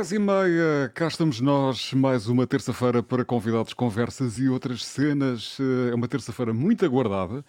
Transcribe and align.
10 0.00 0.12
e 0.12 0.18
meia, 0.18 0.90
cá 0.94 1.08
estamos 1.08 1.42
nós, 1.42 1.92
mais 1.92 2.26
uma 2.26 2.46
terça-feira 2.46 3.02
para 3.02 3.22
convidados, 3.22 3.74
conversas 3.74 4.38
e 4.38 4.48
outras 4.48 4.82
cenas. 4.82 5.58
Eh, 5.60 5.90
É 5.90 5.94
uma 5.94 6.08
terça-feira 6.08 6.54
muito 6.54 6.86
aguardada. 6.86 7.44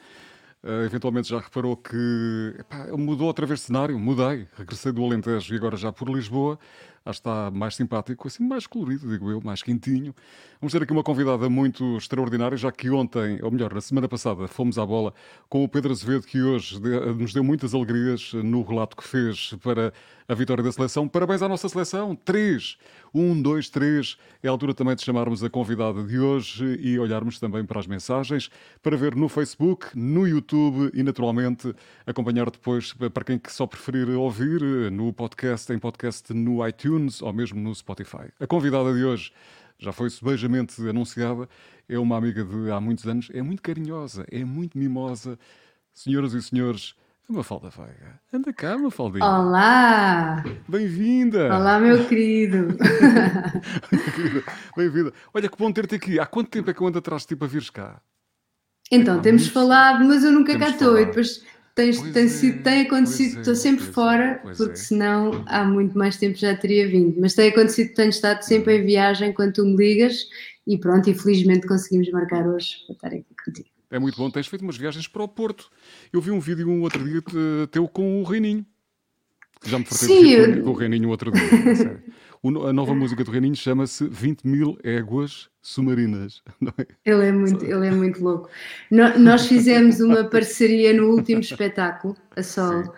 Uh, 0.62 0.84
eventualmente 0.86 1.30
já 1.30 1.40
reparou 1.40 1.78
que 1.78 2.54
epá, 2.60 2.88
mudou 2.98 3.28
outra 3.28 3.46
vez 3.46 3.62
de 3.62 3.68
cenário, 3.68 3.98
mudei, 3.98 4.48
regressei 4.58 4.92
do 4.92 5.02
Alentejo 5.04 5.54
e 5.54 5.58
agora 5.58 5.78
já 5.78 5.94
por 5.94 6.10
Lisboa. 6.10 6.60
Que 7.06 7.10
está 7.10 7.50
mais 7.50 7.76
simpático, 7.76 8.28
assim 8.28 8.46
mais 8.46 8.68
colorido, 8.68 9.08
digo 9.08 9.32
eu, 9.32 9.40
mais 9.42 9.64
quentinho. 9.64 10.14
Vamos 10.62 10.74
ter 10.74 10.84
aqui 10.84 10.94
uma 10.94 11.02
convidada 11.02 11.50
muito 11.50 11.98
extraordinária, 11.98 12.56
já 12.56 12.72
que 12.72 12.88
ontem, 12.92 13.40
ou 13.42 13.50
melhor, 13.50 13.74
na 13.74 13.82
semana 13.82 14.08
passada, 14.08 14.48
fomos 14.48 14.78
à 14.78 14.86
bola 14.86 15.12
com 15.50 15.64
o 15.64 15.68
Pedro 15.68 15.92
Azevedo, 15.92 16.28
que 16.28 16.40
hoje 16.40 16.80
nos 17.18 17.34
deu 17.34 17.44
muitas 17.44 17.74
alegrias 17.74 18.32
no 18.34 18.62
relato 18.62 18.96
que 18.96 19.04
fez 19.04 19.56
para 19.64 19.92
a 20.28 20.36
vitória 20.36 20.64
da 20.64 20.72
seleção. 20.72 21.08
Parabéns 21.08 21.42
à 21.42 21.50
nossa 21.50 21.68
seleção! 21.68 22.16
Três! 22.16 22.78
Um, 23.12 23.42
dois, 23.42 23.70
três. 23.70 24.18
É 24.44 24.48
a 24.48 24.52
altura 24.52 24.76
também 24.76 24.96
de 24.96 25.02
chamarmos 25.02 25.44
a 25.44 25.50
convidada 25.50 26.04
de 26.04 26.20
hoje 26.20 26.80
e 26.80 27.00
olharmos 27.00 27.40
também 27.40 27.66
para 27.66 27.80
as 27.80 27.88
mensagens, 27.88 28.52
para 28.84 28.96
ver 28.96 29.16
no 29.16 29.28
Facebook, 29.28 29.88
no 29.96 30.28
YouTube 30.28 30.92
e, 30.94 31.02
naturalmente, 31.02 31.74
acompanhar 32.06 32.52
depois, 32.52 32.94
para 32.94 33.24
quem 33.24 33.40
que 33.40 33.52
só 33.52 33.66
preferir 33.66 34.08
ouvir, 34.10 34.62
no 34.92 35.12
podcast, 35.12 35.74
em 35.74 35.80
podcast 35.80 36.32
no 36.36 36.66
iTunes 36.68 37.20
ou 37.20 37.34
mesmo 37.34 37.60
no 37.60 37.74
Spotify. 37.74 38.30
A 38.40 38.46
convidada 38.46 38.94
de 38.94 39.04
hoje 39.04 39.32
já 39.82 39.92
foi 39.92 40.10
subejamente 40.12 40.80
anunciada, 40.88 41.50
é 41.90 41.98
uma 41.98 42.16
amiga 42.16 42.46
de 42.46 42.72
há 42.72 42.80
muitos 42.80 43.08
anos, 43.08 43.30
é 43.34 43.42
muito 43.42 43.64
carinhosa, 43.64 44.24
é 44.32 44.46
muito 44.46 44.78
mimosa. 44.78 45.40
Senhoras 45.92 46.34
e 46.34 46.42
senhores, 46.42 46.94
a 47.28 47.34
Mafalda 47.34 47.70
Veiga. 47.70 48.20
Anda 48.32 48.54
cá, 48.54 48.78
Mafaldinha. 48.78 49.26
Olá! 49.26 50.44
Bem-vinda! 50.70 51.48
Olá, 51.54 51.80
meu 51.80 52.08
querido! 52.08 52.78
Bem-vinda. 54.78 55.12
Olha, 55.34 55.50
que 55.50 55.58
bom 55.58 55.72
ter-te 55.72 55.96
aqui. 55.96 56.20
Há 56.20 56.28
quanto 56.28 56.52
tempo 56.52 56.70
é 56.70 56.74
que 56.76 56.82
eu 56.82 56.88
ando 56.88 57.00
atrás 57.00 57.24
de 57.24 57.30
ti 57.30 57.36
para 57.36 57.48
vires 57.48 57.72
cá? 57.72 58.00
Então, 58.92 59.18
Há 59.18 59.22
temos 59.22 59.42
muito- 59.44 59.54
falado, 59.54 60.06
mas 60.06 60.24
eu 60.24 60.32
nunca 60.32 60.58
cá 60.60 60.70
estou. 60.70 61.00
E 61.00 61.06
depois 61.08 61.44
tens, 61.76 62.02
tem, 62.02 62.26
é, 62.26 62.52
tem 62.64 62.82
acontecido, 62.82 63.34
pois 63.36 63.38
é, 63.38 63.40
estou 63.42 63.56
sempre 63.56 63.86
é, 63.88 63.92
fora, 63.92 64.42
porque 64.58 64.74
é. 64.74 64.76
senão 64.76 65.44
há 65.48 65.64
muito 65.64 65.98
mais 65.98 66.18
tempo 66.18 66.38
já 66.38 66.56
teria 66.56 66.88
vindo. 66.88 67.20
Mas 67.20 67.34
tem 67.34 67.50
acontecido 67.50 67.94
tenho 67.94 68.10
estado 68.10 68.42
sempre 68.44 68.78
em 68.78 68.86
viagem 68.86 69.34
quando 69.34 69.54
tu 69.54 69.66
me 69.66 69.76
ligas 69.76 70.28
e 70.68 70.78
pronto, 70.78 71.10
e 71.10 71.14
felizmente 71.14 71.68
conseguimos 71.68 72.10
marcar 72.12 72.48
hoje 72.48 72.78
para 72.86 72.94
estar 72.96 73.08
aqui 73.08 73.36
contigo. 73.46 73.68
É 73.90 74.00
muito 74.00 74.16
bom. 74.18 74.30
Tens 74.30 74.48
feito 74.48 74.62
umas 74.62 74.78
viagens 74.78 75.08
para 75.08 75.24
o 75.24 75.28
Porto. 75.28 75.70
Eu 76.14 76.22
vi 76.22 76.32
um 76.32 76.40
vídeo 76.40 76.70
um 76.70 76.82
outro 76.82 77.04
dia 77.04 77.22
te- 77.22 77.68
teu 77.72 77.88
com 77.88 78.22
o 78.22 78.24
Reininho. 78.24 78.66
Já 79.66 79.78
me 79.78 79.86
fartei 79.86 80.08
Sim, 80.08 80.30
eu- 80.32 80.64
com 80.64 80.70
o 80.70 80.74
Reininho 80.74 81.10
outro 81.10 81.32
dia. 81.32 81.42
a 82.44 82.52
no- 82.52 82.74
nova 82.74 82.96
música 82.96 83.24
do 83.24 83.32
Reininho 83.32 83.56
chama-se 83.56 84.08
20 84.08 84.44
mil 84.48 84.78
éguas 84.84 85.50
submarinas. 85.62 86.42
É? 87.06 87.12
Ele 87.12 87.26
é 87.28 87.32
muito, 87.32 87.64
ele 87.66 87.88
é 87.88 87.92
muito 87.92 88.24
louco. 88.24 88.50
No- 88.90 89.18
nós 89.20 89.46
fizemos 89.48 90.00
uma 90.00 90.24
parceria 90.24 90.94
no 90.94 91.10
último 91.12 91.42
espetáculo, 91.42 92.16
a 92.36 92.42
Sol, 92.44 92.84
Sim. 92.84 92.90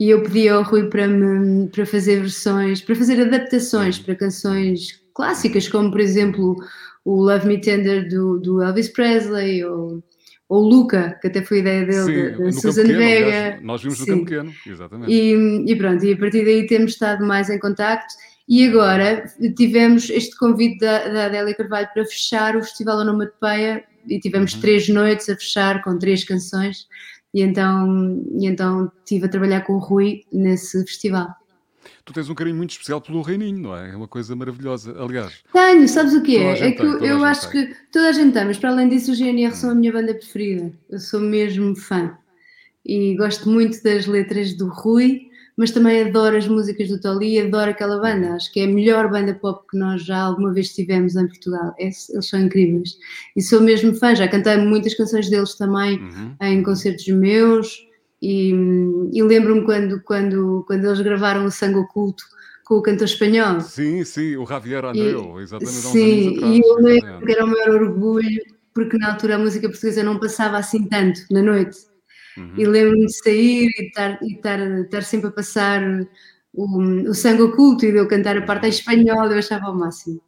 e 0.00 0.10
eu 0.10 0.22
pedi 0.22 0.48
ao 0.48 0.62
Rui 0.62 0.88
para, 0.88 1.06
me, 1.08 1.68
para 1.68 1.86
fazer 1.86 2.20
versões, 2.20 2.80
para 2.82 2.94
fazer 2.94 3.20
adaptações 3.20 3.98
para 3.98 4.14
canções 4.14 5.00
clássicas, 5.14 5.68
como 5.68 5.90
por 5.90 6.00
exemplo 6.00 6.56
o 7.04 7.22
Love 7.22 7.46
Me 7.46 7.60
Tender 7.60 8.08
do, 8.08 8.38
do 8.38 8.62
Elvis 8.62 8.88
Presley, 8.88 9.64
ou, 9.64 10.02
ou 10.48 10.62
Luca, 10.62 11.18
que 11.20 11.28
até 11.28 11.42
foi 11.42 11.60
ideia 11.60 11.86
dele, 11.86 12.02
Sim, 12.04 12.38
da, 12.38 12.44
no 12.44 12.52
Susan 12.52 12.82
Pequeno, 12.82 12.98
Vega. 12.98 13.26
aliás, 13.26 13.62
Nós 13.62 13.82
vimos 13.82 13.98
no 14.00 14.04
Sim. 14.04 14.10
Campo 14.12 14.24
Pequeno, 14.26 14.52
exatamente. 14.66 15.12
E, 15.12 15.64
e 15.72 15.76
pronto, 15.76 16.04
e 16.04 16.12
a 16.12 16.16
partir 16.18 16.44
daí 16.44 16.66
temos 16.66 16.92
estado 16.92 17.24
mais 17.26 17.48
em 17.48 17.58
contacto. 17.58 18.14
E 18.50 18.66
agora 18.66 19.24
tivemos 19.56 20.10
este 20.10 20.36
convite 20.36 20.80
da, 20.80 21.08
da 21.08 21.26
Adélia 21.26 21.54
Carvalho 21.54 21.88
para 21.94 22.04
fechar 22.04 22.56
o 22.56 22.62
Festival 22.64 22.98
Onomatopeia 22.98 23.84
e 24.08 24.18
tivemos 24.18 24.54
Uhum. 24.54 24.60
três 24.60 24.88
noites 24.88 25.28
a 25.28 25.36
fechar 25.36 25.84
com 25.84 25.96
três 25.96 26.24
canções. 26.24 26.88
E 27.32 27.42
então, 27.42 28.24
e 28.36 28.46
então 28.46 28.90
estive 29.04 29.26
a 29.26 29.28
trabalhar 29.28 29.60
com 29.60 29.74
o 29.74 29.78
Rui 29.78 30.24
nesse 30.32 30.84
festival. 30.84 31.28
Tu 32.04 32.12
tens 32.12 32.28
um 32.28 32.34
carinho 32.34 32.56
muito 32.56 32.72
especial 32.72 33.00
pelo 33.00 33.22
Reininho, 33.22 33.58
não 33.60 33.76
é? 33.76 33.90
É 33.92 33.96
uma 33.96 34.08
coisa 34.08 34.34
maravilhosa. 34.34 34.96
Aliás, 35.00 35.32
Tenho, 35.52 35.88
sabes 35.88 36.12
o 36.14 36.20
que 36.22 36.36
é? 36.36 36.58
É 36.58 36.72
que 36.72 36.78
tem, 36.82 37.06
eu, 37.08 37.24
acho 37.24 37.48
tem. 37.52 37.68
que 37.68 37.74
toda 37.92 38.08
a 38.08 38.12
gente 38.12 38.32
tem, 38.34 38.44
mas 38.46 38.58
para 38.58 38.70
além 38.70 38.88
disso, 38.88 39.12
o 39.12 39.14
GNR 39.14 39.52
Hum. 39.52 39.54
são 39.54 39.70
a 39.70 39.74
minha 39.76 39.92
banda 39.92 40.12
preferida. 40.12 40.72
Eu 40.90 40.98
sou 40.98 41.20
mesmo 41.20 41.76
fã. 41.76 42.16
E 42.84 43.14
gosto 43.14 43.48
muito 43.48 43.80
das 43.84 44.06
letras 44.06 44.54
do 44.54 44.66
Rui, 44.68 45.29
mas 45.60 45.70
também 45.72 46.02
adoro 46.02 46.36
as 46.38 46.48
músicas 46.48 46.88
do 46.88 46.98
Toli 46.98 47.34
e 47.34 47.40
adoro 47.40 47.70
aquela 47.70 48.00
banda. 48.00 48.32
Acho 48.34 48.50
que 48.50 48.60
é 48.60 48.64
a 48.64 48.66
melhor 48.66 49.10
banda 49.10 49.34
pop 49.34 49.64
que 49.70 49.76
nós 49.76 50.02
já 50.02 50.18
alguma 50.18 50.52
vez 50.54 50.70
tivemos 50.74 51.14
em 51.16 51.26
Portugal. 51.26 51.74
Es- 51.78 52.08
Eles 52.08 52.26
são 52.28 52.40
incríveis. 52.40 52.96
E 53.36 53.42
sou 53.42 53.60
mesmo 53.60 53.94
fã, 53.94 54.14
já 54.14 54.26
cantei 54.26 54.56
muitas 54.56 54.94
canções 54.94 55.28
deles 55.28 55.54
também 55.56 55.98
uhum. 56.00 56.34
em 56.40 56.62
concertos 56.62 57.06
meus 57.08 57.86
e, 58.22 58.54
e 59.12 59.22
lembro-me 59.22 59.62
quando, 59.64 60.00
quando, 60.02 60.64
quando 60.66 60.84
eles 60.86 61.00
gravaram 61.02 61.44
o 61.44 61.50
Sangue 61.50 61.78
Oculto 61.78 62.24
com 62.64 62.76
o 62.76 62.82
cantor 62.82 63.04
espanhol. 63.04 63.60
sim, 63.60 64.02
sim, 64.04 64.36
o 64.36 64.46
Javier 64.46 64.84
Andreu, 64.84 65.40
exatamente 65.40 65.76
Sim, 65.76 66.36
atrás. 66.36 66.56
e 66.56 66.60
eu 66.64 66.74
lembro 66.76 66.90
exatamente. 67.08 67.26
que 67.26 67.32
era 67.32 67.44
o 67.44 67.48
maior 67.48 67.82
orgulho, 67.82 68.42
porque 68.72 68.96
na 68.96 69.12
altura 69.12 69.34
a 69.34 69.38
música 69.38 69.68
portuguesa 69.68 70.02
não 70.02 70.18
passava 70.18 70.56
assim 70.56 70.84
tanto 70.88 71.20
na 71.30 71.42
noite. 71.42 71.89
Uhum. 72.36 72.52
E 72.56 72.64
lembro-me 72.66 73.06
de 73.06 73.18
sair 73.22 73.68
e 73.78 73.86
estar, 73.86 74.18
e 74.22 74.34
estar, 74.34 74.58
estar 74.80 75.02
sempre 75.02 75.28
a 75.28 75.32
passar 75.32 75.82
o, 76.52 77.08
o 77.08 77.14
sangue 77.14 77.42
oculto 77.42 77.84
e 77.84 77.92
de 77.92 77.98
eu 77.98 78.08
cantar 78.08 78.36
a 78.36 78.42
parte 78.42 78.66
em 78.66 78.70
espanhol, 78.70 79.26
eu 79.26 79.38
achava 79.38 79.66
ao 79.66 79.76
máximo. 79.76 80.20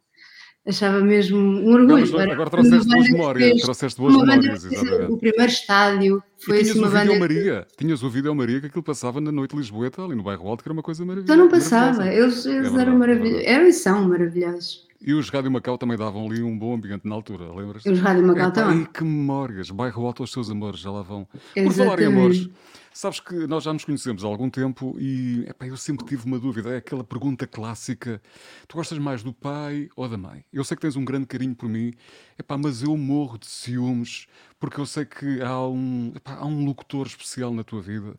Achava 0.65 1.01
mesmo 1.01 1.37
um 1.37 1.73
orgulho. 1.73 2.09
Não, 2.09 2.31
agora 2.31 2.49
trouxeste 2.49 2.87
boas 2.87 3.05
que 3.05 3.11
memórias, 3.11 3.49
fez- 3.49 3.61
trouxeste 3.63 3.99
boas 3.99 4.15
memórias, 4.15 4.65
que 4.65 4.73
exatamente. 4.75 5.11
O 5.11 5.17
primeiro 5.17 5.51
estádio 5.51 6.23
foi 6.37 6.61
assim 6.61 6.79
uma 6.79 6.89
banda. 6.89 7.19
Maria, 7.19 7.67
tinhas 7.77 8.01
o 8.01 8.09
vídeo 8.09 8.33
Maria 8.33 8.61
que 8.61 8.67
aquilo 8.67 8.81
passava 8.83 9.19
na 9.19 9.29
noite 9.29 9.57
Lisboeta, 9.57 10.01
ali 10.01 10.15
no 10.15 10.23
bairro 10.23 10.47
Alto, 10.47 10.63
que 10.63 10.69
era 10.69 10.73
uma 10.73 10.81
coisa 10.81 11.03
maravilhosa. 11.03 11.33
Então 11.33 11.45
não 11.45 11.51
passava, 11.51 12.07
eles, 12.07 12.45
eles 12.45 12.73
É 12.73 12.79
eram 12.81 12.93
é 12.93 12.97
maravilhosos, 12.97 13.43
eram 13.45 13.67
e 13.67 13.73
são 13.73 14.07
maravilhosos. 14.07 14.87
E 15.05 15.13
os 15.13 15.29
Rádio 15.29 15.51
Macau 15.51 15.77
também 15.77 15.97
davam 15.97 16.25
ali 16.25 16.41
um 16.41 16.57
bom 16.57 16.73
ambiente 16.73 17.05
na 17.05 17.13
altura, 17.13 17.53
lembras? 17.53 17.83
Os 17.85 17.99
Rádio 17.99 18.25
Macau 18.25 18.51
Epá, 18.51 18.51
também. 18.51 18.83
e 18.83 18.87
que 18.87 19.03
memórias, 19.03 19.69
bairro 19.69 20.05
Alto 20.05 20.23
aos 20.23 20.31
seus 20.31 20.49
amores, 20.49 20.79
já 20.79 20.89
lá 20.91 21.01
vão. 21.01 21.27
Por 21.61 21.73
falar 21.73 21.99
em 21.99 22.05
Exatamente. 22.05 22.05
amores, 22.05 22.49
sabes 22.93 23.19
que 23.19 23.35
nós 23.45 23.63
já 23.65 23.73
nos 23.73 23.83
conhecemos 23.83 24.23
há 24.23 24.27
algum 24.27 24.49
tempo 24.49 24.95
e 24.97 25.43
epá, 25.47 25.67
eu 25.67 25.75
sempre 25.75 26.05
tive 26.05 26.25
uma 26.25 26.39
dúvida, 26.39 26.73
é 26.73 26.77
aquela 26.77 27.03
pergunta 27.03 27.45
clássica: 27.45 28.21
tu 28.65 28.77
gostas 28.77 28.97
mais 28.97 29.21
do 29.23 29.33
pai 29.33 29.89
ou 29.95 30.07
da 30.07 30.17
mãe? 30.17 30.45
Eu 30.53 30.63
sei 30.63 30.77
que 30.77 30.81
tens 30.81 30.95
um 30.95 31.03
grande 31.03 31.25
carinho 31.25 31.53
por 31.55 31.67
mim, 31.67 31.93
epá, 32.39 32.57
mas 32.57 32.81
eu 32.81 32.95
morro 32.95 33.37
de 33.37 33.47
ciúmes 33.47 34.25
porque 34.57 34.79
eu 34.79 34.85
sei 34.85 35.05
que 35.05 35.41
há 35.41 35.67
um, 35.67 36.13
epá, 36.15 36.35
há 36.35 36.45
um 36.45 36.63
locutor 36.65 37.07
especial 37.07 37.53
na 37.53 37.63
tua 37.65 37.81
vida. 37.81 38.17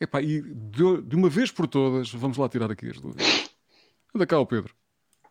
Epá, 0.00 0.22
e 0.22 0.40
de, 0.42 1.02
de 1.02 1.16
uma 1.16 1.28
vez 1.28 1.50
por 1.50 1.66
todas, 1.66 2.12
vamos 2.12 2.38
lá 2.38 2.48
tirar 2.48 2.70
aqui 2.70 2.88
as 2.88 3.00
dúvidas. 3.00 3.50
Anda 4.14 4.26
cá, 4.26 4.38
o 4.38 4.46
Pedro. 4.46 4.74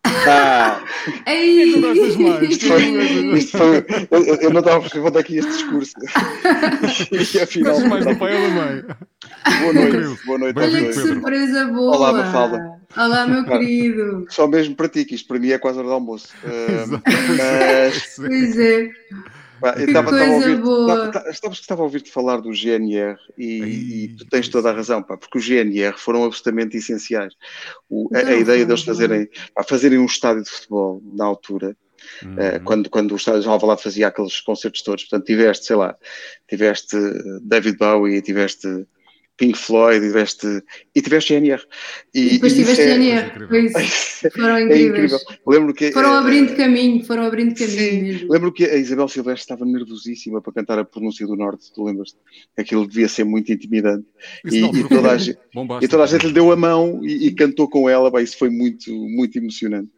Ah, 0.04 0.80
Ei! 1.26 1.72
Tu 1.72 1.80
gostas 1.80 2.16
mais? 2.16 2.50
isto 2.50 2.66
foi, 2.66 2.82
isto 3.38 3.58
foi, 3.58 3.84
eu, 4.10 4.36
eu 4.36 4.50
não 4.50 4.60
estava 4.60 4.78
a 4.78 4.80
perceber 4.80 5.06
onde 5.08 5.18
é 5.18 5.22
que 5.22 5.34
ia 5.34 5.40
este 5.40 5.52
discurso. 5.52 5.92
E 7.34 7.40
afinal, 7.40 7.72
Gostas 7.74 7.88
mais 7.90 8.06
do 8.06 8.16
pai 8.16 8.34
ou 8.34 8.42
da 8.42 8.48
mãe? 8.54 8.84
boa 9.60 9.72
noite, 9.72 10.26
boa 10.26 10.38
noite 10.38 10.58
Olha 10.58 10.84
que 10.86 10.92
surpresa 10.92 11.64
boa! 11.66 11.96
Olá, 11.96 12.12
Mafalda. 12.12 12.80
Olá, 12.96 13.26
meu 13.26 13.44
querido! 13.44 14.26
Só 14.28 14.46
mesmo 14.46 14.74
para 14.74 14.88
ti, 14.88 15.04
que 15.04 15.14
isto 15.14 15.28
para 15.28 15.38
mim 15.38 15.50
é 15.50 15.58
quase 15.58 15.78
hora 15.78 15.88
de 15.88 15.94
almoço. 15.94 16.28
Ah, 16.44 16.82
Exato. 16.82 17.02
mas 17.36 18.14
Pois 18.16 18.58
é, 18.58 18.88
Que 19.60 19.80
estava, 19.82 20.10
ouvir, 20.32 20.56
boa. 20.58 21.10
estava, 21.30 21.80
a 21.82 21.84
ouvir-te 21.84 22.10
falar 22.10 22.40
do 22.40 22.52
GNR 22.52 23.18
e, 23.36 24.04
e 24.04 24.08
tu 24.16 24.24
tens 24.28 24.48
toda 24.48 24.70
a 24.70 24.72
razão, 24.72 25.02
pá, 25.02 25.16
porque 25.16 25.38
os 25.38 25.44
GNR 25.44 25.96
foram 25.98 26.24
absolutamente 26.24 26.76
essenciais. 26.76 27.34
O- 27.88 28.08
a, 28.14 28.18
a 28.18 28.34
ideia 28.34 28.64
deles 28.64 28.82
fazerem, 28.82 29.28
pá, 29.54 29.62
fazerem 29.62 29.98
um 29.98 30.06
estádio 30.06 30.42
de 30.44 30.50
futebol 30.50 31.02
na 31.14 31.24
altura 31.24 31.76
Eh, 32.38 32.56
Uhum. 32.56 32.64
quando, 32.64 32.90
quando 32.90 33.12
o 33.12 33.16
Estádio 33.16 33.42
de 33.42 33.48
Alvalade 33.48 33.82
fazia 33.82 34.08
aqueles 34.08 34.40
concertos 34.40 34.80
todos. 34.82 35.04
Portanto, 35.04 35.26
tiveste, 35.26 35.66
sei 35.66 35.76
lá, 35.76 35.94
tiveste 36.48 36.96
eh, 36.96 37.38
David 37.42 37.76
Bowie, 37.76 38.22
tiveste 38.22 38.66
Pink 39.40 39.56
Floyd, 39.58 40.04
tiveste, 40.06 40.46
e 40.94 41.00
tiveste 41.00 41.32
GNR. 41.32 41.62
e 42.14 42.30
depois 42.32 42.52
isso 42.52 42.60
tiveste 42.60 42.82
é- 42.82 42.94
GNR, 42.94 43.48
foi 43.48 43.64
isso. 43.64 44.28
Foram 44.36 44.56
É 44.56 44.62
incríveis. 44.64 45.12
incrível. 45.12 45.18
Lembro 45.46 45.72
que, 45.74 45.92
Foram 45.92 46.14
eh, 46.14 46.18
abrindo 46.18 46.54
caminho, 46.54 47.02
foram 47.06 47.22
abrindo 47.24 47.54
caminho 47.54 47.78
Sim, 47.78 48.02
mesmo. 48.02 48.32
lembro 48.32 48.52
que 48.52 48.64
a 48.66 48.76
Isabel 48.76 49.08
Silvestre 49.08 49.40
estava 49.40 49.64
nervosíssima 49.64 50.42
para 50.42 50.52
cantar 50.52 50.78
a 50.78 50.84
pronúncia 50.84 51.26
do 51.26 51.34
Norte, 51.36 51.72
tu 51.74 51.82
lembras-te? 51.84 52.18
Aquilo 52.58 52.86
devia 52.86 53.08
ser 53.08 53.24
muito 53.24 53.50
intimidante. 53.50 54.04
Isso 54.44 54.56
E, 54.56 54.80
e 54.80 54.88
toda 54.88 55.10
a 55.12 55.16
e 55.82 55.88
toda 55.88 56.02
a 56.04 56.06
gente 56.06 56.26
lhe 56.26 56.32
deu 56.34 56.52
a 56.52 56.56
mão 56.56 57.00
e, 57.02 57.28
e 57.28 57.34
cantou 57.34 57.66
com 57.66 57.88
ela, 57.88 58.10
bem, 58.10 58.22
isso 58.22 58.36
foi 58.36 58.50
muito, 58.50 58.92
muito 58.92 59.38
emocionante. 59.38 59.88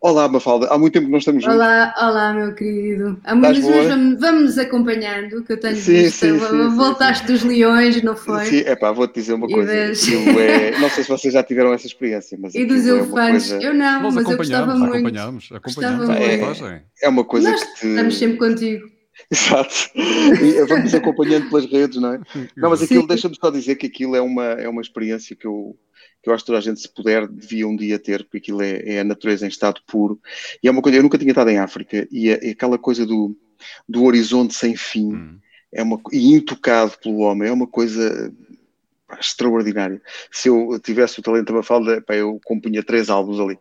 Olá, 0.00 0.28
Mafalda. 0.28 0.68
Há 0.68 0.78
muito 0.78 0.92
tempo 0.92 1.06
que 1.06 1.12
não 1.12 1.18
estamos 1.18 1.42
juntos. 1.42 1.58
Olá, 1.58 1.94
olá, 1.98 2.32
meu 2.32 2.54
querido. 2.54 3.18
Há 3.24 3.34
muitas 3.34 3.58
vezes 3.58 4.18
vamos, 4.18 4.58
acompanhando, 4.58 5.42
que 5.42 5.52
eu 5.52 5.60
tenho 5.60 5.76
sim, 5.76 5.92
visto. 5.92 6.18
Sim, 6.18 6.38
sim, 6.38 6.76
Voltaste 6.76 7.26
dos 7.26 7.42
leões, 7.42 8.02
não 8.02 8.16
foi? 8.16 8.44
Sim, 8.44 8.62
é 8.66 8.76
pá, 8.76 8.92
vou-te 8.92 9.14
dizer 9.14 9.34
uma 9.34 9.48
coisa. 9.48 9.72
É... 9.72 10.78
Não 10.78 10.90
sei 10.90 11.04
se 11.04 11.08
vocês 11.08 11.32
já 11.32 11.42
tiveram 11.42 11.72
essa 11.72 11.86
experiência, 11.86 12.38
mas. 12.40 12.54
E 12.56 12.64
dos 12.64 12.86
elefantes? 12.86 13.50
É 13.50 13.54
coisa... 13.54 13.66
Eu 13.66 13.74
não, 13.74 14.02
Nós 14.02 14.14
mas 14.14 14.30
eu 14.30 14.36
gostava 14.36 14.74
muito. 14.74 14.96
Acompanhamos, 14.96 15.48
acompanhamos. 15.52 16.10
É, 16.62 16.82
é 17.02 17.08
uma 17.08 17.24
coisa 17.24 17.50
Nós 17.50 17.62
que 17.62 17.80
te. 17.80 17.86
Estamos 17.88 18.18
sempre 18.18 18.36
contigo. 18.38 18.96
Exato. 19.30 19.74
E 19.94 20.64
vamos 20.66 20.94
acompanhando 20.94 21.48
pelas 21.48 21.66
redes, 21.66 22.00
não 22.00 22.14
é? 22.14 22.20
Não, 22.56 22.70
mas 22.70 22.82
aquilo, 22.82 23.06
deixa-me 23.06 23.36
só 23.36 23.50
dizer 23.50 23.76
que 23.76 23.86
aquilo 23.86 24.14
é 24.14 24.20
uma, 24.20 24.44
é 24.44 24.68
uma 24.68 24.82
experiência 24.82 25.34
que 25.34 25.46
eu, 25.46 25.76
que 26.26 26.30
eu 26.30 26.34
acho 26.34 26.42
que 26.42 26.46
toda 26.48 26.58
a 26.58 26.60
gente, 26.62 26.80
se 26.80 26.88
puder, 26.88 27.28
devia 27.28 27.68
um 27.68 27.76
dia 27.76 28.00
ter, 28.00 28.24
porque 28.24 28.38
aquilo 28.38 28.60
é, 28.60 28.82
é 28.84 29.00
a 29.00 29.04
natureza 29.04 29.46
em 29.46 29.48
estado 29.48 29.80
puro. 29.86 30.20
E 30.60 30.66
é 30.66 30.70
uma 30.70 30.82
coisa, 30.82 30.98
eu 30.98 31.02
nunca 31.04 31.16
tinha 31.16 31.30
estado 31.30 31.50
em 31.50 31.58
África, 31.58 32.08
e 32.10 32.28
é, 32.28 32.48
é 32.48 32.50
aquela 32.50 32.76
coisa 32.76 33.06
do, 33.06 33.36
do 33.88 34.02
horizonte 34.02 34.52
sem 34.52 34.74
fim, 34.74 35.14
hum. 35.14 35.38
é 35.72 35.84
uma, 35.84 36.00
e 36.12 36.34
intocado 36.34 36.98
pelo 37.00 37.18
homem, 37.18 37.48
é 37.48 37.52
uma 37.52 37.68
coisa 37.68 38.34
extraordinário. 39.20 40.00
Se 40.32 40.48
eu 40.48 40.80
tivesse 40.82 41.20
o 41.20 41.22
talento 41.22 41.46
da 41.46 41.54
Mafalda, 41.54 42.00
pá, 42.02 42.14
eu 42.16 42.40
compunha 42.44 42.82
três 42.82 43.08
álbuns 43.08 43.38
ali. 43.38 43.58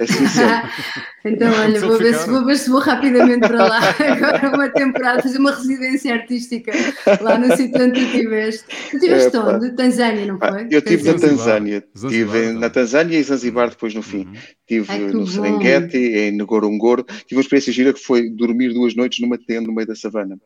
Assim 0.00 0.24
então, 1.24 1.52
olha, 1.52 1.80
vou 1.80 1.98
ver, 1.98 2.14
se, 2.14 2.28
vou 2.28 2.44
ver 2.44 2.56
se 2.56 2.68
vou 2.70 2.80
rapidamente 2.80 3.46
para 3.46 3.68
lá. 3.68 3.80
Agora 3.98 4.56
uma 4.56 4.68
temporada, 4.68 5.22
fazer 5.22 5.38
uma 5.38 5.54
residência 5.54 6.12
artística 6.12 6.72
lá 7.20 7.38
no 7.38 7.56
sítio 7.56 7.80
onde 7.80 7.92
tu 7.92 8.06
estiveste. 8.06 8.64
Tu 8.90 8.96
estiveste 8.96 9.36
é, 9.36 9.40
onde? 9.40 9.70
Tanzânia, 9.72 10.26
não 10.26 10.38
foi? 10.38 10.66
eu 10.70 10.78
estive 10.78 11.12
na 11.12 11.18
Tanzânia. 11.18 11.84
Estive 11.94 12.52
na 12.52 12.70
Tanzânia 12.70 13.18
e 13.18 13.22
Zanzibar 13.22 13.70
depois 13.70 13.94
no 13.94 14.02
fim. 14.02 14.28
Estive 14.68 14.92
uhum. 14.92 15.20
no 15.20 15.26
Serengeti, 15.26 15.96
em 15.96 16.32
Ngorongoro. 16.32 17.04
Tive 17.04 17.36
uma 17.36 17.42
experiência 17.42 17.72
gira 17.72 17.92
que 17.92 18.00
foi 18.00 18.28
dormir 18.30 18.74
duas 18.74 18.96
noites 18.96 19.20
numa 19.20 19.38
tenda 19.38 19.68
no 19.68 19.74
meio 19.74 19.86
da 19.86 19.94
savana. 19.94 20.36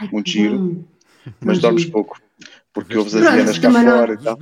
Ai, 0.00 0.08
Muito 0.10 0.30
giro. 0.30 0.84
Mas 1.44 1.58
dormes 1.58 1.84
pouco 1.84 2.18
porque 2.82 2.96
ouves 2.96 3.14
as 3.14 3.34
hienas 3.34 3.58
cá 3.58 3.70
fora 3.70 4.12
e 4.14 4.18
tal. 4.18 4.38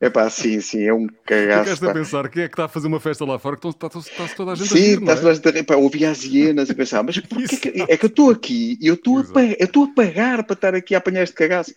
É 0.00 0.10
pá, 0.10 0.28
sim, 0.28 0.60
sim, 0.60 0.82
é 0.82 0.92
um 0.92 1.06
cagaço. 1.24 1.64
Ficaste 1.64 1.86
a 1.86 1.92
pensar, 1.92 2.28
quem 2.28 2.42
é 2.42 2.48
que 2.48 2.54
está 2.54 2.64
a 2.64 2.68
fazer 2.68 2.88
uma 2.88 3.00
festa 3.00 3.24
lá 3.24 3.38
fora? 3.38 3.56
Que 3.56 3.68
está, 3.68 3.86
está, 3.86 3.98
está 4.00 4.28
toda 4.34 4.52
a 4.52 4.54
gente 4.54 4.68
sim, 4.68 4.74
a 4.74 4.80
rir, 4.80 4.98
está 5.00 5.16
toda 5.16 5.30
a 5.30 5.34
gente 5.34 5.48
a 5.48 5.50
rir. 5.52 5.62
Pá, 5.62 5.76
ouvi 5.76 6.04
as 6.04 6.24
hienas 6.24 6.68
e 6.68 6.74
pensar, 6.74 7.02
mas 7.02 7.18
porquê 7.18 7.56
que, 7.56 7.82
é 7.88 7.96
que 7.96 8.04
eu 8.04 8.08
estou 8.08 8.30
aqui 8.30 8.76
e 8.80 8.88
eu 8.88 8.94
estou 8.94 9.18
a, 9.18 9.20
a 9.20 9.94
pagar 9.94 10.44
para 10.44 10.54
estar 10.54 10.74
aqui 10.74 10.94
a 10.94 10.98
apanhar 10.98 11.22
este 11.22 11.34
cagaço? 11.34 11.74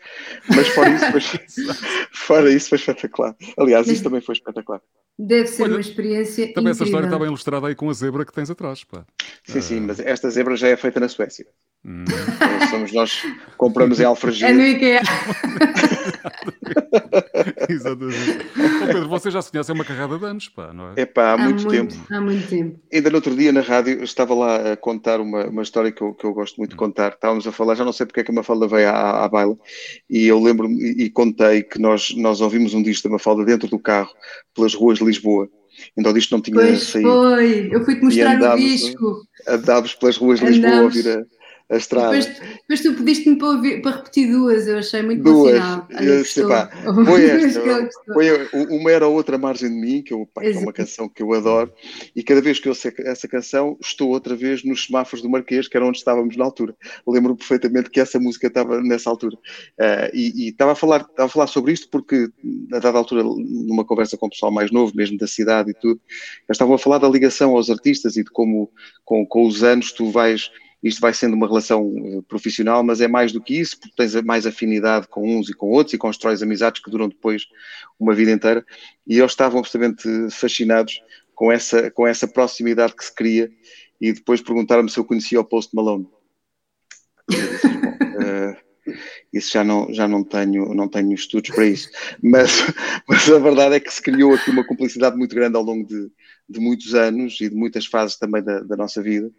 Mas 0.49 0.67
fora 0.69 0.89
isso 0.89 1.11
foi, 1.11 1.21
fora 2.11 2.51
isso 2.51 2.69
foi 2.69 2.77
espetacular. 2.77 3.35
Aliás, 3.57 3.87
isso 3.87 4.03
também 4.03 4.21
foi 4.21 4.33
espetacular. 4.33 4.81
Deve 5.19 5.47
ser 5.47 5.63
Olha, 5.63 5.73
uma 5.73 5.81
experiência 5.81 6.45
Também 6.53 6.71
incrível. 6.71 6.71
essa 6.71 6.83
história 6.83 7.05
está 7.05 7.17
bem 7.17 7.27
ilustrada 7.27 7.67
aí 7.67 7.75
com 7.75 7.89
a 7.89 7.93
zebra 7.93 8.23
que 8.23 8.31
tens 8.31 8.51
atrás, 8.51 8.83
pá. 8.83 9.03
Sim, 9.43 9.61
sim, 9.61 9.79
mas 9.79 9.99
esta 9.99 10.29
zebra 10.29 10.55
já 10.55 10.67
é 10.67 10.77
feita 10.77 10.99
na 10.99 11.09
Suécia. 11.09 11.47
Hum. 11.85 12.03
Então, 12.03 12.67
somos 12.69 12.91
nós 12.91 13.23
compramos 13.57 13.99
em 13.99 14.03
Alfragil. 14.03 14.47
É 14.47 14.53
no 14.53 14.61
IKEA. 14.61 15.01
Exatamente. 17.69 18.45
Oh, 18.83 18.87
Pedro, 18.87 19.09
você 19.09 19.31
já 19.31 19.41
se 19.41 19.51
conhece, 19.51 19.71
é 19.71 19.73
uma 19.73 19.85
carrada 19.85 20.17
de 20.17 20.25
anos, 20.25 20.49
pá, 20.49 20.73
não 20.73 20.89
é? 20.89 20.93
É 20.97 21.05
pá, 21.05 21.31
há, 21.31 21.33
há 21.33 21.37
muito, 21.37 21.65
muito, 21.65 21.69
tempo. 21.69 21.93
Há 22.11 22.21
muito 22.21 22.49
tempo. 22.49 22.79
Ainda 22.93 23.09
no 23.09 23.15
outro 23.15 23.35
dia 23.35 23.51
na 23.51 23.61
rádio 23.61 24.03
estava 24.03 24.33
lá 24.33 24.73
a 24.73 24.77
contar 24.77 25.21
uma, 25.21 25.45
uma 25.45 25.61
história 25.61 25.91
que 25.91 26.01
eu, 26.01 26.13
que 26.13 26.25
eu 26.25 26.33
gosto 26.33 26.57
muito 26.57 26.71
de 26.71 26.77
contar. 26.77 27.13
Estávamos 27.13 27.47
a 27.47 27.51
falar, 27.51 27.75
já 27.75 27.85
não 27.85 27.93
sei 27.93 28.05
porque 28.05 28.21
é 28.21 28.23
que 28.23 28.31
a 28.31 28.33
Mafalda 28.33 28.67
veio 28.67 28.89
à, 28.89 29.23
à 29.23 29.29
baila, 29.29 29.57
e 30.09 30.27
eu 30.27 30.41
lembro-me 30.41 30.81
e, 30.81 31.03
e 31.03 31.09
contei 31.09 31.63
que 31.63 31.79
nós, 31.79 32.13
nós 32.15 32.41
ouvimos 32.41 32.73
um 32.73 32.83
disco 32.83 33.07
da 33.07 33.13
Mafalda 33.13 33.45
dentro 33.45 33.69
do 33.69 33.79
carro, 33.79 34.11
pelas 34.53 34.73
ruas 34.73 34.97
de 34.97 35.05
Lisboa. 35.05 35.49
Então 35.95 36.11
disto 36.11 36.31
não 36.31 36.41
tinha 36.41 36.55
pois 36.55 36.83
saído. 36.83 37.09
Foi, 37.09 37.69
eu 37.71 37.85
fui-te 37.85 38.03
mostrar 38.03 38.53
o 38.53 38.57
disco. 38.57 39.21
Andávamos 39.47 39.95
pelas 39.95 40.17
ruas 40.17 40.39
de 40.39 40.47
Lisboa 40.47 40.79
a 40.79 40.81
ouvir 40.81 41.07
a, 41.07 41.23
a 41.69 41.75
estrada. 41.75 42.17
Depois, 42.17 42.39
depois 42.61 42.81
tu 42.81 42.93
pediste-me 42.93 43.37
para, 43.37 43.47
ouvir, 43.49 43.81
para, 43.81 43.97
repetir 43.97 44.31
duas, 44.31 44.67
eu 44.67 44.77
achei 44.77 45.01
muito 45.01 45.21
duas. 45.21 45.55
Eu 45.55 46.47
pá, 46.47 46.69
foi 47.05 47.25
esta, 47.25 47.89
foi 48.13 48.49
uma 48.69 48.91
era 48.91 49.07
outra 49.07 49.37
margem 49.37 49.69
de 49.69 49.75
mim, 49.75 50.01
que, 50.01 50.13
eu, 50.13 50.25
pá, 50.33 50.45
é 50.45 50.57
uma 50.57 50.71
canção 50.71 51.09
que 51.09 51.21
eu 51.21 51.33
adoro, 51.33 51.71
e 52.15 52.23
cada 52.23 52.41
vez 52.41 52.59
que 52.59 52.69
eu 52.69 52.75
sei 52.75 52.93
essa 52.99 53.27
canção, 53.27 53.77
estou 53.81 54.09
outra 54.09 54.33
vez 54.33 54.63
nos 54.63 54.85
semáforos 54.85 55.21
do 55.21 55.29
Marquês, 55.29 55.67
que 55.67 55.75
era 55.75 55.85
onde 55.85 55.97
estávamos 55.97 56.37
na 56.37 56.45
altura. 56.45 56.73
Lembro 57.05 57.35
perfeitamente 57.35 57.89
que 57.89 57.99
essa 57.99 58.17
música 58.17 58.47
estava 58.47 58.81
nessa 58.81 59.09
altura. 59.09 59.35
Uh, 59.35 60.09
e, 60.13 60.45
e 60.45 60.49
estava, 60.49 60.71
a 60.71 60.75
falar, 60.75 61.01
estava 61.01 61.25
a 61.25 61.29
falar 61.29 61.47
sobre 61.47 61.73
isto 61.73 61.89
porque, 61.89 62.29
a 62.71 62.79
dada 62.79 62.97
altura, 62.97 63.23
numa 63.23 63.83
conversa 63.83 64.15
com 64.15 64.27
o 64.27 64.29
pessoal 64.29 64.53
mais 64.53 64.71
novo, 64.71 64.93
mesmo 64.95 65.17
da 65.17 65.27
cidade 65.27 65.71
e 65.71 65.73
tudo, 65.73 65.99
eles 66.07 66.51
estavam 66.51 66.75
a 66.75 66.79
falar 66.79 66.99
da 66.99 67.09
ligação 67.09 67.51
aos 67.57 67.69
artistas 67.69 68.15
e 68.15 68.23
de 68.23 68.29
como, 68.29 68.71
com, 69.03 69.25
com 69.25 69.45
os 69.45 69.63
anos, 69.63 69.91
tu 69.91 70.09
vais 70.09 70.49
isto 70.87 71.01
vai 71.01 71.13
sendo 71.13 71.35
uma 71.35 71.47
relação 71.47 71.93
eh, 71.97 72.21
profissional, 72.27 72.83
mas 72.83 73.01
é 73.01 73.07
mais 73.07 73.31
do 73.31 73.41
que 73.41 73.59
isso, 73.59 73.79
porque 73.79 73.95
tens 73.95 74.15
mais 74.23 74.45
afinidade 74.45 75.07
com 75.07 75.37
uns 75.37 75.49
e 75.49 75.53
com 75.53 75.69
outros 75.69 75.93
e 75.93 75.97
constróis 75.97 76.41
amizades 76.41 76.81
que 76.81 76.89
duram 76.89 77.09
depois 77.09 77.47
uma 77.99 78.13
vida 78.13 78.31
inteira. 78.31 78.65
E 79.05 79.19
eles 79.19 79.31
estavam 79.31 79.59
absolutamente 79.59 80.03
fascinados 80.31 81.01
com 81.35 81.51
essa, 81.51 81.91
com 81.91 82.07
essa 82.07 82.27
proximidade 82.27 82.95
que 82.95 83.05
se 83.05 83.13
cria 83.13 83.51
e 83.99 84.13
depois 84.13 84.41
perguntaram-me 84.41 84.89
se 84.89 84.99
eu 84.99 85.05
conhecia 85.05 85.39
o 85.39 85.45
Post 85.45 85.75
Malone. 85.75 86.07
Disse, 87.29 87.67
uh, 87.67 88.55
isso 89.33 89.51
já 89.51 89.63
não, 89.63 89.93
já 89.93 90.07
não 90.07 90.23
tenho, 90.23 90.73
não 90.73 90.87
tenho 90.87 91.13
estudos 91.13 91.51
para 91.51 91.65
isso. 91.65 91.89
Mas, 92.21 92.51
mas 93.07 93.29
a 93.29 93.39
verdade 93.39 93.75
é 93.75 93.79
que 93.79 93.93
se 93.93 94.01
criou 94.01 94.33
aqui 94.33 94.49
uma 94.49 94.65
cumplicidade 94.65 95.17
muito 95.17 95.35
grande 95.35 95.57
ao 95.57 95.63
longo 95.63 95.85
de, 95.85 96.09
de 96.49 96.59
muitos 96.59 96.95
anos 96.95 97.39
e 97.41 97.49
de 97.49 97.55
muitas 97.55 97.85
fases 97.85 98.17
também 98.17 98.43
da, 98.43 98.61
da 98.61 98.75
nossa 98.75 99.01
vida. 99.01 99.31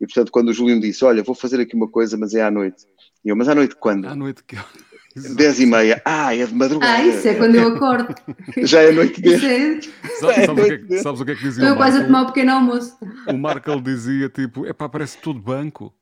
E 0.00 0.06
portanto, 0.06 0.32
quando 0.32 0.48
o 0.48 0.52
Julião 0.52 0.80
disse: 0.80 1.04
Olha, 1.04 1.22
vou 1.22 1.34
fazer 1.34 1.60
aqui 1.60 1.74
uma 1.74 1.88
coisa, 1.88 2.16
mas 2.16 2.34
é 2.34 2.42
à 2.42 2.50
noite. 2.50 2.84
E 3.24 3.28
eu, 3.28 3.36
mas 3.36 3.48
à 3.48 3.54
noite 3.54 3.76
quando? 3.76 4.06
À 4.06 4.14
noite 4.14 4.42
que. 4.44 4.56
Dez 5.36 5.60
e 5.60 5.66
meia. 5.66 6.00
Ah, 6.06 6.34
é 6.34 6.46
de 6.46 6.54
madrugada. 6.54 6.90
Ah, 6.90 7.06
isso 7.06 7.28
é 7.28 7.34
quando 7.34 7.54
eu 7.54 7.76
acordo. 7.76 8.14
Já 8.64 8.80
é 8.80 8.92
noite 8.92 9.20
dele. 9.20 9.44
É... 9.44 9.80
Sabes, 10.18 10.46
sabes, 10.46 10.64
o 10.64 10.78
que 10.86 10.94
é, 10.94 11.02
sabes 11.02 11.20
o 11.20 11.24
que 11.24 11.30
é 11.32 11.34
que 11.34 11.42
dizia 11.42 11.64
Estou 11.64 11.76
quase 11.76 11.98
a 11.98 12.04
tomar 12.04 12.22
um 12.22 12.26
pequeno 12.26 12.52
almoço. 12.52 12.96
O 13.28 13.36
Marco 13.36 13.80
dizia 13.82 14.28
tipo: 14.30 14.64
é 14.64 14.72
pá, 14.72 14.88
parece 14.88 15.18
tudo 15.18 15.38
banco. 15.38 15.92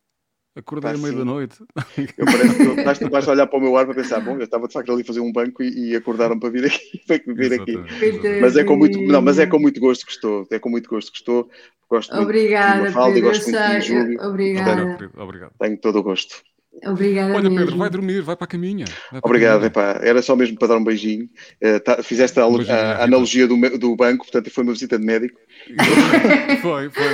Acordei 0.60 0.92
à 0.92 0.96
meia 0.98 1.12
da 1.14 1.24
noite. 1.24 1.56
Eu 2.16 2.24
parece 2.24 2.54
que 2.56 2.62
estás, 2.80 3.00
estás 3.02 3.28
a 3.28 3.32
olhar 3.32 3.46
para 3.46 3.58
o 3.58 3.62
meu 3.62 3.76
ar 3.76 3.84
para 3.86 3.94
pensar, 3.94 4.20
bom, 4.20 4.36
eu 4.36 4.44
estava 4.44 4.66
de 4.68 4.72
facto 4.72 4.92
ali 4.92 5.02
a 5.02 5.04
fazer 5.04 5.20
um 5.20 5.32
banco 5.32 5.62
e, 5.62 5.90
e 5.90 5.96
acordaram 5.96 6.38
para 6.38 6.50
vir 6.50 6.66
aqui, 6.66 7.00
para 7.08 7.20
vir 7.34 7.60
aqui. 7.60 7.78
Mas 8.40 8.56
é 8.56 8.64
com 8.64 8.76
muito, 8.76 9.00
não, 9.02 9.20
mas 9.20 9.38
é 9.38 9.46
com 9.46 9.58
muito 9.58 9.80
gosto 9.80 10.06
que 10.06 10.12
estou, 10.12 10.46
é 10.50 10.58
com 10.58 10.68
muito 10.70 10.88
gosto 10.88 11.10
que 11.10 11.18
estou. 11.18 11.50
Gosto 11.90 12.14
obrigada, 12.16 12.80
muito 12.82 12.94
Mafalda 12.94 13.14
Pedro, 13.14 13.28
gosto 13.30 13.50
muito 13.50 13.68
de 13.68 13.80
Júlio. 13.80 14.22
Obrigada. 14.22 14.86
Portanto, 14.86 15.10
obrigado. 15.20 15.52
Tenho 15.58 15.76
todo 15.78 15.98
o 15.98 16.02
gosto. 16.04 16.36
Obrigada 16.86 17.34
Olha, 17.34 17.42
mesmo. 17.50 17.58
Pedro, 17.58 17.76
vai 17.76 17.90
dormir, 17.90 18.22
vai 18.22 18.36
para 18.36 18.44
a 18.44 18.48
caminha. 18.48 18.84
Para 19.10 19.18
Obrigado, 19.24 19.64
a 19.64 19.70
caminha. 19.70 19.92
epá, 19.96 20.06
era 20.06 20.22
só 20.22 20.36
mesmo 20.36 20.56
para 20.56 20.68
dar 20.68 20.76
um 20.76 20.84
beijinho. 20.84 21.28
Uh, 21.60 21.80
tá, 21.80 22.00
fizeste 22.00 22.38
a, 22.38 22.46
Um 22.46 22.52
a- 22.52 22.58
a 22.58 22.60
Rita. 22.60 23.02
analogia 23.02 23.48
do, 23.48 23.56
do 23.76 23.96
banco, 23.96 24.24
portanto 24.24 24.50
foi 24.52 24.62
uma 24.62 24.72
visita 24.72 24.96
de 24.96 25.04
médico. 25.04 25.36
Foi, 26.62 26.90
foi. 26.90 27.04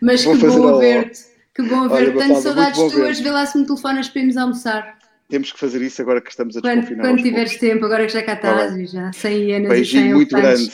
Mas 0.00 0.24
Vou 0.24 0.34
que 0.34 0.40
fazer 0.40 0.58
bom 0.58 0.78
ver-te. 0.78 1.20
Que 1.54 1.62
bom 1.62 1.88
Olha, 1.88 2.04
ver-te. 2.06 2.18
Tenho 2.18 2.36
saudades 2.40 2.92
tuas. 2.92 3.20
Vê 3.20 3.30
lá 3.30 3.46
se 3.46 3.58
me 3.58 3.66
telefonas 3.66 4.08
para 4.08 4.20
irmos 4.20 4.36
almoçar. 4.36 4.98
Temos 5.28 5.52
que 5.52 5.58
fazer 5.58 5.80
isso 5.82 6.02
agora 6.02 6.20
que 6.20 6.30
estamos 6.30 6.56
a 6.56 6.60
Quando, 6.60 6.80
desconfinar. 6.80 7.02
quando 7.04 7.12
aos 7.18 7.22
tiveres 7.22 7.56
tempo, 7.58 7.84
agora 7.86 8.06
que 8.06 8.12
já 8.12 8.22
cá 8.22 8.36
Tá 8.36 8.50
estás 8.66 8.76
e 8.76 8.86
já 8.86 9.12
sem 9.12 9.38
hienas 9.44 9.72
e 9.72 9.84
sem 9.84 10.00
Beijinho 10.02 10.16
muito 10.16 10.36
grande. 10.36 10.70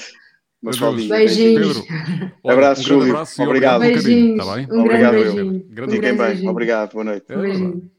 Mafaldinha. 0.62 1.08
Beijinhos. 1.16 1.78
Pedro, 1.80 2.32
olha, 2.44 2.54
Abraço, 2.54 2.80
um 2.80 2.84
Júlio. 2.84 3.12
abraço 3.12 3.42
Obrigado. 3.42 3.76
obrigado 3.76 3.82
um 3.82 3.88
bocadinho, 3.88 4.36
Beijinhos. 4.36 4.70
Um 4.70 4.80
Obrigado, 4.80 5.12
grande 5.12 5.26
eu. 5.26 5.34
beijinho. 5.34 5.64
Grande 5.70 5.92
Fiquem 5.92 6.00
grande 6.00 6.18
bem. 6.18 6.26
beijinho. 6.28 6.50
Obrigado, 6.50 6.92
boa 6.92 7.04
noite. 7.04 7.24
É 7.28 7.36
beijinho. 7.36 7.90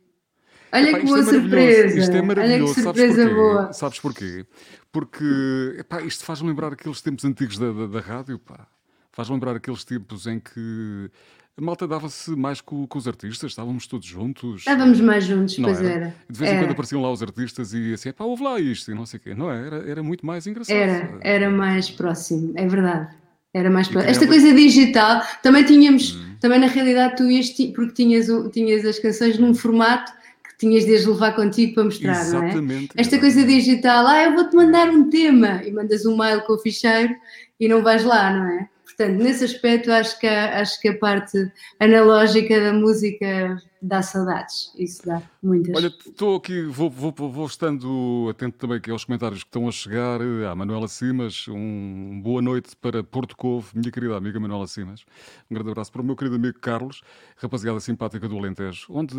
Olha 0.73 0.89
Epá, 0.89 0.99
que 0.99 1.05
isto 1.05 1.15
boa 1.15 1.19
é 1.19 1.23
maravilhoso, 1.23 1.41
surpresa. 1.41 1.99
Isto 1.99 2.11
é 2.11 2.13
Olha 2.13 2.21
que 2.21 2.27
maravilhoso, 2.27 2.73
sabes 2.73 2.83
surpresa 2.83 3.21
porquê? 3.23 3.35
boa. 3.35 3.73
Sabes 3.73 3.99
porquê? 3.99 4.45
Porque 4.91 5.75
epá, 5.79 6.01
isto 6.01 6.23
faz-me 6.25 6.49
lembrar 6.49 6.73
aqueles 6.73 7.01
tempos 7.01 7.25
antigos 7.25 7.57
da, 7.57 7.71
da, 7.71 7.87
da 7.87 7.99
rádio, 7.99 8.37
pá. 8.39 8.67
Faz 9.11 9.27
lembrar 9.29 9.55
aqueles 9.55 9.83
tempos 9.83 10.27
em 10.27 10.39
que 10.39 11.09
a 11.57 11.61
malta 11.61 11.87
dava-se 11.87 12.31
mais 12.31 12.61
com, 12.61 12.87
com 12.87 12.97
os 12.97 13.07
artistas, 13.07 13.51
estávamos 13.51 13.85
todos 13.85 14.07
juntos. 14.07 14.59
Estávamos 14.61 14.99
mais 15.01 15.25
juntos, 15.25 15.57
Não 15.57 15.69
pois 15.69 15.81
era? 15.81 15.93
era. 15.93 16.15
De 16.29 16.39
vez 16.39 16.51
em 16.51 16.57
quando 16.59 16.71
apareciam 16.71 17.01
lá 17.01 17.11
os 17.11 17.21
artistas 17.21 17.73
e 17.73 17.93
assim, 17.93 18.11
pá, 18.11 18.23
ouve 18.23 18.43
lá 18.43 18.59
isto 18.59 18.89
e 18.91 18.95
não 18.95 19.05
sei 19.05 19.19
o 19.19 19.21
quê. 19.21 19.33
Não 19.35 19.51
é? 19.51 19.67
Era, 19.67 19.89
era 19.89 20.03
muito 20.03 20.25
mais 20.25 20.47
engraçado. 20.47 20.75
Era, 20.75 21.17
era 21.21 21.49
mais 21.49 21.89
próximo, 21.89 22.53
é 22.55 22.67
verdade. 22.67 23.13
Era 23.53 23.69
mais 23.69 23.87
próximo. 23.89 24.09
Esta 24.11 24.25
coisa 24.25 24.53
digital, 24.53 25.21
também 25.43 25.63
tínhamos, 25.65 26.15
Hum. 26.15 26.35
também 26.39 26.57
na 26.59 26.67
realidade 26.67 27.17
tu 27.17 27.29
ias, 27.29 27.49
porque 27.75 27.91
tinhas, 27.93 28.27
tinhas 28.53 28.85
as 28.85 28.97
canções 28.97 29.37
num 29.37 29.53
formato 29.53 30.09
que 30.47 30.57
tinhas 30.57 30.85
de 30.85 30.95
as 30.95 31.05
levar 31.05 31.35
contigo 31.35 31.73
para 31.73 31.83
mostrar, 31.83 32.13
não 32.29 32.43
é? 32.43 32.47
Exatamente. 32.47 32.89
Esta 32.95 33.19
coisa 33.19 33.39
exatamente. 33.39 33.65
digital, 33.65 34.07
ah, 34.07 34.23
eu 34.23 34.33
vou-te 34.35 34.55
mandar 34.55 34.89
um 34.89 35.09
tema 35.09 35.61
e 35.65 35.71
mandas 35.71 36.05
um 36.05 36.15
mail 36.17 36.41
com 36.43 36.53
o 36.53 36.59
ficheiro 36.59 37.13
e 37.59 37.67
não 37.67 37.83
vais 37.83 38.05
lá, 38.05 38.33
não 38.33 38.45
é? 38.45 38.69
Portanto, 39.01 39.23
nesse 39.23 39.45
aspecto, 39.45 39.91
acho 39.91 40.19
que 40.19 40.27
a, 40.27 40.59
acho 40.61 40.79
que 40.79 40.89
a 40.89 40.97
parte 40.97 41.51
analógica 41.79 42.59
da 42.61 42.71
música 42.71 43.59
dá 43.81 44.01
saudades, 44.01 44.71
isso 44.77 45.05
dá 45.05 45.21
muitas. 45.41 45.75
Olha, 45.75 45.87
estou 45.87 46.35
aqui, 46.35 46.61
vou, 46.63 46.89
vou, 46.89 47.11
vou 47.11 47.45
estando 47.45 48.27
atento 48.29 48.57
também 48.57 48.77
aqui 48.77 48.91
aos 48.91 49.03
comentários 49.05 49.41
que 49.41 49.49
estão 49.49 49.67
a 49.67 49.71
chegar. 49.71 50.21
A 50.21 50.55
Manuela 50.55 50.87
Simas, 50.87 51.47
um 51.47 52.21
boa 52.21 52.41
noite 52.41 52.75
para 52.79 53.03
Porto 53.03 53.35
Covo, 53.35 53.69
minha 53.73 53.91
querida 53.91 54.15
amiga 54.15 54.39
Manuela 54.39 54.67
Simas. 54.67 55.03
Um 55.49 55.55
grande 55.55 55.71
abraço 55.71 55.91
para 55.91 56.01
o 56.01 56.05
meu 56.05 56.15
querido 56.15 56.35
amigo 56.35 56.59
Carlos, 56.59 57.01
rapaziada 57.37 57.79
simpática 57.79 58.29
do 58.29 58.37
Alentejo, 58.37 58.85
onde 58.89 59.15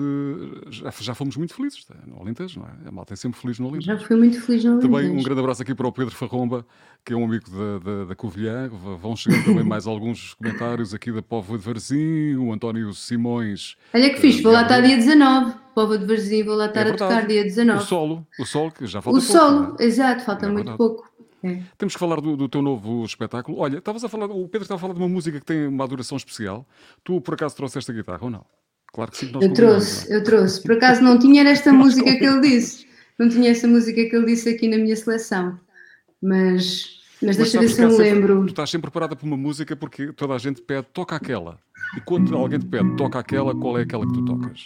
já, 0.71 0.90
já 0.90 1.14
fomos 1.14 1.37
muito 1.37 1.54
felizes, 1.54 1.85
tá? 1.85 1.97
no 2.07 2.21
Alentejo, 2.21 2.61
não 2.61 2.66
é? 2.66 2.88
A 2.88 2.92
malta 2.92 3.14
é 3.14 3.16
sempre 3.16 3.40
feliz 3.40 3.59
no 3.59 3.69
Alentejo. 3.69 3.99
Já 3.99 3.99
fui 3.99 4.16
muito 4.16 4.40
feliz 4.40 4.64
no 4.64 4.73
Alentejo. 4.73 4.92
Também 4.92 5.11
um 5.11 5.23
grande 5.23 5.40
abraço 5.40 5.62
aqui 5.62 5.75
para 5.75 5.88
o 5.88 5.92
Pedro 5.92 6.14
Farromba, 6.14 6.64
que 7.04 7.12
é 7.12 7.16
um 7.16 7.25
amigo 7.25 7.50
da, 7.50 7.78
da, 7.78 8.04
da 8.04 8.14
Covilhã. 8.14 8.69
Vão 9.00 9.16
chegar 9.16 9.45
também 9.45 9.64
mais 9.66 9.88
alguns 9.88 10.35
comentários 10.35 10.95
aqui 10.95 11.11
da 11.11 11.23
Povo 11.23 11.59
de 11.59 11.64
Varzim, 11.64 12.37
o 12.37 12.52
António 12.52 12.95
Simões. 12.95 13.76
Olha 13.92 14.11
que 14.11 14.21
fixe, 14.21 14.42
vou 14.42 14.52
lá 14.53 14.63
estar 14.63 14.81
dia 14.81 14.97
19. 14.97 15.63
Povo 15.75 15.97
de 15.97 16.05
Varzim, 16.05 16.43
vou 16.43 16.55
lá 16.55 16.67
estar 16.67 16.87
é 16.87 16.91
a 16.91 16.97
tocar 16.97 17.27
dia 17.27 17.43
19. 17.43 17.79
O 17.79 17.87
solo, 17.87 18.27
o 18.39 18.45
solo, 18.45 18.71
que 18.73 18.87
já 18.87 19.01
falta 19.01 19.19
o 19.19 19.23
pouco. 19.23 19.37
O 19.37 19.41
solo, 19.41 19.77
é? 19.81 19.85
exato, 19.85 20.25
falta 20.25 20.47
é 20.47 20.49
muito 20.51 20.77
pouco. 20.77 21.11
É. 21.43 21.61
Temos 21.77 21.95
que 21.95 21.99
falar 21.99 22.21
do, 22.21 22.37
do, 22.37 22.49
teu 22.49 22.63
novo 22.63 23.05
espetáculo. 23.05 23.59
Olha, 23.59 23.79
estavas 23.79 24.05
a 24.05 24.09
falar, 24.09 24.27
o 24.27 24.47
Pedro 24.49 24.63
estava 24.63 24.79
a 24.79 24.81
falar 24.81 24.95
de 24.95 25.01
uma 25.01 25.09
música 25.09 25.41
que 25.41 25.47
tem 25.47 25.67
uma 25.67 25.89
duração 25.89 26.17
especial. 26.17 26.67
Tu 27.03 27.21
por 27.21 27.35
acaso 27.35 27.57
trouxeste 27.57 27.91
a 27.91 27.95
guitarra 27.95 28.21
ou 28.23 28.31
não? 28.31 28.45
Claro 28.93 29.11
que 29.11 29.17
sim. 29.17 29.33
eu 29.41 29.53
trouxe, 29.53 30.13
eu 30.13 30.23
trouxe. 30.23 30.63
Por 30.63 30.73
acaso 30.73 31.03
não 31.03 31.19
tinha 31.19 31.43
esta 31.49 31.73
música 31.75 32.15
que 32.15 32.25
ele 32.25 32.41
disse. 32.41 32.87
Não 33.19 33.29
tinha 33.29 33.51
essa 33.51 33.67
música 33.67 34.05
que 34.05 34.15
ele 34.15 34.27
disse 34.27 34.51
aqui 34.51 34.69
na 34.69 34.77
minha 34.77 34.95
seleção. 34.95 35.59
Mas, 36.23 37.01
mas, 37.23 37.37
deixa 37.37 37.61
ver 37.61 37.69
se 37.69 37.83
eu 37.83 37.88
me 37.88 37.97
lembro. 37.97 38.45
Tu 38.45 38.50
estás 38.50 38.71
sempre 38.71 38.91
preparada 38.91 39.17
para 39.17 39.26
uma 39.26 39.37
música 39.37 39.76
porque 39.76 40.12
toda 40.12 40.35
a 40.35 40.38
gente 40.38 40.61
pede, 40.61 40.87
toca 40.93 41.17
aquela. 41.17 41.59
E 41.97 42.00
quando 42.00 42.35
alguém 42.37 42.59
te 42.59 42.67
pede, 42.67 42.97
toca 42.97 43.19
aquela, 43.19 43.55
qual 43.55 43.79
é 43.79 43.83
aquela 43.83 44.07
que 44.07 44.14
tu 44.14 44.25
tocas? 44.25 44.64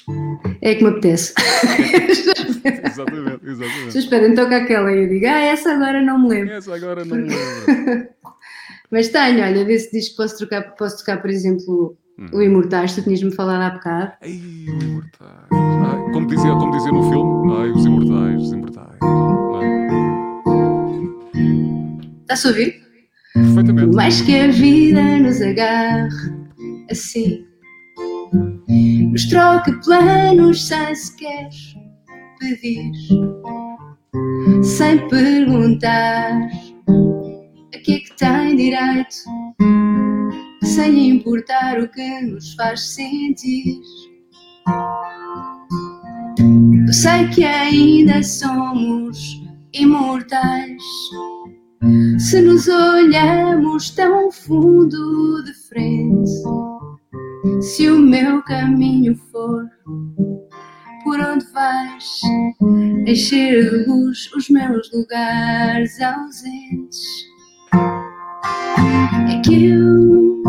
É 0.62 0.74
que 0.74 0.84
me 0.84 0.90
apetece. 0.90 1.34
exatamente, 2.86 3.40
exatamente. 3.44 3.92
Vocês 3.92 4.06
pedem, 4.06 4.34
toca 4.34 4.56
aquela 4.56 4.92
e 4.92 5.04
eu 5.04 5.08
digo, 5.08 5.26
ah, 5.26 5.40
essa 5.40 5.72
agora 5.72 6.00
não 6.02 6.20
me 6.20 6.28
lembro. 6.28 6.54
Essa 6.54 6.74
agora 6.74 7.04
não 7.04 7.16
me 7.16 7.28
lembro. 7.28 8.08
Mas 8.90 9.08
tenho, 9.08 9.42
olha, 9.42 9.64
desse 9.64 9.90
disco 9.90 10.16
posso, 10.16 10.38
trocar, 10.38 10.62
posso 10.76 10.98
tocar, 10.98 11.20
por 11.20 11.30
exemplo, 11.30 11.96
hum. 12.18 12.26
o 12.32 12.42
Imortais, 12.42 12.94
tu 12.94 13.02
tinhas-me 13.02 13.34
falado 13.34 13.62
há 13.62 13.70
bocado. 13.70 14.12
Ai, 14.22 14.40
o 14.68 14.82
Imortais. 14.82 15.48
Ai, 15.50 16.12
como, 16.12 16.26
dizia, 16.28 16.50
como 16.52 16.70
dizia 16.70 16.92
no 16.92 17.10
filme, 17.10 17.56
ai, 17.56 17.70
os 17.70 17.84
Imortais, 17.84 18.42
os 18.42 18.52
Imortais. 18.52 18.98
Está-se 22.26 22.48
a 22.48 22.50
ouvir? 22.50 22.82
Perfeitamente. 23.34 23.94
Mais 23.94 24.20
que 24.20 24.36
a 24.36 24.48
vida 24.48 25.18
nos 25.20 25.40
agarre 25.40 26.10
assim. 26.90 27.46
Nos 29.12 29.26
troca 29.26 29.72
planos 29.84 30.66
sem 30.66 30.92
sequer 30.96 31.48
pedir, 32.40 32.90
sem 34.64 35.08
perguntar 35.08 36.32
a 37.72 37.78
que 37.78 37.92
é 37.92 37.98
que 38.00 38.16
tem 38.16 38.56
direito, 38.56 39.14
sem 40.64 41.10
importar 41.10 41.78
o 41.80 41.88
que 41.88 42.22
nos 42.22 42.54
faz 42.54 42.92
sentir. 42.92 43.80
Eu 46.88 46.92
sei 46.92 47.28
que 47.28 47.44
ainda 47.44 48.20
somos 48.20 49.40
imortais. 49.72 50.82
Se 52.18 52.40
nos 52.40 52.66
olhamos 52.68 53.90
tão 53.90 54.30
fundo 54.32 55.42
de 55.44 55.52
frente, 55.68 56.30
se 57.60 57.88
o 57.90 57.98
meu 57.98 58.42
caminho 58.42 59.14
for 59.30 59.64
por 61.04 61.20
onde 61.20 61.44
vais, 61.52 62.20
encher 63.06 63.70
de 63.70 63.86
luz 63.88 64.30
os 64.34 64.48
meus 64.48 64.90
lugares 64.92 66.00
ausentes, 66.00 66.98
é 69.30 69.40
que 69.44 69.66
eu 69.66 70.42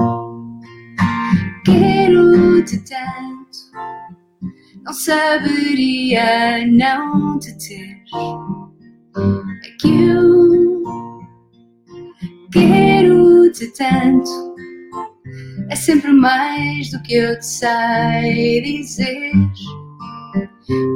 quero-te 1.66 2.78
tanto, 2.80 3.58
não 4.84 4.94
saberia 4.94 6.66
não 6.68 7.38
te 7.38 7.56
ter. 7.58 8.04
É 9.64 9.70
que 9.80 10.04
eu 10.04 10.77
quero-te 12.52 13.68
tanto 13.74 14.48
é 15.70 15.76
sempre 15.76 16.12
mais 16.14 16.90
do 16.92 17.02
que 17.04 17.14
eu 17.14 17.38
te 17.40 17.46
sei 17.46 18.62
dizer. 18.62 19.32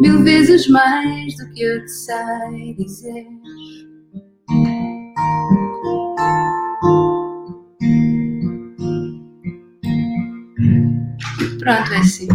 Mil 0.02 0.24
vezes 0.24 0.68
mais 0.70 1.36
do 1.38 1.50
que 1.52 1.62
eu 1.62 1.84
te 1.84 1.92
sei 1.92 2.74
dizer. 2.78 3.28
Pronto, 11.60 11.94
é 11.94 11.98
assim. 11.98 12.28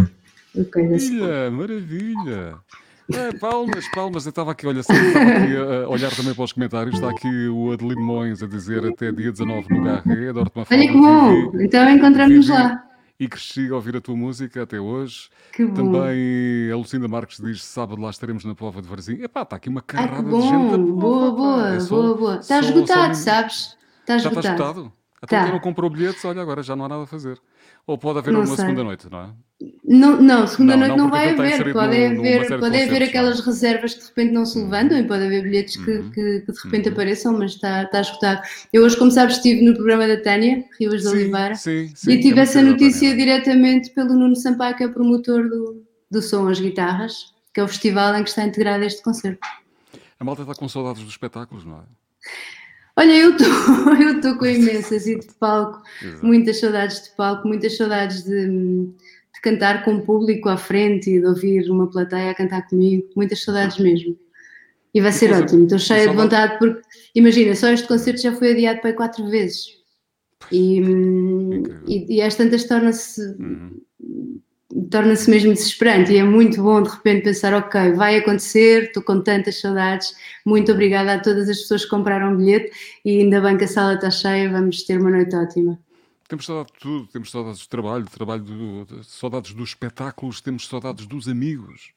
Maravilha, 0.55 1.51
maravilha. 1.51 2.59
É, 3.13 3.31
palmas, 3.37 3.87
palmas. 3.93 4.25
Eu 4.25 4.31
estava 4.31 4.51
aqui, 4.51 4.67
olha, 4.67 4.81
estava 4.81 4.99
aqui 4.99 5.55
a 5.55 5.89
olhar 5.89 6.13
também 6.13 6.33
para 6.33 6.43
os 6.43 6.51
comentários. 6.51 6.95
Está 6.95 7.09
aqui 7.09 7.47
o 7.47 7.71
Adelino 7.71 8.01
Mões 8.01 8.43
a 8.43 8.47
dizer 8.47 8.85
até 8.85 9.11
dia 9.11 9.31
19 9.31 9.69
no 9.69 9.83
Garré, 9.83 10.29
adoro-te 10.29 10.57
uma 10.57 10.65
Olha 10.69 10.87
que 10.87 10.93
bom, 10.93 11.51
então 11.61 11.89
encontramos 11.89 12.49
lá. 12.49 12.83
E 13.19 13.27
cresci 13.27 13.67
a 13.71 13.75
ouvir 13.75 13.95
a 13.95 14.01
tua 14.01 14.15
música 14.15 14.61
até 14.61 14.79
hoje. 14.79 15.29
Que 15.51 15.65
bom. 15.65 15.73
Também 15.73 16.71
a 16.71 16.75
Lucinda 16.75 17.07
Marques 17.07 17.39
diz: 17.41 17.63
sábado 17.63 17.99
lá 17.99 18.11
estaremos 18.11 18.45
na 18.45 18.53
Pova 18.53 18.81
de 18.81 18.87
Varzim. 18.87 19.23
Epá, 19.23 19.41
está 19.41 19.55
aqui 19.55 19.69
uma 19.69 19.81
carrada 19.81 20.21
de 20.21 20.41
gente. 20.41 20.77
Boa, 20.91 21.31
boa, 21.31 21.75
é 21.75 21.79
só, 21.79 21.95
boa, 21.95 22.17
boa. 22.17 22.35
Está 22.37 22.59
esgotado, 22.59 23.15
só... 23.15 23.21
sabes? 23.23 23.75
Está 24.01 24.17
esgotado. 24.17 24.41
Já 24.45 24.51
está 24.51 24.65
esgotado? 24.65 24.93
Até 25.21 25.39
tá. 25.39 25.51
não 25.51 25.59
comprou 25.59 25.89
bilhetes, 25.89 26.23
olha, 26.25 26.41
agora 26.41 26.61
já 26.61 26.75
não 26.75 26.85
há 26.85 26.89
nada 26.89 27.03
a 27.03 27.07
fazer. 27.07 27.39
Ou 27.87 27.97
pode 27.97 28.19
haver 28.19 28.31
não 28.31 28.41
uma 28.41 28.47
sei. 28.55 28.57
segunda 28.57 28.83
noite, 28.83 29.09
não 29.09 29.19
é? 29.19 29.29
Não, 29.83 30.21
não 30.21 30.45
segunda 30.45 30.77
não, 30.77 30.87
noite 30.87 30.97
não, 30.97 31.09
vai 31.09 31.29
haver. 31.29 31.73
Pode 31.73 32.05
haver, 32.05 32.59
pode 32.59 32.81
haver 32.81 33.03
aquelas 33.03 33.39
reservas 33.39 33.95
que 33.95 34.01
de 34.01 34.07
repente 34.07 34.31
não 34.31 34.45
se 34.45 34.59
levantam 34.59 34.97
e 34.97 35.07
pode 35.07 35.25
haver 35.25 35.41
bilhetes 35.41 35.77
que, 35.77 35.91
uhum. 35.91 36.11
que, 36.11 36.41
que 36.41 36.51
de 36.51 36.63
repente 36.63 36.87
uhum. 36.87 36.93
apareçam, 36.93 37.37
mas 37.37 37.53
está, 37.53 37.83
está 37.83 38.01
esgotado. 38.01 38.41
Eu 38.71 38.83
hoje, 38.83 38.95
como 38.95 39.09
sabes, 39.09 39.37
estive 39.37 39.63
no 39.63 39.73
programa 39.73 40.07
da 40.07 40.21
Tânia, 40.21 40.63
Rivas 40.79 41.01
de 41.01 41.07
Oliveira, 41.07 41.55
sim, 41.55 41.91
sim, 41.95 42.11
e 42.11 42.21
tive 42.21 42.39
é 42.39 42.43
essa 42.43 42.61
notícia 42.61 43.15
diretamente 43.15 43.89
pelo 43.91 44.13
Nuno 44.13 44.35
Sampaio, 44.35 44.75
que 44.75 44.83
é 44.83 44.87
promotor 44.87 45.49
do, 45.49 45.83
do 46.11 46.21
Som 46.21 46.47
às 46.47 46.59
Guitarras, 46.59 47.33
que 47.51 47.59
é 47.59 47.63
o 47.63 47.67
festival 47.67 48.13
em 48.15 48.23
que 48.23 48.29
está 48.29 48.43
integrado 48.43 48.83
este 48.83 49.01
concerto. 49.01 49.39
A 50.19 50.23
malta 50.23 50.43
está 50.43 50.53
com 50.53 50.69
saudades 50.69 51.01
dos 51.01 51.11
espetáculos, 51.11 51.65
não 51.65 51.79
é? 51.79 51.83
Olha, 52.97 53.13
eu 53.13 53.35
estou 54.17 54.37
com 54.37 54.45
imensas 54.47 55.05
e 55.05 55.19
de 55.19 55.27
palco, 55.39 55.83
Exato. 56.01 56.25
muitas 56.25 56.59
saudades 56.59 57.03
de 57.03 57.09
palco, 57.11 57.47
muitas 57.47 57.77
saudades 57.77 58.23
de, 58.23 58.47
de, 58.47 59.41
cantar 59.43 59.85
com 59.85 59.95
o 59.95 60.01
público 60.01 60.49
à 60.49 60.57
frente 60.57 61.11
e 61.11 61.19
de 61.19 61.25
ouvir 61.27 61.69
uma 61.69 61.87
plateia 61.87 62.31
a 62.31 62.35
cantar 62.35 62.67
comigo, 62.67 63.07
muitas 63.15 63.43
saudades 63.43 63.77
mesmo. 63.77 64.17
E 64.93 64.99
vai 64.99 65.11
ser 65.11 65.31
ótimo, 65.31 65.63
estou 65.63 65.77
cheia 65.77 66.09
de 66.09 66.15
vontade 66.15 66.57
porque, 66.57 66.81
imagina, 67.13 67.53
só 67.53 67.69
este 67.69 67.87
concerto 67.87 68.19
já 68.19 68.33
foi 68.33 68.53
adiado 68.53 68.81
para 68.81 68.93
quatro 68.93 69.29
vezes. 69.29 69.77
E, 70.51 70.81
e, 71.87 72.15
e 72.15 72.21
às 72.21 72.33
tantas 72.33 72.63
torna-se 72.63 73.21
uhum 73.39 73.79
torna-se 74.91 75.29
mesmo 75.29 75.53
desesperante 75.53 76.11
e 76.11 76.17
é 76.17 76.23
muito 76.23 76.61
bom 76.61 76.81
de 76.81 76.89
repente 76.89 77.23
pensar, 77.23 77.53
ok, 77.53 77.93
vai 77.93 78.17
acontecer, 78.17 78.83
estou 78.83 79.01
com 79.01 79.21
tantas 79.21 79.59
saudades, 79.61 80.13
muito 80.45 80.71
obrigada 80.71 81.13
a 81.13 81.19
todas 81.19 81.49
as 81.49 81.59
pessoas 81.59 81.83
que 81.85 81.89
compraram 81.89 82.33
o 82.33 82.37
bilhete 82.37 82.71
e 83.05 83.21
ainda 83.21 83.39
bem 83.39 83.57
que 83.57 83.63
a 83.63 83.67
sala 83.67 83.93
está 83.93 84.11
cheia, 84.11 84.51
vamos 84.51 84.83
ter 84.83 84.99
uma 84.99 85.09
noite 85.09 85.35
ótima. 85.35 85.79
Temos 86.27 86.45
saudades 86.45 86.73
de 86.73 86.79
tudo, 86.79 87.07
temos 87.07 87.31
saudades 87.31 87.61
do 87.61 87.69
trabalho, 87.69 88.03
do 88.03 88.11
trabalho 88.11 88.43
do, 88.43 89.03
saudades 89.03 89.53
dos 89.53 89.69
espetáculos, 89.69 90.41
temos 90.41 90.67
saudades 90.67 91.07
dos 91.07 91.27
amigos. 91.29 91.95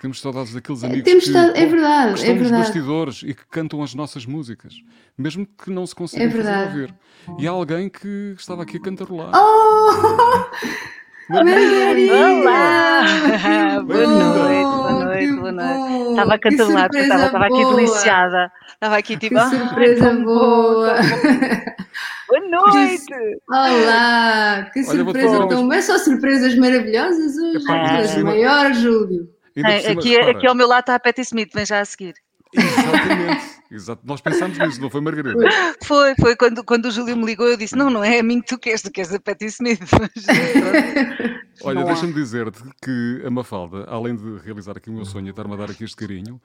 Temos 0.00 0.20
saudades 0.20 0.52
daqueles 0.52 0.82
amigos 0.82 1.04
temos 1.04 1.24
que, 1.26 1.30
é 1.30 1.64
verdade, 1.64 2.14
que 2.14 2.18
estão 2.18 2.34
é 2.34 2.38
verdade. 2.38 2.40
nos 2.40 2.50
bastidores 2.50 3.22
e 3.22 3.34
que 3.34 3.46
cantam 3.46 3.80
as 3.84 3.94
nossas 3.94 4.26
músicas, 4.26 4.74
mesmo 5.16 5.46
que 5.46 5.70
não 5.70 5.86
se 5.86 5.94
consigam 5.94 6.26
é 6.40 6.64
ouvir. 6.64 6.92
E 7.38 7.46
há 7.46 7.52
alguém 7.52 7.88
que 7.88 8.34
estava 8.36 8.64
aqui 8.64 8.78
a 8.78 8.80
cantarolar. 8.80 9.30
Oh! 9.32 10.50
Olá! 11.30 13.04
Boa 13.86 14.06
noite, 14.06 14.64
boa 14.64 15.04
noite, 15.04 15.32
boa 15.32 15.52
noite. 15.52 16.10
Estava 16.10 16.34
a 16.34 16.38
cantar 16.38 16.94
estava, 16.94 17.26
estava 17.26 17.46
aqui 17.46 17.64
deliciada. 17.76 18.52
Estava 18.68 18.96
aqui 18.96 19.16
tipo. 19.16 19.34
Que 19.34 19.40
ah, 19.40 19.50
surpresa 19.50 20.12
boa! 20.14 20.94
Boa 22.28 22.40
noite! 22.40 23.40
Olá! 23.48 24.70
Que 24.72 24.80
Olha, 24.80 24.88
surpresa 24.88 25.48
tão 25.48 25.62
boa! 25.62 25.76
É 25.76 25.82
só 25.82 25.98
surpresas 25.98 26.56
maravilhosas 26.56 27.36
hoje. 27.36 28.18
É. 28.18 28.22
Maior, 28.22 28.72
Júlio. 28.72 29.28
É, 29.56 29.92
aqui, 29.92 30.18
aqui 30.18 30.46
ao 30.46 30.54
meu 30.54 30.66
lado 30.66 30.80
está 30.80 30.94
a 30.94 31.00
Patty 31.00 31.20
Smith, 31.20 31.50
vem 31.54 31.66
já 31.66 31.80
a 31.80 31.84
seguir. 31.84 32.14
Exatamente. 32.52 33.62
Exato. 33.70 34.02
Nós 34.04 34.20
pensámos 34.20 34.58
nisso, 34.58 34.80
não 34.80 34.90
foi 34.90 35.00
Margarida? 35.00 35.34
Foi, 35.82 36.14
foi 36.20 36.36
quando, 36.36 36.62
quando 36.62 36.86
o 36.86 36.90
Júlio 36.90 37.16
me 37.16 37.24
ligou, 37.24 37.46
eu 37.46 37.56
disse: 37.56 37.74
Não, 37.74 37.88
não 37.88 38.04
é 38.04 38.18
a 38.18 38.22
mim 38.22 38.42
que 38.42 38.48
tu 38.48 38.58
queres, 38.58 38.82
tu 38.82 38.90
queres 38.90 39.14
a 39.14 39.18
Patti 39.18 39.46
Smith. 39.46 39.80
Olha, 41.64 41.84
deixa-me 41.84 42.12
dizer-te 42.12 42.62
que 42.82 43.22
a 43.24 43.30
Mafalda, 43.30 43.84
além 43.88 44.14
de 44.14 44.38
realizar 44.44 44.76
aqui 44.76 44.90
o 44.90 44.92
meu 44.92 45.06
sonho 45.06 45.26
e 45.26 45.30
estar-me 45.30 45.54
a 45.54 45.56
dar 45.56 45.70
aqui 45.70 45.84
este 45.84 45.96
carinho, 45.96 46.40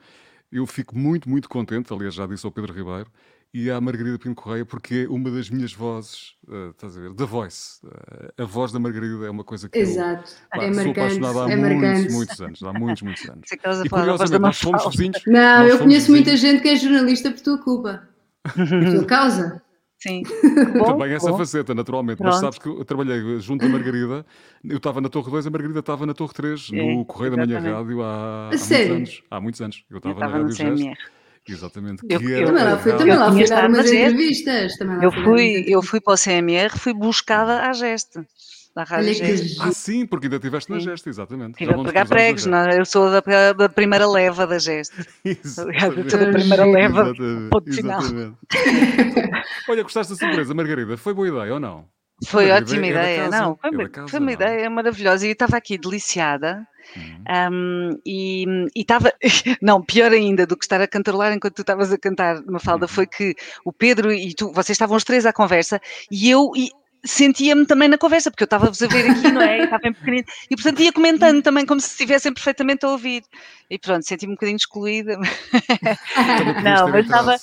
eu 0.50 0.66
fico 0.66 0.96
muito, 0.96 1.28
muito 1.28 1.48
contente, 1.48 1.92
aliás, 1.92 2.14
já 2.14 2.26
disse 2.26 2.46
ao 2.46 2.52
Pedro 2.52 2.72
Ribeiro, 2.72 3.10
e 3.52 3.70
à 3.70 3.80
Margarida 3.80 4.18
Pinto 4.18 4.34
Correia, 4.34 4.64
porque 4.64 5.06
é 5.08 5.12
uma 5.12 5.30
das 5.30 5.48
minhas 5.48 5.72
vozes, 5.72 6.34
uh, 6.46 6.70
estás 6.70 6.96
a 6.96 7.00
ver, 7.00 7.14
da 7.14 7.24
voice. 7.24 7.78
Uh, 7.84 8.42
a 8.42 8.44
voz 8.44 8.72
da 8.72 8.78
Margarida 8.78 9.26
é 9.26 9.30
uma 9.30 9.44
coisa 9.44 9.68
que 9.68 9.78
Exato. 9.78 10.30
eu 10.54 10.58
pá, 10.60 10.64
é 10.64 10.72
sou 10.74 10.90
apaixonado 10.90 11.40
há 11.40 11.50
é 11.50 11.56
muitos, 11.56 11.80
marcante. 11.82 12.12
muitos 12.12 12.40
anos. 12.40 12.62
Há 12.62 12.72
muitos, 12.72 13.02
muitos 13.02 13.28
anos. 13.28 13.50
E 13.84 13.88
curiosamente, 13.88 14.38
nós 14.38 14.60
fomos 14.60 14.84
vizinhos. 14.90 15.22
Não, 15.26 15.66
eu 15.66 15.78
conheço 15.78 16.10
muita 16.10 16.36
gente 16.36 16.62
que 16.62 16.68
é 16.68 16.76
jornalista 16.76 17.30
por 17.30 17.40
tua 17.40 17.58
culpa. 17.58 18.08
Por 18.42 18.66
tua 18.68 19.04
causa. 19.04 19.62
Sim. 19.98 20.22
Bom, 20.78 20.84
Também 20.84 21.12
essa 21.12 21.30
bom. 21.30 21.38
faceta, 21.38 21.74
naturalmente. 21.74 22.22
Mas 22.22 22.38
Pronto. 22.38 22.40
sabes 22.40 22.58
que 22.58 22.68
eu 22.68 22.84
trabalhei 22.84 23.40
junto 23.40 23.66
da 23.66 23.68
Margarida, 23.68 24.24
eu 24.62 24.76
estava 24.76 25.00
na 25.00 25.08
Torre 25.08 25.28
2, 25.30 25.46
a 25.46 25.50
Margarida 25.50 25.80
estava 25.80 26.06
na 26.06 26.14
Torre 26.14 26.32
3, 26.34 26.70
É, 26.72 26.94
no 26.94 27.04
Correio 27.04 27.32
da 27.32 27.36
Manhã 27.38 27.58
exatamente. 27.58 27.76
Rádio 27.76 28.02
há, 28.04 28.46
há 28.46 28.48
muitos 28.50 28.66
sério? 28.66 28.94
anos. 28.94 29.22
Há 29.28 29.40
muitos 29.40 29.60
anos. 29.60 29.84
Eu 29.90 29.96
estava 29.98 30.20
na 30.20 30.26
Rádio 30.28 30.52
Gesto. 30.52 31.17
Exatamente. 31.48 32.02
Eu- 32.08 32.18
que 32.20 32.26
eu- 32.26 32.36
era 32.36 32.46
Também 32.46 32.64
lá 32.64 32.78
fui, 32.78 32.90
rádio- 32.92 32.98
também 32.98 33.16
lá 33.18 33.26
Eu 33.26 33.32
fui 33.32 33.44
tinha 33.44 33.56
dar 33.56 33.68
umas 33.68 33.86
entrevistas. 33.92 34.76
Também 34.76 34.96
lá 34.98 35.04
Eu 35.04 35.12
fui 35.12 35.64
eu 35.68 35.82
fui 35.82 36.00
para 36.00 36.14
o 36.14 36.16
CMR, 36.16 36.78
fui 36.78 36.92
buscada 36.92 37.62
à 37.68 37.72
Geste, 37.72 38.20
da 38.76 38.84
Rádio 38.84 39.14
Geste. 39.14 39.56
Ah, 39.60 39.72
sim, 39.72 40.06
porque 40.06 40.26
ainda 40.26 40.36
estiveste 40.36 40.70
na. 40.70 40.78
Gesta, 40.78 41.08
exatamente. 41.08 41.52
Estive 41.62 41.80
a 41.80 41.84
pegar 41.84 42.06
pregos, 42.06 42.42
Gesta. 42.42 42.50
não, 42.64 42.70
é? 42.72 42.78
eu 42.80 42.84
sou 42.84 43.10
da, 43.10 43.52
da 43.52 43.68
primeira 43.68 44.06
leva 44.08 44.46
da 44.46 44.58
Geste. 44.58 44.94
Aliás, 45.24 45.38
eu 45.44 45.50
sou 45.50 45.66
da 45.66 45.74
Exatamente. 46.00 46.32
primeira 46.38 46.64
leva. 46.64 47.00
Exatamente, 47.10 47.50
ponto 47.50 47.72
final. 47.74 48.00
exatamente. 48.00 48.36
Olha, 49.68 49.82
gostaste 49.82 50.12
da 50.12 50.18
surpresa, 50.18 50.54
Margarida? 50.54 50.96
Foi 50.96 51.12
boa 51.14 51.28
ideia 51.28 51.54
ou 51.54 51.60
não? 51.60 51.84
Foi 52.26 52.50
ótima 52.50 52.86
ideia, 52.86 53.28
não, 53.28 53.56
foi, 53.56 54.08
foi 54.08 54.18
uma 54.18 54.32
ideia 54.32 54.68
maravilhosa 54.68 55.24
e 55.26 55.30
eu 55.30 55.32
estava 55.32 55.56
aqui 55.56 55.78
deliciada 55.78 56.66
Hum. 56.96 57.22
hum, 57.52 57.98
e 58.04 58.44
e 58.74 58.80
estava, 58.80 59.12
não, 59.62 59.82
pior 59.82 60.10
ainda 60.10 60.46
do 60.46 60.56
que 60.56 60.64
estar 60.64 60.80
a 60.80 60.88
cantarolar 60.88 61.32
enquanto 61.34 61.56
tu 61.56 61.60
estavas 61.60 61.92
a 61.92 61.98
cantar, 61.98 62.42
Mafalda, 62.46 62.86
Uhum. 62.86 62.88
foi 62.88 63.06
que 63.06 63.34
o 63.64 63.72
Pedro 63.72 64.10
e 64.10 64.34
tu, 64.34 64.50
vocês 64.52 64.70
estavam 64.70 64.96
os 64.96 65.04
três 65.04 65.26
à 65.26 65.32
conversa 65.32 65.80
e 66.10 66.30
eu 66.30 66.50
e 66.56 66.70
sentia-me 67.10 67.66
também 67.66 67.88
na 67.88 67.96
conversa, 67.98 68.30
porque 68.30 68.42
eu 68.44 68.46
estava-vos 68.46 68.82
a 68.82 68.86
ver 68.86 69.10
aqui, 69.10 69.30
não 69.32 69.40
é? 69.42 69.58
E 69.60 69.64
estava 69.64 69.88
em 69.88 69.92
pequenino, 69.92 70.24
e 70.50 70.54
portanto 70.56 70.80
ia 70.80 70.92
comentando 70.92 71.42
também 71.42 71.64
como 71.66 71.80
se 71.80 71.88
estivessem 71.90 72.32
perfeitamente 72.32 72.84
a 72.84 72.88
ouvir. 72.90 73.22
E 73.70 73.78
pronto, 73.78 74.02
senti-me 74.06 74.32
um 74.32 74.34
bocadinho 74.34 74.56
excluída. 74.56 75.18
Não, 76.62 76.88
mas 76.88 77.04
estava- 77.04 77.36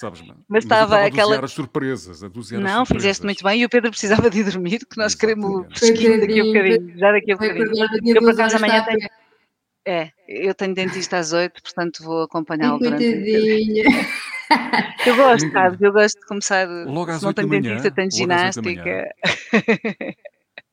mas 0.47 0.63
estava 0.63 1.05
aquela- 1.05 1.39
as 1.43 1.51
surpresas, 1.51 2.23
a 2.23 2.29
Não, 2.59 2.85
fizeste 2.85 3.23
muito 3.23 3.43
bem 3.43 3.61
e 3.61 3.65
o 3.65 3.69
Pedro 3.69 3.91
precisava 3.91 4.29
de 4.29 4.39
ir 4.39 4.43
dormir, 4.43 4.79
que 4.89 4.97
nós 4.97 5.13
queremos 5.15 5.45
Exatamente. 5.45 5.79
fresquinho 5.79 6.19
daqui 6.19 6.39
a 6.39 6.43
Coitadinho, 6.43 6.53
bocadinho, 6.79 6.99
já 6.99 7.11
daqui 7.11 7.31
a 7.31 7.35
Vai 7.35 7.53
bocadinho. 7.53 8.15
Eu, 8.15 8.21
por 8.21 8.31
acaso, 8.31 8.55
amanhã 8.57 8.83
tenho- 8.83 9.09
É, 9.87 10.09
eu 10.27 10.53
tenho 10.55 10.73
dentista 10.73 11.17
às 11.17 11.31
8, 11.31 11.61
portanto 11.61 12.03
vou 12.03 12.23
acompanhá-lo 12.23 12.79
durante. 12.79 13.03
Eu 15.05 15.15
gosto, 15.15 15.51
sabes? 15.51 15.81
Eu 15.81 15.93
gosto 15.93 16.19
de 16.19 16.25
começar. 16.25 16.67
Logo 16.67 17.11
às 17.11 17.17
se 17.17 17.23
não 17.23 17.29
oito 17.29 17.35
da 17.37 17.41
tenho 17.43 17.49
manhã, 17.49 17.75
dentista, 17.75 17.91
tenho 17.91 18.05
oito 18.07 18.15
ginástica. 18.15 19.09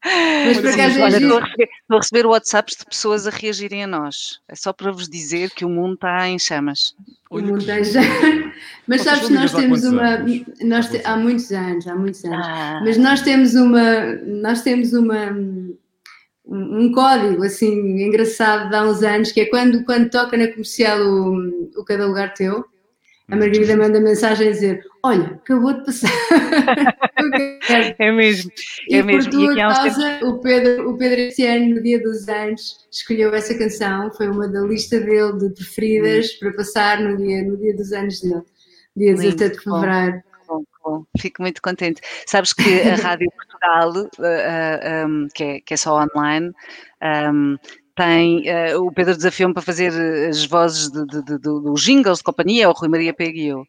Mas 0.05 0.59
por 0.61 0.71
acaso 0.71 0.99
é 0.99 1.03
Olha, 1.03 1.19
giro. 1.19 1.25
estou 1.25 1.39
a, 1.39 1.45
receber, 1.45 1.69
estou 1.81 1.97
a 1.97 2.01
receber 2.01 2.27
WhatsApps 2.27 2.77
de 2.77 2.85
pessoas 2.87 3.27
a 3.27 3.31
reagirem 3.31 3.85
a 3.85 3.87
nós. 3.87 4.41
É 4.49 4.57
só 4.57 4.73
para 4.73 4.91
vos 4.91 5.09
dizer 5.09 5.51
que 5.51 5.65
o 5.65 5.69
mundo 5.69 5.95
está 5.95 6.29
em 6.29 6.39
chamas. 6.41 6.95
O 7.31 7.39
mundo 7.41 7.65
tem 7.65 7.85
giro. 7.85 8.03
já- 8.03 8.53
Mas 8.89 9.03
sabes 9.03 9.29
que 9.29 9.33
nós 9.35 9.53
temos 9.53 9.85
uma. 9.85 10.19
Nós 10.63 10.87
Há 10.87 10.91
te- 10.91 11.07
Há 11.07 11.17
muitos 11.17 11.53
anos, 11.53 11.87
há 11.87 11.95
muitos 11.95 12.25
anos. 12.25 12.47
Ah, 12.47 12.81
Mas 12.85 12.97
nós 12.97 13.21
temos 13.23 13.55
uma. 13.55 14.05
Nós 14.27 14.63
temos 14.63 14.93
uma. 14.93 15.37
Um 16.45 16.91
código 16.93 17.45
assim 17.45 18.03
engraçado 18.03 18.69
de 18.69 18.77
há 18.77 18.83
uns 18.85 19.03
anos 19.03 19.33
que 19.33 19.41
é 19.41 19.47
quando, 19.47 19.85
quando 19.85 20.11
toca 20.11 20.37
na 20.37 20.49
comercial 20.49 21.01
o, 21.01 21.71
o 21.77 21.85
Cada 21.85 22.07
Lugar 22.07 22.35
Teu, 22.35 22.65
a 23.29 23.37
Margarida 23.37 23.77
manda 23.77 24.01
mensagem 24.01 24.49
a 24.49 24.51
dizer: 24.51 24.85
Olha, 25.03 25.25
acabou 25.25 25.73
de 25.73 25.85
passar. 25.85 26.11
é 27.99 28.13
mesmo. 28.13 28.51
E 28.89 28.97
É 28.97 29.01
por 29.01 29.07
mesmo. 29.07 29.31
E 29.31 29.55
tua 29.55 29.69
uns 29.69 29.79
causa, 29.79 30.21
o 30.25 30.39
Pedro, 30.41 30.91
o 30.91 30.99
Pedro 30.99 31.21
este 31.21 31.47
ano, 31.47 31.77
no 31.77 31.83
dia 31.83 32.03
dos 32.03 32.29
anos, 32.29 32.87
escolheu 32.91 33.33
essa 33.35 33.57
canção, 33.57 34.13
foi 34.13 34.29
uma 34.29 34.49
da 34.49 34.61
lista 34.61 35.01
dele 35.01 35.39
de 35.39 35.51
preferidas 35.51 36.33
para 36.35 36.53
passar 36.53 37.01
no 37.01 37.17
dia, 37.17 37.43
no 37.43 37.57
dia 37.57 37.75
dos 37.75 37.93
anos 37.93 38.21
dele, 38.21 38.43
dia 38.97 39.13
Lindo, 39.13 39.23
17 39.23 39.57
de 39.57 39.65
fevereiro. 39.65 40.13
Bom, 40.13 40.32
bom, 40.83 41.05
fico 41.19 41.43
muito 41.43 41.61
contente. 41.63 42.01
Sabes 42.27 42.53
que 42.53 42.83
a 42.83 42.97
Rádio 42.97 43.31
Portugal, 43.31 43.91
uh, 43.91 44.05
uh, 44.05 45.07
um, 45.07 45.29
que, 45.35 45.45
é, 45.45 45.61
que 45.61 45.75
é 45.75 45.77
só 45.77 46.01
online, 46.03 46.53
um, 47.33 47.57
tem 47.95 48.45
uh, 48.51 48.83
o 48.83 48.93
Pedro 48.93 49.15
desafiou-me 49.15 49.55
para 49.55 49.63
fazer 49.63 49.93
as 50.29 50.45
vozes 50.47 50.91
de, 50.91 51.05
de, 51.07 51.23
de, 51.23 51.39
dos 51.39 51.83
jingles 51.83 52.19
de 52.19 52.25
companhia, 52.25 52.69
o 52.69 52.73
Rui 52.73 52.89
Maria 52.89 53.13
Peguiu. 53.13 53.67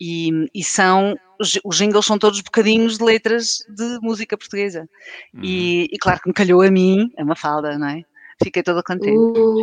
E, 0.00 0.48
e 0.54 0.62
são 0.62 1.16
os 1.38 1.76
jingles 1.76 2.06
são 2.06 2.18
todos 2.18 2.40
bocadinhos 2.40 2.98
de 2.98 3.04
letras 3.04 3.58
de 3.68 3.98
música 4.00 4.36
portuguesa. 4.36 4.88
Uhum. 5.34 5.40
E, 5.42 5.88
e 5.92 5.98
claro 5.98 6.20
que 6.20 6.28
me 6.28 6.34
calhou 6.34 6.62
a 6.62 6.70
mim, 6.70 7.12
a 7.16 7.24
Mafalda, 7.24 7.78
não 7.78 7.88
é? 7.88 8.04
Fiquei 8.42 8.62
toda 8.62 8.82
contente. 8.82 9.16
Uh, 9.16 9.62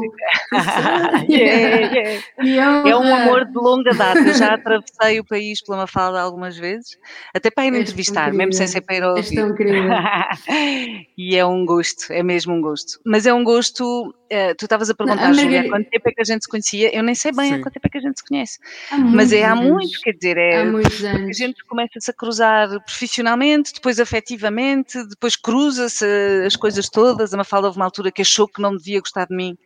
Yeah, 1.29 2.21
yeah. 2.41 2.83
que 2.83 2.89
É 2.89 2.95
um 2.95 3.15
amor 3.15 3.45
de 3.45 3.55
longa 3.55 3.93
data. 3.93 4.19
Eu 4.19 4.33
já 4.33 4.53
atravessei 4.55 5.19
o 5.19 5.25
país 5.25 5.61
pela 5.63 5.77
Mafalda 5.77 6.19
algumas 6.19 6.57
vezes, 6.57 6.97
até 7.33 7.49
para 7.49 7.65
ir 7.65 7.71
me 7.71 7.81
entrevistar, 7.81 8.33
mesmo 8.33 8.53
sem 8.53 8.67
ser 8.67 8.81
para 8.81 8.95
ir 8.95 9.03
ouvir. 9.03 9.23
E 11.17 11.35
é 11.35 11.45
um 11.45 11.65
gosto, 11.65 12.11
é 12.11 12.23
mesmo 12.23 12.53
um 12.53 12.61
gosto. 12.61 12.99
Mas 13.05 13.25
é 13.25 13.33
um 13.33 13.43
gosto. 13.43 14.13
Eh, 14.33 14.53
tu 14.55 14.65
estavas 14.65 14.89
a 14.89 14.95
perguntar, 14.95 15.21
a 15.21 15.25
há 15.27 15.33
Margarida- 15.33 15.69
quanto 15.69 15.89
tempo 15.89 16.09
é 16.09 16.11
que 16.11 16.21
a 16.21 16.23
gente 16.23 16.43
se 16.43 16.49
conhecia? 16.49 16.95
Eu 16.95 17.03
nem 17.03 17.15
sei 17.15 17.31
bem 17.31 17.53
há 17.53 17.59
quanto 17.61 17.73
tempo 17.73 17.87
é 17.87 17.89
que 17.89 17.97
a 17.97 18.01
gente 18.01 18.17
se 18.19 18.25
conhece. 18.27 18.59
Há 18.91 18.97
Mas 18.97 19.31
é 19.31 19.43
há 19.43 19.55
muito, 19.55 19.83
anos. 19.83 19.97
quer 19.97 20.11
dizer, 20.13 20.37
é. 20.37 20.61
Há 20.61 20.65
muitos 20.65 21.03
A 21.05 21.09
anos. 21.11 21.37
gente 21.37 21.63
começa-se 21.65 22.09
a 22.09 22.13
cruzar 22.13 22.69
profissionalmente, 22.83 23.73
depois 23.73 23.99
afetivamente, 23.99 25.03
depois 25.07 25.35
cruza-se 25.35 26.05
as 26.45 26.55
coisas 26.55 26.89
todas. 26.89 27.33
A 27.33 27.37
Mafalda 27.37 27.67
houve 27.67 27.77
uma 27.79 27.85
altura 27.85 28.11
que 28.11 28.21
achou 28.21 28.47
que 28.47 28.61
não 28.61 28.75
devia 28.75 28.99
gostar 28.99 29.25
de 29.27 29.35
mim, 29.35 29.57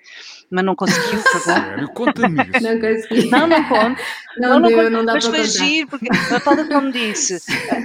mas 0.51 0.63
não 0.65 0.75
conseguiu. 0.75 1.19
Sério, 1.43 1.88
conta-me 1.93 2.41
isso. 2.43 2.63
Não 2.63 2.80
consegui. 2.80 3.30
Não, 3.30 3.47
não 3.47 3.63
conto. 3.67 4.01
Não, 4.39 4.60
não, 4.60 4.67
deu, 4.69 4.77
conto, 4.77 4.89
não 4.91 5.06
dá 5.06 5.13
mas 5.13 5.27
para 5.27 5.38
foi 5.38 5.45
giro, 5.47 5.88
porque 5.88 6.08
a 6.12 6.32
Mafalda 6.34 6.65
só 6.67 6.82
me 6.82 6.91
disse, 6.91 7.36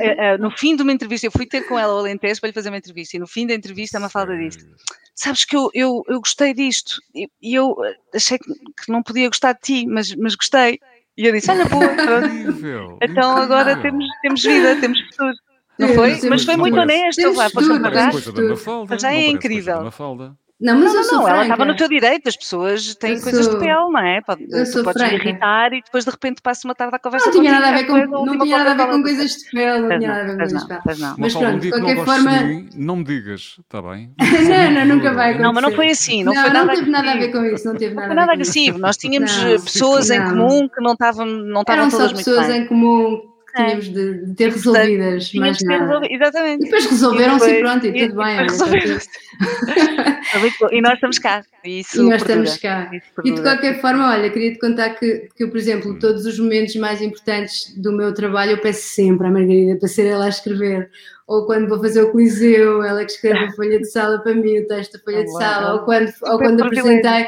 eh, 0.01 0.17
eh, 0.35 0.39
no 0.39 0.51
fim 0.51 0.77
de 0.77 0.83
uma 0.83 0.93
entrevista, 0.93 1.27
eu 1.27 1.31
fui 1.33 1.47
ter 1.47 1.63
com 1.63 1.79
ela 1.79 1.93
ao 1.93 1.99
Alentejo 2.01 2.41
para 2.41 2.49
lhe 2.49 2.53
fazer 2.53 2.69
uma 2.69 2.77
entrevista, 2.77 3.17
e 3.17 3.21
no 3.21 3.27
fim 3.27 3.47
da 3.47 3.55
entrevista 3.55 3.97
a 3.97 4.01
Mafalda 4.01 4.37
disse, 4.37 4.59
sabes 5.15 5.45
que 5.45 5.57
eu, 5.57 5.71
eu, 5.73 6.03
eu 6.09 6.19
gostei 6.21 6.53
disto, 6.73 7.01
e 7.15 7.29
e 7.41 7.55
eu 7.55 7.77
eh, 7.85 7.97
achei 8.15 8.39
que 8.39 8.53
que 8.53 8.91
não 8.91 9.03
podia 9.03 9.29
gostar 9.29 9.53
de 9.53 9.61
ti, 9.61 9.87
mas, 9.87 10.15
mas 10.17 10.35
gostei. 10.35 10.81
E 11.17 11.27
eu 11.27 11.33
disse, 11.33 11.51
olha, 11.51 11.67
boa, 11.67 11.89
pronto. 11.89 12.27
Incrível, 12.27 12.99
Então 13.03 13.37
agora 13.37 13.77
temos, 13.77 14.07
temos 14.23 14.43
vida, 14.43 14.81
temos 14.81 14.99
futuro. 15.01 15.35
Não 15.79 15.89
Temos, 15.89 16.21
foi? 16.21 16.29
Mas 16.31 16.45
foi 16.45 16.57
muito 16.57 16.79
honesto, 16.79 17.35
vá, 17.35 17.51
para. 17.51 18.99
Já 18.99 19.13
é 19.15 19.27
incrível. 19.29 19.91
Não, 20.63 20.75
mas 20.79 20.85
Não, 20.85 20.91
eu 20.91 20.95
não, 20.97 21.05
sou 21.05 21.19
não, 21.19 21.29
ela 21.29 21.43
estava 21.43 21.65
no 21.65 21.75
teu 21.77 21.89
direito, 21.89 22.29
as 22.29 22.37
pessoas 22.37 22.95
têm 22.95 23.15
Eu 23.17 23.21
coisas 23.23 23.45
sou- 23.47 23.55
de 23.55 23.61
pele, 23.61 23.73
não 23.91 23.99
é? 23.99 24.21
Pode, 24.21 24.45
eu 24.45 24.65
tu 24.65 24.67
sou 24.67 24.85
podes 24.85 25.03
franca. 25.03 25.17
irritar 25.17 25.73
e 25.73 25.83
depois 25.83 26.05
de 26.05 26.11
repente 26.11 26.41
passa 26.41 26.67
uma 26.69 26.75
tarde 26.75 26.95
à 26.95 26.99
conversa 27.01 27.27
Não 27.31 27.41
tinha 27.41 27.53
nada 27.53 27.69
a 27.69 27.73
ver 27.73 27.87
com, 27.87 27.95
a 27.97 28.07
não 28.07 28.39
tinha 28.39 28.59
nada 28.59 28.71
a 28.71 28.87
ver 28.87 28.93
com 28.93 29.03
coisas 29.03 29.31
de 29.33 29.51
pele, 29.51 29.81
não 29.81 29.89
tinha 29.89 30.01
não, 30.01 30.07
nada 30.09 30.21
a 30.21 30.25
ver 30.25 30.31
com 30.33 30.39
coisas 30.39 30.69
não, 30.69 30.77
de 30.77 30.83
pele. 30.85 30.99
não. 31.01 31.15
Mas 31.19 31.33
pronto, 31.35 31.59
de 31.61 31.71
não 31.71 31.79
qualquer 31.81 32.05
forma. 32.05 32.39
de 32.39 32.45
mim, 32.45 32.69
não 32.77 32.97
me 32.97 33.05
digas, 33.05 33.57
está 33.61 33.83
bem? 33.83 34.13
Não, 34.23 34.71
não, 34.87 34.95
nunca 34.97 35.13
vai 35.13 35.39
Não, 35.39 35.53
mas 35.53 35.63
não 35.63 35.71
foi 35.73 35.87
acontecer. 35.87 36.11
assim, 36.13 36.25
não, 36.25 36.33
Não, 36.35 36.41
foi 36.43 36.51
não 36.53 36.65
nada 36.67 36.79
teve 36.79 36.91
nada 36.91 37.11
a 37.13 37.17
ver 37.17 37.33
com 37.33 37.45
isso, 37.45 37.67
não 37.67 37.77
teve 37.77 37.95
Não 37.95 38.03
nada 38.03 38.07
foi 38.15 38.17
a 38.17 38.21
ver 38.21 38.27
nada 38.27 38.37
com 38.37 38.43
isso. 38.43 38.51
agressivo, 38.53 38.79
nós 38.79 38.97
tínhamos 38.97 39.37
Não, 39.37 39.51
pessoas 39.63 40.11
em 40.11 40.19
não. 40.21 40.31
comum 40.31 40.69
que 40.69 40.81
não 40.81 40.93
estavam, 40.93 41.27
não 41.27 41.61
estavam 41.63 41.81
Eram 41.83 41.91
só 41.91 41.97
todas 41.99 42.13
muito 42.13 42.25
pessoas 42.25 42.47
bem. 42.47 42.63
em 42.63 42.67
comum 42.67 43.32
que 43.55 43.61
É. 43.61 43.65
tínhamos 43.67 43.89
de, 43.89 44.27
de 44.27 44.35
ter 44.35 44.49
E, 44.49 44.51
resolvidas, 44.51 45.31
ter 45.31 45.39
nada. 45.67 46.01
exatamente. 46.11 46.63
E 46.63 46.65
depois 46.65 46.87
resolveram-se 46.87 47.45
e 47.45 47.53
depois- 47.55 47.71
pronto, 47.73 47.87
e 47.87 47.91
e- 47.91 48.09
tudo 48.09 48.23
e 48.23 48.25
bem. 48.25 48.47
bom. 50.61 50.69
E 50.71 50.81
nós 50.81 50.95
estamos 50.95 51.19
cá. 51.19 51.43
E 51.65 51.81
isso 51.81 52.03
E 52.03 52.09
nós 52.09 52.23
perdura. 52.23 52.49
estamos 52.49 52.57
cá. 52.59 52.91
E 53.25 53.33
de 53.33 53.43
qualquer 53.43 53.81
forma, 53.81 54.11
olha, 54.11 54.31
queria 54.31 54.53
te 54.53 54.59
contar 54.59 54.91
que, 54.91 55.29
que 55.37 55.45
eu, 55.45 55.49
por 55.51 55.57
exemplo, 55.59 55.99
todos 55.99 56.25
os 56.27 56.39
momentos 56.39 56.75
mais 56.77 57.01
importantes 57.01 57.75
do 57.77 57.93
meu 57.93 58.13
trabalho 58.15 58.53
eu 58.53 58.59
peço 58.59 58.95
sempre 58.95 59.27
à 59.27 59.31
Margarida 59.31 59.79
para 59.79 59.89
ser 59.89 60.07
ela 60.07 60.27
a 60.27 60.29
escrever. 60.29 60.91
Ou 61.27 61.47
quando 61.47 61.69
vou 61.69 61.81
fazer 61.81 62.03
o 62.03 62.11
Coliseu, 62.11 62.83
ela 62.83 63.05
que 63.05 63.13
escreve 63.13 63.45
a 63.45 63.53
folha 63.53 63.79
de 63.79 63.91
sala 63.91 64.21
para 64.23 64.35
mim, 64.35 64.59
o 64.59 64.67
texto 64.67 64.95
da 64.95 64.99
folha 65.01 65.25
de 65.25 65.33
sala. 65.33 65.75
Ou 65.75 65.85
quando, 65.85 66.13
ou 66.23 66.39
quando 66.39 66.63
apresentei. 66.65 67.27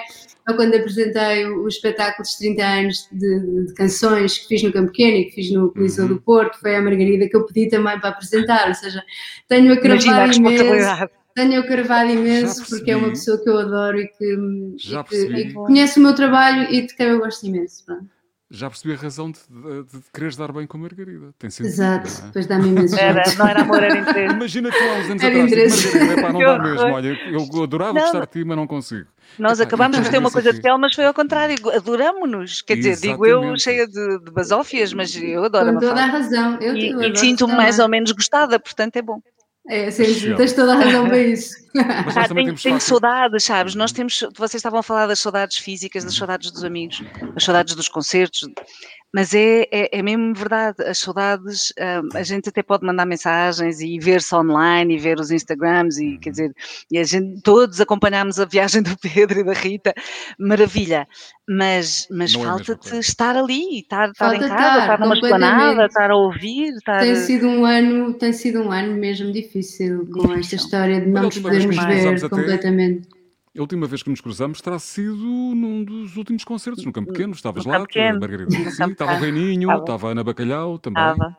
Ou 0.48 0.54
quando 0.56 0.74
apresentei 0.74 1.46
o, 1.46 1.62
o 1.64 1.68
espetáculo 1.68 2.22
dos 2.22 2.34
30 2.34 2.62
anos 2.64 3.08
de, 3.10 3.18
de- 3.40 3.66
de 3.66 3.74
canções 3.74 4.38
que 4.38 4.48
fiz 4.48 4.62
no 4.62 4.72
Campo 4.72 4.88
Pequeno 4.92 5.16
e 5.16 5.24
que 5.24 5.32
fiz 5.36 5.50
no 5.52 5.72
Coliseu 5.72 6.04
Uhum. 6.04 6.10
do 6.14 6.20
Porto, 6.20 6.60
foi 6.60 6.76
a 6.76 6.82
Margarida 6.82 7.28
que 7.28 7.36
eu 7.36 7.46
pedi 7.46 7.68
também 7.70 7.98
para 7.98 8.10
apresentar. 8.10 8.68
Ou 8.68 8.74
seja, 8.74 9.02
tenho 9.48 9.72
a 9.72 9.76
cravar 9.80 10.28
imenso 10.36 11.08
tenho 11.34 11.60
a 11.60 11.66
carvado 11.66 12.10
imenso 12.10 12.64
porque 12.68 12.90
é 12.92 12.96
uma 12.96 13.08
pessoa 13.08 13.42
que 13.42 13.48
eu 13.50 13.58
adoro 13.58 13.98
e 14.00 14.06
que, 14.06 14.24
e 14.34 14.76
que- 15.08 15.16
e 15.40 15.46
que 15.48 15.52
conhece 15.54 15.98
o 15.98 16.02
meu 16.02 16.14
trabalho 16.14 16.70
e 16.72 16.86
de 16.86 16.94
quem 16.94 17.06
eu 17.08 17.18
gosto 17.18 17.44
imenso. 17.46 17.84
pronto. 17.84 18.06
Já 18.54 18.70
percebi 18.70 18.94
a 18.94 18.96
razão 18.96 19.30
de, 19.30 19.38
de, 19.48 19.82
de 19.84 20.10
quereres 20.12 20.36
dar 20.36 20.52
bem 20.52 20.66
com 20.66 20.76
a 20.76 20.80
Margarida. 20.80 21.34
Tem 21.38 21.50
sentido. 21.50 21.72
Exato, 21.72 22.08
é? 22.08 22.26
depois 22.26 22.46
dá-me 22.46 22.68
imenso 22.70 22.98
era, 22.98 23.22
Não 23.36 23.48
era 23.48 23.60
amor, 23.62 23.82
era 23.82 23.98
interesse. 23.98 24.34
Imagina 24.34 24.70
tu 24.70 24.76
há 24.76 24.98
uns 24.98 25.10
anos 25.10 25.22
era 25.22 25.44
atrás, 25.44 25.84
Margarida, 25.84 26.20
epá, 26.20 26.32
não 26.32 26.40
dá 26.46 26.58
mesmo. 26.58 26.86
Olha, 26.86 27.18
eu 27.30 27.62
adorava 27.62 27.92
não, 27.92 28.02
gostar 28.02 28.20
de 28.20 28.26
ti, 28.32 28.44
mas 28.44 28.56
não 28.56 28.66
consigo. 28.66 29.06
Nós 29.38 29.58
epá, 29.58 29.66
acabámos 29.66 30.00
de 30.00 30.10
ter 30.10 30.18
uma 30.18 30.30
coisa 30.30 30.52
de 30.52 30.60
pele, 30.60 30.78
mas 30.78 30.94
foi 30.94 31.04
ao 31.04 31.14
contrário. 31.14 31.56
Adorámos-nos. 31.70 32.62
Quer 32.62 32.76
dizer, 32.76 32.90
Exatamente. 32.90 33.12
digo 33.12 33.26
eu 33.26 33.58
cheia 33.58 33.86
de, 33.86 34.18
de 34.20 34.30
basófias, 34.30 34.92
mas 34.92 35.14
eu 35.16 35.44
adoro. 35.44 35.74
Com 35.74 35.80
toda 35.80 36.02
a 36.02 36.06
razão. 36.06 36.58
Eu, 36.60 36.76
e, 36.76 37.12
e 37.12 37.16
sinto-me 37.16 37.54
mais 37.54 37.78
ou 37.78 37.88
menos 37.88 38.12
gostada, 38.12 38.58
portanto 38.58 38.96
é 38.96 39.02
bom. 39.02 39.20
É, 39.66 39.90
sim, 39.90 40.34
tens 40.36 40.52
toda 40.52 40.74
a 40.74 40.76
razão 40.76 41.06
para 41.06 41.18
isso. 41.18 41.64
Mas 41.74 42.16
ah, 42.16 42.28
tenho, 42.28 42.54
tenho 42.54 42.80
saudades, 42.80 43.44
sabes? 43.44 43.74
Nós 43.74 43.92
temos, 43.92 44.20
vocês 44.34 44.56
estavam 44.56 44.78
a 44.78 44.82
falar 44.82 45.06
das 45.06 45.18
saudades 45.18 45.56
físicas, 45.56 46.04
das 46.04 46.14
saudades 46.14 46.50
dos 46.50 46.62
amigos, 46.62 47.02
das 47.32 47.44
saudades 47.44 47.74
dos 47.74 47.88
concertos, 47.88 48.46
mas 49.14 49.32
é, 49.32 49.68
é, 49.70 49.96
é, 49.96 50.02
mesmo 50.02 50.34
verdade, 50.34 50.82
as 50.82 50.98
saudades, 50.98 51.72
um, 51.78 52.18
a 52.18 52.24
gente 52.24 52.48
até 52.48 52.64
pode 52.64 52.84
mandar 52.84 53.06
mensagens 53.06 53.80
e 53.80 53.96
ver-se 53.96 54.34
online 54.34 54.96
e 54.96 54.98
ver 54.98 55.20
os 55.20 55.30
Instagrams 55.30 55.98
e 55.98 56.18
quer 56.18 56.30
uhum. 56.30 56.32
dizer, 56.32 56.54
e 56.90 56.98
a 56.98 57.04
gente, 57.04 57.40
todos 57.40 57.80
acompanhamos 57.80 58.40
a 58.40 58.44
viagem 58.44 58.82
do 58.82 58.98
Pedro 58.98 59.38
e 59.38 59.44
da 59.44 59.52
Rita, 59.52 59.94
maravilha, 60.36 61.06
mas, 61.48 62.08
mas 62.10 62.34
é 62.34 62.38
falta-te 62.40 62.96
estar 62.96 63.36
ali, 63.36 63.82
estar, 63.82 64.10
estar 64.10 64.34
em 64.34 64.40
casa, 64.40 64.52
estar, 64.52 64.80
estar 64.80 64.98
numa 64.98 65.14
esplanada, 65.14 65.86
estar 65.86 66.10
a 66.10 66.16
ouvir. 66.16 66.74
Estar... 66.74 66.98
Tem 66.98 67.14
sido 67.14 67.46
um 67.46 67.64
ano, 67.64 68.14
tem 68.14 68.32
sido 68.32 68.62
um 68.62 68.72
ano 68.72 68.96
mesmo 68.96 69.30
difícil 69.30 70.08
com 70.12 70.22
difícil. 70.22 70.40
esta 70.40 70.56
história 70.56 71.00
de 71.00 71.06
não 71.06 71.22
nos 71.22 71.38
podermos 71.38 71.76
ver 71.76 72.28
completamente. 72.28 73.13
A 73.56 73.60
última 73.60 73.86
vez 73.86 74.02
que 74.02 74.10
nos 74.10 74.20
cruzamos 74.20 74.60
terá 74.60 74.80
sido 74.80 75.14
num 75.14 75.84
dos 75.84 76.16
últimos 76.16 76.42
concertos, 76.42 76.84
no 76.84 76.92
Campo 76.92 77.12
Pequeno. 77.12 77.32
Estavas 77.34 77.64
no 77.64 77.70
lá, 77.70 77.80
pequeno. 77.80 78.18
Margarida 78.18 78.50
sim, 78.50 78.90
estava 78.90 79.14
o 79.14 79.20
Reininho, 79.20 79.70
estava 79.78 80.08
a 80.08 80.10
Ana 80.10 80.24
Bacalhau 80.24 80.76
também. 80.78 81.02
Estava. 81.02 81.38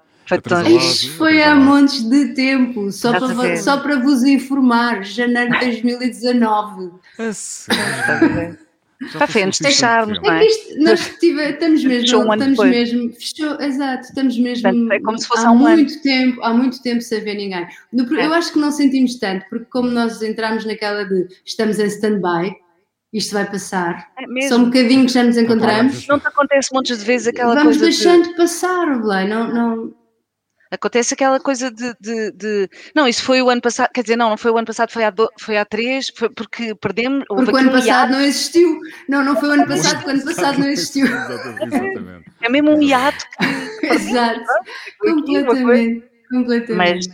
Isto 0.67 1.11
foi 1.17 1.43
há 1.43 1.55
montes 1.55 2.09
de 2.09 2.33
tempo, 2.33 2.91
só 2.91 3.11
para, 3.19 3.57
só 3.57 3.77
para 3.77 3.99
vos 3.99 4.23
informar, 4.23 5.03
janeiro 5.03 5.51
de 5.59 5.59
2019. 5.83 6.91
A 7.19 7.33
sério? 7.33 8.57
Está 9.01 9.27
feio-nos 9.27 9.59
deixarmos, 9.59 10.21
não 10.21 10.33
é? 10.33 10.43
é 10.43 10.47
isto, 10.47 10.79
nós 10.79 11.17
tive, 11.19 11.49
estamos 11.49 11.83
mesmo, 11.83 12.19
um 12.19 12.33
estamos 12.33 12.59
mesmo, 12.59 13.13
fechou, 13.13 13.61
exato, 13.61 14.03
estamos 14.03 14.37
mesmo 14.37 14.93
é 14.93 14.99
como 15.01 15.19
se 15.19 15.27
fosse 15.27 15.45
há 15.45 15.51
um 15.51 15.57
muito 15.57 15.93
ano. 15.93 16.01
tempo, 16.01 16.43
há 16.43 16.53
muito 16.53 16.81
tempo 16.81 17.01
sem 17.01 17.21
ver 17.21 17.35
ninguém. 17.35 17.67
No, 17.91 18.17
é. 18.17 18.25
Eu 18.25 18.33
acho 18.33 18.53
que 18.53 18.59
não 18.59 18.71
sentimos 18.71 19.15
tanto, 19.19 19.45
porque 19.49 19.65
como 19.65 19.89
nós 19.89 20.21
entramos 20.21 20.65
naquela 20.65 21.03
de 21.03 21.27
estamos 21.45 21.77
em 21.79 21.87
stand-by, 21.87 22.55
isto 23.11 23.33
vai 23.33 23.49
passar. 23.49 24.11
É 24.17 24.47
Só 24.47 24.57
um 24.57 24.65
bocadinho 24.65 25.05
que 25.05 25.11
já 25.11 25.23
nos 25.23 25.37
encontramos. 25.37 26.07
Não 26.07 26.19
te 26.19 26.27
acontece 26.27 26.69
muitas 26.73 27.03
vezes 27.03 27.27
aquela 27.27 27.53
Vamos 27.55 27.77
coisa. 27.77 27.79
Vamos 27.79 27.97
deixando 27.97 28.29
de... 28.29 28.35
passar, 28.35 29.01
Blay, 29.01 29.27
não, 29.27 29.53
não 29.53 30.04
Acontece 30.75 31.13
aquela 31.13 31.39
coisa 31.39 31.71
de, 31.71 31.93
de, 31.99 32.31
de, 32.31 32.69
Não, 32.95 33.07
isso 33.07 33.23
foi 33.23 33.41
o 33.41 33.49
ano 33.49 33.61
passado, 33.61 33.89
quer 33.93 34.01
dizer, 34.01 34.15
não, 34.15 34.29
não 34.29 34.37
foi 34.37 34.51
o 34.51 34.57
ano 34.57 34.67
passado, 34.67 34.91
foi 34.91 35.03
há, 35.03 35.09
do, 35.09 35.29
foi 35.39 35.57
há 35.57 35.65
três, 35.65 36.11
foi 36.15 36.29
porque 36.29 36.75
perdemos. 36.75 37.25
Porque 37.27 37.51
o 37.51 37.55
ano 37.55 37.71
passado 37.71 38.11
não 38.11 38.21
existiu. 38.21 38.79
Não, 39.09 39.23
não 39.23 39.35
foi 39.35 39.49
o 39.49 39.51
ano 39.53 39.67
passado, 39.67 39.95
porque 39.95 40.09
o 40.09 40.13
ano 40.13 40.23
passado 40.23 40.59
não 40.59 40.67
existiu. 40.67 41.07
Exatamente. 41.07 42.25
É 42.41 42.49
mesmo 42.49 42.71
um 42.71 42.81
hiato 42.81 43.25
que. 43.29 43.87
Exato. 43.87 44.41
completamente. 44.99 46.05
completamente. 46.29 47.09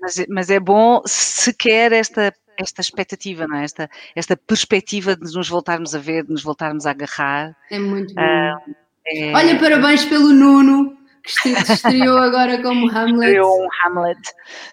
Mas, 0.00 0.16
mas, 0.16 0.26
mas 0.28 0.50
é 0.50 0.60
bom 0.60 1.02
se 1.06 1.52
quer 1.54 1.92
esta 1.92 2.32
esta 2.60 2.80
expectativa, 2.80 3.46
não 3.46 3.56
é? 3.56 3.64
esta, 3.64 3.88
esta 4.16 4.36
perspectiva 4.36 5.14
de 5.14 5.32
nos 5.32 5.48
voltarmos 5.48 5.94
a 5.94 5.98
ver, 5.98 6.24
de 6.24 6.32
nos 6.32 6.42
voltarmos 6.42 6.86
a 6.86 6.90
agarrar. 6.90 7.56
É 7.70 7.78
muito 7.78 8.12
bom. 8.12 8.20
Ah, 8.20 8.60
é... 9.06 9.32
Olha, 9.32 9.58
parabéns 9.58 10.04
pelo 10.04 10.32
Nuno 10.32 10.97
que 11.22 11.48
estreou 11.72 12.18
agora 12.18 12.60
como 12.62 12.88
Hamlet. 12.90 13.30
Estreou 13.30 13.64
um 13.64 13.68
Hamlet, 13.84 14.20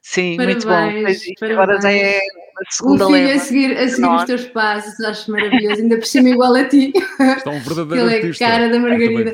sim, 0.02 0.38
parabéns, 0.38 0.66
muito 0.66 0.68
bom. 0.68 1.02
Mas 1.04 1.52
agora 1.52 1.82
já 1.82 1.92
é 1.92 2.20
a 2.20 2.72
segunda 2.72 3.08
um 3.08 3.14
filho 3.14 3.36
a 3.36 3.40
seguir, 3.40 3.78
a 3.78 3.90
seguir 3.90 4.10
os 4.10 4.24
teus 4.24 4.46
passos, 4.46 5.00
acho 5.04 5.32
maravilhoso, 5.32 5.82
ainda 5.82 5.98
por 5.98 6.06
cima 6.06 6.30
igual 6.30 6.56
a 6.56 6.64
ti. 6.64 6.94
Está 7.20 7.52
um 7.52 7.60
verdadeiro 7.60 8.08
Ele 8.08 8.16
artista. 8.16 8.44
é 8.44 8.48
a 8.48 8.52
cara 8.52 8.70
da 8.70 8.80
Margarida. 8.80 9.34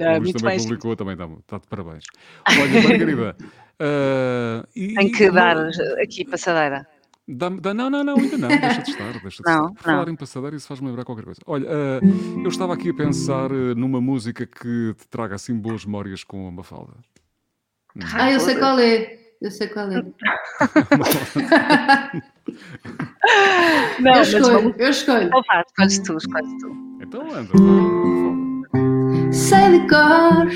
Ah, 0.00 0.18
o 0.18 0.32
também 0.32 0.58
publicou, 0.58 0.96
também 0.96 1.14
está, 1.14 1.26
está 1.26 1.58
de 1.58 1.66
parabéns. 1.68 2.04
Olha, 2.48 2.82
Margarida. 2.82 3.36
Uh, 3.80 4.66
e, 4.76 4.94
Tem 4.94 5.10
que 5.10 5.30
dar 5.30 5.56
aqui 6.02 6.24
passadeira. 6.24 6.86
Dá, 7.28 7.48
dá, 7.48 7.74
não, 7.74 7.90
não, 7.90 8.04
não, 8.04 8.16
ainda 8.16 8.38
não, 8.38 8.46
deixa 8.48 8.82
de 8.82 8.90
estar. 8.90 9.12
Deixa 9.20 9.42
de 9.42 9.50
não, 9.50 9.66
estar. 9.66 9.74
Por 9.74 9.82
falar 9.82 10.08
em 10.08 10.14
passadeira, 10.14 10.54
isso 10.54 10.68
faz-me 10.68 10.86
lembrar 10.86 11.04
qualquer 11.04 11.24
coisa. 11.24 11.40
Olha, 11.44 11.66
uh, 11.66 12.00
eu 12.44 12.48
estava 12.48 12.72
aqui 12.72 12.90
a 12.90 12.94
pensar 12.94 13.50
uh, 13.50 13.74
numa 13.74 14.00
música 14.00 14.46
que 14.46 14.94
te 14.94 15.08
traga 15.08 15.34
assim 15.34 15.58
boas 15.58 15.84
memórias 15.84 16.22
com 16.22 16.46
a 16.46 16.52
Mafalda. 16.52 16.92
Hum. 17.96 18.00
Ah, 18.14 18.30
eu 18.30 18.38
sei 18.38 18.54
qual 18.54 18.78
é. 18.78 19.18
Eu 19.42 19.50
sei 19.50 19.66
qual 19.66 19.90
é. 19.90 20.02
não, 24.00 24.14
eu 24.14 24.22
escolho, 24.22 24.74
eu 24.78 24.88
escolho. 24.90 25.24
Então 25.24 25.42
faz, 25.44 25.66
escolhes 25.66 25.98
tu, 25.98 26.16
escolhes 26.16 26.52
tu. 26.60 26.70
Então 27.02 27.22
anda, 27.22 27.50
Mafalda. 27.52 28.46
Sei 29.32 29.80
de 29.80 29.88
cor 29.88 30.46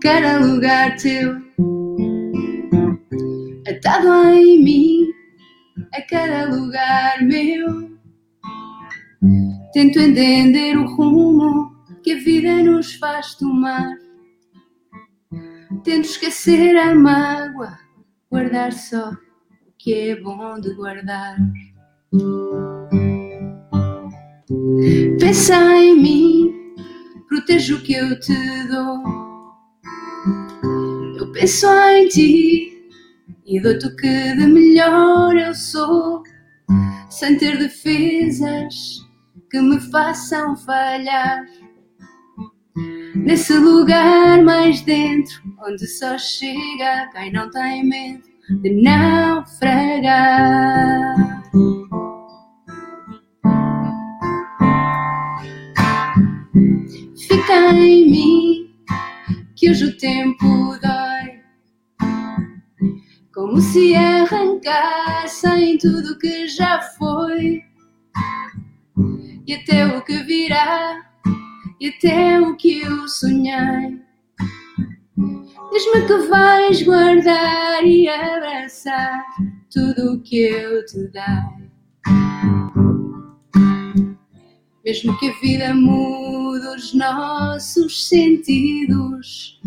cada 0.00 0.38
lugar 0.38 0.96
teu 0.96 1.36
atado 3.68 4.08
em 4.34 4.64
mim 4.64 4.79
cada 6.02 6.46
lugar 6.54 7.22
meu. 7.22 7.90
Tento 9.72 9.98
entender 9.98 10.76
o 10.76 10.86
rumo 10.86 11.74
que 12.02 12.12
a 12.12 12.18
vida 12.18 12.62
nos 12.62 12.94
faz 12.94 13.34
tomar. 13.34 13.94
Tento 15.84 16.04
esquecer 16.04 16.76
a 16.76 16.94
mágoa, 16.94 17.78
guardar 18.30 18.72
só 18.72 19.10
o 19.10 19.16
que 19.78 19.94
é 19.94 20.20
bom 20.20 20.60
de 20.60 20.74
guardar. 20.74 21.36
Pensa 25.18 25.56
em 25.76 25.96
mim, 26.00 26.74
protejo 27.28 27.76
o 27.76 27.82
que 27.82 27.94
eu 27.94 28.18
te 28.18 28.34
dou. 28.68 29.02
Eu 31.18 31.32
penso 31.32 31.66
em 31.66 32.08
ti 32.08 32.69
e 33.50 33.60
dou-te 33.60 33.84
o 33.84 33.96
que 33.96 34.34
de 34.36 34.46
melhor 34.46 35.36
eu 35.36 35.52
sou, 35.52 36.22
sem 37.08 37.36
ter 37.36 37.58
defesas 37.58 39.00
que 39.50 39.60
me 39.60 39.80
façam 39.90 40.56
falhar. 40.56 41.44
Nesse 43.16 43.52
lugar 43.54 44.40
mais 44.44 44.82
dentro, 44.82 45.42
onde 45.66 45.84
só 45.84 46.16
chega 46.16 47.10
quem 47.12 47.32
não 47.32 47.50
tem 47.50 47.84
medo 47.84 48.22
de 48.62 48.82
naufragar. 48.82 50.22
Fica 57.18 57.72
em 57.72 58.10
mim 58.10 58.70
que 59.56 59.68
hoje 59.70 59.86
o 59.86 59.98
tempo 59.98 60.78
dói 60.80 60.99
como 63.40 63.58
se 63.58 63.94
arrancassem 63.94 65.78
tudo 65.78 66.18
que 66.18 66.46
já 66.46 66.78
foi 66.98 67.62
e 69.46 69.54
até 69.54 69.86
o 69.86 70.04
que 70.04 70.22
virá 70.24 71.00
e 71.80 71.88
até 71.88 72.38
o 72.38 72.54
que 72.54 72.82
eu 72.82 73.08
sonhei. 73.08 73.98
Diz-me 75.72 76.06
que 76.06 76.18
vais 76.28 76.82
guardar 76.82 77.82
e 77.82 78.06
abraçar 78.10 79.24
tudo 79.72 80.16
o 80.16 80.20
que 80.20 80.36
eu 80.36 80.84
te 80.84 81.08
dei. 81.08 81.70
Mesmo 84.84 85.18
que 85.18 85.30
a 85.30 85.40
vida 85.40 85.74
mude 85.74 86.66
os 86.76 86.92
nossos 86.92 88.06
sentidos 88.06 89.58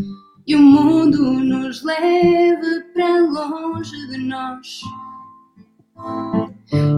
e 0.45 0.55
o 0.55 0.61
mundo 0.61 1.39
nos 1.39 1.83
leve 1.83 2.81
para 2.93 3.21
longe 3.21 4.07
de 4.07 4.17
nós. 4.17 4.81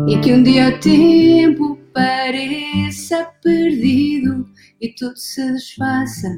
E 0.07 0.17
que 0.19 0.33
um 0.33 0.41
dia 0.41 0.69
o 0.69 0.79
tempo 0.79 1.77
pareça 1.93 3.29
perdido 3.43 4.49
e 4.81 4.89
tudo 4.89 5.17
se 5.17 5.51
desfaça 5.51 6.29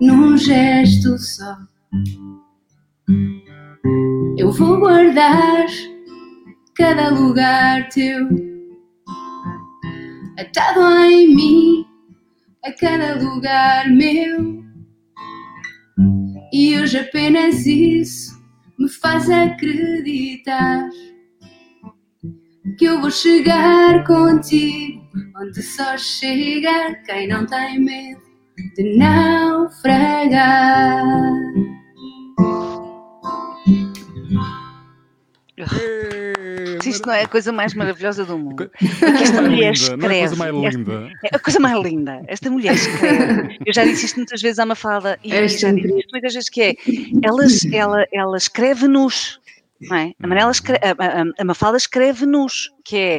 num 0.00 0.36
gesto 0.36 1.18
só. 1.18 1.56
Eu 4.38 4.52
vou 4.52 4.78
guardar 4.78 5.66
cada 6.74 7.10
lugar 7.10 7.88
teu, 7.88 8.26
atado 10.38 10.80
em 11.04 11.34
mim, 11.34 11.86
a 12.64 12.72
cada 12.72 13.16
lugar 13.22 13.90
meu 13.90 14.69
e 16.60 16.78
hoje 16.78 16.98
apenas 16.98 17.64
isso 17.64 18.38
me 18.78 18.86
faz 18.86 19.30
acreditar 19.30 20.90
que 22.78 22.84
eu 22.84 23.00
vou 23.00 23.10
chegar 23.10 24.04
contigo 24.04 25.00
onde 25.38 25.62
só 25.62 25.96
chega 25.96 26.94
quem 27.06 27.28
não 27.28 27.46
tem 27.46 27.80
medo 27.80 28.20
de 28.76 28.98
naufragar. 28.98 30.20
Isto 36.90 37.06
não 37.06 37.14
é 37.14 37.22
a 37.22 37.28
coisa 37.28 37.52
mais 37.52 37.74
maravilhosa 37.74 38.24
do 38.24 38.38
mundo. 38.38 38.70
É 38.80 39.22
esta 39.22 39.42
mulher 39.42 39.72
escreve. 39.72 40.02
Não 40.02 40.10
é 40.10 40.24
a 40.24 40.28
coisa 40.28 40.36
mais 40.36 40.74
linda. 40.74 41.12
é 41.24 41.36
a 41.36 41.38
coisa 41.38 41.60
mais 41.60 41.82
linda. 41.82 42.22
Esta 42.26 42.50
mulher 42.50 42.74
escreve. 42.74 43.58
Eu 43.64 43.72
já 43.72 43.84
disse 43.84 44.06
isto 44.06 44.16
muitas 44.16 44.40
vezes 44.42 44.58
à 44.58 44.66
Mafalda 44.66 45.18
e, 45.22 45.28
e 45.28 45.32
já 45.32 45.40
disse 45.42 45.66
isto 45.66 46.10
muitas 46.12 46.34
vezes 46.34 46.48
que 46.48 46.62
é. 46.62 46.74
Ela, 47.22 47.44
ela, 47.72 48.06
ela 48.12 48.36
escreve-nos. 48.36 49.40
É? 49.92 50.12
A, 50.22 50.26
Manela 50.26 50.50
escreve, 50.50 50.80
a, 50.84 50.90
a, 50.90 51.24
a 51.38 51.44
Mafalda 51.44 51.78
escreve-nos, 51.78 52.70
que 52.84 52.96
é 52.96 53.18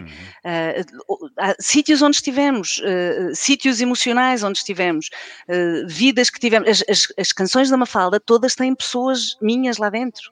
uh, 0.79 1.55
sítios 1.59 2.03
onde 2.03 2.17
estivemos, 2.17 2.79
uh, 2.79 3.33
sítios 3.33 3.81
emocionais 3.81 4.43
onde 4.43 4.59
estivemos, 4.59 5.09
uh, 5.49 5.87
vidas 5.87 6.29
que 6.29 6.39
tivemos. 6.39 6.69
As, 6.69 6.83
as, 6.87 7.07
as 7.17 7.31
canções 7.31 7.71
da 7.71 7.77
Mafalda 7.77 8.19
todas 8.19 8.53
têm 8.53 8.75
pessoas 8.75 9.37
minhas 9.41 9.77
lá 9.77 9.89
dentro 9.89 10.31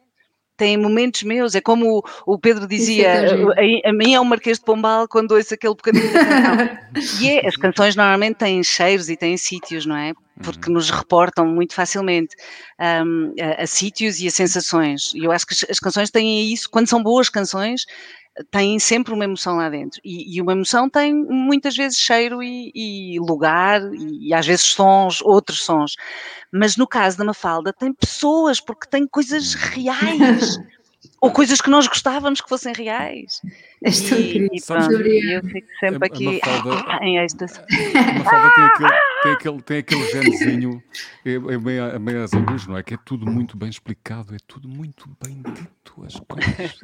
têm 0.60 0.78
momentos 0.78 1.24
meus, 1.24 1.56
é 1.56 1.62
como 1.62 2.00
o, 2.26 2.34
o 2.34 2.38
Pedro 2.38 2.68
dizia, 2.68 3.08
é 3.08 3.86
a, 3.86 3.90
a, 3.90 3.94
mim 3.94 4.14
é 4.14 4.20
o 4.20 4.26
Marquês 4.26 4.60
de 4.60 4.66
Pombal 4.66 5.08
quando 5.08 5.32
ouço 5.32 5.54
aquele 5.54 5.74
bocadinho 5.74 6.12
da 6.12 6.26
canção. 6.26 6.78
e 7.22 7.30
é, 7.30 7.48
as 7.48 7.56
canções 7.56 7.96
normalmente 7.96 8.36
têm 8.36 8.62
cheiros 8.62 9.10
e 9.10 9.16
têm 9.16 9.38
sítios, 9.38 9.86
não 9.86 9.96
é? 9.96 10.14
Porque 10.44 10.70
uhum. 10.70 10.76
nos 10.76 10.90
reportam 10.90 11.46
muito 11.48 11.74
facilmente 11.74 12.36
um, 13.06 13.34
a, 13.42 13.64
a, 13.64 13.68
sítios 13.68 14.20
e 14.20 14.28
a 14.28 14.32
sensações. 14.32 15.14
E 15.16 15.24
eu 15.24 15.32
acho 15.32 15.46
que 15.48 15.54
as, 15.54 15.66
as 15.70 15.80
canções 15.80 16.12
têm 16.12 16.52
isso, 16.52 16.70
quando 16.70 16.88
são 16.88 17.02
boas 17.02 17.30
canções, 17.30 17.86
têm 18.52 18.80
sempre 18.80 19.14
uma 19.14 19.24
emoção 19.24 19.58
lá 19.58 19.70
dentro. 19.70 20.00
E, 20.04 20.36
e 20.36 20.42
uma 20.42 20.52
emoção 20.52 20.90
tem 20.90 21.14
muitas 21.14 21.76
vezes 21.76 21.98
cheiro 21.98 22.42
e, 22.42 22.72
e 22.74 23.20
lugar, 23.20 23.82
e, 23.94 24.30
e, 24.30 24.34
às 24.34 24.46
vezes 24.46 24.66
sons, 24.66 25.22
outros 25.22 25.64
sons. 25.64 25.96
Mas 26.52 26.78
no 26.78 26.88
caso 26.88 27.18
da 27.18 27.26
Mafalda, 27.26 27.74
tem 27.74 27.94
pessoas, 27.94 28.60
porque 28.60 28.88
tem 28.90 29.06
coisas 29.08 29.54
reais. 29.54 30.58
ou 31.22 31.32
coisas 31.32 31.62
que 31.62 31.70
nós 31.70 31.88
gostávamos 31.88 32.42
que 32.42 32.50
fossem 32.50 32.74
reais. 32.74 33.42
E, 33.82 33.90
e 33.90 34.62
pronto, 34.62 34.92
eu 34.92 35.44
fico 35.44 35.68
sempre 35.80 36.06
aqui 36.06 36.26
Mafalda, 36.26 37.00
em 37.02 37.18
êxtase. 37.18 37.60
A 37.60 38.14
Mafalda 38.20 38.54
tem 38.54 38.66
aquele, 38.66 38.92
tem 39.24 39.32
aquele, 39.32 39.62
tem 39.62 39.78
aquele 39.78 40.12
genezinho, 40.12 40.84
é, 41.26 41.34
é 41.34 41.58
meio, 41.58 41.84
é 41.84 42.00
meio 42.00 42.24
às 42.24 42.32
luz, 42.34 42.68
não 42.68 42.78
é? 42.78 42.84
Que 42.84 42.96
é 42.96 42.98
tudo 43.06 43.26
muito 43.26 43.56
bem 43.56 43.70
explicado, 43.70 44.36
é 44.36 44.38
tudo 44.46 44.68
muito 44.68 45.10
bem 45.24 45.42
dito, 45.42 46.04
as 46.06 46.20
coisas. 46.20 46.80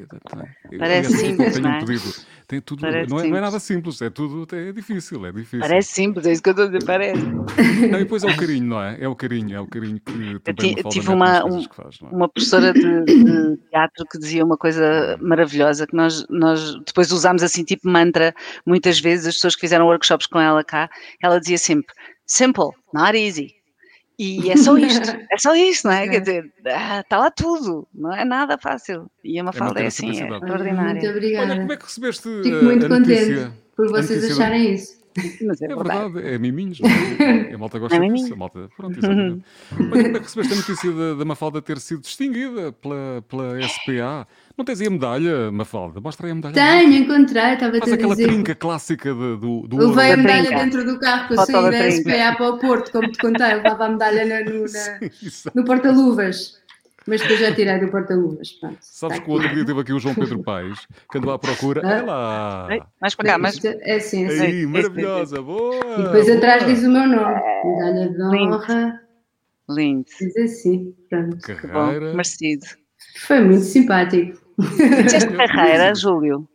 Parece 0.79 1.13
eu, 1.13 1.19
simples, 1.19 1.53
tenho 1.53 1.63
não 1.63 1.71
é? 1.73 1.79
pedido. 1.79 2.13
Tem 2.47 2.61
tudo, 2.61 2.81
não, 2.83 2.89
é, 2.89 3.05
não 3.07 3.37
é 3.37 3.41
nada 3.41 3.59
simples, 3.59 4.01
é 4.01 4.09
tudo, 4.09 4.47
é 4.55 4.71
difícil, 4.71 5.25
é 5.25 5.31
difícil. 5.31 5.59
Parece 5.59 5.91
simples, 5.91 6.25
é 6.27 6.31
isso 6.31 6.43
que 6.43 6.49
eu 6.49 6.51
estou 6.51 6.65
a 6.65 6.69
dizer, 6.69 6.85
parece. 6.85 7.25
Não, 7.25 7.99
e 7.99 8.03
depois 8.03 8.23
é 8.23 8.27
o 8.27 8.37
carinho, 8.37 8.67
não 8.67 8.81
é? 8.81 8.97
É 9.01 9.07
o 9.07 9.15
carinho, 9.15 9.55
é 9.55 9.59
o 9.59 9.67
carinho 9.67 9.99
que 9.99 10.39
também 10.39 10.75
eu 10.77 10.89
tive 10.89 11.09
uma, 11.09 11.43
um, 11.43 11.63
faz, 11.63 11.97
é? 12.01 12.05
uma 12.05 12.29
professora 12.29 12.71
de, 12.71 13.03
de, 13.03 13.57
teatro 13.69 14.05
que 14.09 14.19
dizia 14.19 14.45
uma 14.45 14.57
coisa 14.57 15.17
maravilhosa, 15.19 15.87
que 15.87 15.95
nós, 15.95 16.25
nós 16.29 16.75
depois 16.85 17.11
usámos 17.11 17.43
assim 17.43 17.63
tipo 17.63 17.87
mantra, 17.89 18.33
muitas 18.65 18.99
vezes, 18.99 19.27
as 19.27 19.35
pessoas 19.35 19.55
que 19.55 19.61
fizeram 19.61 19.85
workshops 19.85 20.27
com 20.27 20.39
ela 20.39 20.63
cá, 20.63 20.89
ela 21.21 21.39
dizia 21.39 21.57
sempre, 21.57 21.93
simple, 22.25 22.69
not 22.93 23.17
easy. 23.17 23.55
E 24.17 24.49
é 24.49 24.57
só 24.57 24.77
isto, 24.79 25.09
é 25.09 25.37
só 25.37 25.55
isto, 25.55 25.87
não 25.87 25.93
é? 25.93 26.05
é. 26.05 26.09
Quer 26.09 26.19
dizer, 26.21 26.53
está 26.65 27.17
ah, 27.17 27.19
lá 27.19 27.31
tudo, 27.31 27.87
não 27.93 28.13
é 28.13 28.23
nada 28.23 28.57
fácil. 28.57 29.09
E 29.23 29.39
a 29.39 29.43
Mafalda 29.43 29.81
é, 29.81 29.83
é 29.83 29.87
assim, 29.87 30.09
é 30.09 30.23
extraordinária. 30.23 31.01
Muito 31.01 31.09
obrigada. 31.09 31.51
Olha, 31.51 31.61
como 31.61 31.73
é 31.73 31.77
que 31.77 31.83
recebeste 31.83 32.29
Fico 32.43 32.63
muito 32.63 32.87
contente 32.87 33.51
por 33.75 33.89
vocês 33.89 34.31
acharem 34.31 34.73
isso. 34.73 35.04
Mas 35.45 35.61
é, 35.61 35.65
é 35.65 35.75
verdade, 35.75 36.27
é 36.27 36.37
miminhos, 36.37 36.79
é? 36.81 37.53
A 37.55 37.57
malta 37.57 37.79
gosta 37.79 37.95
é 37.95 38.09
disso. 38.09 38.33
A 38.33 38.35
malta, 38.35 38.69
pronto, 38.75 38.97
exatamente. 38.97 39.45
Olha, 39.71 39.87
como 39.87 39.95
é 39.95 40.03
que 40.13 40.19
recebeste 40.19 40.53
a 40.53 40.55
notícia 40.57 40.91
da, 40.91 41.13
da 41.13 41.25
Mafalda 41.25 41.61
ter 41.61 41.79
sido 41.79 42.01
distinguida 42.01 42.73
pela, 42.73 43.23
pela 43.29 43.61
SPA? 43.61 44.27
Não 44.57 44.65
tens 44.65 44.81
aí 44.81 44.87
a 44.87 44.89
medalha, 44.89 45.51
Mafalda? 45.51 46.01
Mostra 46.01 46.27
aí 46.27 46.31
a 46.31 46.35
medalha. 46.35 46.53
Tenho, 46.53 46.93
encontrei, 46.93 47.53
estava 47.53 47.77
a 47.77 47.79
dizer. 47.79 47.93
aquela 47.93 48.15
trinca 48.15 48.55
clássica 48.55 49.13
de, 49.13 49.37
do, 49.37 49.67
do 49.67 49.77
Levei 49.77 50.11
a 50.11 50.17
medalha 50.17 50.49
dentro 50.49 50.85
do 50.85 50.99
carro 50.99 51.27
para 51.29 51.45
sair 51.45 51.71
da 51.71 51.91
SPA 51.91 52.35
para 52.35 52.49
o 52.49 52.59
Porto, 52.59 52.91
como 52.91 53.09
te 53.09 53.17
contei, 53.17 53.53
levava 53.53 53.85
a 53.85 53.89
medalha 53.89 54.43
no, 54.43 54.61
na, 54.63 54.99
no 55.55 55.63
porta-luvas. 55.63 56.64
Mas 57.07 57.21
depois 57.21 57.39
já 57.39 57.53
tirei 57.53 57.79
do 57.79 57.89
porta-luvas. 57.89 58.57
Sabes 58.81 59.17
tá 59.17 59.23
que 59.23 59.29
o 59.29 59.33
outro 59.33 59.53
dia 59.53 59.65
teve 59.65 59.79
aqui 59.79 59.93
o 59.93 59.99
João 59.99 60.15
Pedro 60.15 60.41
Paes, 60.41 60.87
que 61.11 61.17
andou 61.17 61.33
à 61.33 61.39
procura. 61.39 61.81
É 61.81 62.01
lá! 62.01 62.67
Mais 62.99 63.13
para 63.13 63.25
cá, 63.25 63.37
mais. 63.37 63.63
É 63.63 63.99
sim, 63.99 64.25
é 64.25 64.29
sim. 64.29 64.41
Aí, 64.41 64.65
maravilhosa, 64.65 65.41
boa! 65.41 65.75
E 65.99 66.03
depois 66.03 66.25
boa. 66.25 66.37
atrás 66.37 66.65
diz 66.65 66.83
o 66.83 66.89
meu 66.89 67.07
nome. 67.07 67.41
Medalha 67.63 68.09
de 68.09 68.23
honra. 68.23 69.01
Lindo. 69.69 70.05
Diz 70.19 70.37
assim, 70.37 70.95
pronto. 71.09 71.37
Carreira. 71.41 72.07
Bom, 72.07 72.11
merecido. 72.11 72.65
Foi 73.19 73.39
muito 73.41 73.63
simpático. 73.63 74.39
Disseste 75.03 75.33
carreira, 75.35 75.93
Júlio? 75.93 76.47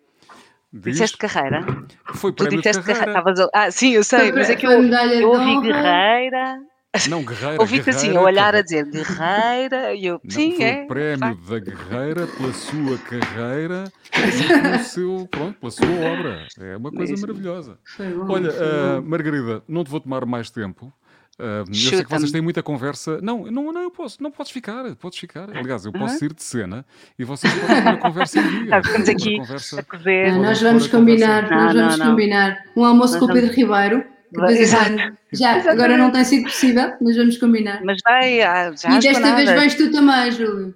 Diz? 0.73 0.95
Disseste 0.95 1.17
carreira? 1.17 1.67
Foi 2.15 2.33
para 2.33 2.49
de 2.49 2.63
carreira. 2.63 2.83
carreira. 2.83 3.51
Ah, 3.53 3.71
sim, 3.71 3.93
eu 3.93 4.05
sei, 4.05 4.33
mas 4.33 4.51
é 4.51 4.57
que 4.57 4.67
eu, 4.67 4.83
eu 4.83 5.29
ouvi 5.31 5.61
guerreira. 5.63 6.61
Não, 7.09 7.25
guerreira. 7.25 7.61
Ouvi-te 7.61 7.91
assim, 7.91 8.17
a 8.17 8.21
olhar 8.21 8.55
a 8.55 8.63
dizer 8.63 8.85
guerreira, 8.85 9.95
e 9.95 10.07
eu, 10.07 10.21
não, 10.25 10.31
sim, 10.31 10.57
foi 10.57 10.65
é. 10.65 10.83
o 10.83 10.87
prémio 10.89 11.37
da 11.37 11.59
guerreira 11.61 12.27
pela 12.27 12.53
sua 12.53 12.99
carreira 12.99 13.85
e 14.13 14.63
pelo 14.63 14.79
seu, 14.85 15.29
pronto, 15.31 15.59
pela 15.61 15.71
sua 15.71 15.87
obra. 15.87 16.49
É 16.59 16.77
uma 16.77 16.91
coisa 16.91 17.13
Mesmo. 17.13 17.29
maravilhosa. 17.29 17.79
Bom, 17.97 18.33
Olha, 18.33 18.51
uh, 18.51 19.03
Margarida, 19.03 19.63
não 19.69 19.85
te 19.85 19.91
vou 19.91 20.01
tomar 20.01 20.27
mais 20.27 20.51
tempo. 20.51 20.93
Uh, 21.39 21.65
eu 21.69 21.75
sei 21.75 22.05
que 22.05 22.11
vocês 22.11 22.33
têm 22.33 22.43
muita 22.43 22.63
conversa. 22.63 23.19
Não, 23.23 23.45
não, 23.45 23.73
não, 23.73 23.81
eu 23.81 23.91
posso, 23.91 24.23
não 24.23 24.31
podes 24.31 24.51
ficar, 24.51 24.85
podes 24.97 25.19
ficar. 25.19 25.49
Aliás, 25.57 25.87
eu 25.87 25.93
posso 25.93 26.23
ir 26.25 26.35
de 26.35 26.43
cena 26.43 26.85
e 27.19 27.25
vocês 27.25 27.53
podem 27.55 27.83
ter 27.83 27.89
a 27.89 27.97
conversa 27.97 28.41
em 28.41 28.65
dia. 28.65 28.79
Estamos 28.85 29.09
aqui 29.09 29.37
conversa, 29.39 29.81
a 29.89 30.33
Não, 30.33 30.43
nós 30.43 30.61
vamos 30.61 30.89
combinar, 30.89 31.49
nós 31.49 31.73
vamos 31.73 31.99
não, 31.99 32.11
combinar 32.11 32.59
um 32.77 32.85
almoço 32.85 33.19
com 33.19 33.27
o 33.27 33.33
Pedro 33.33 33.55
Ribeiro. 33.55 34.05
Exato. 34.51 35.17
Já, 35.33 35.71
agora 35.71 35.97
não 35.97 36.11
tem 36.11 36.25
sido 36.25 36.45
possível, 36.45 36.93
mas 37.01 37.17
vamos 37.17 37.39
combinar. 37.39 37.83
Mas 37.85 37.99
vai, 38.05 38.39
já 38.39 38.97
E 38.97 39.01
desta 39.01 39.35
vez 39.35 39.51
vais 39.51 39.75
tu 39.75 39.91
também, 39.91 40.33
Júlio. 40.33 40.75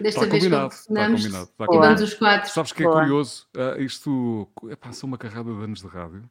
Desta 0.00 0.24
está 0.24 0.32
vez 0.32 0.44
combinado, 0.44 0.72
está 0.72 1.06
combinado, 1.06 1.44
está 1.44 1.66
combinado. 1.66 1.94
vamos 1.94 2.00
os 2.00 2.14
quatro. 2.14 2.50
Sabes 2.50 2.72
que 2.72 2.82
é 2.82 2.86
Boa. 2.86 3.00
curioso? 3.00 3.46
Uh, 3.54 3.82
isto 3.82 4.48
é, 4.70 4.76
passa 4.76 5.04
uma 5.04 5.18
carrada 5.18 5.52
de 5.52 5.62
anos 5.62 5.82
de 5.82 5.86
rádio. 5.86 6.22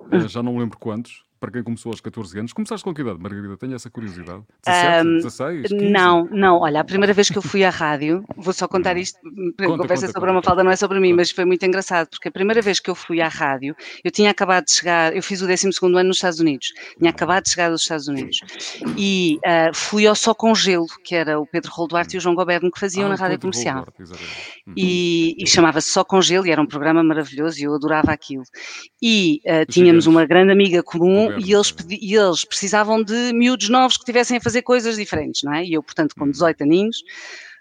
Uh, 0.00 0.26
já 0.26 0.42
não 0.42 0.54
me 0.54 0.60
lembro 0.60 0.78
quantos 0.78 1.27
para 1.38 1.50
quem 1.50 1.62
começou 1.62 1.90
aos 1.90 2.00
14 2.00 2.38
anos. 2.38 2.52
Começaste 2.52 2.84
com 2.84 2.92
que 2.92 3.02
idade, 3.02 3.18
Margarida? 3.20 3.56
Tenho 3.56 3.74
essa 3.74 3.90
curiosidade. 3.90 4.42
17, 4.66 5.06
um, 5.06 5.16
16? 5.16 5.68
15? 5.68 5.90
Não, 5.90 6.28
não. 6.30 6.58
Olha, 6.60 6.80
a 6.80 6.84
primeira 6.84 7.12
vez 7.12 7.30
que 7.30 7.38
eu 7.38 7.42
fui 7.42 7.64
à 7.64 7.70
rádio, 7.70 8.24
vou 8.36 8.52
só 8.52 8.66
contar 8.66 8.96
hum. 8.96 9.00
isto, 9.00 9.18
conta, 9.20 9.78
conversa 9.78 10.06
conta, 10.06 10.12
sobre 10.12 10.20
conta. 10.20 10.32
uma 10.32 10.42
falda 10.42 10.64
não 10.64 10.70
é 10.70 10.76
sobre 10.76 11.00
mim, 11.00 11.12
mas 11.12 11.30
foi 11.30 11.44
muito 11.44 11.64
engraçado, 11.64 12.08
porque 12.08 12.28
a 12.28 12.32
primeira 12.32 12.60
vez 12.60 12.80
que 12.80 12.90
eu 12.90 12.94
fui 12.94 13.20
à 13.20 13.28
rádio, 13.28 13.74
eu 14.04 14.10
tinha 14.10 14.30
acabado 14.30 14.64
de 14.64 14.72
chegar, 14.72 15.14
eu 15.14 15.22
fiz 15.22 15.40
o 15.42 15.46
12 15.46 15.68
ano 15.82 16.04
nos 16.04 16.16
Estados 16.16 16.40
Unidos, 16.40 16.72
tinha 16.98 17.10
acabado 17.10 17.44
de 17.44 17.50
chegar 17.50 17.70
dos 17.70 17.82
Estados 17.82 18.08
Unidos, 18.08 18.40
e 18.96 19.38
uh, 19.38 19.74
fui 19.74 20.06
ao 20.06 20.14
Só 20.14 20.34
com 20.34 20.54
Gelo, 20.54 20.86
que 21.04 21.14
era 21.14 21.38
o 21.38 21.46
Pedro 21.46 21.70
Rolduarte 21.72 22.16
e 22.16 22.18
o 22.18 22.20
João 22.20 22.34
Goberno 22.34 22.70
que 22.70 22.80
faziam 22.80 23.06
ah, 23.06 23.10
na 23.10 23.14
rádio 23.14 23.38
comercial. 23.38 23.86
Uhum. 23.98 24.74
E, 24.76 25.34
e 25.38 25.46
chamava-se 25.46 25.90
Só 25.90 26.04
com 26.04 26.20
Gelo, 26.20 26.46
e 26.46 26.50
era 26.50 26.60
um 26.60 26.66
programa 26.66 27.02
maravilhoso, 27.02 27.60
e 27.60 27.64
eu 27.64 27.74
adorava 27.74 28.12
aquilo. 28.12 28.44
E 29.00 29.40
uh, 29.46 29.66
tínhamos 29.70 30.06
uma 30.06 30.26
grande 30.26 30.52
amiga 30.52 30.82
comum, 30.82 31.27
e 31.38 31.52
eles 31.52 31.74
e 31.90 32.14
eles 32.14 32.44
precisavam 32.44 33.02
de 33.02 33.32
miúdos 33.32 33.68
novos 33.68 33.96
que 33.96 34.04
tivessem 34.04 34.36
a 34.36 34.40
fazer 34.40 34.62
coisas 34.62 34.96
diferentes, 34.96 35.42
não 35.42 35.54
é? 35.54 35.64
E 35.64 35.74
eu, 35.74 35.82
portanto, 35.82 36.14
com 36.16 36.30
18 36.30 36.60
uhum. 36.60 36.66
aninhos, 36.66 37.02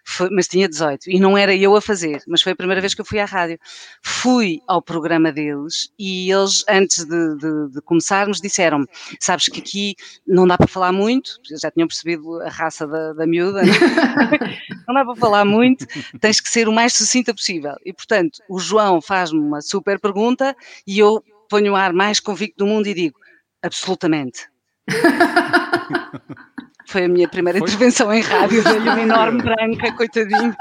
foi, 0.09 0.29
mas 0.29 0.47
tinha 0.47 0.69
18, 0.69 1.11
e 1.11 1.19
não 1.19 1.37
era 1.37 1.53
eu 1.53 1.75
a 1.75 1.81
fazer, 1.81 2.23
mas 2.25 2.41
foi 2.41 2.53
a 2.53 2.55
primeira 2.55 2.79
vez 2.79 2.95
que 2.95 3.01
eu 3.01 3.05
fui 3.05 3.19
à 3.19 3.25
rádio. 3.25 3.59
Fui 4.01 4.61
ao 4.65 4.81
programa 4.81 5.33
deles 5.33 5.91
e 5.99 6.31
eles, 6.31 6.63
antes 6.69 7.03
de, 7.03 7.35
de, 7.35 7.73
de 7.73 7.81
começarmos, 7.81 8.39
disseram-me: 8.39 8.87
Sabes 9.19 9.49
que 9.49 9.59
aqui 9.59 9.95
não 10.25 10.47
dá 10.47 10.57
para 10.57 10.65
falar 10.65 10.93
muito, 10.93 11.31
já 11.59 11.69
tinham 11.69 11.89
percebido 11.89 12.41
a 12.41 12.49
raça 12.49 12.87
da, 12.87 13.11
da 13.11 13.27
miúda, 13.27 13.63
não, 13.63 13.73
é? 13.73 14.59
não 14.87 14.95
dá 14.95 15.03
para 15.03 15.15
falar 15.17 15.43
muito, 15.43 15.85
tens 16.21 16.39
que 16.39 16.49
ser 16.49 16.69
o 16.69 16.71
mais 16.71 16.93
sucinta 16.93 17.33
possível. 17.33 17.75
E, 17.85 17.91
portanto, 17.91 18.39
o 18.49 18.59
João 18.59 19.01
faz-me 19.01 19.39
uma 19.39 19.59
super 19.59 19.99
pergunta 19.99 20.55
e 20.87 20.97
eu 20.99 21.21
ponho 21.49 21.73
o 21.73 21.75
ar 21.75 21.91
mais 21.91 22.21
convicto 22.21 22.59
do 22.59 22.65
mundo 22.65 22.87
e 22.87 22.93
digo: 22.93 23.19
Absolutamente. 23.63 24.47
Foi 26.87 27.03
a 27.03 27.09
minha 27.09 27.27
primeira 27.27 27.59
Foi? 27.59 27.67
intervenção 27.67 28.13
em 28.13 28.21
rádio, 28.21 28.63
dei 28.63 28.77
uma 28.77 29.01
enorme 29.01 29.41
branca, 29.43 29.91
coitadinho. 29.93 30.55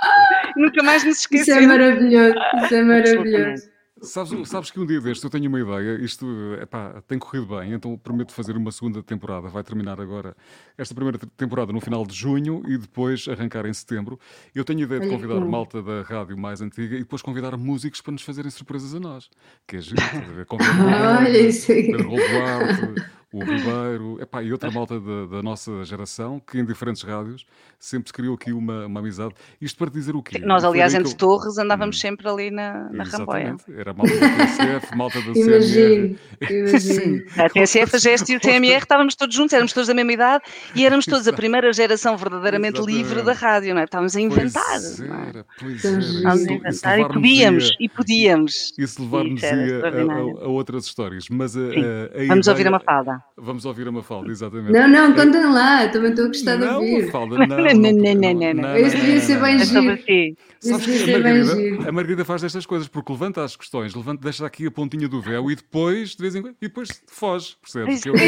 Nunca 0.57 0.83
mais 0.83 1.05
nos 1.05 1.21
esquecemos. 1.21 1.63
Isso 1.63 1.71
é 1.73 1.79
maravilhoso, 1.79 2.35
isso 2.65 2.75
é 2.75 2.83
maravilhoso. 2.83 3.76
Sabes, 4.03 4.49
sabes 4.51 4.71
que 4.71 4.79
um 4.79 4.85
dia 4.85 5.01
deste 5.01 5.25
eu 5.25 5.31
tenho 5.31 5.49
uma 5.49 5.59
ideia, 5.59 5.99
isto 6.05 6.27
epá, 6.61 7.03
tem 7.09 7.19
corrido 7.19 7.47
bem, 7.47 7.73
então 7.73 7.97
prometo 7.97 8.33
fazer 8.33 8.55
uma 8.55 8.71
segunda 8.71 9.03
temporada. 9.03 9.49
Vai 9.49 9.63
terminar 9.63 9.99
agora 9.99 10.37
esta 10.77 10.95
primeira 10.95 11.19
temporada 11.35 11.73
no 11.73 11.81
final 11.81 12.05
de 12.07 12.15
junho 12.15 12.63
e 12.69 12.77
depois 12.77 13.27
arrancar 13.27 13.65
em 13.65 13.73
setembro. 13.73 14.21
Eu 14.55 14.65
tenho 14.65 14.81
a 14.81 14.83
ideia 14.83 15.01
de 15.01 15.09
convidar 15.09 15.41
malta 15.41 15.83
da 15.83 16.03
rádio 16.03 16.37
mais 16.37 16.61
antiga 16.61 16.95
e 16.95 16.99
depois 16.99 17.23
convidar 17.23 17.57
músicos 17.57 18.03
para 18.03 18.13
nos 18.13 18.23
fazerem 18.23 18.51
surpresas 18.51 18.95
a 18.95 19.01
nós. 19.01 19.31
Que 19.67 19.77
é 19.77 19.81
giro, 19.81 20.47
convidar 20.47 21.25
Pedro 21.67 22.11
Duarte, 22.11 23.17
o 23.33 23.45
Ribeiro, 23.45 24.19
epá, 24.21 24.43
e 24.43 24.53
outra 24.53 24.71
malta 24.71 24.99
da, 25.01 25.27
da, 25.27 25.43
nossa 25.43 25.85
geração, 25.85 26.41
que 26.41 26.59
em 26.59 26.65
diferentes 26.65 27.03
rádios 27.03 27.45
sempre 27.79 28.09
se 28.09 28.13
criou 28.13 28.35
aqui 28.35 28.53
uma, 28.53 28.87
uma 28.87 29.01
amizade. 29.01 29.35
Isto 29.61 29.77
para 29.79 29.91
dizer 29.91 30.15
o 30.17 30.23
quê? 30.23 30.39
Nós, 30.39 30.65
aliás, 30.65 30.95
entre 30.95 31.13
eu... 31.13 31.17
Torres 31.17 31.59
andávamos 31.59 31.97
hum. 31.97 32.01
sempre 32.01 32.29
ali 32.29 32.51
na, 32.51 32.89
na 32.91 33.05
Ramboia. 33.05 33.57
Era 33.87 33.95
malta 33.95 34.19
da 34.19 34.47
TSF, 34.47 34.97
malta 34.97 35.21
da 35.21 35.33
CMR. 35.33 36.19
Sim. 36.81 37.23
A 37.39 37.49
TSF, 37.49 37.95
a 37.95 37.99
GEST 38.01 38.33
e 38.33 38.37
o 38.37 38.41
TMR 38.41 38.79
estávamos 38.79 39.15
todos 39.15 39.35
juntos, 39.35 39.53
éramos 39.53 39.73
todos 39.73 39.87
da 39.87 39.95
mesma 39.95 40.13
idade 40.13 40.45
e 40.75 40.85
éramos 40.85 41.07
todos 41.07 41.29
a 41.29 41.33
primeira 41.33 41.73
geração 41.73 42.17
verdadeiramente 42.17 42.79
Exatamente. 42.79 42.99
livre 42.99 43.23
da 43.23 43.33
rádio, 43.33 43.75
não 43.75 43.81
é? 43.81 43.85
Estávamos 43.85 44.17
a 44.17 44.21
inventar. 44.21 44.65
Pois 44.65 45.01
era, 45.01 45.47
pois 45.61 45.85
era. 45.85 45.99
Estávamos 46.01 46.49
a 46.49 46.53
inventar 46.53 46.99
e 46.99 47.09
podíamos, 47.09 47.77
e 47.79 47.89
podíamos. 47.89 48.75
Isso 48.77 49.03
levar-nos 49.03 49.45
a, 49.45 49.49
a, 49.49 50.45
a, 50.45 50.49
outras 50.49 50.87
histórias. 50.87 51.29
Mas 51.31 51.57
a, 51.57 51.61
a, 51.61 51.63
a 51.63 52.27
Vamos 52.27 52.47
ideia... 52.47 52.53
ouvir 52.55 52.67
a 52.67 52.71
Mafalda. 52.73 53.23
Vamos 53.37 53.65
ouvir 53.65 53.87
a 53.87 53.93
Mafalda, 53.93 54.33
exatamente. 54.33 54.73
Não, 54.73 54.89
não, 54.89 55.15
contem 55.15 55.47
lá, 55.47 55.87
também 55.89 56.11
estou 56.11 56.25
a 56.25 56.29
gostar 56.29 56.57
não, 56.57 56.67
de 56.67 56.75
ouvir. 56.75 57.07
Mafalda, 57.07 57.39
não, 57.47 57.47
não, 57.47 57.57
não, 57.57 58.15
não, 58.15 58.35
não, 58.35 58.55
não, 58.55 58.77
Isso 58.79 58.97
devia 58.97 59.21
ser 59.21 59.41
bem 59.41 59.59
giro. 59.61 60.37
Sabes 60.59 60.87
que 60.87 61.15
a 61.15 61.19
Margarida, 61.19 61.89
a 61.89 61.93
Margarida 61.93 62.25
faz 62.25 62.43
destas 62.43 62.67
coisas, 62.67 62.89
porque 62.89 63.13
levanta 63.13 63.45
as 63.45 63.55
questões, 63.55 63.76
levanta, 63.95 64.23
deixa 64.23 64.47
aqui 64.47 64.67
a 64.67 64.71
pontinha 64.71 65.09
do 65.09 65.21
véu 65.21 65.51
e 65.51 65.57
depois, 65.57 66.11
de 66.11 66.23
vez 66.23 66.35
em 66.35 66.43
quando, 66.43 66.55
e 66.61 66.69
depois 66.69 67.03
foge, 67.07 67.57
percebes? 67.61 68.01
O 68.01 68.13
que, 68.13 68.19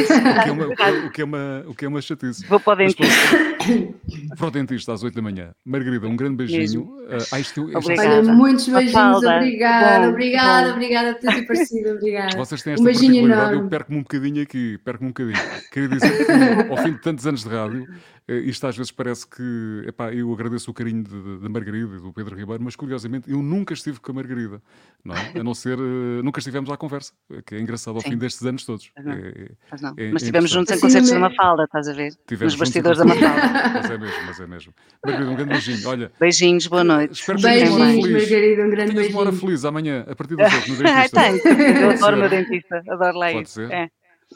é 0.48 0.52
uma, 0.52 0.66
o, 0.66 1.10
que 1.10 1.20
é 1.20 1.24
uma, 1.24 1.64
o 1.66 1.74
que 1.74 1.84
é 1.84 1.88
uma 1.88 2.00
chatice. 2.00 2.46
Vou 2.46 2.60
para 2.60 2.72
o 2.72 2.76
dentista. 2.76 3.48
Para 4.38 4.46
o 4.46 4.50
dentista 4.50 4.92
às 4.94 5.02
8 5.02 5.14
da 5.14 5.20
manhã. 5.20 5.50
Margarida, 5.64 6.06
um 6.06 6.16
grande 6.16 6.36
beijinho. 6.36 6.82
Uh, 6.82 7.18
ah, 7.32 7.40
isto, 7.40 7.68
Olha, 7.74 8.22
muitos 8.22 8.66
beijinhos, 8.66 9.24
obrigada, 9.24 10.08
obrigada, 10.08 10.72
obrigada 10.72 11.14
por 11.14 11.20
ter 11.20 11.42
aparecido, 11.42 11.90
obrigada. 11.90 12.36
Vocês 12.36 12.62
têm 12.62 12.72
esta 12.74 12.82
um 12.82 12.86
particularidade, 12.86 13.54
eu 13.54 13.68
perco-me 13.68 13.98
um 13.98 14.02
bocadinho 14.02 14.42
aqui, 14.42 14.78
perco-me 14.78 15.08
um 15.08 15.12
bocadinho. 15.12 15.38
Queria 15.70 15.88
dizer 15.88 16.26
que, 16.26 16.70
ao 16.70 16.76
fim 16.78 16.92
de 16.92 17.00
tantos 17.02 17.26
anos 17.26 17.42
de 17.42 17.48
rádio, 17.48 17.86
isto 18.28 18.66
às 18.66 18.76
vezes 18.76 18.92
parece 18.92 19.26
que, 19.26 19.84
epá, 19.86 20.12
eu 20.12 20.30
agradeço 20.32 20.70
o 20.70 20.74
carinho 20.74 21.02
da 21.40 21.48
Margarida 21.48 21.96
e 21.96 22.00
do 22.00 22.12
Pedro 22.12 22.36
Ribeiro, 22.36 22.62
mas 22.62 22.76
curiosamente 22.76 23.30
eu 23.30 23.42
nunca 23.42 23.72
estive 23.72 23.98
com 24.00 24.12
a 24.12 24.14
Margarida, 24.14 24.60
não 25.02 25.14
é? 25.14 25.40
A 25.40 25.42
não 25.42 25.54
ser, 25.54 25.78
uh, 25.78 26.22
nunca 26.22 26.38
estivemos 26.38 26.70
à 26.70 26.76
conversa, 26.76 27.12
que 27.46 27.54
é 27.54 27.60
engraçado 27.60 27.94
ao 27.94 28.02
Sim. 28.02 28.10
fim 28.10 28.18
destes 28.18 28.44
anos 28.44 28.64
todos. 28.66 28.90
Mas, 28.96 29.06
é, 29.06 29.50
mas, 29.70 29.80
não. 29.80 29.94
É, 29.96 30.12
mas 30.12 30.22
estivemos 30.22 30.50
juntos 30.50 30.76
em 30.76 30.80
concertos 30.80 31.10
da 31.10 31.18
Mafalda, 31.18 31.64
estás 31.64 31.88
a 31.88 31.92
ver? 31.94 32.12
Tivemos 32.26 32.52
Nos 32.52 32.60
bastidores 32.60 32.98
da 32.98 33.04
Mafalda. 33.06 33.70
Mas 33.74 33.90
é 33.90 33.98
mesmo, 33.98 34.26
mas 34.26 34.40
é 34.40 34.46
mesmo. 34.46 34.74
Margarida, 35.04 35.30
um 35.30 35.34
grande 35.34 35.50
beijinho. 35.52 35.88
Olha, 35.88 36.12
Beijinhos, 36.20 36.66
boa 36.66 36.84
noite. 36.84 37.14
Espero 37.14 37.40
Beijinhos, 37.40 38.10
Margarida, 38.10 38.62
um 38.62 38.70
grande 38.70 38.92
beijinho. 38.92 39.16
uma 39.16 39.20
hora 39.22 39.32
feliz 39.32 39.64
amanhã, 39.64 40.04
a 40.06 40.14
partir 40.14 40.36
das 40.36 40.52
8 40.52 40.68
no 40.68 40.76
dentista. 40.76 41.20
Tenho, 41.22 41.82
eu 41.82 41.90
adoro 41.92 42.16
o 42.16 42.20
meu 42.20 42.28
dentista, 42.28 42.82
adoro 42.88 43.18
lá 43.18 43.32
Pode 43.32 43.48
ser? 43.48 43.70
É. 43.70 43.88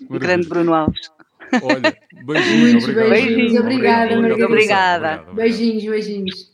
O 0.09 0.19
grande 0.19 0.49
Bruno 0.49 0.73
Alves. 0.73 1.11
Olha, 1.63 1.99
beijinhos, 2.25 2.85
obrigado. 2.85 3.11
beijinhos. 3.11 3.61
Obrigada, 3.61 4.21
Margarida. 4.21 4.47
Obrigada. 4.47 5.33
Beijinhos, 5.33 5.85
beijinhos. 5.85 6.53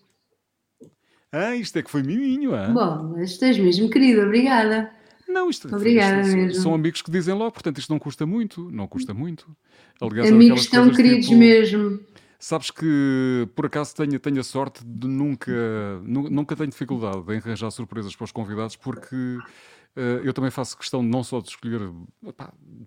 Ah, 1.31 1.55
isto 1.55 1.79
é 1.79 1.83
que 1.83 1.91
foi 1.91 2.03
miminho, 2.03 2.55
ah? 2.55 2.69
Bom, 2.69 3.19
estás 3.19 3.59
mesmo 3.59 3.91
querido, 3.91 4.23
obrigada. 4.23 4.91
Não, 5.29 5.51
isto, 5.51 5.69
Obrigada 5.75 6.23
isto, 6.23 6.37
mesmo. 6.37 6.63
São 6.63 6.75
amigos 6.75 7.03
que 7.03 7.11
dizem 7.11 7.35
logo, 7.35 7.53
portanto 7.53 7.79
isto 7.79 7.91
não 7.91 7.99
custa 7.99 8.25
muito, 8.25 8.71
não 8.71 8.87
custa 8.89 9.13
muito. 9.13 9.47
Aliás, 10.01 10.33
amigos 10.33 10.67
tão 10.67 10.91
queridos 10.91 11.27
tipo, 11.27 11.39
mesmo. 11.39 12.01
Sabes 12.39 12.71
que 12.71 13.47
por 13.55 13.67
acaso 13.67 13.95
tenho, 13.95 14.19
tenho 14.19 14.41
a 14.41 14.45
sorte 14.45 14.83
de 14.87 15.07
nunca, 15.07 15.53
nunca 16.05 16.57
tenho 16.57 16.71
dificuldade 16.71 17.23
em 17.29 17.37
arranjar 17.37 17.71
surpresas 17.71 18.15
para 18.17 18.25
os 18.25 18.33
convidados 18.33 18.77
porque 18.77 19.39
eu 20.25 20.33
também 20.33 20.51
faço 20.51 20.77
questão 20.77 21.03
não 21.03 21.23
só 21.25 21.41
de 21.41 21.49
escolher 21.49 21.81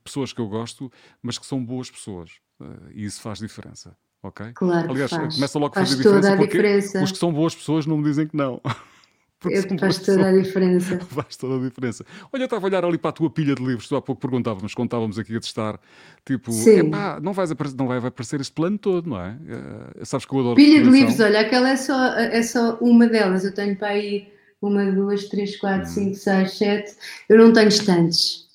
pessoas 0.04 0.34
que 0.34 0.39
eu 0.39 0.47
gosto, 0.47 0.91
mas 1.21 1.38
que 1.38 1.45
são 1.45 1.63
boas 1.63 1.89
pessoas. 1.89 2.32
Uh, 2.60 2.91
e 2.93 3.06
isso 3.06 3.21
faz 3.21 3.39
diferença. 3.39 3.95
Ok? 4.24 4.52
Claro 4.54 4.91
Aliás, 4.91 5.10
faz. 5.10 5.36
começa 5.36 5.60
logo 5.60 5.71
a 5.71 5.76
faz 5.76 5.89
fazer 5.89 6.04
diferença 6.04 6.21
toda 6.21 6.34
a 6.34 6.38
porque 6.38 6.58
diferença. 6.58 7.04
os 7.04 7.12
que 7.12 7.17
são 7.17 7.34
boas 7.34 7.56
pessoas 7.56 7.86
não 7.88 7.97
me 7.97 8.04
dizem 8.04 8.28
que 8.28 8.38
não. 8.38 8.62
Eu, 9.43 9.80
faz 9.80 9.97
toda 9.97 10.30
a 10.30 10.32
diferença. 10.32 11.00
Faz 11.10 11.36
toda 11.36 11.56
a 11.56 11.67
diferença. 11.67 12.06
Olha, 12.32 12.43
eu 12.43 12.45
estava 12.45 12.63
a 12.63 12.67
olhar 12.67 12.86
ali 12.86 13.00
para 13.00 13.10
a 13.10 13.13
tua 13.13 13.28
pilha 13.28 13.56
de 13.56 13.63
livros, 13.65 13.88
tu 13.88 13.95
há 13.95 14.02
pouco 14.02 14.21
perguntávamos, 14.21 14.76
quando 14.76 14.89
estávamos 14.89 15.17
aqui 15.17 15.36
a 15.36 15.39
testar, 15.39 15.80
tipo, 16.24 16.52
epá, 16.69 17.19
não, 17.19 17.34
vais 17.34 17.50
aparecer, 17.50 17.76
não 17.76 17.88
vai 17.88 17.97
aparecer 17.97 18.39
este 18.39 18.54
plano 18.54 18.78
todo, 18.78 19.10
não 19.10 19.19
é? 19.19 19.32
Uh, 19.32 20.06
sabes 20.06 20.28
que 20.28 20.36
eu 20.36 20.39
adoro 20.41 20.56
Pilha 20.56 20.84
de 20.84 20.89
livros, 20.91 21.19
olha, 21.19 21.39
aquela 21.39 21.71
é 21.71 21.76
só, 21.76 22.13
é 22.13 22.43
só 22.43 22.78
uma 22.82 23.08
delas, 23.08 23.43
eu 23.43 23.52
tenho 23.52 23.76
para 23.76 23.88
aí 23.88 24.32
uma, 24.62 24.91
duas, 24.91 25.26
três, 25.26 25.58
quatro, 25.58 25.89
hum. 25.89 25.93
cinco, 25.93 26.15
seis, 26.15 26.58
sete, 26.58 26.95
eu 27.28 27.38
não 27.38 27.52
tenho 27.52 27.69
estantes. 27.69 28.52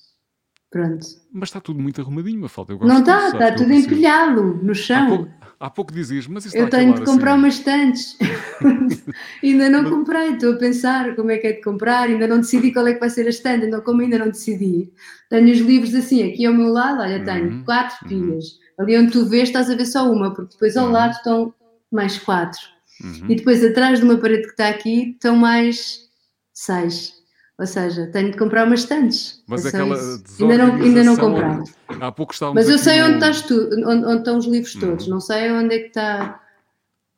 Pronto. 0.69 1.05
Mas 1.31 1.49
está 1.49 1.61
tudo 1.61 1.79
muito 1.79 2.01
arrumadinho, 2.01 2.39
uma 2.39 2.49
falta. 2.49 2.75
não 2.75 2.99
está, 2.99 3.29
está 3.29 3.51
tudo 3.53 3.71
empilhado 3.71 4.59
no 4.61 4.75
chão. 4.75 5.05
Há 5.05 5.07
pouco, 5.07 5.31
há 5.61 5.69
pouco 5.69 5.93
dizias, 5.93 6.27
mas 6.27 6.45
isso 6.45 6.57
Eu 6.57 6.69
tenho 6.69 6.93
de 6.93 7.05
comprar 7.05 7.31
assim. 7.31 7.39
umas 7.39 7.53
estantes. 7.55 8.17
ainda 9.41 9.69
não 9.69 9.83
mas... 9.83 9.91
comprei, 9.91 10.29
estou 10.31 10.53
a 10.53 10.57
pensar 10.57 11.15
como 11.15 11.31
é 11.31 11.37
que 11.37 11.47
é 11.47 11.53
de 11.53 11.61
comprar, 11.61 12.09
ainda 12.09 12.27
não 12.27 12.41
decidi 12.41 12.73
qual 12.73 12.85
é 12.85 12.93
que 12.93 12.99
vai 12.99 13.09
ser 13.09 13.25
a 13.27 13.29
estante, 13.29 13.65
então, 13.65 13.79
como 13.81 14.01
ainda 14.01 14.19
não 14.19 14.27
decidi, 14.27 14.91
tenho 15.29 15.51
os 15.51 15.59
livros 15.59 15.95
assim, 15.95 16.29
aqui 16.29 16.45
ao 16.45 16.53
meu 16.53 16.71
lado, 16.71 17.01
olha, 17.01 17.23
tenho 17.23 17.49
uhum. 17.49 17.63
quatro 17.63 17.97
uhum. 18.03 18.09
pilhas. 18.09 18.45
Ali 18.77 18.97
onde 18.97 19.11
tu 19.11 19.25
vês, 19.25 19.49
estás 19.49 19.69
a 19.69 19.75
ver 19.75 19.85
só 19.85 20.11
uma, 20.11 20.33
porque 20.33 20.51
depois 20.51 20.75
ao 20.75 20.87
uhum. 20.87 20.91
lado 20.91 21.13
estão 21.13 21.53
mais 21.91 22.19
quatro. 22.19 22.76
Uhum. 23.03 23.29
E 23.29 23.35
depois 23.35 23.63
atrás 23.63 23.99
de 23.99 24.05
uma 24.05 24.17
parede 24.17 24.43
que 24.43 24.51
está 24.51 24.69
aqui 24.69 25.11
estão 25.11 25.35
mais 25.35 26.07
seis. 26.53 27.17
Ou 27.59 27.65
seja, 27.65 28.05
tenho 28.07 28.31
de 28.31 28.37
comprar 28.37 28.67
umas 28.67 28.81
estantes. 28.81 29.43
Mas 29.47 29.65
é 29.65 29.69
aquela 29.69 29.95
ainda 29.95 30.57
não, 30.57 30.75
ainda 30.75 31.03
não 31.03 31.17
comprei. 31.17 31.73
Há 31.99 32.11
pouco 32.11 32.33
estávamos 32.33 32.61
Mas 32.61 32.69
eu 32.69 32.77
sei 32.77 33.01
onde, 33.01 33.15
estás 33.15 33.41
tu, 33.41 33.69
onde, 33.73 34.05
onde, 34.05 34.17
estão 34.17 34.37
os 34.37 34.45
livros 34.45 34.75
uhum. 34.75 34.81
todos, 34.81 35.07
não 35.07 35.19
sei 35.19 35.51
onde 35.51 35.75
é 35.75 35.79
que 35.79 35.87
está. 35.87 36.39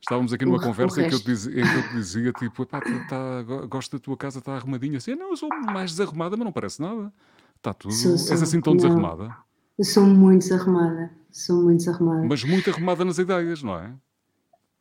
Estávamos 0.02 0.32
aqui 0.32 0.46
numa 0.46 0.58
o, 0.58 0.62
conversa 0.62 1.02
o 1.02 1.04
em, 1.04 1.10
que 1.10 1.16
eu 1.16 1.20
dizia, 1.20 1.60
em 1.60 1.64
que 1.64 1.76
eu 1.76 1.90
te 1.90 1.94
dizia, 1.94 2.32
tipo, 2.32 2.66
pá, 2.66 2.80
tá, 2.80 3.44
gosto 3.68 3.98
da 3.98 4.00
tua 4.00 4.16
casa, 4.16 4.40
está 4.40 4.56
arrumadinha 4.56 4.98
assim. 4.98 5.14
Não, 5.14 5.32
eu 5.32 5.36
sou 5.36 5.50
mais 5.50 5.92
desarrumada, 5.92 6.38
mas 6.38 6.46
não 6.46 6.54
parece 6.54 6.82
nada. 6.82 7.12
Está 7.58 7.74
tudo. 7.74 7.94
Sou, 7.94 8.18
sou. 8.18 8.32
És 8.32 8.42
assim 8.42 8.62
tão 8.62 8.74
não. 8.74 8.78
desarrumada? 8.78 9.36
Eu 9.78 9.84
sou 9.84 10.06
muito 10.06 10.44
desarrumada. 10.44 11.12
Sou 11.32 11.64
muito 11.64 11.80
desarrumada. 11.80 12.26
Mas 12.26 12.44
muito 12.46 12.70
arrumada 12.70 13.04
nas 13.04 13.18
ideias, 13.18 13.62
não 13.62 13.78
é? 13.78 13.94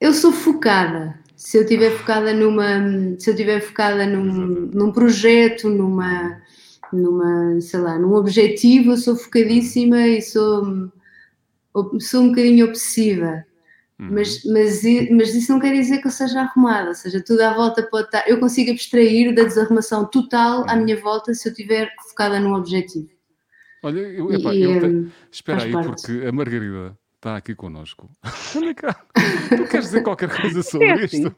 Eu 0.01 0.13
sou 0.13 0.33
focada 0.33 1.19
se 1.39 1.57
eu 1.57 1.63
estiver 1.63 1.93
focada 1.93 2.35
numa 2.35 3.17
se 3.19 3.31
eu 3.31 3.35
estiver 3.35 3.61
focada 3.61 4.05
num, 4.07 4.69
num 4.75 4.93
projeto 4.93 5.69
numa 5.69 6.43
numa 6.93 7.61
sei 7.61 7.79
lá 7.79 7.97
num 7.97 8.15
objetivo 8.15 8.93
eu 8.93 8.97
sou 8.97 9.15
focadíssima 9.15 10.01
e 10.01 10.21
sou 10.21 10.91
sou 12.01 12.23
um 12.23 12.29
bocadinho 12.31 12.67
obsessiva 12.67 13.45
uhum. 14.01 14.09
mas, 14.11 14.43
mas, 14.45 14.83
mas 15.11 15.35
isso 15.35 15.53
não 15.53 15.61
quer 15.61 15.73
dizer 15.73 15.99
que 15.99 16.09
eu 16.09 16.13
seja 16.13 16.41
arrumada, 16.41 16.89
ou 16.89 16.95
seja, 16.95 17.23
tudo 17.23 17.41
à 17.43 17.55
volta 17.55 17.83
pode 17.85 18.07
estar. 18.07 18.29
Eu 18.29 18.41
consigo 18.41 18.73
abstrair 18.73 19.33
da 19.33 19.45
desarrumação 19.45 20.07
total 20.07 20.69
à 20.69 20.75
uhum. 20.75 20.85
minha 20.85 21.01
volta 21.01 21.33
se 21.35 21.49
eu 21.49 21.53
estiver 21.53 21.93
focada 22.09 22.41
num 22.41 22.55
objetivo. 22.55 23.11
Olha, 23.83 24.01
eu, 24.01 24.33
e, 24.33 24.63
eu 24.63 24.81
te... 24.81 24.87
Hum, 24.87 25.11
espera 25.31 25.63
aí, 25.63 25.73
parte. 25.73 25.89
porque 25.89 26.27
a 26.27 26.33
Margarida 26.33 26.99
está 27.19 27.37
aqui 27.37 27.55
connosco. 27.55 28.11
Anda 28.57 28.75
cá. 28.75 29.05
Tu 29.49 29.69
queres 29.69 29.87
dizer 29.87 30.03
qualquer 30.03 30.31
coisa 30.41 30.63
sobre 30.65 30.87
é 30.87 30.93
assim. 30.93 31.25
isto? 31.25 31.37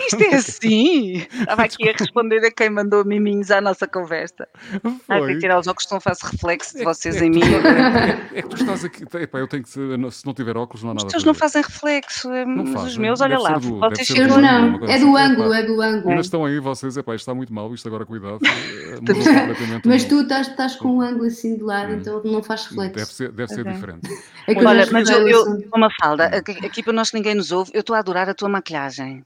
Isto 0.00 0.22
é 0.22 0.34
assim! 0.34 1.26
Estava 1.32 1.62
aqui 1.62 1.88
a 1.88 1.92
responder 1.92 2.44
a 2.44 2.50
quem 2.50 2.70
mandou 2.70 3.04
miminhos 3.04 3.50
à 3.50 3.60
nossa 3.60 3.86
conversa. 3.86 4.48
Foi. 4.80 4.92
Ah, 5.08 5.20
tenho 5.20 5.26
que 5.26 5.38
tirar 5.38 5.58
os 5.58 5.66
óculos, 5.66 5.90
não 5.90 6.00
faço 6.00 6.26
reflexo 6.26 6.76
de 6.76 6.82
é, 6.82 6.84
vocês 6.84 7.20
é 7.20 7.24
em 7.24 7.30
mim. 7.30 7.42
É, 7.42 8.38
é, 8.38 8.42
que 8.42 8.48
tu 8.48 8.56
estás 8.56 8.84
aqui. 8.84 9.04
Epá, 9.18 9.38
eu 9.38 9.48
tenho 9.48 9.62
que, 9.62 9.68
se 9.68 10.26
não 10.26 10.34
tiver 10.34 10.56
óculos, 10.56 10.82
não 10.82 10.90
há 10.90 10.94
nada. 10.94 11.06
Os 11.06 11.12
teus 11.12 11.24
não 11.24 11.34
fazem 11.34 11.62
reflexo, 11.62 12.30
é, 12.30 12.44
não 12.44 12.64
mas 12.64 12.84
os 12.84 12.96
meus, 12.96 13.20
olha 13.20 13.38
lá. 13.38 13.58
Do, 13.58 13.78
vocês 13.78 14.06
chegam. 14.06 14.40
Não, 14.40 14.84
é 14.86 14.98
do 14.98 15.16
ângulo, 15.16 15.52
é 15.52 15.62
do 15.62 15.80
ângulo. 15.80 16.10
Ainda 16.10 16.22
estão 16.22 16.44
aí 16.44 16.58
vocês, 16.58 16.96
epá, 16.96 17.14
isto 17.14 17.22
está 17.22 17.34
muito 17.34 17.52
mal, 17.52 17.72
isto 17.74 17.86
agora 17.88 18.06
cuidado. 18.06 18.38
mas 19.84 20.04
tu 20.04 20.20
estás, 20.20 20.48
estás 20.48 20.76
com 20.76 20.96
um 20.96 21.00
ângulo 21.00 21.26
assim 21.26 21.56
de 21.56 21.62
lado, 21.62 21.92
hum. 21.92 21.96
então 21.96 22.22
não 22.24 22.42
faz 22.42 22.66
reflexo. 22.66 22.94
Deve 22.94 23.12
ser, 23.12 23.32
deve 23.32 23.54
ser 23.54 23.64
diferente. 23.64 24.08
Olha, 24.48 24.86
mas 24.90 25.08
eu, 25.08 25.28
eu, 25.28 25.68
uma 25.74 25.88
falda, 26.00 26.26
aqui 26.26 26.82
para 26.82 26.92
nós 26.92 27.12
ninguém 27.12 27.34
nos 27.34 27.52
ouve, 27.52 27.70
eu 27.74 27.80
estou 27.80 27.94
a 27.96 27.98
adorar 27.98 28.28
a 28.28 28.34
tua 28.34 28.48
maquilhagem. 28.48 29.24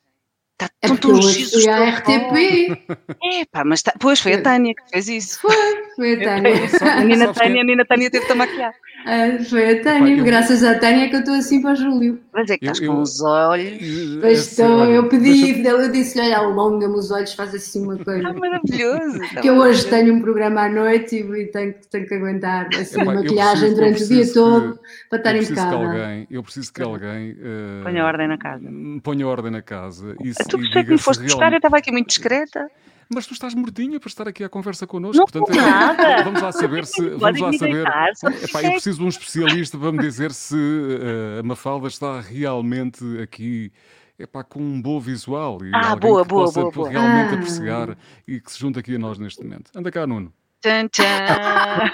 Está 0.58 0.70
É 0.80 0.88
tão 0.88 1.10
eu 1.10 1.16
à 1.16 1.18
os 1.18 1.36
teus 1.50 1.66
RTP. 1.66 2.96
É 3.22 3.44
pá, 3.52 3.62
mas 3.62 3.82
tá- 3.82 3.92
pois 4.00 4.20
foi 4.20 4.34
a 4.34 4.42
Tânia 4.42 4.74
que 4.74 4.90
fez 4.90 5.06
isso. 5.08 5.38
Foi, 5.40 5.54
foi 5.96 6.14
a 6.14 6.24
Tânia. 6.24 6.52
A 6.96 7.04
Nina 7.04 7.26
Sabes 7.26 7.42
Tânia, 7.42 7.60
a 7.60 7.64
Nina 7.64 7.84
Tânia 7.84 8.10
teve-te 8.10 8.32
a 8.32 8.34
maquiar. 8.34 8.72
Ah, 9.04 9.36
Foi 9.50 9.70
a 9.78 9.82
Tânia. 9.82 10.16
eu- 10.16 10.24
Graças 10.24 10.64
à 10.64 10.78
Tânia 10.78 11.04
é 11.04 11.08
que 11.08 11.16
eu 11.16 11.20
estou 11.20 11.34
assim 11.34 11.60
para 11.60 11.72
o 11.72 11.76
Júlio. 11.76 12.20
Mas 12.32 12.48
é 12.50 12.56
que 12.56 12.64
Eu- 12.66 12.72
estás 12.72 12.80
eu- 12.88 12.94
com 12.94 13.02
os 13.02 13.20
olhos. 13.22 13.78
Pois 14.20 14.38
Esse- 14.38 14.62
então, 14.62 14.78
olha, 14.80 14.90
eu 14.92 15.08
pedi, 15.10 15.52
deixa- 15.52 15.68
eu 15.68 15.92
disse-lhe, 15.92 16.24
olha, 16.24 16.38
alonga-me 16.38 16.94
os 16.96 17.10
olhos, 17.10 17.34
faz 17.34 17.54
assim 17.54 17.82
uma 17.84 17.98
coisa. 17.98 18.18
Está 18.26 18.32
maravilhoso. 18.32 19.22
está 19.22 19.40
Que 19.42 19.48
eu 19.50 19.56
hoje 19.58 19.86
tenho 19.88 20.14
um 20.14 20.20
programa 20.22 20.62
à 20.62 20.68
noite 20.70 21.16
e 21.16 21.46
tenho, 21.52 21.74
que- 21.74 21.86
tenho 21.88 22.06
que 22.08 22.14
aguentar 22.14 22.66
assim, 22.74 23.00
Epá, 23.02 23.12
eu 23.12 23.16
maquilhagem 23.16 23.52
preciso- 23.52 23.66
eu 23.66 23.74
durante 23.74 24.02
o 24.02 24.06
dia 24.08 24.16
preciso 24.16 24.34
todo 24.34 24.72
que- 24.74 24.80
para 25.10 25.18
estar 25.18 25.30
eu 25.30 25.36
preciso 25.36 25.54
que 25.54 25.60
impecável. 25.60 25.88
alguém, 25.90 26.26
eu 26.30 26.42
preciso 26.42 26.72
que 26.72 26.82
alguém 26.82 27.36
eh, 27.38 27.82
Ponha 27.84 28.04
ordem 28.06 28.28
na 28.28 28.38
casa. 28.38 28.68
ponha 29.02 29.26
ordem 29.28 29.52
na 29.52 29.62
casa 29.62 30.16
e, 30.24 30.32
se- 30.34 30.45
Tu 30.48 30.58
percebes 30.58 30.84
que 30.86 30.92
me 30.92 30.98
foste 30.98 31.22
buscar, 31.24 31.52
eu 31.52 31.56
estava 31.56 31.76
aqui 31.78 31.90
muito 31.92 32.08
discreta. 32.08 32.68
Mas 33.08 33.24
tu 33.24 33.34
estás 33.34 33.54
mortinha 33.54 34.00
para 34.00 34.08
estar 34.08 34.26
aqui 34.26 34.42
à 34.42 34.48
conversa 34.48 34.84
connosco. 34.84 35.16
Não 35.16 35.26
portanto, 35.26 35.56
é- 35.56 35.60
nada. 35.60 36.22
Vamos 36.24 36.42
lá 36.42 36.50
saber 36.50 36.84
se. 36.86 37.08
Vamos 37.10 37.40
lá 37.40 37.52
saber. 37.52 37.86
Epá, 37.86 38.10
eu 38.24 38.30
perfeito. 38.32 38.70
preciso 38.72 38.98
de 38.98 39.04
um 39.04 39.08
especialista 39.08 39.78
para 39.78 39.92
me 39.92 39.98
dizer 40.00 40.32
se 40.32 40.56
eh, 40.56 41.38
a 41.38 41.42
Mafalda 41.44 41.86
está 41.86 42.20
realmente 42.20 43.04
aqui. 43.22 43.72
Epá, 44.18 44.42
com 44.42 44.58
um 44.60 44.80
bom 44.80 44.98
visual 44.98 45.58
e 45.62 45.70
Ah, 45.74 45.90
alguém 45.90 46.10
boa, 46.10 46.22
que 46.22 46.28
boa, 46.30 46.44
possa 46.46 46.60
boa, 46.62 46.72
boa. 46.72 46.88
realmente 46.88 47.34
Ah. 47.34 47.34
apreciar 47.34 47.98
e 48.26 48.40
que 48.40 48.50
se 48.50 48.58
junte 48.58 48.78
aqui 48.78 48.94
a 48.96 48.98
nós 48.98 49.18
neste 49.18 49.42
momento. 49.44 49.70
Anda 49.76 49.90
cá, 49.92 50.06
Nuno. 50.06 50.32
Tchan, 50.62 50.88
tchan. 50.88 51.04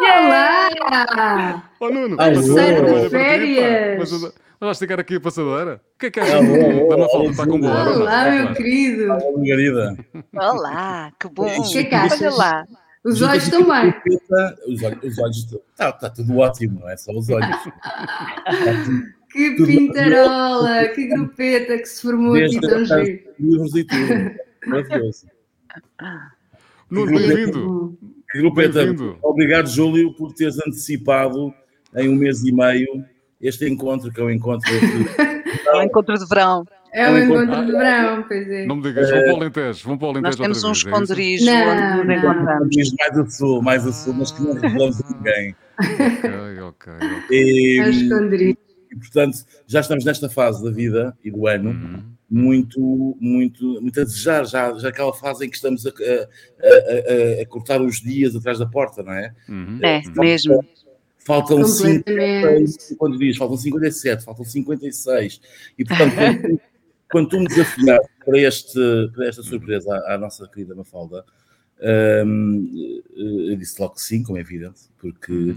Olá! 0.00 1.62
Oh, 1.78 1.90
Nuno! 1.90 2.16
Alô. 2.20 2.34
passadeira, 2.34 3.10
férias. 3.10 4.10
Mas 4.10 4.22
mas 4.58 4.68
vais 4.68 4.78
ficar 4.78 4.98
aqui 5.00 5.16
a 5.16 5.20
passadeira? 5.20 5.80
O 5.94 5.98
que 5.98 6.06
é 6.06 6.10
que 6.10 6.18
é 6.20 6.32
alô, 6.32 6.88
da 6.88 6.96
Mafalda? 6.96 7.18
alô, 7.18 7.30
Está 7.30 7.46
com 7.46 7.60
boa 7.60 7.84
não? 7.84 8.00
Olá, 8.00 8.30
meu 8.30 8.54
querido! 8.54 9.08
Margarida. 9.08 9.96
Olá, 10.34 11.12
que 11.20 11.28
bom. 11.28 11.46
O 11.60 11.70
que 11.70 11.78
é 11.78 11.84
que 11.84 11.94
achas? 11.94 12.22
Olha 12.22 12.34
lá. 12.34 12.66
Os 13.04 13.20
olhos 13.22 13.44
estão 13.44 13.62
bem. 13.64 13.94
Os 14.66 14.82
olhos, 14.82 14.98
os 15.04 15.18
olhos 15.18 15.36
estão- 15.36 15.60
tá, 15.76 15.92
tá 15.92 16.08
tudo 16.10 16.38
ótimo, 16.38 16.80
não 16.80 16.88
é 16.88 16.96
só 16.96 17.12
os 17.12 17.28
olhos. 17.28 17.46
Tá 17.48 17.72
tudo- 18.84 19.02
Que 19.30 19.56
Tudo 19.56 19.66
pintarola! 19.68 20.88
Que 20.88 21.06
grupeta 21.08 21.76
que 21.78 21.86
se 21.86 22.00
formou 22.02 22.32
aqui 22.34 22.58
Desde 22.58 22.60
tão 22.60 22.80
a 22.80 22.84
giro. 23.04 23.20
livros 23.38 23.74
e 23.76 23.84
tudo. 23.84 24.30
Maravilhoso. 24.66 25.26
Nuno, 26.90 27.18
bem-vindo. 27.18 27.98
Bem-vindo. 28.54 29.18
Obrigado, 29.22 29.68
Júlio, 29.68 30.12
por 30.14 30.32
teres 30.32 30.58
antecipado 30.58 31.52
em 31.96 32.08
um 32.08 32.14
mês 32.14 32.44
e 32.44 32.52
meio 32.52 33.04
este 33.40 33.68
encontro, 33.68 34.12
que 34.12 34.20
é 34.20 34.24
o 34.24 34.30
encontro 34.30 34.70
aqui. 34.76 35.36
É 35.66 35.76
um 35.78 35.82
encontro 35.82 36.16
de 36.16 36.26
verão. 36.28 36.64
É 36.92 37.10
um 37.10 37.16
É 37.16 37.24
um 37.24 37.42
encontro 37.42 37.66
de 37.66 37.72
verão, 37.72 38.24
pois 38.26 38.48
é. 38.48 38.66
Não 38.66 38.76
me 38.76 38.82
digas, 38.82 39.10
vão 39.10 39.18
para 39.20 39.32
o 39.32 39.36
Alentejo. 39.36 39.88
Vão 39.88 39.98
para 39.98 40.06
o 40.06 40.10
Alentejo 40.10 40.26
Nós 40.26 40.36
temos 40.36 40.64
um 40.64 40.72
vez, 40.72 40.76
é 40.76 40.88
esconderijo 40.88 41.44
Não, 41.46 41.70
onde 41.70 41.82
nos 41.82 42.06
não. 42.06 42.14
encontramos. 42.14 42.68
Diz 42.70 42.92
mais 42.94 43.18
a 43.18 43.26
sul, 43.30 43.62
mais 43.62 43.86
a 43.86 43.92
sul, 43.92 44.14
mas 44.14 44.30
que 44.30 44.42
não 44.42 44.54
revelamos 44.54 45.00
a 45.00 45.16
ninguém. 45.16 45.56
Ok, 45.78 46.60
ok, 46.60 46.92
ok. 46.94 47.28
E, 47.30 47.78
É 47.80 47.84
um 47.84 47.90
esconderijo. 47.90 48.56
e, 48.92 48.96
portanto, 48.96 49.38
já 49.66 49.80
estamos 49.80 50.04
nesta 50.04 50.28
fase 50.28 50.62
da 50.62 50.70
vida 50.70 51.16
e 51.24 51.30
do 51.30 51.46
ano. 51.48 51.70
Uhum. 51.70 52.15
Muito, 52.28 53.16
muito, 53.20 53.80
muito 53.80 54.00
a 54.00 54.04
desejar, 54.04 54.44
já, 54.44 54.72
já 54.78 54.88
aquela 54.88 55.12
fase 55.14 55.46
em 55.46 55.50
que 55.50 55.56
estamos 55.56 55.86
a, 55.86 55.90
a- 55.90 55.92
a- 55.92 57.42
a- 57.42 57.46
cortar 57.46 57.80
os 57.80 58.00
dias 58.00 58.34
atrás 58.34 58.58
da 58.58 58.66
porta, 58.66 59.02
não 59.02 59.12
é? 59.12 59.32
Uhum. 59.48 59.78
É, 59.82 59.98
Uhum. 60.06 60.12
mesmo. 60.18 60.64
Faltam 61.18 61.60
Completamente. 61.62 62.70
50, 62.70 62.96
quantos 62.98 63.18
dias? 63.18 63.36
Faltam 63.36 63.56
57, 63.56 64.24
faltam 64.24 64.44
56. 64.44 65.40
E, 65.76 65.84
portanto, 65.84 66.14
quando, 66.14 66.60
quando 67.10 67.28
tu 67.28 67.40
me 67.40 67.46
desafiar 67.48 68.00
para, 68.24 68.38
este, 68.40 68.78
para 69.14 69.26
esta 69.26 69.42
surpresa 69.42 69.92
à, 70.06 70.14
à 70.14 70.18
nossa 70.18 70.46
querida 70.48 70.74
Mafalda, 70.74 71.24
hum, 72.24 73.00
eu 73.16 73.56
disse 73.56 73.80
logo 73.80 73.94
que 73.94 74.02
sim, 74.02 74.22
como 74.22 74.38
é 74.38 74.40
evidente, 74.40 74.82
porque 74.98 75.56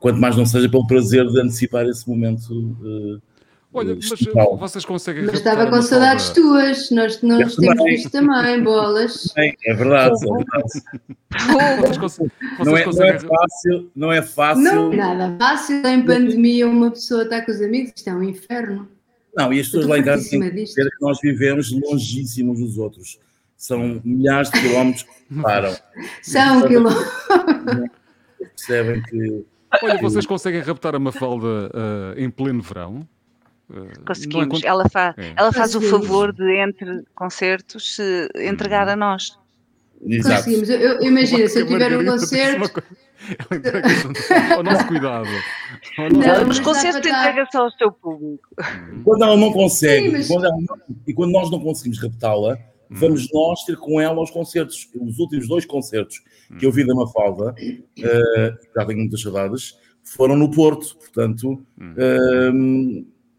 quanto 0.00 0.20
mais 0.20 0.36
não 0.36 0.44
seja 0.46 0.68
pelo 0.68 0.86
prazer 0.86 1.26
de 1.28 1.40
antecipar 1.40 1.86
esse 1.86 2.08
momento. 2.08 2.76
eh, 2.84 3.33
Olha, 3.74 3.92
eh, 3.92 3.98
mas 4.08 4.20
uh, 4.20 4.56
vocês 4.56 4.84
conseguem 4.84 5.24
Mas 5.24 5.34
estava 5.34 5.66
com 5.66 5.82
saudades 5.82 6.30
tuas. 6.30 6.90
Nós, 6.92 7.20
nós 7.22 7.56
temos 7.56 7.76
também. 7.76 7.96
visto 7.96 8.10
também, 8.10 8.62
bolas. 8.62 9.34
É 9.36 9.74
verdade, 9.74 10.14
é 10.14 10.32
verdade. 10.32 11.80
Vocês, 11.80 11.98
cons- 11.98 12.16
vocês 12.16 12.30
Não 12.64 12.76
é, 12.76 12.86
não 12.86 13.04
é 13.04 13.18
fácil, 13.18 13.90
não 13.96 14.12
é 14.12 14.22
fácil. 14.22 14.62
Não 14.62 14.92
é 14.92 14.96
nada 14.96 15.36
fácil. 15.38 15.84
Em 15.84 16.04
pandemia, 16.04 16.68
uma 16.68 16.92
pessoa 16.92 17.24
está 17.24 17.42
com 17.44 17.50
os 17.50 17.60
amigos. 17.60 17.92
Isto 17.96 18.10
é 18.10 18.14
um 18.14 18.22
inferno. 18.22 18.88
Não, 19.36 19.52
e 19.52 19.58
as 19.58 19.66
pessoas 19.66 19.86
lá 19.86 19.98
em 19.98 20.04
casa 20.04 20.30
têm 20.30 20.40
que 20.40 20.50
ver 20.50 20.64
que 20.90 21.02
nós 21.02 21.18
vivemos 21.20 21.72
longíssimos 21.72 22.60
dos 22.60 22.78
outros. 22.78 23.18
São 23.56 24.00
milhares 24.04 24.50
de 24.50 24.60
quilómetros 24.60 25.02
que 25.02 25.34
param. 25.42 25.74
São 26.22 26.68
quilómetros. 26.68 27.12
Percebem 28.38 29.02
que. 29.02 29.44
Olha, 29.82 30.00
vocês 30.00 30.24
conseguem 30.24 30.60
raptar 30.60 30.94
a 30.94 31.00
Mafalda 31.00 31.46
uh, 31.74 32.14
em 32.16 32.30
pleno 32.30 32.62
verão? 32.62 33.08
Uh, 33.74 34.04
Conseguimos. 34.06 34.46
encontro- 34.46 34.68
Ela, 34.68 34.88
fa 34.88 35.14
É. 35.18 35.32
ela 35.36 35.52
faz 35.52 35.74
o 35.74 35.80
favor 35.80 36.32
de, 36.32 36.56
entre 36.60 37.02
concertos, 37.14 37.96
se 37.96 38.28
entregar 38.36 38.88
a 38.88 38.94
nós. 38.96 39.36
Exato. 40.06 40.36
Conseguimos. 40.44 40.68
Eu, 40.70 40.78
eu 40.78 41.02
imagino, 41.02 41.48
se 41.48 41.60
eu 41.60 41.66
tiver 41.66 41.98
um 41.98 42.04
concerto. 42.04 42.82
ao 44.54 44.62
nosso 44.62 44.86
cuidado. 44.86 45.26
Ao 45.98 46.10
nosso- 46.10 46.28
Não, 46.40 46.46
mas 46.46 46.58
estar- 46.58 46.98
entrega 46.98 47.48
só 47.50 47.62
ao 47.64 47.70
seu 47.72 47.90
público. 47.90 48.48
Quando 49.02 49.24
ela 49.24 49.36
não 49.36 49.50
consegue, 49.52 50.06
Sim, 50.06 50.12
mas- 50.12 50.28
quando 50.28 50.44
ela 50.44 50.56
não- 50.56 50.78
e 51.06 51.14
quando 51.14 51.30
nós 51.32 51.50
não 51.50 51.58
conseguimos 51.60 52.00
raptá-la, 52.02 52.58
vamos 52.90 53.26
nós 53.32 53.64
ter 53.64 53.76
com 53.76 53.98
ela 54.00 54.20
os 54.22 54.30
concertos. 54.30 54.88
Os 55.00 55.18
últimos 55.18 55.48
dois 55.48 55.64
concertos 55.64 56.22
que 56.58 56.66
eu 56.66 56.70
vi 56.72 56.86
da 56.86 56.94
Mafalda, 56.94 57.54
eh, 57.58 58.52
já 58.76 58.84
tenho 58.84 58.98
muitas 59.00 59.22
saudades, 59.22 59.78
foram 60.02 60.36
no 60.36 60.50
Porto. 60.50 60.94
Portanto, 60.98 61.64
eh, 61.96 62.50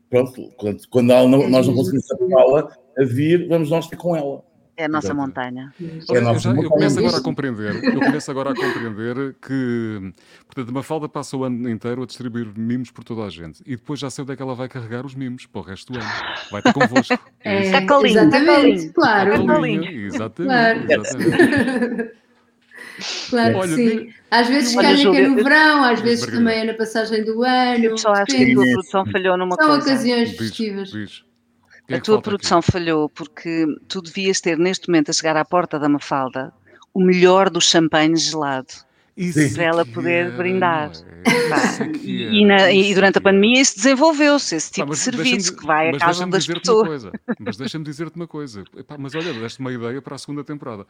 pronto, 0.09 0.49
quando, 0.57 0.87
quando 0.89 1.11
ela 1.11 1.27
não- 1.27 1.43
É 1.43 1.47
nós 1.49 1.67
não 1.67 1.75
conseguimos 1.75 2.05
raptá-la 2.11 2.75
a 2.97 3.03
vir, 3.03 3.47
vamos 3.47 3.69
nós 3.69 3.87
ter 3.87 3.95
com 3.97 4.15
ela. 4.15 4.43
É 4.77 4.85
a 4.85 4.89
nossa 4.89 5.13
montanha. 5.13 5.71
É 5.81 5.85
a 5.85 5.87
Olha, 6.09 6.17
eu, 6.19 6.21
nossa 6.23 6.39
já- 6.41 6.49
eu 6.49 6.55
montanha. 6.57 6.69
começo 6.69 6.99
agora 6.99 7.17
a 7.17 7.21
compreender, 7.21 7.83
eu 7.85 7.99
começo 8.01 8.31
agora 8.31 8.51
a 8.51 8.53
compreender 8.55 9.35
que, 9.41 10.13
portanto, 10.45 10.69
a 10.69 10.71
Mafalda 10.73 11.07
passa 11.07 11.37
o 11.37 11.45
ano 11.45 11.69
inteiro 11.69 12.03
a 12.03 12.05
distribuir 12.05 12.51
mimos 12.57 12.91
por 12.91 13.05
toda 13.05 13.23
a 13.23 13.29
gente 13.29 13.61
e 13.65 13.77
depois 13.77 14.01
já 14.01 14.09
sei 14.09 14.23
onde 14.23 14.33
é 14.33 14.35
que 14.35 14.41
ela 14.41 14.53
vai 14.53 14.67
carregar 14.67 15.05
os 15.05 15.15
mimos 15.15 15.45
para 15.45 15.61
o 15.61 15.63
resto 15.63 15.93
do 15.93 15.99
ano. 15.99 16.09
Vai 16.51 16.61
ter 16.61 16.73
convosco. 16.73 17.17
É? 17.39 17.71
Cacolinho, 17.71 18.19
exatamente, 18.19 18.89
claro. 18.89 19.31
Cacolinho. 19.31 19.81
Cacolinho, 19.81 20.05
Exatamente. 20.07 20.85
Claro. 20.87 21.01
exatamente. 21.01 22.11
Claro 23.29 23.59
que 23.61 23.67
sim. 23.69 24.13
Às 24.31 24.47
vezes 24.47 24.75
Olha, 24.75 24.87
calha 24.89 25.11
que 25.11 25.17
é 25.17 25.27
no 25.27 25.35
verão, 25.35 25.83
às 25.83 25.99
vezes 26.01 26.25
Margarida. 26.25 26.37
também 26.37 26.59
é 26.61 26.63
na 26.71 26.73
passagem 26.73 27.23
do 27.23 27.43
ano. 27.43 27.83
Eu 27.85 27.97
só 27.97 28.11
acho 28.13 28.25
que 28.25 28.51
a 28.51 28.53
tua 28.53 28.63
produção 28.65 29.05
falhou 29.11 29.37
numa 29.37 29.55
São 29.55 29.67
coisa. 29.67 29.81
ocasiões 29.91 30.29
Diz, 30.29 30.37
festivas. 30.37 30.89
diz. 30.91 31.23
É 31.87 31.95
A 31.97 32.01
tua 32.01 32.15
aqui? 32.15 32.23
produção 32.23 32.61
falhou 32.61 33.09
porque 33.09 33.65
tu 33.87 34.01
devias 34.01 34.39
ter 34.41 34.57
neste 34.57 34.87
momento 34.89 35.09
a 35.11 35.13
chegar 35.13 35.37
à 35.37 35.45
porta 35.45 35.77
da 35.77 35.87
Mafalda 35.89 36.51
o 36.93 36.99
melhor 37.01 37.49
do 37.49 37.59
champanhe 37.61 38.15
gelado. 38.15 38.73
Isso 39.17 39.55
para 39.55 39.63
ela 39.63 39.85
poder 39.85 40.25
era, 40.27 40.31
brindar. 40.37 40.91
é? 40.91 41.87
Que 41.87 42.27
E, 42.27 42.45
na- 42.45 42.69
e 42.71 42.93
durante 42.93 43.15
a 43.15 43.19
era. 43.19 43.21
pandemia 43.21 43.61
isso 43.61 43.77
desenvolveu-se, 43.77 44.55
esse 44.57 44.69
Pá, 44.69 44.75
tipo 44.75 44.91
de 44.91 44.97
serviço 44.97 45.55
que 45.55 45.65
vai 45.65 45.87
à 45.87 45.91
mas 45.93 45.99
casa 46.01 46.11
deixa-me 46.11 46.31
das 46.31 46.43
dizer-te 46.43 46.59
pessoas. 46.61 46.81
Uma 46.81 46.87
coisa, 46.87 47.11
mas 47.39 47.57
deixa-me 47.57 47.85
dizer-te 47.85 48.15
uma 48.17 48.27
coisa. 48.27 48.63
Epá, 48.77 48.95
mas 48.99 49.15
olha, 49.15 49.33
deste 49.33 49.59
uma 49.61 49.71
ideia 49.71 50.01
para 50.01 50.15
a 50.15 50.17
segunda 50.17 50.43
temporada. 50.43 50.85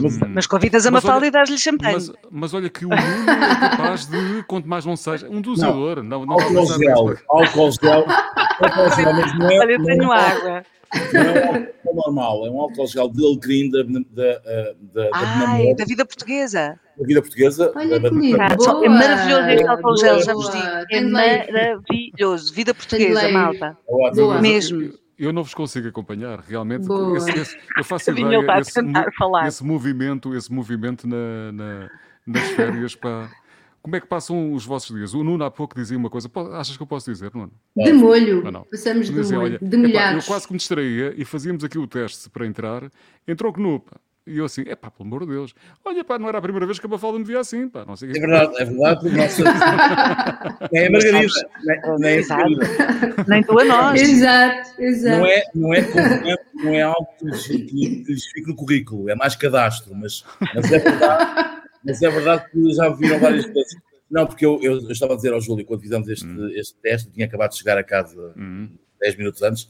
Mas- 0.00 0.22
Ahm, 0.22 0.32
Mas 0.34 0.46
convidas 0.46 0.86
a 0.86 0.90
Mafalda 0.92 1.26
e 1.26 1.30
dás-lhe 1.30 1.58
champanhe. 1.58 1.94
mas, 1.94 2.12
mas 2.30 2.54
olha 2.54 2.68
que 2.70 2.84
o 2.84 2.88
Nuno 2.88 3.00
é 3.30 3.68
capaz 3.70 4.06
de, 4.06 4.42
quanto 4.44 4.68
mais 4.68 4.84
não 4.84 4.94
seja, 4.96 5.28
um 5.28 5.40
dosador. 5.40 6.02
Não, 6.02 6.24
não, 6.24 6.34
Álcool 6.34 6.52
não, 6.54 6.66
gel, 6.66 7.16
álcool 7.28 7.70
gel, 7.72 8.04
álcool 8.60 8.96
gel, 8.96 9.14
mas 9.14 9.38
não 9.38 9.50
é, 9.50 9.58
Olha, 9.58 9.72
eu 9.72 9.78
não 9.78 9.84
tenho 9.86 10.12
é- 10.12 10.16
água. 10.16 10.62
não 11.12 11.20
é 11.20 11.32
um 11.32 11.48
álcool 11.56 11.94
normal, 12.06 12.46
é 12.46 12.50
um 12.50 12.60
álcool 12.60 12.86
gel 12.86 13.08
de 13.10 13.24
alecrim 13.26 13.70
da, 13.70 13.82
da, 13.82 14.00
da, 14.00 15.02
da, 15.02 15.10
Ai, 15.12 15.66
da, 15.68 15.74
da 15.74 15.84
vida 15.84 16.06
portuguesa. 16.06 16.78
Da 16.98 17.06
vida 17.06 17.20
portuguesa. 17.22 17.72
Olha 17.74 18.00
que 18.00 18.08
lindo. 18.10 18.40
Ah, 18.40 18.84
é 18.84 18.88
maravilhoso 18.88 19.48
este 19.48 19.66
álcool 19.66 19.96
gel, 19.96 20.22
já 20.22 20.32
vos 20.34 20.50
digo. 20.50 20.66
É 20.90 21.00
maravilhoso. 21.00 22.52
Vida 22.54 22.74
portuguesa, 22.74 23.28
malta. 23.30 23.76
Boa. 23.86 24.40
Mesmo. 24.40 24.92
Eu, 25.18 25.32
não 25.32 25.42
vos 25.42 25.52
consigo 25.54 25.88
acompanhar, 25.88 26.38
realmente. 26.40 26.86
Esse- 27.16 27.30
esse- 27.40 27.58
eu 27.76 27.82
faço 27.84 28.10
ideia, 28.12 28.38
a 28.52 28.60
esse, 28.60 28.80
esse 29.48 29.64
movimento, 29.64 30.32
esse 30.34 30.52
movimento 30.52 31.08
na, 31.08 31.50
na- 31.52 31.90
nas 32.26 32.44
férias. 32.50 32.94
Pá. 32.94 33.28
Como 33.82 33.96
é 33.96 34.00
que 34.00 34.06
passam 34.06 34.52
os 34.52 34.64
vossos 34.64 34.94
dias? 34.94 35.14
O 35.14 35.24
Nuno 35.24 35.42
há 35.44 35.50
pouco 35.50 35.74
dizia 35.74 35.96
uma 35.98 36.08
coisa. 36.10 36.30
Achas 36.52 36.76
que 36.76 36.82
eu 36.82 36.86
posso 36.86 37.10
dizer, 37.10 37.32
Nuno? 37.34 37.50
De 37.76 37.92
molho. 37.92 38.44
Não, 38.44 38.50
não. 38.52 38.62
Passamos 38.70 39.06
de 39.08 39.12
Dizia, 39.14 39.38
molho. 39.38 39.58
olha, 39.60 39.68
De 39.68 39.86
epá, 39.90 40.12
eu 40.12 40.22
quase 40.22 40.46
que 40.46 40.52
me 40.52 40.58
distraía 40.58 41.12
e 41.16 41.24
fazíamos 41.24 41.64
aqui 41.64 41.78
o 41.78 41.86
teste 41.86 42.28
para 42.30 42.46
entrar. 42.46 42.88
Entrou 43.26 43.52
que 43.52 43.60
nu, 43.60 43.80
pá. 43.80 43.96
E 44.28 44.38
eu 44.38 44.44
assim, 44.44 44.62
é 44.66 44.76
pá, 44.76 44.90
pelo 44.90 45.06
amor 45.08 45.20
de 45.20 45.32
Deus. 45.32 45.54
Olha, 45.84 46.04
pá, 46.04 46.18
não 46.18 46.28
era 46.28 46.38
a 46.38 46.42
primeira 46.42 46.66
vez 46.66 46.78
que 46.78 46.86
a 46.86 46.88
Mafalda 46.88 47.18
me 47.18 47.24
via 47.24 47.40
assim, 47.40 47.68
pá. 47.68 47.84
Não 47.86 47.96
sei 47.96 48.10
é 48.10 48.12
verdade, 48.12 48.52
é 48.58 48.64
verdade. 48.64 49.10
Nossa... 49.10 49.42
nem 50.72 50.84
é 50.84 50.90
Margarida. 50.90 51.32
Nem, 51.64 51.98
nem, 51.98 52.18
é 52.18 53.24
nem 53.26 53.42
tu 53.42 53.58
a 53.58 53.64
nós. 53.64 54.00
Exato, 54.00 54.82
exato. 54.82 55.18
Não 55.18 55.26
é, 55.26 55.42
não 55.54 55.74
é, 55.74 56.36
não 56.54 56.74
é 56.74 56.82
algo 56.82 57.08
que 57.18 57.24
lhes, 57.24 57.46
que 57.46 58.04
lhes 58.06 58.26
fique 58.26 58.48
no 58.48 58.54
currículo, 58.54 59.08
é 59.08 59.14
mais 59.14 59.34
cadastro, 59.34 59.94
mas, 59.94 60.24
mas, 60.54 60.72
é 60.72 60.78
verdade, 60.78 61.50
mas 61.84 62.02
é 62.02 62.10
verdade 62.10 62.50
que 62.50 62.72
já 62.74 62.88
viram 62.90 63.18
várias 63.18 63.44
vezes. 63.46 63.76
Não, 64.10 64.26
porque 64.26 64.44
eu, 64.44 64.58
eu, 64.62 64.80
eu, 64.80 64.90
estava 64.90 65.12
a 65.12 65.16
dizer 65.16 65.32
ao 65.32 65.40
Júlio, 65.40 65.66
quando 65.66 65.82
fizemos 65.82 66.08
este, 66.08 66.26
hum. 66.26 66.48
este 66.54 66.74
teste, 66.80 67.10
tinha 67.10 67.26
acabado 67.26 67.50
de 67.50 67.58
chegar 67.58 67.76
a 67.76 67.84
casa 67.84 68.32
hum. 68.36 68.70
10 69.00 69.16
minutos 69.16 69.42
antes, 69.42 69.68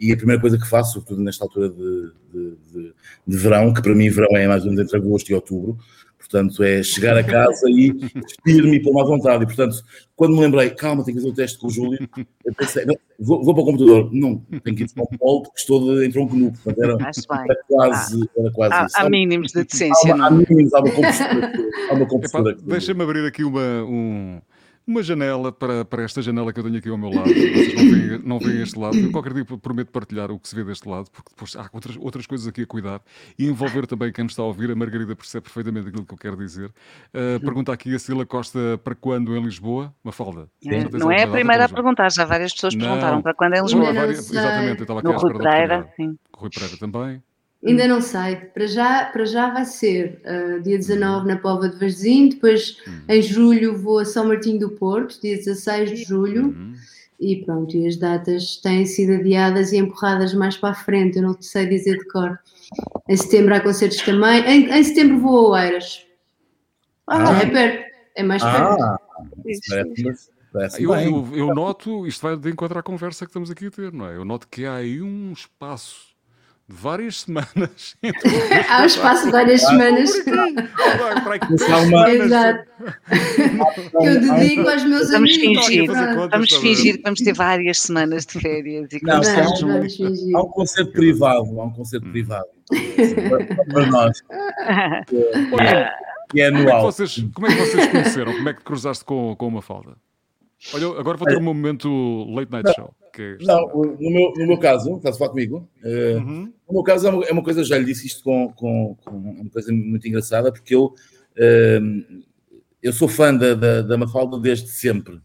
e 0.00 0.12
a 0.12 0.16
primeira 0.16 0.40
coisa 0.40 0.58
que 0.58 0.66
faço, 0.66 0.94
sobretudo 0.94 1.22
nesta 1.22 1.44
altura 1.44 1.68
de, 1.68 2.10
de, 2.32 2.56
de, 2.72 2.94
de 3.26 3.36
verão, 3.36 3.72
que 3.74 3.82
para 3.82 3.94
mim 3.94 4.08
verão 4.08 4.34
é 4.34 4.48
mais 4.48 4.64
ou 4.64 4.70
menos 4.70 4.82
entre 4.82 4.96
agosto 4.96 5.28
e 5.28 5.34
outubro, 5.34 5.76
portanto 6.18 6.62
é 6.62 6.82
chegar 6.82 7.18
a 7.18 7.22
casa 7.22 7.68
e 7.68 7.92
despir-me 7.92 8.76
e 8.76 8.82
pôr-me 8.82 9.00
à 9.02 9.04
vontade. 9.04 9.42
E 9.44 9.46
portanto, 9.46 9.76
quando 10.16 10.34
me 10.34 10.40
lembrei, 10.40 10.70
calma, 10.70 11.04
tenho 11.04 11.18
que 11.18 11.22
fazer 11.22 11.32
o 11.32 11.36
teste 11.36 11.58
com 11.58 11.66
o 11.66 11.70
Júlio, 11.70 12.08
eu 12.44 12.54
pensei, 12.54 12.86
não, 12.86 12.94
vou, 13.18 13.44
vou, 13.44 13.52
para 13.52 13.62
o 13.62 13.66
computador, 13.66 14.10
não, 14.10 14.38
tenho 14.64 14.76
que 14.76 14.84
ir 14.84 14.90
para 14.94 15.04
o 15.04 15.18
polo 15.18 15.42
porque 15.42 15.60
estou 15.60 15.94
de, 15.94 16.06
em 16.06 16.10
tronco 16.10 16.34
nu, 16.34 16.52
portanto 16.52 16.82
era, 16.82 16.92
era 16.92 17.58
quase, 17.68 18.30
era 18.38 18.52
quase 18.52 18.74
há, 18.74 18.86
há 18.94 19.10
mínimos 19.10 19.52
de 19.52 19.64
decência. 19.64 20.14
Há, 20.14 20.26
há 20.26 20.30
mínimos, 20.30 20.72
há 20.72 20.80
uma 20.80 20.92
compostura. 20.92 21.52
Há 21.90 21.94
uma 21.94 22.06
compostura 22.06 22.56
Deixa-me 22.62 23.02
abrir 23.02 23.26
aqui 23.26 23.44
uma, 23.44 23.84
um 23.84 24.40
uma 24.90 25.02
janela 25.02 25.52
para, 25.52 25.84
para 25.84 26.02
esta 26.02 26.20
janela 26.20 26.52
que 26.52 26.58
eu 26.58 26.64
tenho 26.64 26.76
aqui 26.76 26.88
ao 26.88 26.98
meu 26.98 27.10
lado. 27.10 27.28
Vocês 27.28 27.74
não 27.74 27.90
veem, 27.90 28.18
não 28.24 28.38
veem 28.38 28.62
este 28.62 28.78
lado. 28.78 28.96
Eu 28.96 29.12
qualquer 29.12 29.32
dia 29.32 29.44
prometo 29.44 29.90
partilhar 29.92 30.30
o 30.30 30.38
que 30.38 30.48
se 30.48 30.54
vê 30.54 30.64
deste 30.64 30.88
lado, 30.88 31.08
porque 31.10 31.30
depois 31.30 31.54
há 31.54 31.70
outras, 31.72 31.96
outras 31.96 32.26
coisas 32.26 32.46
aqui 32.46 32.62
a 32.62 32.66
cuidar 32.66 33.00
e 33.38 33.46
envolver 33.46 33.86
também 33.86 34.12
quem 34.12 34.24
nos 34.24 34.32
está 34.32 34.42
a 34.42 34.46
ouvir. 34.46 34.70
A 34.70 34.74
Margarida 34.74 35.14
percebe 35.14 35.44
perfeitamente 35.44 35.88
aquilo 35.88 36.04
que 36.04 36.14
eu 36.14 36.18
quero 36.18 36.36
dizer. 36.36 36.72
Uh, 37.14 37.40
pergunta 37.40 37.72
aqui 37.72 37.94
a 37.94 37.98
Sila 37.98 38.26
Costa 38.26 38.80
para 38.82 38.94
quando 38.94 39.36
em 39.36 39.42
Lisboa? 39.42 39.94
Uma 40.02 40.12
falda. 40.12 40.48
É, 40.66 40.98
não 40.98 41.10
é 41.10 41.22
a 41.22 41.28
primeira 41.28 41.66
a 41.66 41.68
perguntar, 41.68 42.10
já 42.10 42.24
várias 42.24 42.52
pessoas 42.52 42.74
não. 42.74 42.86
perguntaram 42.86 43.22
para 43.22 43.34
quando 43.34 43.54
em 43.54 43.62
Lisboa. 43.62 43.92
Várias, 43.92 44.30
exatamente, 44.30 44.78
eu 44.78 44.82
estava 44.82 45.00
aqui 45.00 45.08
no 45.08 45.14
à 45.14 45.16
espera 45.16 45.32
Rui 45.32 45.42
Pereira, 45.42 45.92
sim. 45.96 46.18
Rui 46.34 46.50
Pereira 46.50 46.76
também. 46.78 47.22
Ainda 47.64 47.86
não 47.86 48.00
sei. 48.00 48.36
Para 48.36 48.66
já, 48.66 49.04
para 49.06 49.24
já 49.26 49.50
vai 49.50 49.66
ser 49.66 50.20
uh, 50.24 50.62
dia 50.62 50.78
19 50.78 51.28
na 51.28 51.36
Pova 51.36 51.68
de 51.68 51.78
Varzim, 51.78 52.30
depois 52.30 52.78
uhum. 52.86 53.00
em 53.08 53.22
julho 53.22 53.76
vou 53.76 53.98
a 53.98 54.04
São 54.04 54.26
Martinho 54.26 54.58
do 54.58 54.70
Porto, 54.70 55.20
dia 55.20 55.36
16 55.36 55.90
de 55.90 56.04
julho. 56.04 56.46
Uhum. 56.46 56.74
E 57.20 57.44
pronto, 57.44 57.76
e 57.76 57.86
as 57.86 57.96
datas 57.96 58.56
têm 58.56 58.86
sido 58.86 59.12
adiadas 59.12 59.72
e 59.72 59.76
empurradas 59.76 60.32
mais 60.32 60.56
para 60.56 60.70
a 60.70 60.74
frente, 60.74 61.18
eu 61.18 61.22
não 61.22 61.36
sei 61.42 61.66
dizer 61.66 61.98
de 61.98 62.08
cor. 62.08 62.38
Em 63.06 63.16
setembro 63.16 63.54
há 63.54 63.60
concertos 63.60 64.00
também. 64.00 64.42
Em, 64.46 64.72
em 64.72 64.82
setembro 64.82 65.18
vou 65.18 65.54
a 65.54 65.60
Oeiras. 65.60 66.06
Ah, 67.06 67.42
é 67.42 67.46
perto. 67.46 67.90
É 68.16 68.22
mais 68.22 68.42
ah, 68.42 68.98
perto. 69.66 70.00
Eu, 70.78 70.94
eu, 70.94 71.28
eu, 71.36 71.54
noto, 71.54 72.06
isto 72.06 72.22
vai 72.22 72.36
de 72.36 72.50
encontrar 72.50 72.80
a 72.80 72.82
conversa 72.82 73.26
que 73.26 73.30
estamos 73.30 73.50
aqui 73.50 73.66
a 73.66 73.70
ter, 73.70 73.92
não 73.92 74.08
é? 74.08 74.16
Eu 74.16 74.24
noto 74.24 74.48
que 74.48 74.64
há 74.64 74.76
aí 74.76 75.02
um 75.02 75.32
espaço 75.32 76.09
várias 76.74 77.20
semanas. 77.20 77.96
Há 78.68 78.82
um 78.82 78.86
espaço 78.86 79.26
de 79.26 79.32
várias 79.32 79.62
semanas. 79.62 80.14
Exato. 82.10 82.70
Eu 84.00 84.20
dedico 84.20 84.68
aos 84.68 84.84
meus 84.84 85.10
vamos 85.10 85.36
amigos. 85.36 85.66
Fingir, 85.66 85.90
vamos 86.30 86.52
fingir 86.54 86.96
que 86.96 87.02
vamos 87.02 87.20
ter 87.20 87.34
várias 87.34 87.78
semanas 87.80 88.26
de 88.26 88.40
férias. 88.40 88.92
E 88.92 89.00
não, 89.02 89.22
vamos, 89.22 89.60
vamos 89.60 89.96
fingir. 89.96 90.36
Há 90.36 90.42
um 90.42 90.48
concerto 90.48 90.92
privado, 90.92 91.60
há 91.60 91.64
um 91.64 91.72
concerto 91.72 92.06
hum. 92.06 92.12
privado. 92.12 92.46
para 93.72 93.86
nós. 93.86 94.22
Que 96.30 96.42
é 96.42 96.46
anual. 96.46 96.64
Como 96.64 96.68
é 96.70 96.78
que, 96.78 96.82
vocês, 96.82 97.26
como 97.34 97.46
é 97.48 97.50
que 97.50 97.56
vocês 97.56 97.86
conheceram? 97.88 98.32
Como 98.32 98.48
é 98.48 98.54
que 98.54 98.62
cruzaste 98.62 99.04
com, 99.04 99.34
com 99.34 99.48
uma 99.48 99.60
falda? 99.60 99.96
Olha, 100.74 100.86
agora 100.98 101.16
vou 101.16 101.26
ter 101.26 101.38
um 101.38 101.42
momento 101.42 101.88
late 102.30 102.52
night 102.52 102.72
show. 102.74 102.94
Que 103.12 103.38
é 103.40 103.44
não, 103.44 103.66
no 103.68 104.10
meu, 104.10 104.32
no 104.36 104.46
meu 104.46 104.58
caso, 104.58 104.96
estás 104.96 105.16
a 105.16 105.18
falar 105.18 105.30
comigo? 105.30 105.68
Uh, 105.82 106.18
uhum. 106.18 106.52
No 106.68 106.74
meu 106.74 106.82
caso 106.82 107.08
é 107.08 107.10
uma, 107.10 107.24
é 107.24 107.32
uma, 107.32 107.42
coisa, 107.42 107.64
já 107.64 107.78
lhe 107.78 107.84
disse 107.84 108.06
isto 108.06 108.22
com, 108.22 108.52
com, 108.54 108.96
com, 109.02 109.10
uma 109.10 109.50
coisa 109.50 109.72
muito 109.72 110.06
engraçada, 110.06 110.52
porque 110.52 110.74
eu, 110.74 110.84
uh, 110.84 112.24
eu 112.82 112.92
sou 112.92 113.08
fã 113.08 113.34
da, 113.34 113.54
da, 113.54 113.82
da 113.82 113.96
Mafalda 113.96 114.38
desde 114.38 114.68
sempre. 114.68 115.20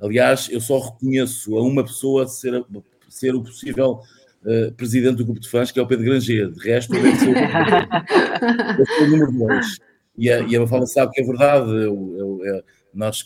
Aliás, 0.00 0.48
eu 0.50 0.60
só 0.60 0.78
reconheço 0.78 1.56
a 1.56 1.62
uma 1.62 1.84
pessoa 1.84 2.26
ser, 2.26 2.64
ser 3.08 3.34
o 3.34 3.42
possível 3.42 4.00
uh, 4.44 4.72
presidente 4.72 5.16
do 5.16 5.24
grupo 5.24 5.40
de 5.40 5.48
fãs, 5.48 5.70
que 5.72 5.78
é 5.78 5.82
o 5.82 5.86
Pedro 5.86 6.04
Granger. 6.04 6.50
De 6.50 6.60
resto, 6.60 6.94
eu 6.94 7.16
sou, 7.16 7.28
eu 8.78 8.86
sou 8.86 9.06
o 9.06 9.10
número 9.10 9.32
dois. 9.32 9.78
E 10.16 10.30
a, 10.30 10.40
e 10.40 10.56
a 10.56 10.60
Mafalda 10.60 10.86
sabe 10.86 11.12
que 11.12 11.20
é 11.20 11.24
verdade. 11.24 11.68
Eu, 11.68 12.16
eu, 12.16 12.40
eu, 12.44 12.62
nós 12.94 13.22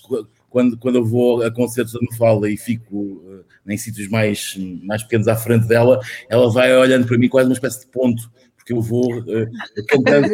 quando, 0.56 0.78
quando 0.78 0.94
eu 0.96 1.04
vou 1.04 1.42
a 1.42 1.50
concertos 1.50 1.92
da 1.92 2.00
Mafalda 2.10 2.48
e 2.48 2.56
fico 2.56 2.96
uh, 2.96 3.44
em 3.68 3.76
sítios 3.76 4.08
mais, 4.08 4.56
mais 4.82 5.02
pequenos 5.02 5.28
à 5.28 5.36
frente 5.36 5.68
dela, 5.68 6.00
ela 6.30 6.50
vai 6.50 6.74
olhando 6.74 7.06
para 7.06 7.18
mim 7.18 7.28
quase 7.28 7.46
uma 7.46 7.52
espécie 7.52 7.80
de 7.80 7.88
ponto, 7.88 8.22
porque 8.56 8.72
eu 8.72 8.80
vou 8.80 9.18
uh, 9.18 9.46
cantando, 9.86 10.28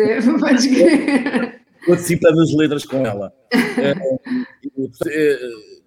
participando 1.85 2.37
das 2.37 2.55
letras 2.55 2.85
com 2.85 3.05
ela. 3.05 3.33
Uh, 3.53 4.21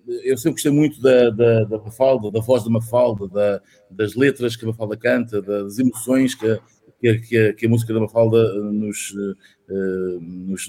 eu 0.25 0.37
sempre 0.37 0.55
gostei 0.55 0.71
muito 0.73 1.01
da, 1.01 1.29
da, 1.29 1.63
da 1.63 1.77
Mafalda, 1.77 2.29
da 2.29 2.41
voz 2.41 2.61
da 2.65 2.69
Mafalda, 2.69 3.29
da, 3.29 3.61
das 3.89 4.15
letras 4.15 4.57
que 4.57 4.65
a 4.65 4.67
Mafalda 4.67 4.97
canta, 4.97 5.41
das 5.41 5.79
emoções 5.79 6.35
que, 6.35 6.59
que, 6.99 7.37
a, 7.37 7.53
que 7.53 7.65
a 7.65 7.69
música 7.69 7.93
da 7.93 8.01
Mafalda 8.01 8.53
nos, 8.53 9.13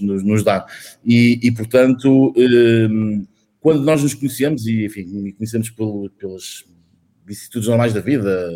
nos, 0.00 0.22
nos, 0.22 0.44
dá. 0.44 0.64
E, 1.04 1.40
e 1.42 1.50
portanto, 1.50 2.32
quando 3.60 3.82
nós 3.82 4.02
nos 4.02 4.14
conhecemos, 4.14 4.66
e 4.66 4.84
enfim, 4.84 5.32
conhecemos 5.32 5.70
pelo, 5.70 6.10
pelas 6.10 6.64
vicissitudes 7.24 7.68
normais 7.68 7.92
da 7.92 8.00
vida, 8.00 8.52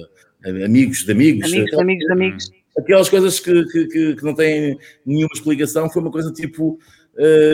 amigos 0.64 1.04
de 1.04 1.12
amigos. 1.12 1.44
Amigos, 1.44 1.66
aquelas, 1.66 1.82
amigos 1.82 2.10
amigos. 2.10 2.50
Aquelas 2.78 3.08
coisas 3.08 3.40
que, 3.40 3.64
que, 3.66 4.14
que, 4.16 4.24
não 4.24 4.34
têm 4.34 4.78
nenhuma 5.04 5.32
explicação, 5.34 5.90
foi 5.90 6.02
uma 6.02 6.10
coisa 6.10 6.32
tipo. 6.32 6.78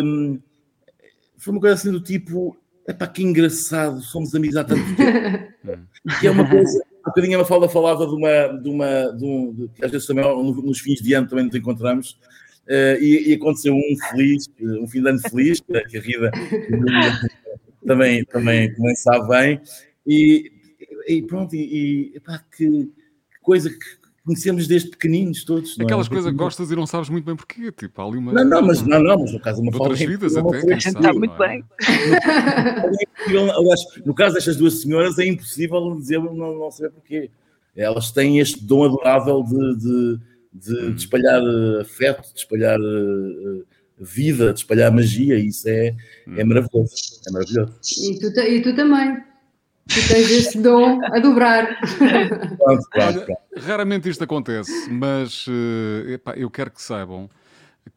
Hum, 0.04 0.38
foi 1.38 1.52
uma 1.52 1.60
coisa 1.60 1.74
assim 1.74 1.90
do 1.90 2.00
tipo. 2.00 2.56
Epá, 2.86 3.06
que 3.08 3.22
engraçado, 3.22 4.00
somos 4.00 4.34
amigos 4.34 4.56
há 4.56 4.62
tanto 4.62 4.84
tempo. 4.94 5.52
que 6.20 6.26
é 6.26 6.30
uma 6.30 6.48
coisa. 6.48 6.78
Um 7.00 7.08
bocadinho 7.08 7.36
a 7.36 7.38
Mafalda 7.38 7.68
falava 7.68 8.06
de 8.06 8.14
uma. 8.14 8.46
De 8.48 8.68
uma 8.68 9.12
de 9.12 9.24
um, 9.24 9.52
de, 9.52 9.84
às 9.84 9.90
vezes 9.90 10.06
também 10.06 10.24
nos 10.24 10.78
fins 10.78 11.00
de 11.00 11.14
ano 11.14 11.28
também 11.28 11.46
nos 11.46 11.54
encontramos. 11.54 12.18
Uh, 12.68 12.98
e, 13.00 13.30
e, 13.30 13.34
aconteceu 13.34 13.74
um 13.74 13.96
feliz, 14.10 14.50
um 14.60 14.88
fim 14.88 15.00
de 15.00 15.08
ano 15.08 15.20
feliz, 15.20 15.60
que 15.60 15.96
a 15.96 16.00
Rida 16.00 16.32
também, 17.86 18.24
também, 18.24 18.74
também 18.74 18.96
sabe 18.96 19.28
bem. 19.28 19.60
E, 20.04 20.50
e 21.06 21.22
pronto, 21.22 21.54
e, 21.54 22.12
e 22.14 22.20
pá, 22.20 22.42
que, 22.50 22.66
que, 22.66 23.40
coisa 23.40 23.70
que 23.70 24.06
conhecemos 24.26 24.66
desde 24.66 24.90
pequeninos 24.90 25.44
todos. 25.44 25.78
É? 25.78 25.84
Aquelas 25.84 26.08
é? 26.08 26.10
coisas 26.10 26.30
que 26.32 26.36
gostas 26.36 26.70
e 26.70 26.76
não 26.76 26.86
sabes 26.86 27.08
muito 27.08 27.24
bem 27.24 27.36
porquê. 27.36 27.70
Tipo, 27.70 28.02
ali 28.02 28.18
uma. 28.18 28.32
Não, 28.32 28.44
não, 28.44 28.62
mas, 28.62 28.82
não, 28.82 29.00
não, 29.00 29.20
mas 29.20 29.32
no 29.32 29.40
caso 29.40 29.62
de 29.62 29.68
uma 29.68 29.78
Outras 29.78 30.00
vidas 30.00 30.36
até. 30.36 30.58
A 30.58 30.78
gente 30.78 30.88
está 30.88 31.12
muito 31.12 31.38
bem. 31.38 31.64
Aliás, 33.56 33.80
no 34.04 34.14
caso 34.14 34.34
destas 34.34 34.56
duas 34.56 34.82
senhoras, 34.82 35.18
é 35.18 35.26
impossível 35.26 35.94
dizer 35.96 36.18
não, 36.18 36.34
não 36.34 36.70
saber 36.70 36.90
porquê. 36.90 37.30
Elas 37.76 38.10
têm 38.10 38.40
este 38.40 38.64
dom 38.64 38.84
adorável 38.84 39.42
de, 39.42 39.76
de, 39.76 40.18
de, 40.56 40.74
de 40.74 40.86
hum. 40.86 40.94
espalhar 40.94 41.42
eh, 41.42 41.80
afeto, 41.80 42.32
de 42.32 42.38
espalhar 42.38 42.78
uh, 42.80 43.66
vida, 43.98 44.52
de 44.52 44.60
espalhar 44.60 44.92
magia, 44.92 45.38
isso 45.38 45.68
é, 45.68 45.88
é 45.88 46.44
hum. 46.44 46.46
maravilhoso. 46.46 46.94
É 47.26 47.30
maravilhoso. 47.30 47.74
E 48.00 48.18
tu, 48.18 48.40
e 48.40 48.62
tu 48.62 48.74
também. 48.74 49.16
Tu 49.88 50.08
tens 50.08 50.30
esse 50.30 50.58
dom 50.58 51.00
a 51.04 51.20
dobrar. 51.20 51.78
Pronto, 52.58 52.88
pronto, 52.90 53.20
pronto. 53.24 53.40
Raramente 53.56 54.08
isto 54.08 54.24
acontece, 54.24 54.90
mas 54.90 55.46
uh, 55.46 56.10
epá, 56.10 56.34
eu 56.36 56.50
quero 56.50 56.72
que 56.72 56.82
saibam 56.82 57.30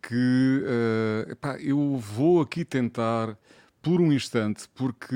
que 0.03 0.64
uh, 0.66 1.32
epá, 1.32 1.57
eu 1.60 1.97
vou 1.97 2.41
aqui 2.41 2.64
tentar 2.64 3.36
por 3.82 3.99
um 3.99 4.14
instante, 4.14 4.66
porque 4.76 5.16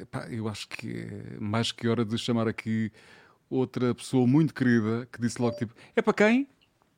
epá, 0.00 0.26
eu 0.30 0.48
acho 0.48 0.66
que 0.66 1.02
é 1.02 1.38
mais 1.38 1.72
que 1.72 1.86
hora 1.88 2.06
de 2.06 2.16
chamar 2.16 2.48
aqui 2.48 2.90
outra 3.50 3.94
pessoa 3.94 4.26
muito 4.26 4.54
querida 4.54 5.06
que 5.10 5.20
disse 5.20 5.42
logo 5.42 5.56
tipo: 5.56 5.74
é 5.96 6.00
para 6.00 6.14
quem? 6.14 6.48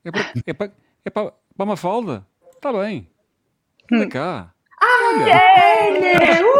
É 0.05 0.11
para, 0.11 0.33
é 0.45 0.53
para, 0.53 0.71
é 1.05 1.09
para, 1.09 1.31
para 1.31 1.65
uma 1.65 1.75
falda? 1.75 2.25
Está 2.53 2.71
bem. 2.71 3.09
Anda 3.91 4.07
cá. 4.07 4.53
Ah, 4.79 5.13
Olha. 5.15 5.41
Uh! 6.43 6.53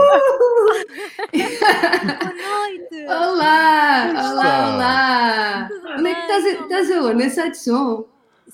Boa 1.34 2.34
noite! 2.34 3.06
Olá! 3.08 4.14
Olá, 4.32 4.74
olá! 4.74 5.70
Onde 5.98 6.10
é 6.10 6.16
que 6.16 6.22
estás, 6.22 6.46
estás 6.46 6.92
aonde? 6.92 7.16
Nessa 7.16 7.50
de 7.50 7.58
som? 7.58 8.08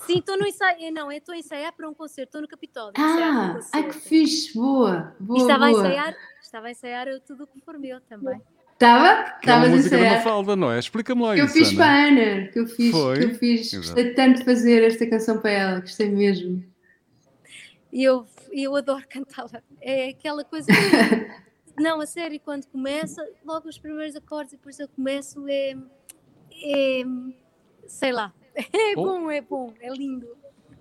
Sim, 0.05 0.19
estou 0.19 0.37
no 0.37 0.47
ensaio. 0.47 0.91
Não, 0.91 1.11
estou 1.11 1.33
a 1.33 1.37
ensaiar 1.37 1.73
para 1.73 1.89
um 1.89 1.93
concerto, 1.93 2.29
estou 2.29 2.41
no 2.41 2.47
Capitólio. 2.47 2.93
Ah, 2.97 3.59
ai 3.73 3.83
que 3.83 3.93
fixe, 3.93 4.53
boa! 4.53 5.15
boa 5.19 5.39
e 5.39 5.41
estava, 5.41 5.67
boa. 5.67 5.81
A 5.83 5.85
ensaiar, 5.85 6.15
estava 6.41 6.67
a 6.67 6.71
ensaiar 6.71 7.07
tudo 7.25 7.43
o 7.43 7.47
que 7.47 7.59
for 7.61 7.77
meu 7.77 7.99
também. 8.01 8.41
Estava? 8.79 9.35
Estava 9.39 9.65
a 9.65 9.69
música 9.69 9.95
ensaiar. 9.97 10.11
da 10.11 10.17
Mafalda, 10.19 10.55
não 10.55 10.71
é? 10.71 10.79
Explica-me 10.79 11.21
lá 11.21 11.33
Que 11.35 11.41
eu 11.41 11.45
isso, 11.45 11.53
fiz 11.53 11.67
Ana. 11.69 11.77
para 11.77 11.85
a 11.91 12.07
Ana, 12.07 12.47
que 12.47 12.59
eu 12.59 12.67
fiz, 12.67 12.91
Foi? 12.91 13.17
que 13.19 13.25
eu 13.25 13.35
fiz. 13.35 13.73
Exato. 13.73 13.85
Gostei 13.87 14.13
tanto 14.13 14.39
de 14.39 14.45
fazer 14.45 14.83
esta 14.83 15.05
canção 15.05 15.39
para 15.39 15.51
ela, 15.51 15.79
gostei 15.81 16.09
mesmo. 16.09 16.63
E 17.91 18.03
eu, 18.03 18.25
eu 18.53 18.73
adoro 18.77 19.03
cantá-la. 19.09 19.61
É 19.81 20.09
aquela 20.09 20.45
coisa. 20.45 20.67
que- 20.67 21.49
Não, 21.81 21.99
a 22.01 22.05
sério, 22.05 22.39
quando 22.43 22.65
começa, 22.67 23.21
logo 23.45 23.67
os 23.69 23.77
primeiros 23.77 24.15
acordes 24.15 24.53
e 24.53 24.57
depois 24.57 24.79
eu 24.79 24.87
começo, 24.89 25.45
é. 25.47 25.75
é 26.63 27.01
sei 27.87 28.11
lá. 28.13 28.33
É 28.73 28.93
Oh. 28.97 29.03
bom, 29.03 29.31
é 29.31 29.39
bom, 29.41 29.73
é 29.81 29.89
lindo. 29.89 30.27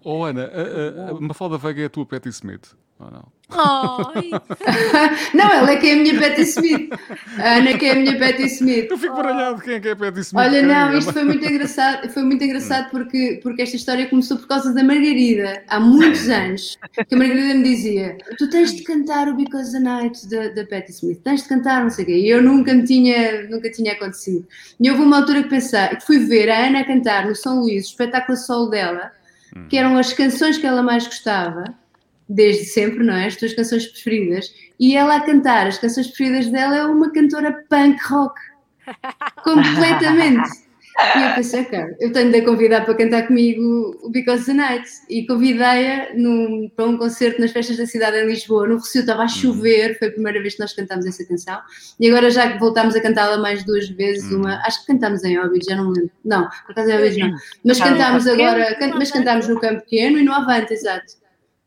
Oh, 0.04 0.24
Ana, 0.24 0.44
a, 0.46 1.06
a, 1.08 1.10
a 1.10 1.20
Mafalda 1.20 1.56
Veiga 1.58 1.82
é 1.82 1.84
a 1.84 1.88
tua 1.90 2.04
Patti 2.06 2.28
Smith. 2.28 2.74
Ou 2.98 3.10
não? 3.10 3.32
Não, 5.32 5.50
ela 5.50 5.70
é 5.70 5.76
que 5.76 5.86
é 5.86 5.94
a 5.94 5.96
minha 5.96 6.20
Patti 6.20 6.42
Smith. 6.42 6.90
A 7.38 7.56
Ana 7.56 7.78
que 7.78 7.86
é 7.86 7.92
a 7.92 7.94
minha 7.94 8.18
Patti 8.18 8.44
Smith. 8.44 8.90
Eu 8.90 8.98
fico 8.98 9.16
baralhado 9.16 9.62
quem 9.62 9.74
é 9.74 9.80
que 9.80 9.88
é 9.88 9.92
a 9.92 9.96
Patti 9.96 10.20
Smith. 10.20 10.44
Olha, 10.44 10.62
não, 10.62 10.90
é? 10.90 10.98
isto 10.98 11.12
foi 11.12 11.24
muito 11.24 11.44
engraçado, 11.46 12.08
foi 12.10 12.22
muito 12.22 12.44
engraçado 12.44 12.90
porque, 12.90 13.40
porque 13.42 13.62
esta 13.62 13.76
história 13.76 14.06
começou 14.06 14.36
por 14.36 14.46
causa 14.46 14.74
da 14.74 14.84
Margarida, 14.84 15.62
há 15.68 15.80
muitos 15.80 16.28
anos, 16.28 16.78
que 17.08 17.14
a 17.14 17.18
Margarida 17.18 17.54
me 17.54 17.62
dizia, 17.64 18.18
tu 18.36 18.50
tens 18.50 18.74
de 18.74 18.82
cantar 18.82 19.28
o 19.28 19.34
Because 19.34 19.72
the 19.72 19.80
Night 19.80 20.28
da, 20.28 20.48
da 20.48 20.66
Patti 20.66 20.90
Smith, 20.90 21.20
tens 21.22 21.42
de 21.42 21.48
cantar, 21.48 21.82
não 21.82 21.90
sei 21.90 22.04
o 22.04 22.06
quê, 22.06 22.18
e 22.18 22.28
eu 22.28 22.42
nunca 22.42 22.74
me 22.74 22.84
tinha, 22.84 23.48
nunca 23.48 23.70
tinha 23.70 23.94
acontecido. 23.94 24.46
E 24.78 24.90
houve 24.90 25.02
uma 25.02 25.18
altura 25.18 25.42
que 25.42 25.48
pensei, 25.48 25.88
que 25.88 26.04
fui 26.04 26.18
ver 26.18 26.50
a 26.50 26.66
Ana 26.66 26.80
a 26.80 26.84
cantar 26.84 27.26
no 27.26 27.34
São 27.34 27.60
Luís, 27.60 27.86
o 27.86 27.90
espetáculo 27.90 28.36
solo 28.36 28.68
dela, 28.68 29.10
que 29.70 29.76
eram 29.78 29.96
as 29.96 30.12
canções 30.12 30.58
que 30.58 30.66
ela 30.66 30.82
mais 30.82 31.06
gostava, 31.06 31.64
desde 32.28 32.64
sempre, 32.66 33.02
não 33.04 33.14
é? 33.14 33.26
As 33.26 33.36
tuas 33.36 33.54
canções 33.54 33.86
preferidas, 33.86 34.52
e 34.78 34.96
ela 34.96 35.16
a 35.16 35.20
cantar 35.20 35.66
as 35.66 35.78
canções 35.78 36.06
preferidas 36.08 36.48
dela 36.50 36.76
é 36.76 36.84
uma 36.84 37.10
cantora 37.12 37.64
punk 37.68 37.98
rock. 38.08 38.34
Completamente. 39.44 40.68
E 41.16 41.22
eu 41.22 41.34
pensei, 41.36 41.64
cara, 41.64 41.96
eu 42.00 42.12
tenho 42.12 42.32
de 42.32 42.38
a 42.38 42.44
convidar 42.44 42.84
para 42.84 42.92
cantar 42.94 43.28
comigo 43.28 43.96
o 44.02 44.10
Because 44.10 44.46
the 44.46 44.52
Night. 44.52 44.84
E 45.08 45.24
convidei-a 45.28 46.08
para 46.74 46.86
um 46.86 46.98
concerto 46.98 47.40
nas 47.40 47.52
festas 47.52 47.76
da 47.76 47.86
cidade 47.86 48.16
em 48.16 48.26
Lisboa, 48.26 48.66
no 48.66 48.78
Recio, 48.78 49.02
estava 49.02 49.22
a 49.22 49.28
chover, 49.28 49.96
foi 49.96 50.08
a 50.08 50.10
primeira 50.10 50.40
vez 50.40 50.54
que 50.54 50.60
nós 50.60 50.72
cantámos 50.72 51.06
essa 51.06 51.24
canção. 51.24 51.60
E 52.00 52.08
agora 52.08 52.30
já 52.30 52.50
que 52.52 52.58
voltámos 52.58 52.96
a 52.96 53.00
cantá-la 53.00 53.38
mais 53.38 53.64
duas 53.64 53.88
vezes, 53.90 54.28
uma, 54.32 54.56
acho 54.66 54.80
que 54.80 54.92
cantámos 54.92 55.22
em 55.22 55.38
Óbidos, 55.38 55.66
já 55.70 55.76
não 55.76 55.90
me 55.90 55.98
lembro. 56.00 56.10
Não, 56.24 56.48
por 56.66 56.72
acaso 56.72 56.90
em 56.90 56.94
Óbidos 56.96 57.16
não. 57.18 57.30
Mas 57.64 57.78
cantámos 57.92 58.26
agora, 58.26 58.74
can- 58.74 58.94
mas 58.96 59.10
cantámos 59.12 59.46
no 59.48 59.60
Campo 59.60 59.82
Pequeno 59.82 60.18
e 60.18 60.24
no 60.24 60.32
Avante, 60.32 60.72
exato. 60.74 61.12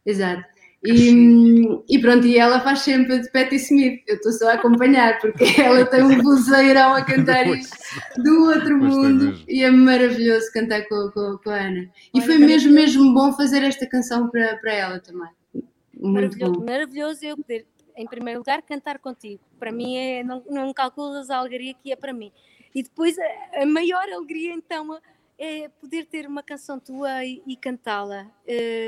Exato. 0.06 0.44
E, 0.84 1.84
e 1.88 2.00
pronto, 2.00 2.26
e 2.26 2.40
ela 2.40 2.60
faz 2.60 2.80
sempre 2.80 3.20
de 3.20 3.32
Patti 3.32 3.56
Smith. 3.56 4.02
Eu 4.08 4.16
estou 4.16 4.32
só 4.32 4.50
a 4.50 4.54
acompanhar, 4.54 5.20
porque 5.20 5.44
ela 5.62 5.86
tem 5.86 6.04
um 6.04 6.24
vozeirão 6.24 6.96
a 6.96 7.06
cantar 7.06 7.46
isto 7.48 7.78
do 8.18 8.46
outro 8.46 8.78
mundo 8.78 9.40
e 9.48 9.64
é 9.64 9.70
maravilhoso 9.70 10.52
cantar 10.52 10.88
com, 10.88 11.12
com, 11.14 11.38
com 11.44 11.50
a 11.52 11.68
Ana. 11.68 11.90
E 12.14 12.18
Olha, 12.18 12.26
foi 12.26 12.38
mesmo, 12.40 12.74
mesmo 12.74 13.14
bom 13.14 13.32
fazer 13.34 13.64
esta 13.64 13.86
canção 13.88 14.28
para, 14.30 14.58
para 14.58 14.74
ela 14.74 15.00
também. 15.00 15.30
Muito 15.54 16.14
maravilhoso, 16.14 16.54
bom. 16.54 16.66
maravilhoso 16.66 17.24
eu 17.24 17.38
poder, 17.38 17.68
em 17.96 18.08
primeiro 18.08 18.40
lugar, 18.40 18.64
cantar 18.64 18.98
contigo. 18.98 19.40
Para 19.60 19.72
mim 19.72 19.96
é, 19.96 20.24
não, 20.24 20.44
não 20.50 20.74
calculas 20.74 21.30
a 21.30 21.38
alegria 21.38 21.76
que 21.76 21.92
é 21.92 21.96
para 21.96 22.12
mim. 22.12 22.32
E 22.74 22.82
depois 22.82 23.16
a, 23.20 23.62
a 23.62 23.66
maior 23.68 24.10
alegria 24.12 24.52
então 24.52 25.00
é 25.38 25.70
poder 25.80 26.06
ter 26.06 26.26
uma 26.26 26.42
canção 26.42 26.80
tua 26.80 27.24
e, 27.24 27.44
e 27.46 27.56
cantá-la. 27.56 28.26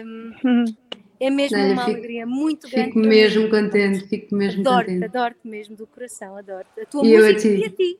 Hum, 0.03 0.65
é 1.25 1.29
mesmo 1.29 1.57
Olha, 1.57 1.73
uma 1.73 1.85
fico- 1.85 1.97
alegria 1.97 2.25
muito 2.25 2.69
grande. 2.69 2.87
Fico 2.87 2.99
mesmo 2.99 3.49
contente, 3.49 4.07
fico 4.07 4.35
mesmo 4.35 4.61
Adoro-te, 4.61 4.93
contente. 4.93 5.05
adoro-te 5.17 5.47
mesmo 5.47 5.75
do 5.75 5.87
coração, 5.87 6.35
adoro-te. 6.37 6.81
A 6.81 6.85
tua 6.85 7.05
E 7.05 7.11
eu 7.13 7.25
a 7.25 7.31
música 7.33 7.41
ti. 7.41 7.47
e 7.61 7.65
a 7.65 7.69
ti. 7.69 7.99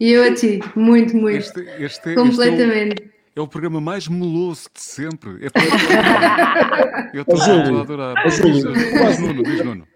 E 0.00 0.12
eu 0.12 0.22
a 0.24 0.34
ti, 0.34 0.60
muito, 0.74 1.16
muito. 1.16 1.36
Este, 1.38 1.60
este, 1.60 1.68
é- 1.70 1.84
este 1.84 2.08
é, 2.08 2.12
o, 2.12 2.14
completamente. 2.16 3.10
é 3.36 3.40
o 3.40 3.46
programa 3.46 3.80
mais 3.80 4.08
meloso 4.08 4.68
de 4.74 4.80
sempre. 4.80 5.44
É 5.44 5.50
para- 5.50 5.62
Eu 7.14 7.22
estou 7.22 7.38
a 7.40 7.80
adorar. 7.82 8.14
Diz 8.24 9.18
Nuno, 9.20 9.42
diz 9.42 9.64
Nuno. 9.64 9.86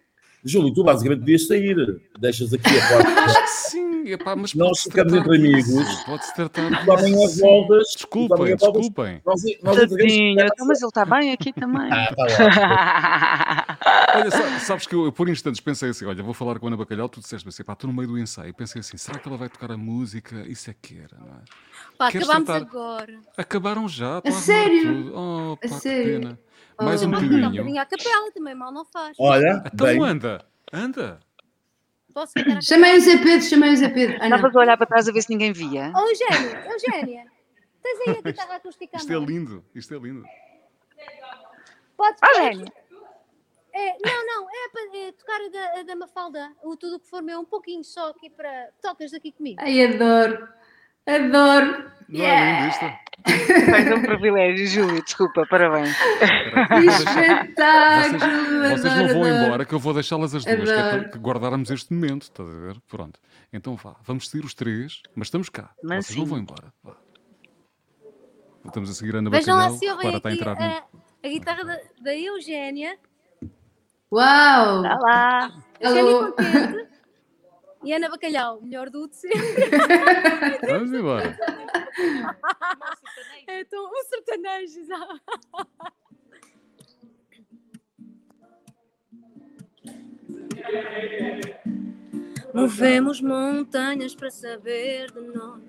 Júlio, 0.45 0.72
tu 0.72 0.82
basicamente 0.82 1.20
devias 1.20 1.47
sair. 1.47 2.01
Deixas 2.18 2.53
aqui 2.55 2.66
a 2.68 2.88
porta. 2.88 3.20
Acho 3.20 3.41
que 3.43 3.49
sim, 3.70 4.09
epá, 4.11 4.34
mas 4.34 4.55
Nós 4.55 4.82
ficamos 4.82 5.12
entre 5.12 5.36
amigos. 5.36 6.05
Pode-se 6.05 6.34
tratar 6.34 6.70
Tu 6.84 6.93
amanhã 6.93 7.26
disso. 7.26 7.41
voltas. 7.41 7.86
Desculpem, 7.95 8.57
desculpem. 8.57 9.22
Nós, 9.26 9.43
nós 9.62 9.76
Tadinho, 9.76 10.41
então, 10.41 10.66
mas 10.66 10.80
ele 10.80 10.88
está 10.88 11.05
bem 11.05 11.32
aqui 11.32 11.53
também. 11.53 11.91
Ah, 11.93 12.14
tá 12.14 12.24
lá. 12.24 13.78
Olha, 14.16 14.30
sa- 14.30 14.59
sabes 14.61 14.86
que 14.86 14.95
eu, 14.95 15.05
eu 15.05 15.12
por 15.12 15.28
instantes 15.28 15.61
pensei 15.61 15.91
assim: 15.91 16.05
olha, 16.05 16.22
vou 16.22 16.34
falar 16.34 16.59
com 16.59 16.66
a 16.66 16.68
Ana 16.70 16.76
Bacalhau, 16.76 17.09
tu 17.09 17.20
disseste 17.20 17.49
assim, 17.49 17.62
pá, 17.62 17.72
estou 17.74 17.88
no 17.88 17.95
meio 17.97 18.09
do 18.09 18.18
ensaio. 18.18 18.53
Pensei 18.55 18.80
assim: 18.80 18.97
será 18.97 19.18
que 19.18 19.28
ela 19.28 19.36
vai 19.36 19.49
tocar 19.49 19.70
a 19.70 19.76
música? 19.76 20.45
Isso 20.49 20.70
é 20.70 20.74
que 20.80 20.99
era, 20.99 21.16
não 21.18 21.26
é? 21.36 21.41
Pá, 21.97 22.11
Queres 22.11 22.28
acabámos 22.28 22.47
tratar? 22.47 22.66
agora. 22.66 23.18
Acabaram 23.36 23.88
já, 23.88 24.18
estou 24.18 24.32
a 24.32 24.36
arrumar 24.36 24.41
sério? 24.45 24.82
tudo. 25.05 25.12
Oh, 25.14 25.53
A 25.53 25.57
pá, 25.57 25.74
que 25.74 25.80
sério? 25.80 26.20
pena. 26.20 26.38
Mais 26.81 27.03
Oh. 27.03 27.07
um 27.07 27.11
bocadinho. 27.11 27.81
à 27.81 27.87
capela 27.87 28.31
também, 28.33 28.55
mal 28.55 28.72
não 28.72 28.85
faz. 28.85 29.16
Olha, 29.18 29.62
Então 29.72 29.87
bem, 29.87 30.03
anda, 30.03 30.45
anda. 30.72 31.20
Posso 32.12 32.33
a 32.37 32.61
Chamei 32.61 32.97
o 32.97 33.01
Zé 33.01 33.18
Pedro, 33.18 33.43
chamei 33.43 33.72
o 33.72 33.76
Zé 33.76 33.89
Pedro. 33.89 34.16
Ah. 34.20 34.24
Estavas 34.24 34.57
a 34.57 34.59
olhar 34.59 34.76
para 34.76 34.87
trás 34.87 35.09
a 35.09 35.12
ver 35.12 35.22
se 35.22 35.31
ninguém 35.31 35.53
via. 35.53 35.93
Oh, 35.95 36.09
Eugénia, 36.09 36.64
Eugénia, 36.68 37.24
tens 37.83 38.01
aí 38.09 38.18
a 38.18 38.22
guitarra 38.22 38.57
acústica 38.57 38.97
Isto 38.97 39.12
é 39.12 39.18
lindo, 39.18 39.64
isto 39.74 39.95
é 39.95 39.99
lindo. 39.99 40.24
Podes 41.97 42.20
Ah, 42.22 42.39
Eugénia. 42.39 42.72
É, 43.72 43.97
não, 44.05 44.26
não, 44.26 44.49
é 44.51 44.68
para 44.72 44.99
é, 44.99 45.12
tocar 45.12 45.41
a 45.41 45.49
da, 45.49 45.81
a 45.81 45.83
da 45.85 45.95
Mafalda, 45.97 46.51
o 46.64 46.76
tudo 46.76 46.97
o 46.97 47.01
que 47.01 47.09
for 47.09 47.22
meu, 47.22 47.39
um 47.39 47.45
pouquinho 47.45 47.85
só 47.85 48.11
aqui 48.11 48.28
para. 48.28 48.70
Tocas 48.83 49.14
aqui 49.14 49.31
comigo. 49.31 49.61
Ai, 49.62 49.85
adoro. 49.85 50.49
Adoro. 51.07 51.90
Não 52.09 52.24
é 52.24 52.53
lindo 52.53 52.68
isto? 52.68 53.01
Tens 53.24 53.92
um 53.92 54.03
privilégio, 54.03 54.66
Júlio, 54.66 55.05
desculpa, 55.05 55.46
parabéns. 55.46 55.96
Que 55.96 56.86
espetáculo. 56.86 58.18
Vocês, 58.18 58.80
vocês 58.80 58.94
não 58.94 59.09
vão 59.09 59.28
embora, 59.28 59.64
que 59.64 59.74
eu 59.74 59.78
vou 59.78 59.92
deixá-las 59.94 60.34
as 60.34 60.44
duas, 60.44 60.62
que 60.62 60.70
é 60.70 60.74
Adoro. 60.74 61.03
para 61.03 61.09
que 61.11 61.18
guardarmos 61.18 61.70
este 61.70 61.92
momento, 61.92 62.22
estás 62.22 62.48
a 62.48 62.53
ver? 62.53 62.80
Pronto. 62.88 63.20
Então 63.53 63.76
vá, 63.76 63.96
vamos 64.03 64.28
sair 64.28 64.44
os 64.44 64.55
três, 64.55 65.03
mas 65.14 65.26
estamos 65.26 65.48
cá. 65.48 65.70
Mas 65.82 66.07
vocês 66.07 66.18
não 66.18 66.24
sim. 66.24 66.30
vão 66.30 66.38
embora. 66.38 66.72
Vá. 66.82 66.96
Estamos 68.64 68.90
a 68.90 68.94
seguir 68.94 69.14
a 69.14 69.18
Ana 69.18 69.30
Vejam 69.30 69.57
lá 69.57 69.70
Bacalhau. 69.70 69.78
se 69.78 69.90
ouvem 69.90 70.01
Clara 70.03 70.16
está 70.16 70.28
a 70.28 70.32
aqui 70.32 70.44
a, 70.64 70.84
a 71.24 71.28
guitarra 71.28 71.64
da, 71.64 71.80
da 72.03 72.16
Eugénia. 72.16 72.98
Uau! 74.12 74.82
Está 74.82 74.98
lá. 74.98 75.53
Eugénia 75.80 76.14
contente. 76.18 76.89
E 77.83 77.93
Ana 77.95 78.11
Bacalhau, 78.11 78.61
melhor 78.61 78.91
do 78.91 79.09
de 79.09 79.16
sempre. 79.16 79.41
Vamos 80.68 80.93
embora. 80.93 81.39
É 83.47 83.64
tão 83.64 83.87
um 83.87 84.05
sertanejo. 84.05 84.81
Movemos 92.53 93.22
montanhas 93.22 94.14
para 94.14 94.31
saber 94.31 95.11
de 95.12 95.20
nós. 95.20 95.62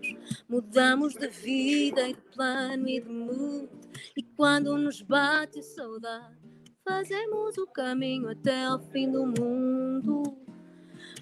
Mudamos 0.50 1.14
de 1.14 1.28
vida 1.30 2.10
e 2.10 2.14
de 2.14 2.22
plano 2.34 2.90
e 2.90 3.00
de 3.00 3.10
mood. 3.10 3.70
E 4.18 4.24
quando 4.24 4.78
nos 4.78 5.02
bate 5.02 5.60
a 5.60 5.64
saudade, 5.64 6.36
fazemos 6.84 7.58
o 7.58 7.68
caminho 7.68 8.30
até 8.30 8.66
ao 8.66 8.80
fim 8.90 9.10
do 9.10 9.26
mundo. 9.26 10.42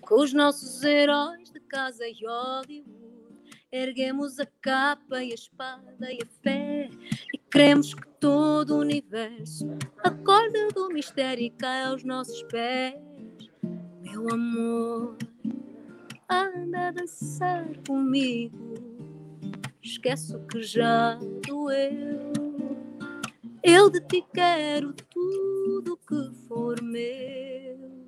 Com 0.09 0.21
os 0.21 0.33
nossos 0.33 0.81
heróis 0.81 1.51
de 1.51 1.59
casa 1.59 2.03
e 2.07 2.15
Hollywood. 2.25 2.83
Erguemos 3.71 4.39
a 4.39 4.45
capa 4.59 5.23
e 5.23 5.29
a 5.29 5.35
espada 5.35 6.11
e 6.11 6.17
a 6.23 6.25
fé. 6.41 6.89
E 7.31 7.37
queremos 7.37 7.93
que 7.93 8.07
todo 8.19 8.71
o 8.71 8.79
universo 8.79 9.67
acorde 10.03 10.69
do 10.73 10.89
mistério 10.89 11.43
e 11.43 11.51
caia 11.51 11.89
aos 11.89 12.03
nossos 12.03 12.41
pés. 12.45 12.95
Meu 14.01 14.33
amor, 14.33 15.15
anda 16.27 16.87
a 16.87 16.91
dançar 16.91 17.67
comigo. 17.85 18.73
Esquece 19.83 20.39
que 20.51 20.63
já 20.63 21.19
doeu. 21.45 22.33
Eu 23.61 23.91
de 23.91 24.01
ti 24.07 24.25
quero 24.33 24.91
tudo 24.91 25.97
que 25.97 26.31
for 26.47 26.81
meu. 26.81 27.98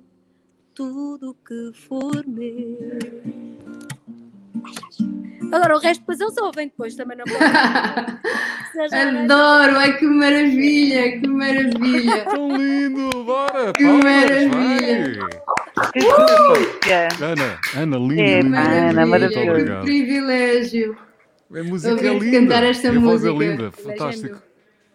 Tudo 0.74 1.36
que 1.46 1.70
for 1.74 2.24
meu. 2.26 2.78
Agora 5.52 5.76
o 5.76 5.78
resto 5.80 6.00
depois 6.00 6.20
eles 6.20 6.36
ouvem 6.38 6.68
depois 6.68 6.94
também 6.96 7.18
não 7.18 7.24
pode. 7.24 7.44
Adoro! 8.94 9.76
Ai 9.78 9.98
que 9.98 10.06
maravilha! 10.06 11.20
Que 11.20 11.26
maravilha! 11.28 12.24
Tão 12.30 12.56
lindo, 12.56 13.10
bora! 13.24 13.72
Que 13.74 13.84
palmas, 13.84 14.02
maravilha. 14.46 15.20
vai. 15.20 15.92
Que 15.92 16.00
delícia. 16.00 17.08
Ana, 17.20 17.60
Ana, 17.76 17.96
lindo, 17.98 18.20
É, 18.20 18.40
lindo, 18.40 18.56
Ana, 18.56 19.06
maravilhoso. 19.06 19.64
Que 19.66 19.82
privilégio! 19.82 20.96
A 21.54 21.62
música 21.64 22.00
é 22.06 22.14
linda. 22.18 22.40
cantar 22.40 22.64
esta 22.64 22.88
a 22.88 22.92
voz 22.92 23.22
é 23.24 23.30
música. 23.30 23.44
linda, 23.52 23.70
fantástico. 23.72 24.42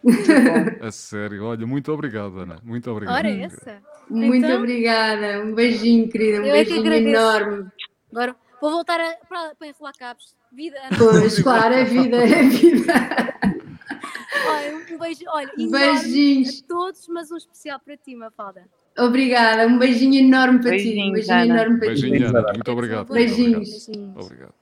A 0.81 0.91
sério, 0.91 1.43
olha, 1.45 1.65
muito 1.67 1.91
obrigado, 1.91 2.39
Ana. 2.39 2.57
Muito 2.63 2.89
obrigado. 2.91 3.15
Ora, 3.15 3.29
essa. 3.29 3.81
Muito 4.09 4.45
Então- 4.45 4.57
obrigada! 4.59 5.41
Um 5.43 5.53
beijinho, 5.53 6.09
querida! 6.09 6.41
Um 6.41 6.45
Eu 6.45 6.55
é 6.55 6.63
que 6.63 6.71
beijinho 6.71 6.79
agradeço. 6.81 7.09
enorme! 7.09 7.71
Agora 8.11 8.35
vou 8.61 8.71
voltar 8.71 8.99
a, 8.99 9.15
para, 9.27 9.55
para 9.55 9.67
enrolar 9.67 9.93
cabos. 9.97 10.35
Vida. 10.51 10.77
Pois, 10.97 11.41
claro, 11.43 11.73
é 11.73 11.83
vida, 11.83 12.17
é 12.17 12.43
vida. 12.43 12.93
olha, 14.47 14.75
um 14.77 14.97
beijo, 14.97 15.23
olha, 15.27 15.51
Beijinhos. 15.57 16.63
a 16.63 16.67
todos, 16.67 17.07
mas 17.09 17.29
um 17.31 17.37
especial 17.37 17.79
para 17.79 17.97
ti, 17.97 18.15
Mafalda. 18.15 18.63
Obrigada, 18.97 19.67
um 19.67 19.77
beijinho 19.77 20.25
enorme 20.25 20.59
para 20.61 20.71
Beijinhos, 20.71 20.95
ti. 20.95 21.09
Um 21.09 21.13
beijinho 21.13 21.35
Ana. 21.35 21.53
enorme 21.53 21.77
para 21.79 21.87
Beijinho, 21.89 22.17
ti. 22.17 22.23
Ana. 22.23 22.53
Muito 22.53 22.71
obrigado. 22.71 23.13
Beijinhos. 23.13 23.69
Beijinhos. 23.87 24.25
Obrigado. 24.25 24.53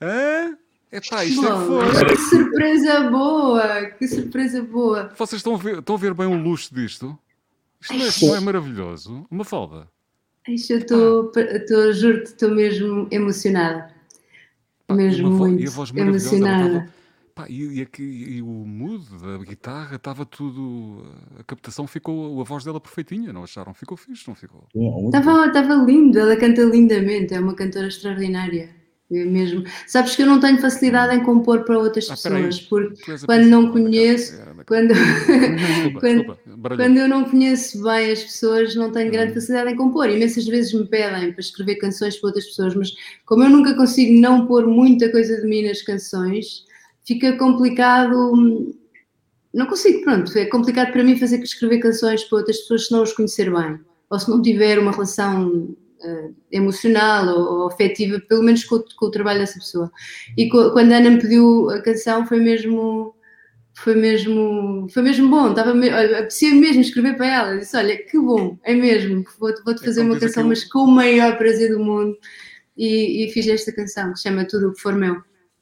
Hã? 0.00 0.58
Epá, 0.92 1.24
isto 1.24 1.44
é 1.44 1.48
que 1.48 1.52
Bom, 1.52 1.66
foi. 1.66 2.04
que 2.06 2.16
surpresa 2.16 3.10
boa, 3.10 3.84
que 3.98 4.08
surpresa 4.08 4.62
boa. 4.62 5.12
Vocês 5.16 5.40
estão 5.40 5.54
a, 5.54 5.58
ver, 5.58 5.78
estão 5.78 5.94
a 5.96 5.98
ver 5.98 6.14
bem 6.14 6.26
o 6.26 6.40
luxo 6.40 6.74
disto? 6.74 7.18
Isto 7.80 7.94
não 7.94 8.04
é, 8.06 8.30
não 8.30 8.36
é 8.36 8.40
maravilhoso? 8.40 9.26
Uma 9.30 9.44
falda. 9.44 9.88
Eu 10.46 10.54
estou, 10.54 11.32
estou, 11.36 11.92
juro-te, 11.92 12.26
estou 12.26 12.50
mesmo 12.52 13.08
emocionada. 13.10 13.92
Pá, 14.86 14.94
e 14.94 14.96
Mesmo 14.96 15.30
muito 15.30 15.62
e 15.62 15.66
a 15.66 15.70
voz 15.70 15.90
emocionada. 15.94 16.88
pá, 17.34 17.46
e, 17.48 17.78
e 17.78 17.82
aqui, 17.82 18.02
e 18.04 18.40
o 18.40 18.46
mood 18.46 19.04
da 19.20 19.38
guitarra 19.38 19.96
estava 19.96 20.24
tudo. 20.24 21.04
A 21.38 21.42
captação 21.42 21.88
ficou. 21.88 22.40
A 22.40 22.44
voz 22.44 22.62
dela 22.64 22.80
perfeitinha, 22.80 23.32
não 23.32 23.42
acharam? 23.42 23.74
Ficou 23.74 23.96
fixe, 23.96 24.28
não 24.28 24.36
ficou? 24.36 24.64
Estava 25.06 25.74
lindo, 25.84 26.16
ela 26.16 26.36
canta 26.36 26.62
lindamente, 26.62 27.34
é 27.34 27.40
uma 27.40 27.54
cantora 27.54 27.88
extraordinária. 27.88 28.85
É 29.08 29.24
mesmo. 29.24 29.62
Sabes 29.86 30.16
que 30.16 30.22
eu 30.22 30.26
não 30.26 30.40
tenho 30.40 30.58
facilidade 30.60 31.14
em 31.14 31.22
compor 31.22 31.62
para 31.64 31.78
outras 31.78 32.10
Ah, 32.10 32.14
pessoas, 32.14 32.60
porque 32.62 32.96
Quando 33.24 33.44
não 33.46 33.70
conheço, 33.70 34.34
quando, 34.66 34.88
Desculpa, 34.94 36.00
quando- 36.00 36.16
desculpa. 36.24 36.76
quando 36.76 36.96
eu 36.98 37.08
não 37.08 37.24
conheço 37.24 37.82
bem 37.84 38.10
as 38.10 38.24
pessoas, 38.24 38.74
não 38.74 38.90
tenho 38.90 39.12
grande 39.12 39.30
Hum. 39.30 39.34
facilidade 39.34 39.72
em 39.72 39.76
compor. 39.76 40.10
Imensas 40.10 40.44
vezes 40.46 40.72
me 40.72 40.84
pedem 40.88 41.30
para 41.32 41.40
escrever 41.40 41.76
canções 41.76 42.16
para 42.16 42.28
outras 42.28 42.46
pessoas, 42.46 42.74
mas 42.74 42.92
como 43.24 43.44
eu 43.44 43.48
nunca 43.50 43.74
consigo 43.74 44.20
não 44.20 44.44
pôr 44.44 44.66
muita 44.66 45.08
coisa 45.12 45.40
de 45.40 45.46
mim 45.46 45.64
nas 45.68 45.82
canções, 45.82 46.64
fica 47.06 47.36
complicado. 47.36 48.32
hum, 48.34 48.74
Não 49.54 49.66
consigo, 49.66 50.02
pronto. 50.02 50.36
É 50.36 50.46
complicado 50.46 50.90
para 50.92 51.04
mim 51.04 51.16
fazer 51.16 51.40
escrever 51.42 51.78
canções 51.78 52.24
para 52.24 52.38
outras 52.38 52.58
pessoas 52.58 52.86
se 52.88 52.92
não 52.92 53.02
os 53.04 53.12
conhecer 53.12 53.50
bem, 53.54 53.78
ou 54.10 54.18
se 54.18 54.28
não 54.28 54.42
tiver 54.42 54.78
uma 54.80 54.90
relação 54.90 55.74
emocional 56.50 57.26
ou, 57.28 57.60
ou 57.60 57.66
afetiva, 57.68 58.20
pelo 58.28 58.42
menos 58.42 58.64
com, 58.64 58.76
o- 58.76 58.84
com 58.96 59.06
o 59.06 59.10
trabalho 59.10 59.40
dessa 59.40 59.58
pessoa. 59.58 59.90
E 60.36 60.48
co- 60.48 60.70
quando 60.72 60.92
a 60.92 60.96
Ana 60.98 61.10
me 61.10 61.20
pediu 61.20 61.70
a 61.70 61.80
canção, 61.82 62.26
foi 62.26 62.38
mesmo 62.40 63.14
foi 63.78 63.94
mesmo, 63.94 64.86
foi 64.90 65.02
mesmo 65.02 65.28
bom, 65.28 65.50
estava 65.50 65.74
me, 65.74 65.90
apetecia 65.90 66.54
mesmo 66.54 66.80
escrever 66.80 67.14
para 67.16 67.26
ela. 67.26 67.58
Disse: 67.58 67.76
Olha, 67.76 67.96
que 67.96 68.18
bom, 68.18 68.58
é 68.64 68.74
mesmo, 68.74 69.22
vou-te 69.38 69.62
vou-te 69.64 69.82
É 69.82 69.84
fazer 69.84 70.00
como 70.00 70.12
uma 70.14 70.20
canção, 70.20 70.40
aquilo- 70.44 70.48
mas 70.48 70.64
com 70.64 70.78
o 70.78 70.86
maior 70.90 71.36
prazer 71.36 71.70
do 71.70 71.78
mundo. 71.78 72.16
E, 72.76 73.24
e 73.26 73.32
fiz 73.32 73.46
esta 73.48 73.72
canção 73.72 74.12
que 74.12 74.18
se 74.18 74.24
chama 74.28 74.44
Tudo 74.46 74.68
o 74.68 74.72
que 74.72 74.80
For 74.80 74.94
Meu. 74.94 75.16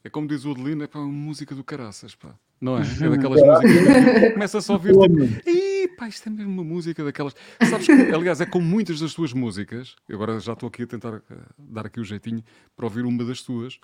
É 0.04 0.10
como 0.10 0.28
diz 0.28 0.44
o 0.44 0.50
Adelino, 0.52 0.84
é 0.84 0.86
para 0.86 1.00
uma 1.00 1.08
música 1.12 1.54
do 1.54 1.64
caraças, 1.64 2.14
pá. 2.14 2.34
Não 2.60 2.78
é? 2.78 2.82
É 2.82 2.84
daquelas 3.10 3.40
músicas 3.42 3.72
que 4.20 4.30
começa 4.30 4.60
só 4.60 4.74
a 4.74 4.76
ouvir 4.76 4.92
tipo, 4.92 5.40
Ih, 5.84 5.88
pá, 5.96 6.08
isto 6.08 6.26
é 6.28 6.30
mesmo 6.30 6.50
uma 6.52 6.64
música 6.64 7.04
daquelas. 7.04 7.34
Sabes 7.68 7.86
que, 7.86 7.92
aliás, 7.92 8.40
é 8.40 8.46
como 8.46 8.64
muitas 8.66 9.00
das 9.00 9.12
tuas 9.14 9.32
músicas, 9.32 9.94
agora 10.10 10.38
já 10.40 10.52
estou 10.54 10.66
aqui 10.68 10.82
a 10.84 10.86
tentar 10.86 11.14
eh, 11.16 11.22
dar 11.58 11.86
aqui 11.86 12.00
o 12.00 12.04
jeitinho 12.04 12.42
para 12.74 12.86
ouvir 12.86 13.04
uma 13.04 13.24
das 13.24 13.42
tuas, 13.42 13.78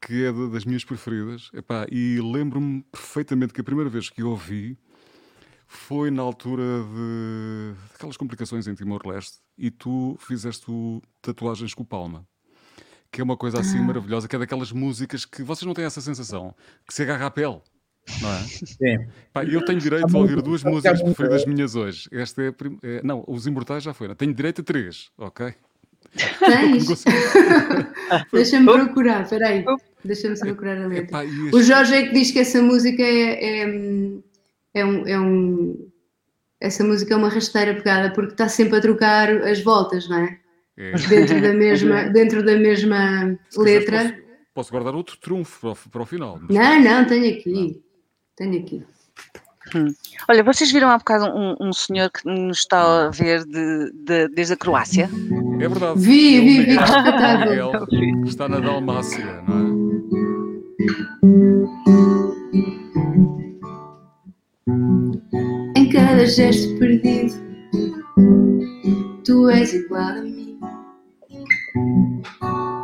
que 0.00 0.24
é 0.24 0.32
da- 0.32 0.46
das 0.48 0.64
minhas 0.64 0.84
preferidas. 0.84 1.50
Epá, 1.54 1.86
e 1.90 2.20
lembro-me 2.20 2.82
perfeitamente 2.92 3.52
que 3.52 3.60
a 3.60 3.64
primeira 3.64 3.88
vez 3.90 4.10
que 4.10 4.22
ouvi 4.22 4.78
foi 5.66 6.10
na 6.10 6.22
altura 6.22 6.62
de 6.82 7.74
aquelas 7.94 8.16
complicações 8.16 8.66
em 8.66 8.74
Timor-Leste 8.74 9.38
e 9.56 9.70
tu 9.70 10.16
fizeste 10.20 10.64
o 10.70 11.02
tatuagens 11.20 11.74
com 11.74 11.82
o 11.82 11.86
Palma. 11.86 12.26
Que 13.10 13.20
é 13.22 13.24
uma 13.24 13.36
coisa 13.38 13.58
assim 13.60 13.78
maravilhosa, 13.80 14.28
que 14.28 14.36
é 14.36 14.38
daquelas 14.38 14.70
músicas 14.70 15.24
que 15.24 15.42
vocês 15.42 15.66
não 15.66 15.72
têm 15.74 15.84
essa 15.86 16.00
sensação, 16.02 16.54
que 16.86 16.92
se 16.92 17.02
agarra 17.02 17.26
à 17.26 17.30
pele, 17.30 17.60
não 18.20 18.32
é? 18.32 18.38
Sim. 18.42 19.06
Pá, 19.32 19.44
eu 19.44 19.64
tenho 19.64 19.78
direito 19.78 20.14
a 20.16 20.18
ouvir 20.20 20.40
duas 20.42 20.62
músicas 20.64 21.02
preferidas 21.02 21.44
minhas 21.46 21.74
hoje. 21.74 22.08
Esta 22.12 22.42
é, 22.42 22.48
a 22.48 22.52
prim- 22.52 22.78
é- 22.82 23.00
Não, 23.04 23.24
Os 23.26 23.46
Imortais 23.46 23.82
já 23.82 23.92
foi. 23.94 24.08
Não? 24.08 24.14
Tenho 24.14 24.32
direito 24.34 24.60
a 24.60 24.64
três, 24.64 25.10
ok? 25.18 25.54
Tens? 26.38 26.86
Consigo- 26.86 27.10
Deixa-me 28.32 28.66
procurar, 28.66 29.22
espera 29.22 29.48
aí. 29.48 29.64
Deixa-me 30.04 30.38
procurar 30.38 30.78
a 30.82 30.86
letra. 30.86 31.04
Epá, 31.04 31.24
e 31.24 31.28
O 31.42 31.48
este- 31.58 31.62
Jorge 31.64 31.94
é 31.94 32.06
que 32.06 32.14
diz 32.14 32.30
que 32.30 32.38
essa 32.38 32.62
música 32.62 33.02
é, 33.02 33.62
é, 33.62 33.62
é 34.74 34.84
um, 34.84 35.06
é 35.06 35.18
um- 35.20 35.88
Essa 36.60 36.82
música 36.84 37.14
é 37.14 37.16
uma 37.16 37.28
rasteira 37.28 37.74
pegada 37.74 38.10
porque 38.12 38.32
está 38.32 38.48
sempre 38.48 38.78
a 38.78 38.80
trocar 38.80 39.28
as 39.46 39.60
voltas, 39.60 40.08
não 40.08 40.18
é? 40.18 40.38
é- 40.76 40.92
Dentro 41.08 41.40
da 41.42 41.52
mesma, 41.54 42.02
dentro 42.04 42.44
da 42.44 42.56
mesma 42.56 43.38
se 43.50 43.58
quiseres, 43.58 43.88
letra. 43.90 44.02
Posso, 44.10 44.14
posso 44.54 44.70
guardar 44.72 44.94
outro 44.94 45.16
trunfo 45.18 45.60
para 45.60 45.70
o, 45.70 45.90
para 45.90 46.02
o 46.02 46.06
final. 46.06 46.40
Não, 46.48 46.80
não, 46.80 47.04
tenho 47.04 47.38
aqui. 47.38 47.82
Tenho 48.38 48.58
aqui. 48.60 48.82
Olha, 50.28 50.42
vocês 50.42 50.72
viram 50.72 50.88
há 50.88 50.96
bocado 50.96 51.26
um, 51.26 51.56
um 51.60 51.72
senhor 51.74 52.10
que 52.10 52.26
nos 52.26 52.60
está 52.60 53.08
a 53.08 53.10
ver 53.10 53.44
de- 53.44 53.92
de- 53.92 54.28
desde 54.28 54.54
a 54.54 54.56
Croácia? 54.56 55.10
É 55.60 55.68
verdade. 55.68 56.00
Vi, 56.00 56.36
É 56.36 56.40
vi, 56.40 56.64
vi, 56.64 56.70
espetáculo. 56.76 57.50
Miguel, 57.50 57.86
que 58.22 58.28
está 58.28 58.48
na 58.48 58.60
Dalmácia, 58.60 59.42
não 59.46 59.58
é? 59.58 60.98
Em 65.76 65.88
cada 65.90 66.26
gesto 66.26 66.78
perdido, 66.78 67.34
tu 69.24 69.48
és 69.50 69.72
igual 69.72 70.02
a 70.02 70.22
mim. 70.22 70.58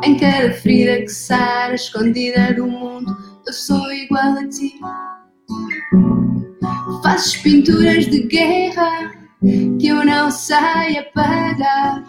Em 0.03 0.17
cada 0.17 0.53
ferida 0.53 1.01
que 1.01 1.07
sara, 1.09 1.73
escondida 1.75 2.53
do 2.53 2.67
mundo, 2.67 3.15
eu 3.45 3.53
sou 3.53 3.91
igual 3.91 4.37
a 4.37 4.47
ti. 4.47 4.79
Fazes 7.03 7.37
pinturas 7.37 8.07
de 8.07 8.23
guerra 8.23 9.11
que 9.79 9.87
eu 9.87 10.03
não 10.05 10.31
sei 10.31 10.97
apagar. 10.97 12.03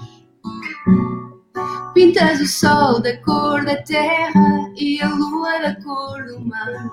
Pintas 1.94 2.40
o 2.40 2.46
sol 2.46 3.00
da 3.00 3.16
cor 3.22 3.64
da 3.64 3.82
terra 3.82 4.70
e 4.76 5.00
a 5.00 5.08
lua 5.08 5.58
da 5.60 5.74
cor 5.82 6.24
do 6.24 6.40
mar. 6.40 6.90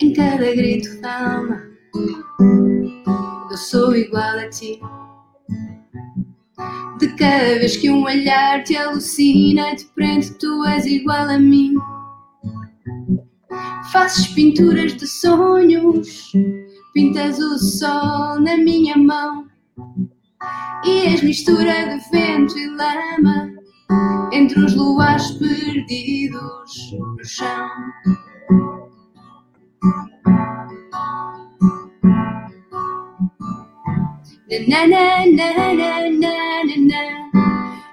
Em 0.00 0.12
cada 0.12 0.54
grito 0.54 1.00
da 1.00 1.36
alma, 1.36 1.62
eu 3.50 3.56
sou 3.56 3.96
igual 3.96 4.38
a 4.38 4.48
ti. 4.50 4.80
De 6.98 7.08
cada 7.16 7.58
vez 7.58 7.76
que 7.76 7.90
um 7.90 8.04
olhar 8.04 8.64
te 8.64 8.76
alucina, 8.76 9.76
te 9.76 9.84
prende, 9.94 10.32
tu 10.38 10.64
és 10.64 10.86
igual 10.86 11.28
a 11.28 11.38
mim. 11.38 11.74
Fazes 13.92 14.26
pinturas 14.28 14.96
de 14.96 15.06
sonhos, 15.06 16.32
pintas 16.94 17.38
o 17.38 17.58
sol 17.58 18.40
na 18.40 18.56
minha 18.56 18.96
mão. 18.96 19.46
E 20.84 21.06
és 21.08 21.22
mistura 21.22 21.88
de 21.88 22.10
vento 22.10 22.58
e 22.58 22.68
lama 22.68 23.52
entre 24.32 24.64
os 24.64 24.74
luares 24.74 25.30
perdidos 25.32 26.92
no 26.92 27.24
chão. 27.24 27.68
Na 34.48 34.86
na 34.86 35.26
na 35.26 35.50
na 35.58 35.74
na 35.74 35.90
na 36.06 36.34
na 36.62 36.76
na. 36.86 37.02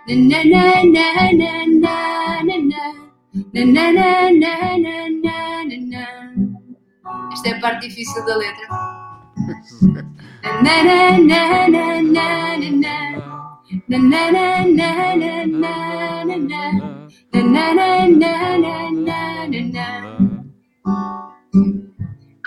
Na 0.08 0.16
na 0.22 0.43
na 0.43 0.93
na 0.93 1.34
na 1.34 1.66
na 1.66 2.43
na 2.45 2.58
na. 2.70 2.84
Na 3.54 3.66
na 3.66 3.86
na 3.91 4.30
na 4.30 4.78
na 4.78 5.10
na 5.24 5.64
na 5.66 5.78
na. 5.91 6.06
Esta 7.34 7.49
é 7.49 7.54
a 7.54 7.60
parte 7.60 7.88
difícil 7.88 8.24
da 8.26 8.36
letra. 8.38 8.68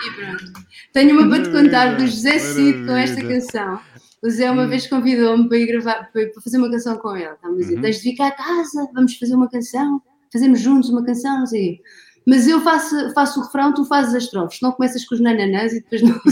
E 0.01 0.11
pronto. 0.15 0.53
Tenho 0.93 1.19
uma 1.19 1.29
para 1.29 1.43
te 1.43 1.51
contar 1.51 1.95
do 1.97 2.07
José 2.07 2.39
Cid 2.39 2.85
com 2.85 2.95
esta 2.95 3.21
canção. 3.21 3.79
O 4.27 4.29
Zé 4.29 4.51
uma 4.51 4.67
vez 4.67 4.85
convidou-me 4.87 5.47
para 5.47 5.57
ir 5.57 5.67
gravar, 5.67 6.11
para 6.11 6.29
fazer 6.43 6.57
uma 6.57 6.69
canção 6.69 6.97
com 6.97 7.15
ele. 7.15 7.29
Estava 7.29 7.53
a 7.53 7.57
dizer, 7.57 7.75
Uhum. 7.75 7.81
tens 7.81 7.95
de 7.95 8.03
vir 8.03 8.15
cá 8.17 8.27
a 8.27 8.31
casa, 8.31 8.89
vamos 8.93 9.15
fazer 9.15 9.33
uma 9.35 9.49
canção, 9.49 10.01
fazemos 10.33 10.59
juntos 10.59 10.89
uma 10.89 11.01
canção, 11.05 11.39
não 11.39 11.45
sei. 11.45 11.79
Mas 12.25 12.45
eu 12.45 12.59
faço, 12.59 13.13
faço 13.13 13.39
o 13.39 13.43
refrão, 13.43 13.73
tu 13.73 13.85
fazes 13.85 14.13
as 14.13 14.23
estrofes. 14.23 14.59
Não 14.61 14.73
começas 14.73 15.05
com 15.05 15.15
os 15.15 15.21
nananãs 15.21 15.71
e 15.71 15.79
depois 15.79 16.01
não. 16.01 16.19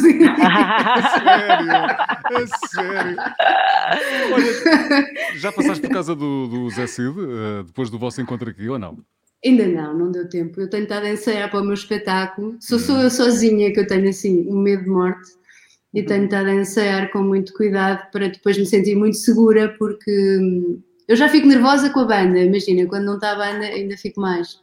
Sério? 1.15 1.71
É 2.31 2.45
sério? 2.67 3.17
Olha, 4.33 5.07
já 5.37 5.53
passaste 5.53 5.81
por 5.87 5.93
casa 5.93 6.13
do, 6.13 6.47
do 6.47 6.69
Zé 6.71 6.87
Cid, 6.87 7.15
eh, 7.17 7.63
depois 7.65 7.89
do 7.89 7.97
vosso 7.97 8.19
encontro 8.21 8.49
aqui, 8.49 8.67
ou 8.67 8.77
não? 8.77 8.97
Ainda 9.45 9.65
não, 9.67 9.97
não 9.97 10.11
deu 10.11 10.27
tempo. 10.27 10.59
Eu 10.59 10.69
tenho 10.69 10.83
estado 10.83 11.05
a 11.05 11.11
ensaiar 11.11 11.49
para 11.49 11.61
o 11.61 11.63
meu 11.63 11.75
espetáculo. 11.75 12.57
Sou 12.59 12.77
só 12.77 13.01
eu 13.01 13.09
sozinha 13.09 13.71
que 13.71 13.79
eu 13.79 13.87
tenho 13.87 14.09
assim 14.09 14.45
um 14.49 14.59
medo 14.59 14.83
de 14.83 14.89
morte 14.89 15.31
e 15.95 16.03
tenho 16.03 16.25
estado 16.25 16.49
a 16.49 16.53
ensaiar 16.53 17.09
com 17.09 17.23
muito 17.23 17.53
cuidado 17.53 18.11
para 18.11 18.27
depois 18.27 18.57
me 18.57 18.65
sentir 18.65 18.95
muito 18.95 19.15
segura, 19.15 19.73
porque 19.79 20.37
hum, 20.41 20.81
eu 21.07 21.15
já 21.15 21.29
fico 21.29 21.47
nervosa 21.47 21.89
com 21.89 22.01
a 22.01 22.05
banda, 22.05 22.37
imagina, 22.37 22.85
quando 22.85 23.05
não 23.05 23.15
está 23.15 23.31
a 23.31 23.35
banda 23.35 23.65
ainda 23.65 23.95
fico 23.95 24.19
mais. 24.19 24.59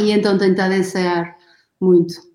E 0.00 0.10
então 0.10 0.36
tenho 0.36 0.50
estado 0.50 0.72
a 0.72 0.78
ensaiar 0.78 1.36
muito. 1.80 2.29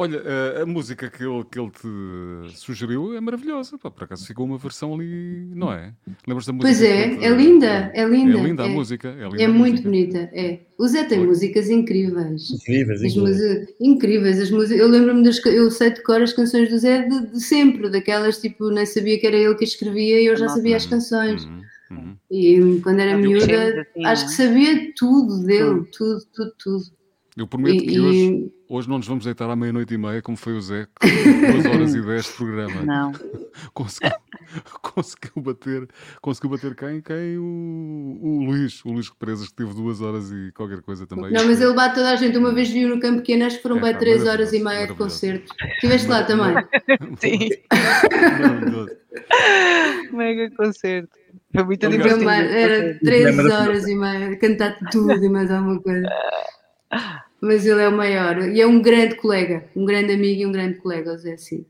Olha, 0.00 0.22
a, 0.22 0.62
a, 0.62 0.66
música 0.66 1.10
que 1.10 1.24
ele, 1.24 1.44
que 1.50 1.58
ele 1.58 1.70
te 1.70 2.56
sugeriu 2.56 3.16
é 3.16 3.20
maravilhosa. 3.20 3.76
Pá, 3.76 3.90
por 3.90 4.04
acaso 4.04 4.24
ficou 4.24 4.46
uma 4.46 4.56
versão 4.56 4.94
ali, 4.94 5.50
não 5.52 5.72
é? 5.72 5.92
Lembras 6.24 6.46
da 6.46 6.52
música? 6.52 6.68
Pois 6.68 6.82
é, 6.82 7.16
te... 7.16 7.24
é 7.24 7.30
linda, 7.30 7.90
é 7.92 8.04
linda. 8.04 8.38
É 8.38 8.42
linda 8.42 8.62
a 8.62 8.66
é, 8.66 8.68
música. 8.68 9.08
É, 9.08 9.24
linda 9.24 9.42
é 9.42 9.48
muito 9.48 9.82
bonita, 9.82 10.30
é. 10.32 10.60
O 10.78 10.86
Zé 10.86 11.02
tem 11.02 11.18
Foi. 11.18 11.26
músicas 11.26 11.68
incríveis. 11.68 12.48
Incríveis, 12.48 13.02
incríveis. 13.02 13.68
incríveis. 13.80 14.40
As 14.40 14.50
músicas, 14.52 14.78
eu 14.78 14.86
lembro-me 14.86 15.24
das. 15.24 15.44
Eu 15.46 15.68
sei 15.68 15.90
de 15.90 16.00
cor 16.04 16.22
as 16.22 16.32
canções 16.32 16.70
do 16.70 16.78
Zé 16.78 17.02
de, 17.02 17.32
de, 17.32 17.40
sempre, 17.40 17.90
daquelas 17.90 18.40
tipo, 18.40 18.70
nem 18.70 18.86
sabia 18.86 19.18
que 19.18 19.26
era 19.26 19.36
ele 19.36 19.56
que 19.56 19.64
escrevia 19.64 20.20
e 20.20 20.26
eu 20.26 20.36
já 20.36 20.48
sabia 20.48 20.76
as 20.76 20.86
canções. 20.86 21.42
Uhum. 21.42 21.62
Uhum. 21.90 22.16
E 22.30 22.80
quando 22.82 23.00
era 23.00 23.16
miúda, 23.16 23.80
assim, 23.80 24.04
acho 24.04 24.26
que 24.26 24.32
sabia 24.32 24.92
tudo 24.94 25.42
dele, 25.44 25.84
tudo, 25.90 26.20
tudo, 26.32 26.52
tudo. 26.56 26.97
Eu 27.38 27.46
prometo 27.46 27.84
e, 27.84 27.86
que 27.86 28.00
hoje, 28.00 28.52
hoje 28.68 28.88
não 28.88 28.98
nos 28.98 29.06
vamos 29.06 29.24
deitar 29.24 29.48
à 29.48 29.54
meia-noite 29.54 29.94
e 29.94 29.96
meia, 29.96 30.20
como 30.20 30.36
foi 30.36 30.54
o 30.54 30.60
Zé, 30.60 30.88
com 31.00 31.06
2 31.52 31.66
horas 31.66 31.94
e 31.94 32.02
10 32.02 32.24
de 32.24 32.32
programa. 32.32 32.82
Não. 32.82 33.12
Conseguiu, 33.72 34.12
conseguiu, 34.82 35.42
bater, 35.42 35.88
conseguiu 36.20 36.50
bater 36.50 36.74
quem? 36.74 37.00
Quem? 37.00 37.38
O, 37.38 38.18
o 38.22 38.44
Luís, 38.44 38.84
o 38.84 38.90
Luís 38.90 39.08
Represas, 39.08 39.48
que 39.48 39.54
teve 39.54 39.74
2 39.74 40.00
horas 40.00 40.32
e 40.32 40.50
qualquer 40.52 40.80
coisa 40.80 41.06
também. 41.06 41.32
Não, 41.32 41.44
mas 41.46 41.60
ele 41.60 41.74
bate 41.74 41.96
toda 41.96 42.10
a 42.10 42.16
gente. 42.16 42.38
Uma 42.38 42.52
vez 42.52 42.70
viu 42.70 42.88
no 42.88 43.00
Campo 43.00 43.18
Pequeno, 43.18 43.44
acho 43.44 43.56
que 43.56 43.62
foram 43.62 43.78
é, 43.78 43.80
bem 43.82 43.96
3 43.96 44.26
horas 44.26 44.52
e 44.52 44.62
meia 44.62 44.86
de 44.86 44.94
concerto. 44.94 45.52
Estiveste 45.74 46.08
lá 46.08 46.24
também? 46.24 46.54
Sim. 47.18 47.50
Mega 50.12 50.50
concerto. 50.56 51.10
Foi 51.52 51.64
muito 51.64 51.88
divertido. 51.88 52.30
Era 52.30 52.98
3 52.98 53.38
horas 53.38 53.86
e 53.86 53.94
meia, 53.94 54.36
cantar 54.38 54.76
tudo 54.90 55.24
e 55.24 55.28
mais 55.28 55.50
alguma 55.50 55.80
coisa. 55.80 56.08
Mas 57.40 57.64
ele 57.64 57.82
é 57.82 57.88
o 57.88 57.96
maior 57.96 58.38
e 58.48 58.60
é 58.60 58.66
um 58.66 58.80
grande 58.82 59.14
colega, 59.14 59.68
um 59.76 59.84
grande 59.84 60.12
amigo 60.12 60.42
e 60.42 60.46
um 60.46 60.52
grande 60.52 60.78
colega, 60.78 61.12
o 61.12 61.16
Zé 61.16 61.36
Cid. 61.36 61.66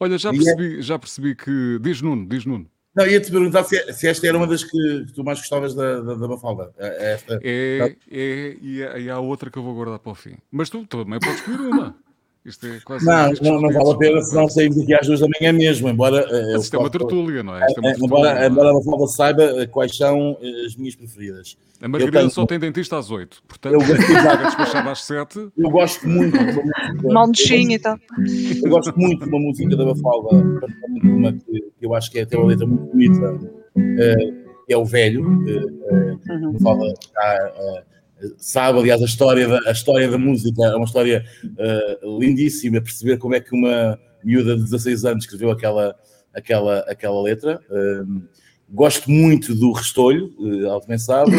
Olha, 0.00 0.18
já 0.18 0.30
é- 0.30 0.32
percebi, 0.32 0.82
já 0.82 0.98
percebi 0.98 1.34
que. 1.34 1.78
Diz 1.80 2.02
Nuno, 2.02 2.26
diz 2.28 2.44
Nuno. 2.44 2.66
Não, 2.94 3.06
ia-te 3.06 3.30
perguntar 3.30 3.64
se, 3.64 3.90
se, 3.94 4.06
esta 4.06 4.26
era 4.26 4.36
uma 4.36 4.46
das 4.46 4.62
que, 4.62 5.04
que 5.06 5.12
tu 5.14 5.24
mais 5.24 5.38
gostavas 5.38 5.74
da, 5.74 6.00
da, 6.00 6.14
da 6.14 6.28
Mafalda. 6.28 6.74
É, 6.76 6.88
é 6.88 7.12
esta, 7.12 7.40
é, 7.42 7.96
é, 8.10 8.56
e, 8.60 8.80
e 8.80 9.10
há 9.10 9.18
outra 9.18 9.50
que 9.50 9.58
eu 9.58 9.62
vou 9.62 9.74
guardar 9.74 9.98
para 9.98 10.12
o 10.12 10.14
fim. 10.14 10.36
Mas 10.50 10.68
tu 10.68 10.84
também 10.86 11.18
podes 11.18 11.36
escolher 11.36 11.60
uma. 11.60 11.96
Isto 12.44 12.66
é 12.66 12.80
quase 12.80 13.06
não, 13.06 13.32
não, 13.40 13.60
não 13.60 13.72
vale 13.72 13.90
a 13.92 13.96
pena, 13.96 14.20
senão 14.20 14.48
saímos 14.48 14.80
aqui 14.80 14.92
às 14.92 15.06
duas 15.06 15.20
da 15.20 15.28
manhã 15.28 15.52
mesmo. 15.52 15.88
Embora, 15.88 16.26
uh, 16.26 16.58
isto 16.58 16.74
é 16.74 16.78
uma 16.78 16.90
tertúlia, 16.90 17.40
não 17.40 17.56
é? 17.56 17.60
é, 17.60 17.66
é 17.66 17.94
embora, 17.96 18.46
embora 18.46 18.70
a 18.70 18.74
Mafalda 18.74 19.06
saiba 19.06 19.42
eh, 19.62 19.66
quais 19.66 19.96
são 19.96 20.36
as 20.66 20.74
minhas 20.74 20.96
preferidas. 20.96 21.56
A 21.80 21.86
Margarida 21.86 22.18
tenho... 22.18 22.30
só 22.30 22.44
tem 22.44 22.58
dentista 22.58 22.98
às 22.98 23.12
8, 23.12 23.44
portanto, 23.46 23.74
eu 23.74 23.78
gosto... 23.78 24.76
às 24.76 25.04
7. 25.04 25.50
Eu 25.56 25.70
gosto 25.70 26.08
muito 26.08 26.36
de 26.36 26.44
uma 26.44 26.62
música. 26.62 27.02
Mão 27.14 27.30
de 27.30 27.42
chinha, 27.42 27.76
então. 27.76 27.96
Eu 28.64 28.70
gosto 28.70 28.98
muito 28.98 29.24
de 29.24 29.28
uma 29.30 29.40
música 29.40 29.76
da 29.76 29.84
Mafalda, 29.84 30.36
uma 31.04 31.32
que 31.32 31.64
eu 31.80 31.94
acho 31.94 32.10
que 32.10 32.18
é 32.18 32.22
até 32.22 32.36
uma 32.36 32.48
letra 32.48 32.66
muito 32.66 32.86
bonita, 32.86 33.34
uh, 33.34 34.64
que 34.66 34.72
é 34.72 34.76
o 34.76 34.84
Velho. 34.84 35.22
Uh, 35.22 36.14
uh, 36.28 36.52
Mafalda 36.54 36.92
está. 37.00 37.84
Sabe, 38.36 38.78
aliás, 38.78 39.02
a 39.02 39.06
história 39.06 39.48
da, 39.48 39.60
a 39.68 39.72
história 39.72 40.08
da 40.08 40.18
música 40.18 40.64
é 40.64 40.76
uma 40.76 40.84
história 40.84 41.24
uh, 41.44 42.20
lindíssima, 42.20 42.80
perceber 42.80 43.18
como 43.18 43.34
é 43.34 43.40
que 43.40 43.54
uma 43.54 43.98
miúda 44.22 44.56
de 44.56 44.62
16 44.62 45.04
anos 45.04 45.24
escreveu 45.24 45.50
aquela, 45.50 45.94
aquela, 46.32 46.78
aquela 46.80 47.22
letra. 47.22 47.60
Uh, 47.70 48.22
gosto 48.68 49.10
muito 49.10 49.54
do 49.54 49.72
Restolho, 49.72 50.32
uh, 50.38 50.70
Alto 50.70 50.88
Mensado, 50.88 51.30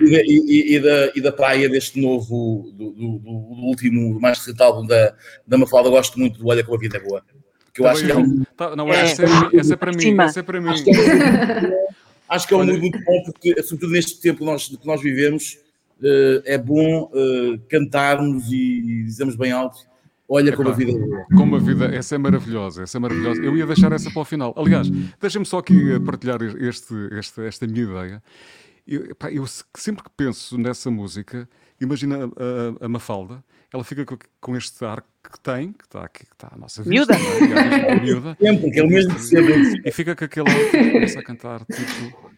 e, 0.00 0.06
e, 0.06 0.76
e, 0.76 0.80
da, 0.80 1.12
e 1.14 1.20
da 1.20 1.32
praia 1.32 1.68
deste 1.68 2.00
novo, 2.00 2.72
do, 2.74 2.90
do, 2.92 3.18
do 3.18 3.30
último, 3.66 4.14
do 4.14 4.20
mais 4.20 4.38
recente 4.38 4.62
álbum 4.62 4.86
da, 4.86 5.14
da 5.46 5.58
Mafalda, 5.58 5.90
gosto 5.90 6.18
muito 6.18 6.38
do 6.38 6.48
Olha 6.48 6.64
Como 6.64 6.76
a 6.76 6.80
Vida 6.80 6.96
é 6.96 7.00
Boa. 7.00 7.22
Que 7.74 7.80
eu 7.80 7.86
acho 7.86 8.04
que 8.04 8.12
é 8.12 8.16
um... 8.16 8.44
Tá, 8.56 8.76
não, 8.76 8.92
é, 8.92 9.00
essa, 9.00 9.22
é, 9.22 9.26
essa 9.58 9.74
é 9.74 9.76
para 9.76 9.92
mim, 9.92 10.20
essa 10.20 10.40
é 10.40 10.42
para 10.42 10.60
mim. 10.60 10.68
Acho 10.68 10.84
que 10.84 10.90
é, 10.90 11.86
acho 12.28 12.48
que 12.48 12.54
é 12.54 12.56
um 12.56 12.64
muito, 12.64 12.80
muito 12.80 12.98
bom, 13.04 13.22
porque, 13.24 13.62
sobretudo 13.62 13.92
neste 13.92 14.20
tempo 14.20 14.40
que 14.40 14.44
nós, 14.44 14.68
que 14.68 14.86
nós 14.86 15.00
vivemos, 15.00 15.54
uh, 15.54 15.71
é 16.44 16.58
bom 16.58 17.04
uh, 17.04 17.58
cantarmos 17.68 18.50
e 18.52 19.04
dizemos 19.04 19.36
bem 19.36 19.52
alto. 19.52 19.78
Olha 20.28 20.50
é 20.50 20.56
como 20.56 20.70
claro. 20.70 20.82
a 20.82 20.86
vida 20.86 20.98
é. 20.98 21.36
Como 21.36 21.56
a 21.56 21.58
vida, 21.58 21.84
essa 21.94 22.14
é 22.14 22.18
maravilhosa, 22.18 22.84
essa 22.84 22.96
é 22.96 23.00
maravilhosa. 23.00 23.42
Eu 23.42 23.56
ia 23.56 23.66
deixar 23.66 23.92
essa 23.92 24.10
para 24.10 24.22
o 24.22 24.24
final. 24.24 24.54
Aliás, 24.56 24.88
deixem-me 25.20 25.44
só 25.44 25.58
aqui 25.58 26.00
partilhar 26.00 26.40
este, 26.42 26.94
esta, 27.12 27.42
esta 27.42 27.66
minha 27.66 27.82
ideia. 27.82 28.22
Eu, 28.86 29.14
pá, 29.14 29.30
eu, 29.30 29.44
sempre 29.76 30.02
que 30.02 30.10
penso 30.16 30.56
nessa 30.56 30.90
música, 30.90 31.48
imagina 31.80 32.16
a, 32.16 32.82
a, 32.82 32.86
a 32.86 32.88
Mafalda, 32.88 33.44
ela 33.72 33.84
fica 33.84 34.04
com, 34.04 34.16
com, 34.40 34.56
este 34.56 34.84
ar 34.84 35.02
que 35.02 35.38
tem, 35.40 35.72
que 35.72 35.84
está 35.84 36.04
aqui, 36.04 36.26
que 36.26 36.32
está 36.32 36.48
a 36.50 36.58
nossa 36.58 36.82
vida. 36.82 36.94
Miúda. 36.94 37.14
É? 37.14 38.00
miúda. 38.00 38.36
Sempre, 38.40 38.70
que 38.70 38.80
é 38.80 38.82
o 38.82 38.88
mesmo 38.88 39.14
E 39.84 39.90
fica 39.92 40.16
com 40.16 40.24
aquele 40.24 40.50
ar 40.50 40.70
que 40.70 40.92
começa 40.92 41.20
a 41.20 41.22
cantar, 41.22 41.64
tipo 41.66 42.31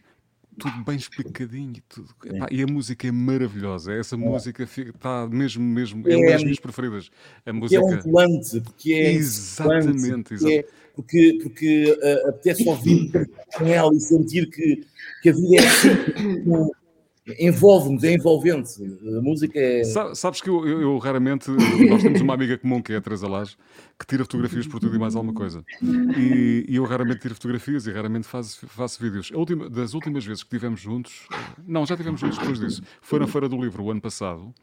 tudo 0.59 0.85
bem 0.85 0.97
explicadinho 0.97 1.75
tudo. 1.89 2.09
Epá, 2.25 2.47
e 2.51 2.63
a 2.63 2.67
música 2.67 3.07
é 3.07 3.13
maravilhosa. 3.13 3.93
Essa 3.93 4.15
é. 4.15 4.19
música 4.19 4.63
está 4.63 5.27
mesmo, 5.29 5.63
mesmo, 5.63 6.09
é, 6.09 6.13
é 6.13 6.17
uma 6.17 6.31
das 6.31 6.43
minhas 6.43 6.61
preferidas. 6.61 7.11
A 7.45 7.53
música... 7.53 7.81
é 7.81 7.85
um 7.85 8.01
volante, 8.01 8.61
porque 8.61 8.93
é 8.93 9.13
exatamente, 9.13 10.35
porque, 10.35 10.55
é, 10.55 10.65
porque, 10.95 11.39
porque 11.43 11.99
uh, 12.03 12.29
apetece 12.29 12.69
ouvir 12.69 13.11
com 13.57 13.67
ela 13.67 13.95
e 13.95 14.01
sentir 14.01 14.49
que, 14.51 14.85
que 15.23 15.31
a 15.31 15.33
vida 15.33 15.57
é 15.57 15.67
assim, 15.67 16.73
envolve-nos, 17.39 18.05
é 18.05 18.15
envolvente. 18.15 18.71
A 19.17 19.23
música 19.23 19.59
é. 19.59 19.83
Sabes 20.15 20.41
que 20.41 20.49
eu, 20.49 20.67
eu, 20.67 20.81
eu, 20.83 20.99
raramente. 20.99 21.51
Nós 21.51 22.03
temos 22.03 22.21
uma 22.21 22.35
amiga 22.35 22.59
comum 22.59 22.83
que 22.83 22.93
é 22.93 22.97
a 22.97 23.01
Teresa 23.01 23.27
Lage, 23.27 23.57
que 23.99 24.07
tira 24.07 24.25
fotografias 24.25 24.67
por 24.67 24.81
tudo 24.81 24.95
e 24.95 24.99
mais 24.99 25.17
alguma 25.17 25.33
coisa. 25.33 25.65
E, 25.83 26.67
e 26.69 26.77
eu 26.77 26.85
raramente 26.85 27.21
tiro 27.21 27.35
fotografias 27.35 27.87
e 27.87 27.93
raramente 27.93 28.27
faço, 28.27 28.67
faço 28.67 29.03
vídeos. 29.03 29.31
Última, 29.31 29.71
das 29.71 29.95
últimas 29.95 30.25
vezes 30.25 30.43
que 30.43 30.55
estivemos 30.55 30.81
juntos. 30.81 31.27
Não, 31.67 31.87
já 31.87 31.95
estivemos 31.95 32.21
juntos 32.21 32.39
depois 32.39 32.61
disso. 32.61 32.83
Foi 33.01 33.19
na 33.19 33.27
Feira 33.27 33.49
do 33.49 33.57
Livro 33.61 33.83
o 33.85 33.91
ano 33.91 34.01
passado. 34.01 34.55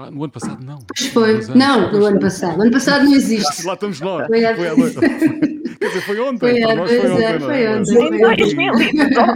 Ah, 0.00 0.10
no 0.10 0.24
ano 0.24 0.32
passado 0.32 0.64
não. 0.64 0.78
Foi. 1.12 1.40
Não, 1.54 1.92
no 1.92 2.04
ano 2.06 2.20
passado. 2.20 2.56
No 2.56 2.62
ano 2.62 2.72
passado 2.72 3.04
não 3.04 3.14
existe. 3.14 3.66
Lá 3.66 3.74
estamos 3.74 4.00
nós. 4.00 4.26
Foi, 4.26 4.40
foi, 4.40 4.94
Quer 5.80 5.88
dizer, 5.88 6.00
foi 6.02 6.20
ontem. 6.20 6.38
Foi. 6.38 6.58
É, 6.58 6.66
foi 6.66 6.78
ontem. 6.78 7.98
O 8.10 8.26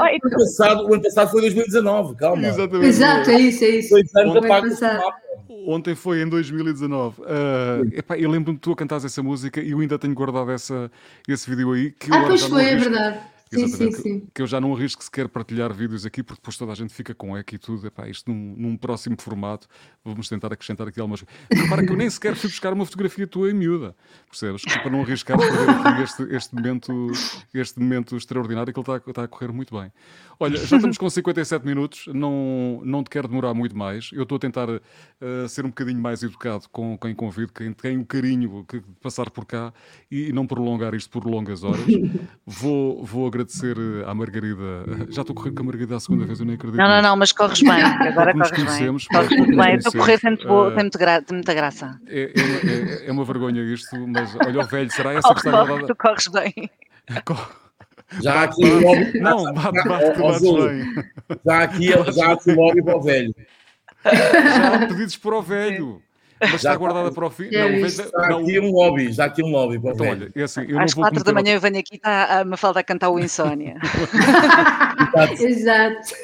ano 0.05 0.31
passado, 0.31 0.89
o 0.89 0.95
ano 0.95 1.03
passado 1.03 1.31
foi 1.31 1.41
2019, 1.43 2.17
calma. 2.17 2.47
Exatamente. 2.47 2.87
Exato, 2.87 3.31
é 3.31 3.41
isso, 3.41 3.65
é 3.65 3.69
isso. 3.69 3.91
Dois 3.91 4.15
anos 4.17 4.47
passado. 4.47 5.03
Ontem 5.67 5.95
foi 5.95 6.23
em 6.23 6.29
2019. 6.29 7.21
Uh, 7.21 7.25
epá, 7.93 8.19
eu 8.19 8.31
lembro-me 8.31 8.57
de 8.57 8.61
tu 8.61 8.73
a 8.73 8.77
cantares 8.77 9.05
essa 9.05 9.23
música 9.23 9.61
e 9.61 9.71
eu 9.71 9.81
ainda 9.81 9.99
tenho 9.99 10.15
guardado 10.15 10.51
essa, 10.51 10.91
esse 11.29 11.49
vídeo 11.49 11.73
aí. 11.73 11.91
Que 11.93 12.13
ah, 12.13 12.25
pois 12.27 12.43
foi, 12.43 12.65
é 12.65 12.77
verdade. 12.77 13.19
Sim, 13.55 13.69
sim, 13.69 13.93
sim. 13.93 14.27
Que 14.35 14.43
eu 14.43 14.47
já 14.47 14.61
não 14.61 14.75
arrisco 14.75 15.03
sequer 15.03 15.29
partilhar 15.29 15.73
vídeos 15.73 16.05
aqui, 16.05 16.23
porque 16.23 16.41
depois 16.41 16.57
toda 16.57 16.73
a 16.73 16.75
gente 16.75 16.93
fica 16.93 17.15
com 17.15 17.37
eco 17.37 17.55
e 17.55 17.59
tudo. 17.59 17.87
Epá, 17.87 18.09
isto 18.09 18.31
num, 18.31 18.55
num 18.57 18.77
próximo 18.77 19.17
formato, 19.19 19.67
vamos 20.05 20.29
tentar 20.29 20.53
acrescentar 20.53 20.89
aqui 20.89 21.01
algumas 21.01 21.23
coisas. 21.23 21.65
Repara 21.65 21.85
que 21.85 21.93
eu 21.93 21.97
nem 21.97 22.09
sequer 22.09 22.35
fui 22.37 22.49
buscar 22.49 22.73
uma 22.73 22.85
fotografia 22.85 23.27
tua 23.27 23.51
em 23.51 23.55
miúda, 23.55 23.95
percebes? 24.29 24.63
Para 24.65 24.91
não 24.91 25.03
arriscar 25.03 25.39
perder 25.39 26.03
este, 26.03 26.23
este, 26.35 26.55
momento, 26.55 27.13
este 27.53 27.81
momento 27.81 28.17
extraordinário 28.17 28.73
que 28.73 28.79
ele 28.79 28.85
está, 28.85 29.11
está 29.11 29.25
a 29.25 29.29
correr 29.29 29.53
muito 29.53 29.79
bem. 29.79 29.93
Olha, 30.39 30.57
já 30.57 30.77
estamos 30.77 30.99
com 30.99 31.09
57 31.09 31.65
minutos, 31.65 32.07
não, 32.13 32.81
não 32.85 33.03
te 33.05 33.11
quero 33.11 33.29
demorar 33.29 33.55
muito 33.55 33.77
mais. 33.77 34.11
Eu 34.13 34.25
estou 34.25 34.37
a 34.37 34.39
tentar 34.39 34.69
uh, 34.69 34.81
ser 35.49 35.65
um 35.65 35.69
bocadinho 35.69 36.01
mais 36.01 36.23
educado 36.23 36.69
com 36.71 36.99
quem 36.99 37.15
convido, 37.15 37.53
quem 37.53 37.73
tem 37.73 37.99
o 37.99 38.05
carinho 38.05 38.67
de 38.71 38.81
passar 39.01 39.31
por 39.31 39.45
cá 39.45 39.73
e 40.11 40.33
não 40.33 40.47
prolongar 40.47 40.95
isto 40.95 41.11
por 41.11 41.25
longas 41.25 41.63
horas. 41.63 41.85
Vou, 42.47 43.05
vou 43.05 43.27
agradecer 43.27 43.44
eh, 43.45 44.05
à 44.09 44.15
Margarida. 44.15 44.85
Já 45.11 45.23
estou 45.23 45.33
a 45.33 45.37
correr 45.37 45.53
com 45.53 45.63
a 45.63 45.67
Margarida 45.67 45.97
a 45.97 46.01
segunda 46.01 46.25
vez, 46.25 46.41
eu 46.41 46.47
nem 46.47 46.55
acredito. 46.55 46.79
Não, 46.79 46.89
não, 46.89 47.03
não, 47.03 47.17
mas 47.17 47.33
corres 47.33 47.61
bem. 47.61 47.71
Agora 48.09 48.33
corres 48.33 48.51
bem. 48.51 48.97
Corres 49.11 49.39
muito 49.39 49.57
bem. 49.57 49.75
Estou 49.77 49.91
a 49.91 50.05
correr, 50.05 50.19
tem, 50.19 50.37
tem, 50.37 50.49
muito 50.75 50.99
gra 50.99 51.23
tem 51.23 51.37
muita 51.37 51.55
graça. 51.55 52.01
É, 52.07 52.23
é, 52.23 53.05
é, 53.05 53.09
é, 53.09 53.13
uma 53.13 53.25
vergonha 53.25 53.63
isto, 53.63 53.97
mas 54.09 54.35
olha 54.37 54.61
o 54.61 54.67
velho, 54.67 54.91
será 54.91 55.13
essa 55.13 55.29
oh, 55.29 55.35
que 55.35 55.41
está 55.41 55.51
guardada? 55.51 55.87
Tu 55.87 55.97
corres 55.97 56.29
bem. 56.29 56.71
Já 58.23 58.45
aqui 58.45 58.65
o 58.65 58.81
lobby. 58.81 59.21
Não, 59.21 59.53
bate, 59.53 59.89
bate, 59.89 60.21
bate 60.21 60.41
bem. 60.41 61.05
Já 61.45 61.63
aqui, 61.63 61.89
já 62.13 62.33
aqui 62.33 62.51
o 62.51 62.57
lobby 62.57 62.83
para 62.83 62.97
o 62.97 63.03
velho. 63.03 63.35
Já 64.05 64.75
há 64.75 64.87
pedidos 64.87 65.17
para 65.17 65.37
o 65.37 65.43
velho. 65.43 66.03
Mas 66.53 66.61
já 66.63 66.71
está 66.71 66.77
guardada 66.77 67.11
para 67.13 67.27
o 67.27 67.31
fim. 67.31 67.45
Não, 67.51 67.69
veja, 67.69 68.03
está 68.03 68.29
não. 68.29 68.39
aqui 68.41 68.61
um 68.61 68.71
lobby, 68.73 69.13
já 69.13 69.25
aqui 69.27 69.43
um 69.43 69.51
lobby. 69.51 69.79
Para 69.79 69.93
então, 69.93 70.07
olha, 70.09 70.31
é 70.35 70.43
assim, 70.43 70.65
eu 70.69 70.79
Às 70.81 70.95
quatro 70.95 71.23
da 71.25 71.33
manhã 71.33 71.55
eu 71.55 71.61
venho 71.61 71.79
aqui 71.79 71.97
está 71.97 72.41
a 72.41 72.45
Mafalda 72.45 72.81
a 72.81 72.85
cantar 72.85 73.11
o 73.11 73.19
Insónia. 73.19 73.77
Exato. 75.41 76.15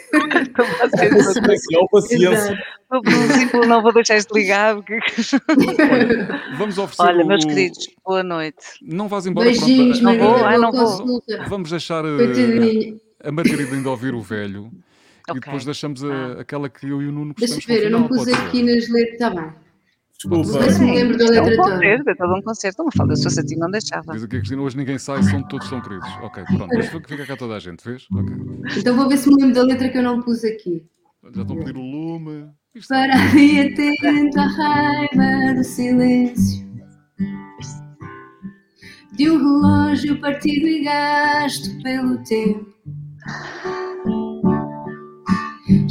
É 1.73 1.79
o 1.79 1.89
paciência. 1.89 2.59
Não 3.67 3.83
vou 3.83 3.93
deixar 3.93 4.17
isto 4.17 4.35
ligado. 4.35 4.85
Olha, 5.91 6.41
vamos 6.57 6.79
oferecer. 6.79 7.03
Olha, 7.03 7.25
o- 7.25 7.29
meus 7.29 7.45
queridos, 7.45 7.89
boa 8.05 8.23
noite. 8.23 8.57
Não 8.83 9.09
vás 9.09 9.27
embora. 9.27 9.47
Beijinhos, 9.49 10.01
pronto, 10.01 10.19
não 10.19 10.27
vou, 10.27 10.45
ah, 10.45 10.59
não 10.59 10.73
vou. 10.73 11.23
Vamos 11.49 11.71
deixar 11.71 12.05
eh, 12.05 12.17
Coitadinha. 12.17 12.97
a 13.23 13.33
Margarida 13.33 13.75
ainda 13.77 13.91
ouvir 13.91 14.15
o 14.15 14.21
velho 14.21 14.71
e 15.29 15.31
Ok. 15.31 15.41
depois 15.41 15.65
deixamos 15.65 16.03
a- 16.03 16.09
Ah. 16.09 16.41
aquela 16.41 16.69
que 16.69 16.87
eu 16.89 17.01
e 17.01 17.07
o 17.07 17.13
Nuno 17.13 17.35
Deixa 17.39 17.55
gostamos 17.55 17.71
eu 17.83 17.83
ver, 17.83 17.93
eu 17.93 17.99
não 17.99 18.09
pus 18.09 18.27
aqui 18.29 18.63
nas 18.63 18.89
letras. 18.89 19.13
Está 19.15 19.31
bem. 19.31 19.53
Desculpa. 20.21 20.71
Se 20.71 20.81
me 20.81 20.95
lembro 20.95 21.17
da 21.17 21.35
É 21.35 21.41
um 21.41 21.57
concerto, 21.57 22.11
é 22.11 22.15
todo 22.15 22.35
um 22.35 22.43
concerto. 22.43 22.83
Uma 22.83 22.93
falda, 22.93 23.17
se 23.17 23.23
fosse 23.23 23.41
a 23.41 23.43
ti, 23.45 23.57
não 23.57 23.71
deixava. 23.71 24.13
Diz 24.13 24.23
aqui 24.23 24.37
a 24.37 24.39
Cristina, 24.41 24.61
hoje 24.61 24.77
ninguém 24.77 24.99
sai, 24.99 25.23
são 25.23 25.43
todos 25.45 25.71
tão 25.71 25.81
queridos. 25.81 26.09
Ok, 26.21 26.45
pronto, 26.45 26.69
mas 26.75 26.89
fica 26.89 27.27
cá 27.27 27.37
toda 27.37 27.55
a 27.55 27.59
gente, 27.59 27.83
vês? 27.83 28.07
Ok. 28.13 28.37
Então 28.77 28.97
vou 28.97 29.09
ver 29.09 29.17
se 29.17 29.31
me 29.31 29.37
lembro 29.41 29.55
da 29.55 29.63
letra 29.63 29.89
que 29.89 29.97
eu 29.97 30.03
não 30.03 30.21
pus 30.21 30.45
aqui. 30.45 30.85
Já 31.35 31.41
estão 31.41 31.57
a 31.57 31.65
pedir 31.65 31.77
o 31.79 31.81
lume. 31.81 32.51
Isto 32.75 32.89
Para 32.89 33.15
aí 33.15 33.61
atento 33.61 34.39
à 34.39 34.47
raiva 34.47 35.55
do 35.57 35.65
silêncio 35.65 36.71
De 39.17 39.29
um 39.29 39.39
relógio 39.39 40.21
partido 40.21 40.69
e 40.69 40.85
gasto 40.85 41.83
pelo 41.83 42.23
tempo 42.23 42.71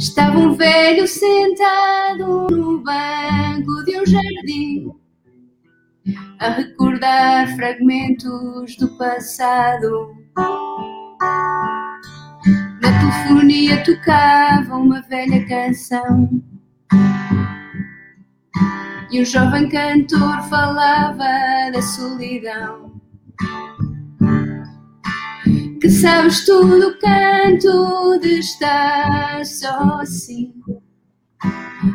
Estava 0.00 0.38
um 0.38 0.54
velho 0.54 1.06
sentado 1.06 2.46
no 2.50 2.82
banco 2.82 3.84
de 3.84 4.00
um 4.00 4.06
jardim 4.06 4.90
A 6.38 6.48
recordar 6.52 7.54
fragmentos 7.54 8.76
do 8.78 8.96
passado 8.96 10.16
Na 12.80 12.98
telefonia 12.98 13.84
tocava 13.84 14.74
uma 14.74 15.02
velha 15.02 15.46
canção 15.46 16.30
e 19.12 19.20
um 19.20 19.24
jovem 19.24 19.68
cantor 19.68 20.40
falava 20.48 21.26
da 21.72 21.82
solidão. 21.82 22.90
Que 25.80 25.88
sabes 25.88 26.44
tudo 26.44 26.98
canto 26.98 28.18
de 28.20 28.40
estar 28.40 29.42
só 29.46 30.00
assim, 30.00 30.52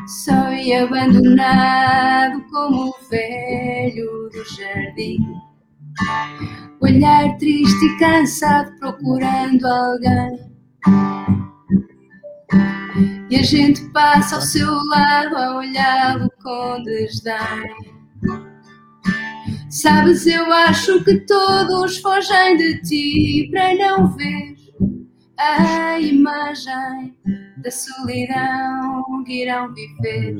só 0.08 0.52
e 0.52 0.74
abandonado 0.74 2.44
como 2.50 2.90
o 2.90 3.10
velho 3.10 4.30
do 4.32 4.44
jardim. 4.56 5.20
Olhar 6.82 7.38
triste 7.38 7.86
e 7.86 8.00
cansado 8.00 8.76
procurando 8.80 9.66
alguém. 9.68 10.40
E 13.30 13.36
a 13.36 13.44
gente 13.44 13.82
passa 13.92 14.38
ao 14.38 14.42
seu 14.42 14.74
lado 14.86 15.38
a 15.38 15.58
olhá-lo 15.58 16.30
com 16.42 16.82
desdém. 16.84 17.95
Sabes, 19.76 20.26
eu 20.26 20.54
acho 20.54 21.04
que 21.04 21.20
todos 21.26 21.98
fogem 21.98 22.56
de 22.56 22.82
ti 22.82 23.50
para 23.52 23.76
não 23.76 24.08
ver 24.16 24.56
a 25.38 26.00
imagem 26.00 27.14
da 27.58 27.70
solidão 27.70 29.04
que 29.26 29.42
irão 29.42 29.74
viver 29.74 30.38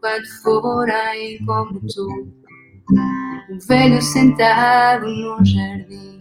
quando 0.00 0.26
forem 0.42 1.44
como 1.44 1.78
tu. 1.80 2.32
Um 3.50 3.58
velho 3.68 4.00
sentado 4.00 5.06
num 5.06 5.44
jardim. 5.44 6.20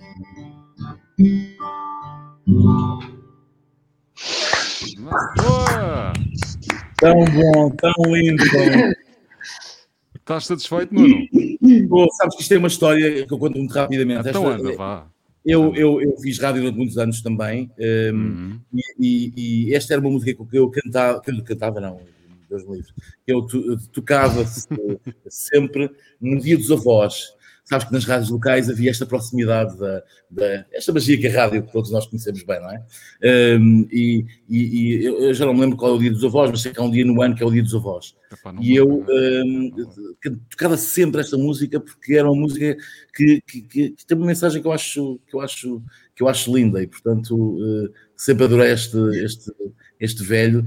Tão 6.97 7.23
bom, 7.23 7.69
tão 7.77 8.13
lindo. 8.13 8.43
Estás 10.27 10.45
satisfeito, 10.45 10.93
Nuno? 10.93 11.25
Pô, 11.87 12.05
sabes 12.17 12.35
que 12.35 12.41
isto 12.41 12.53
é 12.53 12.57
uma 12.57 12.67
história 12.67 13.25
que 13.25 13.33
eu 13.33 13.37
conto 13.39 13.57
muito 13.57 13.73
rapidamente. 13.73 14.27
Então 14.27 14.51
Esta- 14.51 14.61
anda, 14.61 14.75
vá. 14.75 15.07
eu, 15.45 15.73
eu, 15.73 16.01
eu 16.01 16.17
fiz 16.17 16.37
rádio 16.37 16.63
durante 16.63 16.75
muitos 16.77 16.97
anos 16.97 17.21
também. 17.21 17.71
um, 17.79 18.13
Uhum. 18.13 18.59
e, 18.73 18.81
e- 18.99 19.67
e 19.69 19.73
esta 19.73 19.93
era 19.93 20.01
uma 20.01 20.09
música 20.11 20.33
que 20.45 20.57
eu 20.57 20.69
cantava, 20.69 21.21
que 21.21 21.31
eu 21.31 21.41
cantava, 21.45 21.79
não, 21.79 22.01
Deus 22.49 22.65
me 22.67 22.75
livre, 22.75 22.91
que 23.25 23.31
eu 23.31 23.41
to- 23.43 23.77
tocava 23.93 24.45
se- 24.45 24.67
sempre 25.29 25.89
no 26.19 26.37
dia 26.41 26.57
dos 26.57 26.69
avós. 26.73 27.33
Sabes 27.69 27.85
que 27.85 27.91
nas 27.91 28.05
rádios 28.05 28.29
locais 28.29 28.69
havia 28.69 28.89
esta 28.89 29.05
proximidade 29.05 29.77
da, 29.77 30.01
da- 30.31 30.65
esta 30.71 30.93
magia 30.93 31.19
que 31.19 31.27
a 31.27 31.31
rádio 31.43 31.63
que 31.63 31.71
todos 31.73 31.91
nós 31.91 32.07
conhecemos 32.07 32.41
bem, 32.43 32.61
não 32.61 32.71
é? 32.71 32.85
Um, 33.59 33.85
e 33.91 34.25
e- 34.49 35.03
eu 35.03 35.33
já 35.33 35.45
não 35.45 35.53
me 35.53 35.59
lembro 35.59 35.75
qual 35.75 35.91
é 35.91 35.95
o 35.95 35.99
dia 35.99 36.11
dos 36.11 36.23
avós, 36.23 36.49
mas 36.49 36.61
sei 36.61 36.71
que 36.71 36.79
há 36.79 36.83
um 36.83 36.89
dia 36.91 37.03
no 37.03 37.21
ano 37.21 37.35
que 37.35 37.43
é 37.43 37.45
o 37.45 37.51
dia 37.51 37.61
dos 37.61 37.75
avós. 37.75 38.15
Epá, 38.31 38.55
E 38.61 38.73
eu 38.73 39.03
um, 39.05 39.71
tocava 40.49 40.77
sempre 40.77 41.19
esta 41.19 41.37
música 41.37 41.77
porque 41.79 42.13
era 42.13 42.31
uma 42.31 42.41
música 42.41 42.77
que, 43.13 43.41
que- 43.45 43.61
que- 43.63 43.89
que 43.91 44.05
tem 44.05 44.17
uma 44.17 44.27
mensagem 44.27 44.61
que 44.61 44.67
eu 44.67 44.71
acho 44.71 45.19
que 45.27 45.35
eu 45.35 45.41
acho 45.41 45.81
que 46.15 46.23
eu 46.23 46.27
acho 46.29 46.55
linda 46.55 46.81
e 46.81 46.87
portanto 46.87 47.57
eh, 47.61 47.91
sempre 48.15 48.45
adorei 48.45 48.71
este 48.71 48.97
este 49.23 49.51
este 49.99 50.23
velho 50.23 50.65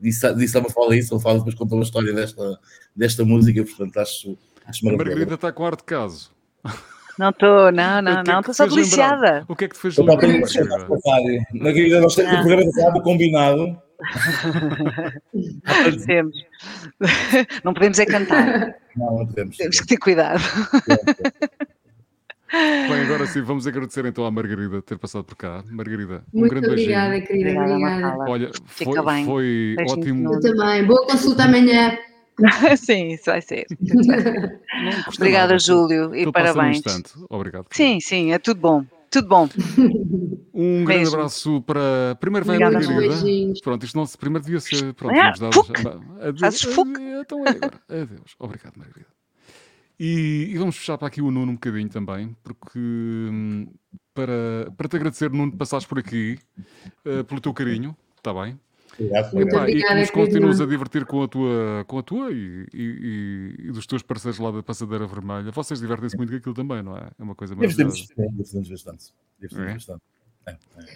disse 0.00 0.32
disse 0.34 0.56
a 0.56 0.64
fala 0.64 0.96
isso 0.96 1.14
ele 1.14 1.22
fala 1.22 1.38
depois 1.38 1.54
contou 1.54 1.76
uma 1.78 1.84
história 1.84 2.12
desta 2.12 2.58
desta 2.94 3.24
música 3.24 3.64
portanto 3.64 3.96
acho 3.98 4.38
A 4.86 4.92
Margarida 4.96 5.34
está 5.34 5.52
com 5.52 5.66
ar 5.66 5.76
de 5.76 5.84
caso. 5.84 6.30
Não 7.18 7.30
estou, 7.30 7.72
não, 7.72 8.00
não, 8.02 8.22
que 8.22 8.30
é 8.30 8.32
não, 8.32 8.40
estou 8.40 8.54
só 8.54 8.66
deliciada. 8.66 9.44
O 9.48 9.56
que 9.56 9.64
é 9.64 9.68
que 9.68 9.74
te 9.74 9.80
fez 9.80 9.98
eu 9.98 10.04
lembrar, 10.04 10.28
Margarida? 11.52 12.00
nós 12.00 12.14
temos 12.14 12.32
o 12.32 12.36
programa 12.36 12.62
da 12.72 12.84
rádio 12.86 13.02
combinado. 13.02 13.78
Temos. 16.06 16.34
Não 17.62 17.74
podemos 17.74 17.98
é 17.98 18.06
cantar, 18.06 18.74
Não, 18.96 19.18
não 19.18 19.26
podemos. 19.26 19.58
temos 19.58 19.78
que 19.80 19.86
ter 19.86 19.98
cuidado. 19.98 20.40
Bem, 22.52 23.02
agora 23.04 23.26
sim, 23.26 23.42
vamos 23.42 23.66
agradecer 23.66 24.04
então 24.06 24.24
à 24.24 24.30
Margarida 24.30 24.82
ter 24.82 24.98
passado 24.98 25.24
por 25.24 25.36
cá. 25.36 25.62
Margarida, 25.70 26.24
um 26.34 26.40
Muito 26.40 26.50
grande 26.50 26.68
beijinho. 26.68 26.98
obrigada, 26.98 27.26
querida. 27.26 27.60
Obrigada. 27.60 28.30
Olha, 28.30 28.50
Fica 28.66 29.02
foi, 29.02 29.14
bem. 29.14 29.24
foi 29.24 29.76
ótimo. 29.88 30.34
Eu 30.34 30.40
também. 30.40 30.84
Boa 30.86 31.06
consulta 31.06 31.44
amanhã. 31.44 31.96
Sim, 32.76 33.08
isso 33.08 33.24
vai 33.26 33.40
ser. 33.42 33.66
Obrigada, 35.16 35.52
nada. 35.54 35.58
Júlio, 35.58 36.14
e 36.14 36.30
parabéns. 36.30 36.78
instante. 36.78 37.12
Obrigado. 37.28 37.66
Sim, 37.70 38.00
sim, 38.00 38.32
é 38.32 38.38
tudo 38.38 38.60
bom. 38.60 38.84
Tudo 39.10 39.28
bom. 39.28 39.48
Um 40.52 40.84
grande 40.84 41.04
Mesmo. 41.04 41.14
abraço 41.16 41.62
para. 41.62 42.16
Primeiro 42.20 42.44
vai 42.44 42.56
a 42.62 42.70
Margarida. 42.70 43.14
Pronto, 43.62 43.86
isto 43.86 43.96
não 43.96 44.04
se. 44.04 44.18
Primeiro 44.18 44.44
devia 44.44 44.60
ser. 44.60 44.92
Pronto, 44.92 45.14
Ah, 45.18 45.32
vamos 45.38 45.40
dar. 45.40 45.52
fuc. 45.52 45.70
Adeus. 46.20 46.40
Fazes 46.40 46.60
fuc. 46.62 46.90
Adeus. 46.96 47.20
Então 47.22 47.46
é 47.46 47.48
agora. 47.50 47.80
Adeus. 47.88 48.34
Obrigado, 48.38 48.74
Margarida. 48.76 49.06
E, 49.98 50.48
e 50.50 50.58
vamos 50.58 50.76
fechar 50.76 50.98
para 50.98 51.08
aqui 51.08 51.22
o 51.22 51.30
Nuno 51.30 51.52
um 51.52 51.54
bocadinho 51.54 51.88
também, 51.88 52.36
porque 52.42 52.78
hum, 52.78 53.68
para, 54.12 54.70
para 54.76 54.88
te 54.88 54.96
agradecer, 54.96 55.30
Nuno, 55.30 55.56
passares 55.56 55.86
por 55.86 55.98
aqui, 55.98 56.38
eh, 57.06 57.22
pelo 57.22 57.40
teu 57.40 57.54
carinho, 57.54 57.96
está 58.18 58.34
bem? 58.34 58.58
Obrigado. 59.00 59.32
Muito 59.34 59.48
Epá, 59.48 59.62
e 59.62 59.64
que 59.66 59.70
obrigada, 59.72 60.00
nos 60.00 60.10
querido 60.10 60.26
continuas 60.32 60.60
a 60.60 60.66
divertir 60.66 61.04
com 61.06 61.22
a 61.22 61.28
tua, 61.28 61.84
com 61.88 61.98
a 61.98 62.02
tua 62.02 62.30
e, 62.32 62.66
e- 62.74 63.56
e- 63.62 63.68
e 63.68 63.72
dos 63.72 63.86
teus 63.86 64.02
parceiros 64.02 64.38
lá 64.38 64.50
da 64.50 64.62
Passadeira 64.62 65.06
Vermelha. 65.06 65.50
Vocês 65.50 65.80
divertem-se 65.80 66.16
muito 66.16 66.30
com 66.30 66.36
aquilo 66.36 66.54
também, 66.54 66.82
não 66.82 66.96
é? 66.96 67.10
É 67.18 67.22
uma 67.22 67.34
coisa 67.34 67.54
maravilhosa. 67.54 68.04
divertimos 68.16 68.68
bastante. 68.70 69.12
Divertimos 69.40 69.68
É? 69.70 69.72
bastante. 69.74 70.02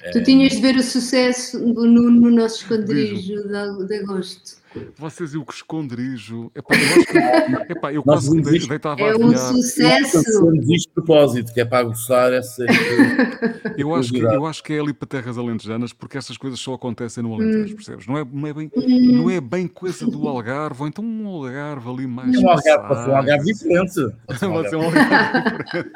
É, 0.02 0.11
Tu 0.11 0.22
tinhas 0.22 0.52
de 0.52 0.61
ver 0.61 0.76
o 0.76 0.82
sucesso 0.82 1.59
do 1.59 1.86
Nuno 1.86 2.11
no 2.11 2.30
nosso 2.30 2.62
esconderijo 2.62 3.42
de, 3.42 3.86
de 3.86 3.94
agosto. 3.96 4.64
Vocês 4.98 5.34
e 5.34 5.38
o 5.38 5.44
que 5.44 5.55
esconderijo. 5.55 6.50
Epá, 6.55 6.74
eu, 6.74 6.82
acho 6.82 7.07
que, 7.07 7.18
epá, 7.72 7.92
eu 7.92 8.02
Nós 8.05 8.26
quase 8.26 8.36
me 8.36 8.68
deitava 8.68 9.00
É 9.00 9.12
a 9.12 9.16
um 9.16 9.36
sucesso. 9.36 10.18
Isto 10.18 10.88
de 10.88 10.88
propósito, 10.94 11.55
que 11.55 11.61
é 11.61 11.64
para 11.64 11.78
aguçar 11.78 12.32
essa. 12.32 12.64
Eu 13.76 13.92
acho, 13.94 14.12
que, 14.12 14.20
eu 14.20 14.46
acho 14.46 14.62
que 14.62 14.72
é 14.72 14.78
ali 14.78 14.92
para 14.92 15.09
terras 15.09 15.36
alentejanas 15.36 15.92
porque 15.92 16.16
estas 16.16 16.36
coisas 16.36 16.61
só 16.61 16.74
acontecem 16.74 17.24
no 17.24 17.34
Alentejo, 17.34 17.74
percebes? 17.74 18.07
Não 18.07 18.16
é, 18.16 18.24
não, 18.24 18.46
é 18.46 18.55
bem, 18.55 18.70
Hum. 18.76 19.16
não 19.16 19.30
é 19.30 19.40
bem 19.40 19.66
coisa 19.66 20.07
do 20.07 20.28
Algarve, 20.28 20.82
ou 20.82 20.86
então 20.86 21.05
um 21.05 21.26
Algarve 21.26 21.88
ali 21.88 22.07
mais. 22.07 22.32
É 22.32 22.38
um 22.38 22.48
algarve, 22.48 22.88
pode 22.88 23.02
ser 23.02 23.11
um 23.11 23.16
algarve 23.16 23.52
diferente. 23.52 23.94
Pode 24.26 24.38
ser 24.38 24.46
um 24.76 24.82
Algarve 24.82 25.64
diferente. 25.64 25.90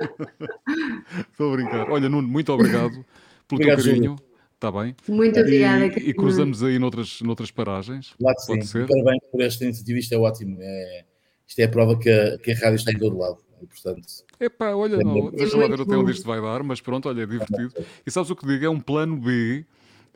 Estou 1.31 1.53
a 1.53 1.57
brincar. 1.57 1.91
Olha, 1.91 2.09
Nuno, 2.09 2.27
muito 2.27 2.53
obrigado 2.53 3.05
pelo 3.49 3.61
Obrigado, 3.61 3.83
teu 3.83 3.93
carinho. 3.95 4.17
Está 4.55 4.73
bem? 4.73 4.95
Muito 5.09 5.39
obrigada, 5.39 5.87
E, 6.01 6.11
e 6.11 6.15
cruzamos 6.15 6.63
aí 6.65 6.79
noutras, 6.79 7.21
noutras 7.23 7.51
paragens. 7.51 8.13
Claro 8.19 8.37
que 8.37 8.47
Pode 8.47 8.67
sim. 8.67 8.73
ser. 8.73 8.89
Parabéns 8.89 9.21
por 9.31 9.41
esta 9.41 9.65
iniciativa, 9.65 9.99
isto 9.99 10.15
é 10.15 10.19
ótimo. 10.19 10.57
É, 10.61 11.05
isto 11.47 11.59
é 11.61 11.65
a 11.65 11.69
prova 11.69 11.99
que 11.99 12.11
a, 12.11 12.39
que 12.39 12.51
a 12.51 12.55
rádio 12.55 12.75
está 12.77 12.91
em 12.93 12.99
todo 12.99 13.17
lado. 13.17 13.39
E, 13.63 13.67
portanto, 13.67 14.03
Epá, 14.41 14.71
olha, 14.75 14.97
É 14.97 15.05
não, 15.05 15.31
deixa 15.31 15.57
lá 15.57 15.67
ver 15.67 15.81
até 15.81 15.97
onde 15.97 16.13
isto 16.13 16.25
vai 16.27 16.41
dar, 16.41 16.63
mas 16.63 16.81
pronto, 16.81 17.09
olha, 17.09 17.23
é 17.23 17.27
divertido. 17.27 17.73
E 18.07 18.11
sabes 18.11 18.31
o 18.31 18.37
que 18.37 18.47
digo? 18.47 18.65
É 18.65 18.69
um 18.71 18.79
plano 18.81 19.17
B. 19.17 19.65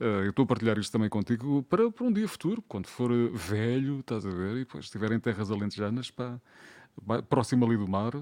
eh, 0.00 0.04
eu 0.24 0.30
estou 0.30 0.44
a 0.44 0.46
partilhar 0.46 0.78
isto 0.78 0.92
também 0.92 1.08
contigo 1.08 1.62
para, 1.68 1.90
para 1.90 2.04
um 2.06 2.12
dia 2.12 2.26
futuro, 2.28 2.62
quando 2.68 2.86
for 2.86 3.10
eh, 3.12 3.30
velho, 3.32 4.00
estás 4.00 4.24
a 4.26 4.30
ver, 4.30 4.56
e 4.56 4.58
depois 4.60 4.84
estiver 4.84 5.10
em 5.12 5.18
terras 5.20 5.50
alentejanas, 5.50 6.10
pá, 6.10 6.40
próximo 7.28 7.64
ali 7.64 7.76
do 7.76 7.88
mar, 7.88 8.12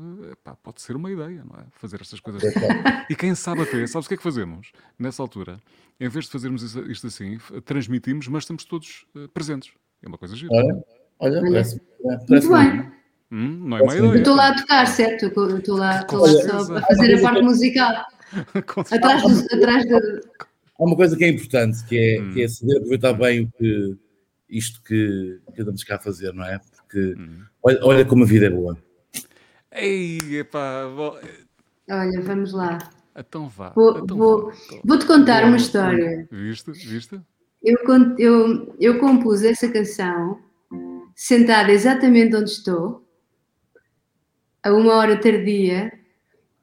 pá, 0.45 0.55
pode 0.57 0.81
ser 0.81 0.97
uma 0.97 1.11
ideia, 1.11 1.45
não 1.45 1.59
é? 1.61 1.65
Fazer 1.73 2.01
estas 2.01 2.21
coisas. 2.21 2.43
E 3.11 3.17
quem 3.17 3.35
sabe 3.35 3.63
até, 3.63 3.85
sabes 3.89 4.07
o 4.07 4.09
que 4.09 4.15
é 4.15 4.17
que 4.17 4.23
fazemos 4.23 4.71
nessa 4.99 5.21
altura? 5.23 5.59
Em 5.99 6.09
vez 6.09 6.27
de 6.27 6.31
fazermos 6.31 6.63
isto 6.77 7.07
assim, 7.09 7.39
transmitimos, 7.65 8.29
mas 8.29 8.45
estamos 8.45 8.65
todos 8.65 9.05
eh, 9.17 9.27
presentes. 9.35 9.73
É 10.03 10.07
uma 10.09 10.17
coisa 10.17 10.37
gira. 10.37 10.53
olha, 10.55 10.75
Olha, 11.19 11.39
Olha, 11.39 11.51
parece, 11.51 11.81
Muito 12.29 12.49
bem. 12.49 12.93
Hum, 13.33 13.69
não 13.69 13.77
é 13.79 13.99
ideia. 13.99 14.17
Estou 14.19 14.35
lá 14.35 14.49
a 14.49 14.55
tocar, 14.57 14.87
certo? 14.87 15.25
Eu 15.25 15.59
Estou 15.59 15.77
lá, 15.77 16.01
estou 16.01 16.21
lá 16.21 16.29
só 16.29 16.77
a 16.79 16.83
fazer 16.83 17.15
a 17.15 17.21
parte 17.23 17.43
musical. 17.43 18.05
Com 18.67 18.85
certeza. 18.85 19.15
Atrás 19.15 19.23
do. 19.23 19.55
Atrás 19.55 19.89
do... 19.89 19.97
Há 20.79 20.85
uma 20.85 20.97
coisa 20.97 21.17
que 21.17 21.25
é 21.25 21.29
importante, 21.29 21.85
que 21.85 21.99
é, 21.99 22.23
Hum. 22.23 22.33
que 22.33 22.43
é 22.43 22.49
saber 22.49 22.77
aproveitar 22.79 23.13
bem 23.13 23.41
o 23.43 23.51
que, 23.59 23.99
isto 24.49 24.81
que, 24.83 25.39
que 25.55 25.63
andamos 25.63 25.85
cá 25.85 25.97
a 25.97 25.99
fazer, 25.99 26.33
não 26.33 26.45
é? 26.45 26.59
Porque 26.91 27.15
Hum. 27.17 27.45
olha, 27.63 27.79
olha 27.85 28.05
como 28.05 28.25
a 28.25 28.27
vida 28.27 28.47
é 28.47 28.51
boa. 28.51 28.77
Ei, 29.73 30.19
epá, 30.41 30.87
vou- 30.89 31.17
Olha, 31.89 32.21
vamos 32.21 32.53
lá. 32.53 32.79
então 33.17 33.49
vá. 33.49 33.71
Vou- 33.71 33.99
então 33.99 34.17
vou- 34.17 34.51
vá. 34.51 34.55
Vou-te 34.85 35.07
contar 35.07 35.45
uma 35.45 35.57
história. 35.57 36.27
Viste? 36.33 36.73
Viste? 36.73 37.21
Eu, 37.63 37.77
eu, 38.19 38.75
eu 38.81 38.99
compus 38.99 39.43
essa 39.45 39.69
canção 39.69 40.41
sentada 41.15 41.71
exatamente 41.71 42.35
onde 42.35 42.51
estou, 42.51 43.07
a 44.63 44.73
uma 44.73 44.95
hora 44.95 45.17
tardia, 45.21 45.93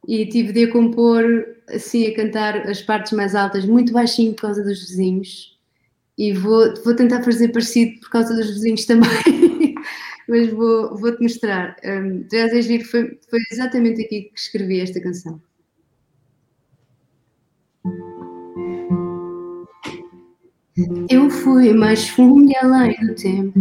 e 0.08 0.26
tive 0.28 0.52
de 0.52 0.66
a 0.66 0.72
compor 0.72 1.24
assim, 1.70 2.08
a 2.08 2.16
cantar 2.16 2.68
as 2.68 2.82
partes 2.82 3.12
mais 3.14 3.36
altas, 3.36 3.66
muito 3.66 3.94
baixinho 3.94 4.34
por 4.34 4.42
causa 4.42 4.64
dos 4.64 4.80
vizinhos. 4.80 5.58
E 6.18 6.34
vou, 6.34 6.74
vou 6.84 6.96
tentar 6.96 7.22
fazer 7.24 7.50
parecido 7.50 8.00
por 8.00 8.10
causa 8.10 8.34
dos 8.36 8.48
vizinhos 8.48 8.86
também, 8.86 9.08
mas 10.28 10.50
vou, 10.52 10.98
vou-te 10.98 11.22
mostrar. 11.22 11.76
Um, 11.84 12.26
vais 12.32 12.66
ver 12.66 12.80
que 12.80 12.86
foi, 12.86 13.20
foi 13.30 13.40
exatamente 13.52 14.04
aqui 14.04 14.24
que 14.24 14.40
escrevi 14.40 14.80
esta 14.80 15.02
canção. 15.02 15.42
Eu 21.10 21.30
fui 21.30 21.74
mais 21.74 22.08
fundo 22.10 22.52
e 22.52 22.56
além 22.58 22.96
do 23.00 23.16
tempo 23.16 23.60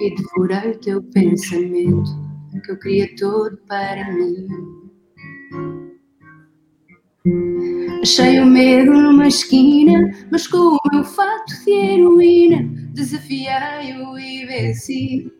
e 0.00 0.14
devorei 0.14 0.70
o 0.70 0.78
teu 0.78 1.02
pensamento 1.02 2.28
que 2.64 2.72
eu 2.72 2.78
queria 2.78 3.08
todo 3.16 3.56
para 3.66 4.12
mim. 4.12 4.46
Achei 8.02 8.40
o 8.40 8.46
medo 8.46 8.92
numa 8.92 9.26
esquina, 9.26 10.12
mas 10.30 10.46
com 10.46 10.76
o 10.76 10.78
meu 10.92 11.04
fato 11.04 11.52
de 11.64 11.70
heroína 11.72 12.62
desafiei-o 12.92 14.18
e 14.18 14.46
venci. 14.46 15.37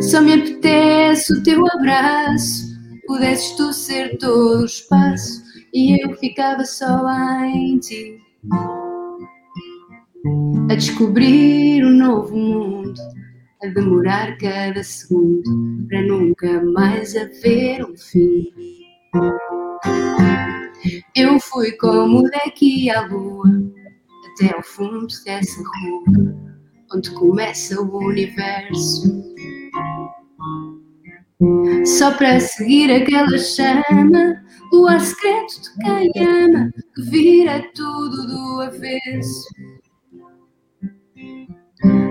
Só 0.00 0.20
me 0.20 0.34
apetece 0.34 1.32
o 1.32 1.42
teu 1.42 1.64
abraço, 1.68 2.66
pudesses 3.06 3.52
tu 3.56 3.72
ser 3.72 4.18
todo 4.18 4.62
o 4.62 4.64
espaço. 4.64 5.42
E 5.72 6.04
eu 6.04 6.16
ficava 6.16 6.64
só 6.64 7.06
em 7.44 7.78
ti. 7.78 8.18
A 10.68 10.74
descobrir 10.74 11.84
um 11.84 11.92
novo 11.92 12.36
mundo, 12.36 13.00
a 13.62 13.68
demorar 13.68 14.36
cada 14.38 14.82
segundo. 14.82 15.86
Para 15.88 16.02
nunca 16.02 16.62
mais 16.64 17.14
haver 17.14 17.84
um 17.84 17.96
fim. 17.96 18.52
Eu 21.14 21.38
fui 21.38 21.72
como 21.72 22.22
daqui 22.30 22.90
à 22.90 23.06
lua, 23.06 23.46
até 24.32 24.54
ao 24.54 24.62
fundo 24.62 25.06
dessa 25.24 25.62
rua, 25.62 26.39
onde 26.92 27.10
começa 27.12 27.80
o 27.80 27.98
universo. 27.98 29.20
Só 31.84 32.12
para 32.12 32.38
seguir 32.40 32.90
aquela 32.92 33.38
chama, 33.38 34.44
luar 34.72 35.00
secreto 35.00 35.62
de 35.62 35.84
quem 35.84 36.12
ama, 36.24 36.70
que 36.94 37.02
vira 37.02 37.62
tudo 37.74 38.26
do 38.26 38.60
avesso. 38.60 39.48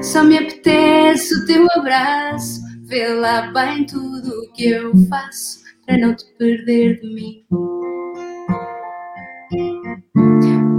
Só 0.01 0.23
me 0.23 0.37
apetece 0.37 1.35
o 1.35 1.45
teu 1.45 1.67
abraço, 1.75 2.61
vê 2.85 3.13
lá 3.13 3.51
bem 3.51 3.85
tudo 3.85 4.29
o 4.29 4.51
que 4.53 4.65
eu 4.69 4.91
faço 5.07 5.59
para 5.85 5.97
não 5.97 6.15
te 6.15 6.25
perder 6.37 6.99
de 6.99 7.13
mim. 7.13 7.45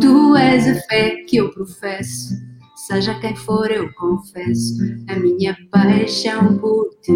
Tu 0.01 0.37
és 0.37 0.69
a 0.69 0.75
fé 0.89 1.17
que 1.29 1.37
eu 1.37 1.51
professo, 1.53 2.35
seja 2.91 3.15
quem 3.21 3.37
for, 3.37 3.71
eu 3.71 3.89
confesso 3.95 4.75
a 5.09 5.15
minha 5.15 5.57
paixão 5.71 6.59
por 6.59 6.91
ti. 7.01 7.13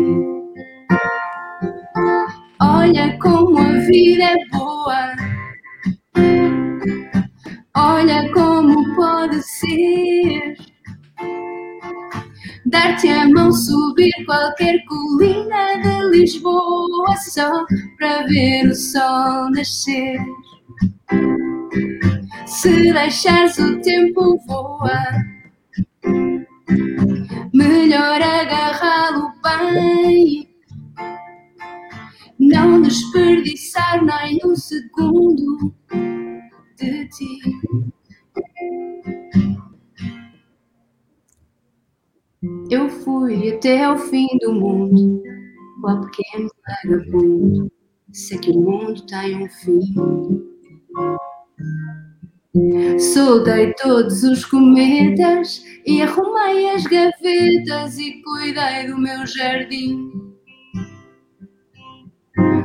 Olha 2.62 3.18
como 3.18 3.58
a 3.58 3.72
vida 3.80 4.22
é 4.22 4.36
boa, 4.52 5.16
olha 7.76 8.32
como 8.32 8.94
pode 8.94 9.42
ser. 9.42 10.54
Dar-te 12.66 13.08
a 13.08 13.28
mão, 13.28 13.50
subir 13.50 14.12
qualquer 14.26 14.78
colina 14.84 15.82
de 15.82 16.16
Lisboa 16.16 17.16
só 17.16 17.50
para 17.98 18.22
ver 18.28 18.68
o 18.68 18.74
sol 18.76 19.50
nascer. 19.50 20.20
Se 22.46 22.92
deixares 22.92 23.58
o 23.58 23.80
tempo 23.80 24.38
voar, 24.46 25.33
melhor 27.52 28.20
agarrá-lo 28.20 29.32
bem. 29.42 30.48
Não 32.38 32.82
desperdiçar 32.82 34.04
nem 34.04 34.38
um 34.44 34.56
segundo 34.56 35.74
de 36.76 37.08
ti. 37.08 37.38
Eu 42.70 42.88
fui 42.88 43.52
até 43.52 43.84
ao 43.84 43.96
fim 43.96 44.26
do 44.40 44.52
mundo, 44.52 45.22
ó 45.84 46.00
pequeno 46.00 46.50
vagabundo. 46.66 47.72
Sei 48.12 48.38
que 48.38 48.50
o 48.50 48.60
mundo 48.60 49.06
tem 49.06 49.42
um 49.42 49.48
fim. 49.48 49.80
Soltei 53.12 53.74
todos 53.74 54.22
os 54.22 54.44
cometas 54.44 55.64
e 55.84 56.00
arrumei 56.00 56.70
as 56.70 56.84
gavetas 56.84 57.98
e 57.98 58.22
cuidei 58.22 58.86
do 58.86 58.96
meu 58.96 59.26
jardim. 59.26 60.12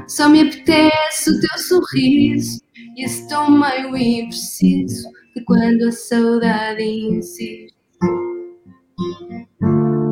Só 0.07 0.29
me 0.29 0.41
apetece 0.41 1.31
o 1.31 1.39
teu 1.39 1.57
sorriso 1.57 2.61
e 2.95 3.03
esse 3.03 3.27
tom 3.29 3.49
meio 3.49 3.97
impreciso 3.97 5.09
de 5.35 5.43
quando 5.43 5.87
a 5.87 5.91
saudade 5.91 6.83
insiste. 6.83 7.73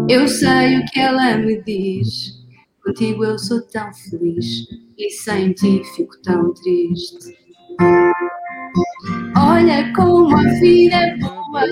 Eu 0.10 0.28
sei 0.28 0.80
o 0.80 0.86
que 0.86 1.00
ela 1.00 1.38
me 1.38 1.62
diz. 1.62 2.34
Contigo 2.84 3.26
eu 3.26 3.38
sou 3.38 3.62
tão 3.68 3.94
feliz 3.94 4.66
e 4.98 5.12
sem 5.12 5.54
ti 5.54 5.84
fico 5.96 6.20
tão 6.24 6.52
triste. 6.56 7.38
Olha 9.40 9.94
como 9.94 10.36
a 10.36 10.44
vida 10.60 10.96
é 10.96 11.18
boa, 11.18 11.64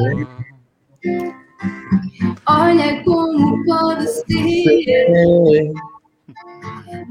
olha 2.47 3.03
como 3.03 3.66
pode 3.66 4.07
ser. 4.07 5.74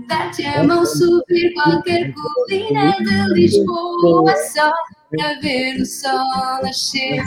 Dar-te 0.06 0.46
a 0.46 0.62
mão, 0.62 0.86
subir 0.86 1.52
qualquer 1.54 2.14
colina 2.14 2.92
de 2.98 3.34
Lisboa 3.34 4.32
só 4.52 4.72
para 5.10 5.40
ver 5.40 5.80
o 5.80 5.86
sol 5.86 6.62
nascer. 6.62 7.20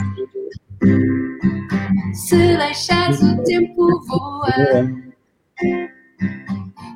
Se 2.14 2.56
deixares 2.56 3.20
o 3.20 3.42
tempo 3.44 4.00
voar, 4.06 4.90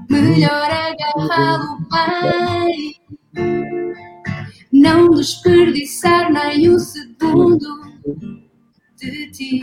melhor 0.08 0.70
agarrá-lo 0.70 1.78
bem. 1.90 2.94
Não 4.82 5.10
desperdiçar 5.10 6.32
nem 6.32 6.68
um 6.68 6.76
segundo 6.76 7.58
de 8.96 9.30
ti. 9.30 9.62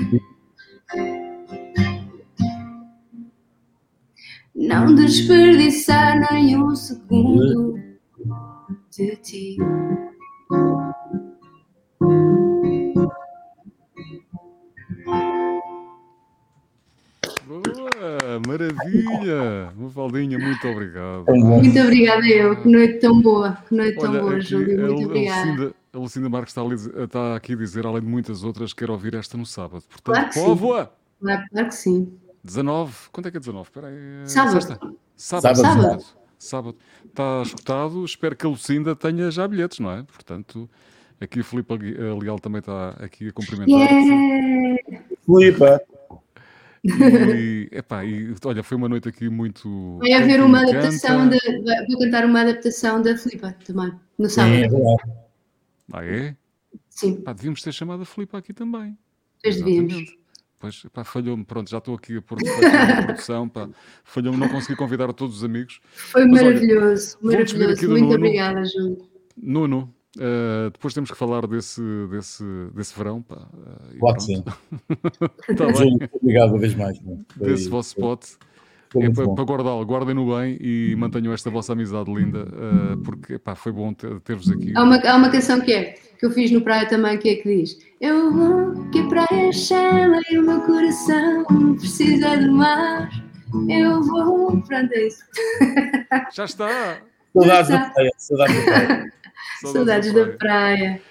Não 4.55 4.95
desperdiçar 4.95 6.21
nem 6.31 6.55
um 6.55 6.73
segundo 6.73 7.77
de 8.89 9.17
ti. 9.17 9.57
Maravilha! 18.47 19.71
Mafaldinha, 19.75 20.37
muito 20.37 20.67
obrigado. 20.67 21.25
Muito 21.29 21.79
obrigada 21.79 22.27
eu. 22.27 22.61
Que 22.61 22.69
noite 22.69 22.99
tão 22.99 23.21
boa. 23.21 23.57
Que 23.67 23.75
noite 23.75 23.97
tão 23.99 24.11
Olha, 24.11 24.21
boa, 24.21 24.35
aqui 24.35 24.41
Júlio. 24.41 24.79
Muito 24.87 25.05
obrigada. 25.05 25.49
Lucinda, 25.49 25.73
a 25.93 25.97
Lucinda 25.97 26.29
Marques 26.29 26.51
está, 26.51 26.61
ali, 26.61 26.75
está 26.75 27.35
aqui 27.35 27.53
a 27.53 27.55
dizer, 27.55 27.85
além 27.85 28.01
de 28.01 28.07
muitas 28.07 28.43
outras, 28.43 28.73
quero 28.73 28.93
ouvir 28.93 29.15
esta 29.15 29.37
no 29.37 29.45
sábado. 29.45 29.83
Portanto, 29.89 30.03
Claro 30.15 30.27
que 30.27 30.33
sim. 30.35 30.45
povoa! 30.45 30.93
Claro, 31.21 31.43
claro 31.51 31.67
que 31.67 31.75
sim. 31.75 32.13
19, 32.43 32.93
quando 33.11 33.27
é 33.27 33.31
que 33.31 33.37
é 33.37 33.39
19? 33.39 33.67
Espera 33.67 33.87
aí. 33.87 33.95
é 34.23 34.25
Sábado. 34.25 34.51
Sexta? 34.53 34.79
Sábado. 35.15 35.55
Sábado. 35.57 35.81
Sábado. 35.81 36.05
Sábado. 36.37 36.75
Está 37.05 37.41
escutado. 37.41 38.05
Espero 38.05 38.35
que 38.35 38.45
a 38.45 38.49
Lucinda 38.49 38.95
tenha 38.95 39.29
já 39.29 39.47
bilhetes, 39.47 39.79
não 39.79 39.91
é? 39.91 40.03
Portanto, 40.03 40.69
aqui 41.19 41.41
o 41.41 41.43
Filipe 41.43 41.73
Leal 42.21 42.39
também 42.39 42.59
está 42.59 42.91
aqui 42.99 43.27
a 43.27 43.33
cumprimentar. 43.33 43.91
Yeah! 43.91 44.77
Filipa, 45.25 45.81
E, 46.83 47.67
epá, 47.71 48.05
e 48.05 48.33
olha, 48.45 48.63
foi 48.63 48.77
uma 48.77 48.89
noite 48.89 49.09
aqui 49.09 49.29
muito. 49.29 49.97
Vai 49.99 50.13
haver 50.13 50.41
uma 50.41 50.61
adaptação, 50.61 51.27
de, 51.29 51.37
vou 51.89 51.99
cantar 51.99 52.25
uma 52.25 52.41
adaptação 52.41 53.01
da 53.01 53.17
Flipa 53.17 53.55
também, 53.65 53.91
no 54.17 54.29
sábado. 54.29 54.53
É, 54.53 54.97
ah, 55.91 56.05
é? 56.05 56.35
Sim. 56.89 57.21
Pá, 57.21 57.33
devíamos 57.33 57.61
ter 57.61 57.73
chamado 57.73 58.03
a 58.03 58.05
Flipa 58.05 58.37
aqui 58.37 58.53
também. 58.53 58.97
Pois 59.43 59.57
devíamos. 59.57 60.17
Pois, 60.59 60.83
pá, 60.91 61.05
falhou-me, 61.05 61.45
pronto, 61.45 61.69
já 61.69 61.77
estou 61.77 61.95
aqui 61.95 62.17
a 62.17 62.21
pôr 62.21 62.37
a 62.37 63.03
produção, 63.03 63.47
pá, 63.47 63.69
falhou-me, 64.03 64.37
não 64.37 64.49
consegui 64.49 64.75
convidar 64.75 65.11
todos 65.13 65.37
os 65.37 65.43
amigos. 65.43 65.79
Foi 65.93 66.25
Mas, 66.25 66.43
maravilhoso, 66.43 67.17
olha, 67.23 67.37
maravilhoso, 67.37 67.89
muito 67.89 68.03
Nuno. 68.03 68.15
obrigada, 68.15 68.65
Júlio. 68.65 69.09
Nuno, 69.37 69.95
uh, 70.17 70.69
depois 70.71 70.93
temos 70.93 71.11
que 71.11 71.17
falar 71.17 71.45
desse, 71.47 71.81
desse, 72.09 72.43
desse 72.73 72.97
verão, 72.97 73.21
pá. 73.21 73.47
Uh, 73.53 73.99
claro 73.99 74.17
que 74.17 74.23
sim. 74.23 74.43
tá 75.57 75.65
bem. 75.67 75.97
Obrigado 76.21 76.49
uma 76.49 76.59
vez 76.59 76.75
mais. 76.75 76.97
Foi, 76.99 77.47
desse 77.47 77.69
vosso 77.69 77.89
spot. 77.89 78.25
É 78.95 79.09
para, 79.11 79.29
para 79.35 79.43
guardá-lo, 79.43 79.83
guardem-no 79.83 80.35
bem 80.35 80.57
e 80.59 80.95
mantenham 80.97 81.31
esta 81.31 81.51
vossa 81.51 81.73
amizade 81.73 82.11
linda, 82.11 82.45
uh, 82.45 82.97
porque 82.97 83.37
pá, 83.37 83.53
foi 83.53 83.71
bom 83.71 83.93
ter-vos 83.93 84.49
aqui. 84.49 84.73
Há 84.75 84.81
uma, 84.81 84.97
há 84.97 85.15
uma 85.15 85.29
canção 85.29 85.61
que 85.61 85.71
é, 85.71 85.93
que 86.19 86.25
eu 86.25 86.31
fiz 86.31 86.49
no 86.49 86.61
Praia 86.61 86.87
também, 86.87 87.17
que 87.19 87.29
é 87.29 87.35
que 87.35 87.55
diz: 87.55 87.77
Eu 88.01 88.33
vou 88.33 88.89
que 88.89 88.99
a 88.99 89.07
praia 89.07 89.53
chama 89.53 90.19
e 90.31 90.39
o 90.39 90.43
meu 90.43 90.61
coração 90.61 91.45
precisa 91.75 92.37
de 92.37 92.49
mar. 92.49 93.11
Eu 93.67 94.01
vou. 94.01 94.59
Pronto, 94.61 94.91
é 94.91 95.07
isso. 95.07 95.23
Já 96.33 96.45
está. 96.45 96.99
Saudades 97.33 97.69
da 97.69 97.89
praia. 97.91 98.11
Saudades 98.17 98.55
da 98.57 98.63
praia. 98.63 99.13
Saudades 99.61 100.13
da 100.13 100.27
praia. 100.27 101.01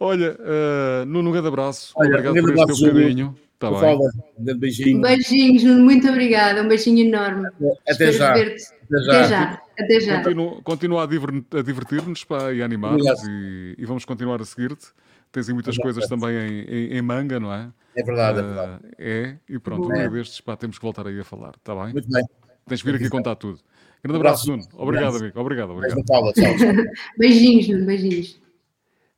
Olha, 0.00 0.36
uh, 0.38 1.04
Nuno, 1.06 1.30
um 1.30 1.32
grande 1.32 1.48
abraço. 1.48 1.92
Olha, 1.96 2.08
Obrigado 2.10 2.38
um 2.38 2.42
por 2.42 2.54
este 2.54 2.66
teu 2.66 2.92
bocadinho. 2.94 3.36
Tá 3.58 3.70
bem. 3.70 3.80
Fala, 3.80 4.10
um 4.38 4.58
beijinho. 4.58 5.00
Beijinhos, 5.00 5.64
muito 5.64 6.08
obrigada. 6.08 6.62
Um 6.62 6.68
beijinho 6.68 7.04
enorme. 7.06 7.48
Até 7.88 8.12
já. 8.12 8.30
Até 8.30 8.56
já. 8.56 8.70
Até 8.88 9.28
já. 9.28 9.62
Até 9.78 10.00
já. 10.00 10.22
Continua, 10.22 10.62
continua 10.62 11.02
a 11.02 11.62
divertir-nos 11.62 12.24
e 12.54 12.62
a 12.62 12.64
animar-nos 12.64 13.22
e, 13.28 13.74
e, 13.76 13.84
vamos 13.84 14.04
continuar 14.04 14.40
a 14.40 14.44
seguir-te. 14.44 14.86
Tens 15.32 15.48
aí 15.48 15.54
muitas 15.54 15.76
coisas 15.76 16.06
também 16.06 16.30
em, 16.30 16.60
em, 16.62 16.96
em, 16.96 17.02
manga, 17.02 17.38
não 17.38 17.52
é? 17.52 17.68
É 17.96 18.02
verdade, 18.02 18.38
uh, 18.38 18.40
é 18.40 18.46
verdade. 18.46 18.80
É, 18.98 19.36
e 19.48 19.58
pronto, 19.58 19.88
um 19.88 19.92
dia 19.92 20.08
destes 20.08 20.40
pá, 20.40 20.56
temos 20.56 20.78
que 20.78 20.82
voltar 20.82 21.06
aí 21.06 21.18
a 21.18 21.24
falar, 21.24 21.54
está 21.56 21.74
bem? 21.74 21.92
Muito 21.92 22.08
bem. 22.08 22.24
Tens 22.66 22.78
de 22.80 22.84
vir 22.84 22.94
aqui 22.94 23.08
contar 23.08 23.34
tudo. 23.34 23.60
Grande 24.02 24.16
abraço, 24.16 24.50
Nuno. 24.50 24.62
Obrigado, 24.74 25.16
amigo. 25.16 25.40
Obrigado, 25.40 25.70
obrigado. 25.70 26.02
beijinhos, 27.18 27.68
Nuno, 27.68 27.86
beijinhos. 27.86 28.40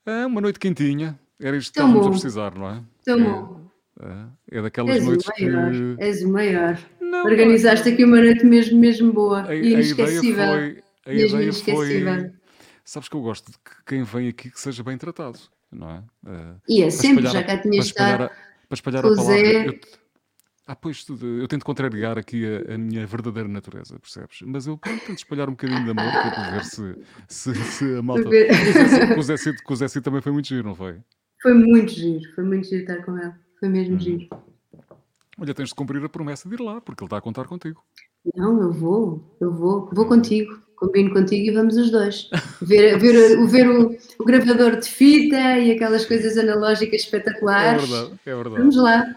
É 0.07 0.27
uma 0.27 0.41
noite 0.41 0.59
quentinha. 0.59 1.19
Era 1.39 1.57
isto 1.57 1.73
que 1.73 1.79
estávamos 1.79 2.07
a 2.07 2.11
precisar, 2.11 2.55
não 2.55 2.69
é? 2.69 2.83
Tão 3.05 3.19
é. 3.19 3.25
bom. 3.25 3.61
É, 4.03 4.59
é 4.59 4.63
daquelas 4.63 4.97
és 4.97 5.05
noites 5.05 5.27
o 5.27 5.31
maior, 5.31 5.73
que... 5.73 6.03
És 6.03 6.23
o 6.23 6.29
maior. 6.29 6.79
Não, 7.01 7.25
Organizaste 7.25 7.89
aqui 7.89 8.05
uma 8.05 8.17
noite 8.17 8.45
mesmo, 8.45 8.79
mesmo 8.79 9.13
boa 9.13 9.47
a, 9.47 9.55
e 9.55 9.73
inesquecível. 9.73 10.43
A 10.43 10.57
ideia 10.57 10.83
foi... 11.05 11.13
A 11.13 11.15
ideia 11.15 11.53
foi... 11.53 12.33
Sabes 12.85 13.09
que 13.09 13.17
eu 13.17 13.21
gosto 13.21 13.51
de 13.51 13.59
que 13.59 13.71
quem 13.87 14.03
vem 14.03 14.29
aqui 14.29 14.51
que 14.51 14.61
seja 14.61 14.83
bem 14.83 14.97
tratado, 14.97 15.39
não 15.71 15.91
é? 15.91 15.99
Uh, 16.29 16.61
e 16.69 16.83
é 16.83 16.91
sempre, 16.91 17.27
já 17.27 17.43
cá 17.43 17.59
tinha 17.59 17.79
estado. 17.79 18.31
Para 18.69 18.75
espalhar 18.75 19.05
a 19.05 19.09
palavra. 19.09 19.37
Eu, 19.39 19.81
ah, 20.71 20.77
pois, 20.77 21.05
eu 21.21 21.49
tento 21.49 21.65
contrariar 21.65 22.17
aqui 22.17 22.45
a, 22.47 22.75
a, 22.75 22.79
minha 22.79 23.05
verdadeira 23.05 23.49
natureza, 23.49 23.99
percebes? 23.99 24.39
Mas 24.47 24.69
eu 24.69 24.79
pronto, 24.79 25.05
tento 25.05 25.19
espalhar 25.19 25.49
um 25.49 25.53
bocadinho 25.53 25.83
de 25.83 25.91
amor 25.91 26.13
para 26.13 26.51
ver 26.53 26.65
se, 26.65 26.97
se, 27.27 27.55
se 27.57 27.97
a 27.97 28.01
malta. 28.01 28.23
Com 29.13 29.19
o 29.19 29.23
Zé 29.25 29.37
Cid, 29.37 29.63
com 29.65 29.73
o 29.73 29.77
Zé 29.77 29.89
Cid 29.89 30.05
também 30.05 30.21
foi 30.21 30.31
muito 30.31 30.47
giro, 30.47 30.69
não 30.69 30.77
foi? 30.77 30.99
Foi 31.43 31.55
muito 31.55 31.91
giro, 31.91 32.21
foi 32.37 32.45
muito 32.45 32.69
giro 32.69 32.83
estar 32.83 33.05
com 33.05 33.19
ele. 33.19 33.33
Foi 33.59 33.69
mesmo 33.69 33.97
hum. 33.97 33.99
giro. 33.99 34.29
Olha, 35.41 35.53
tens 35.55 35.71
de 35.71 35.75
cumprir 35.75 36.05
a 36.05 36.09
promessa 36.09 36.49
de 36.49 36.55
ir 36.55 36.61
lá, 36.61 36.81
porque 36.81 37.03
ele 37.03 37.07
está 37.07 37.17
a 37.17 37.21
contar 37.21 37.47
contigo. 37.47 37.83
Não, 38.37 38.63
eu 38.63 38.73
vou, 38.73 39.37
eu 39.41 39.53
vou, 39.53 39.91
vou 39.93 40.07
contigo, 40.07 40.57
combino 40.77 41.13
contigo 41.13 41.51
e 41.51 41.51
vamos 41.51 41.77
os 41.77 41.91
dois. 41.91 42.31
Ver, 42.63 42.97
ver, 42.97 43.45
ver 43.49 43.69
o, 43.69 43.97
o, 44.21 44.25
gravador 44.25 44.79
de 44.79 44.89
fita 44.89 45.59
e 45.59 45.73
aquelas 45.73 46.05
coisas 46.05 46.39
analógicas 46.39 47.01
espetaculares. 47.01 47.83
É 47.83 47.87
verdade, 47.87 48.21
é 48.25 48.35
verdade. 48.35 48.57
Vamos 48.57 48.77
lá. 48.77 49.17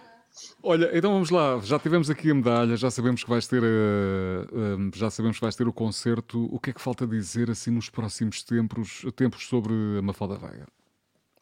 Olha, 0.61 0.89
então 0.97 1.13
vamos 1.13 1.29
lá, 1.29 1.59
já 1.63 1.77
tivemos 1.77 2.09
aqui 2.09 2.31
a 2.31 2.33
medalha, 2.33 2.75
já 2.75 2.89
sabemos 2.89 3.23
que 3.23 3.29
vais 3.29 3.45
ter, 3.47 3.61
uh, 3.61 3.65
uh, 3.65 4.91
já 4.95 5.09
sabemos 5.09 5.37
que 5.37 5.41
vais 5.41 5.55
ter 5.55 5.67
o 5.67 5.73
concerto. 5.73 6.47
O 6.51 6.59
que 6.59 6.71
é 6.71 6.73
que 6.73 6.81
falta 6.81 7.05
dizer 7.05 7.51
assim 7.51 7.71
nos 7.71 7.89
próximos 7.89 8.41
tempos, 8.43 9.05
tempos 9.15 9.47
sobre 9.47 9.73
a 9.99 10.01
Mafalda 10.01 10.37
Veiga? 10.37 10.67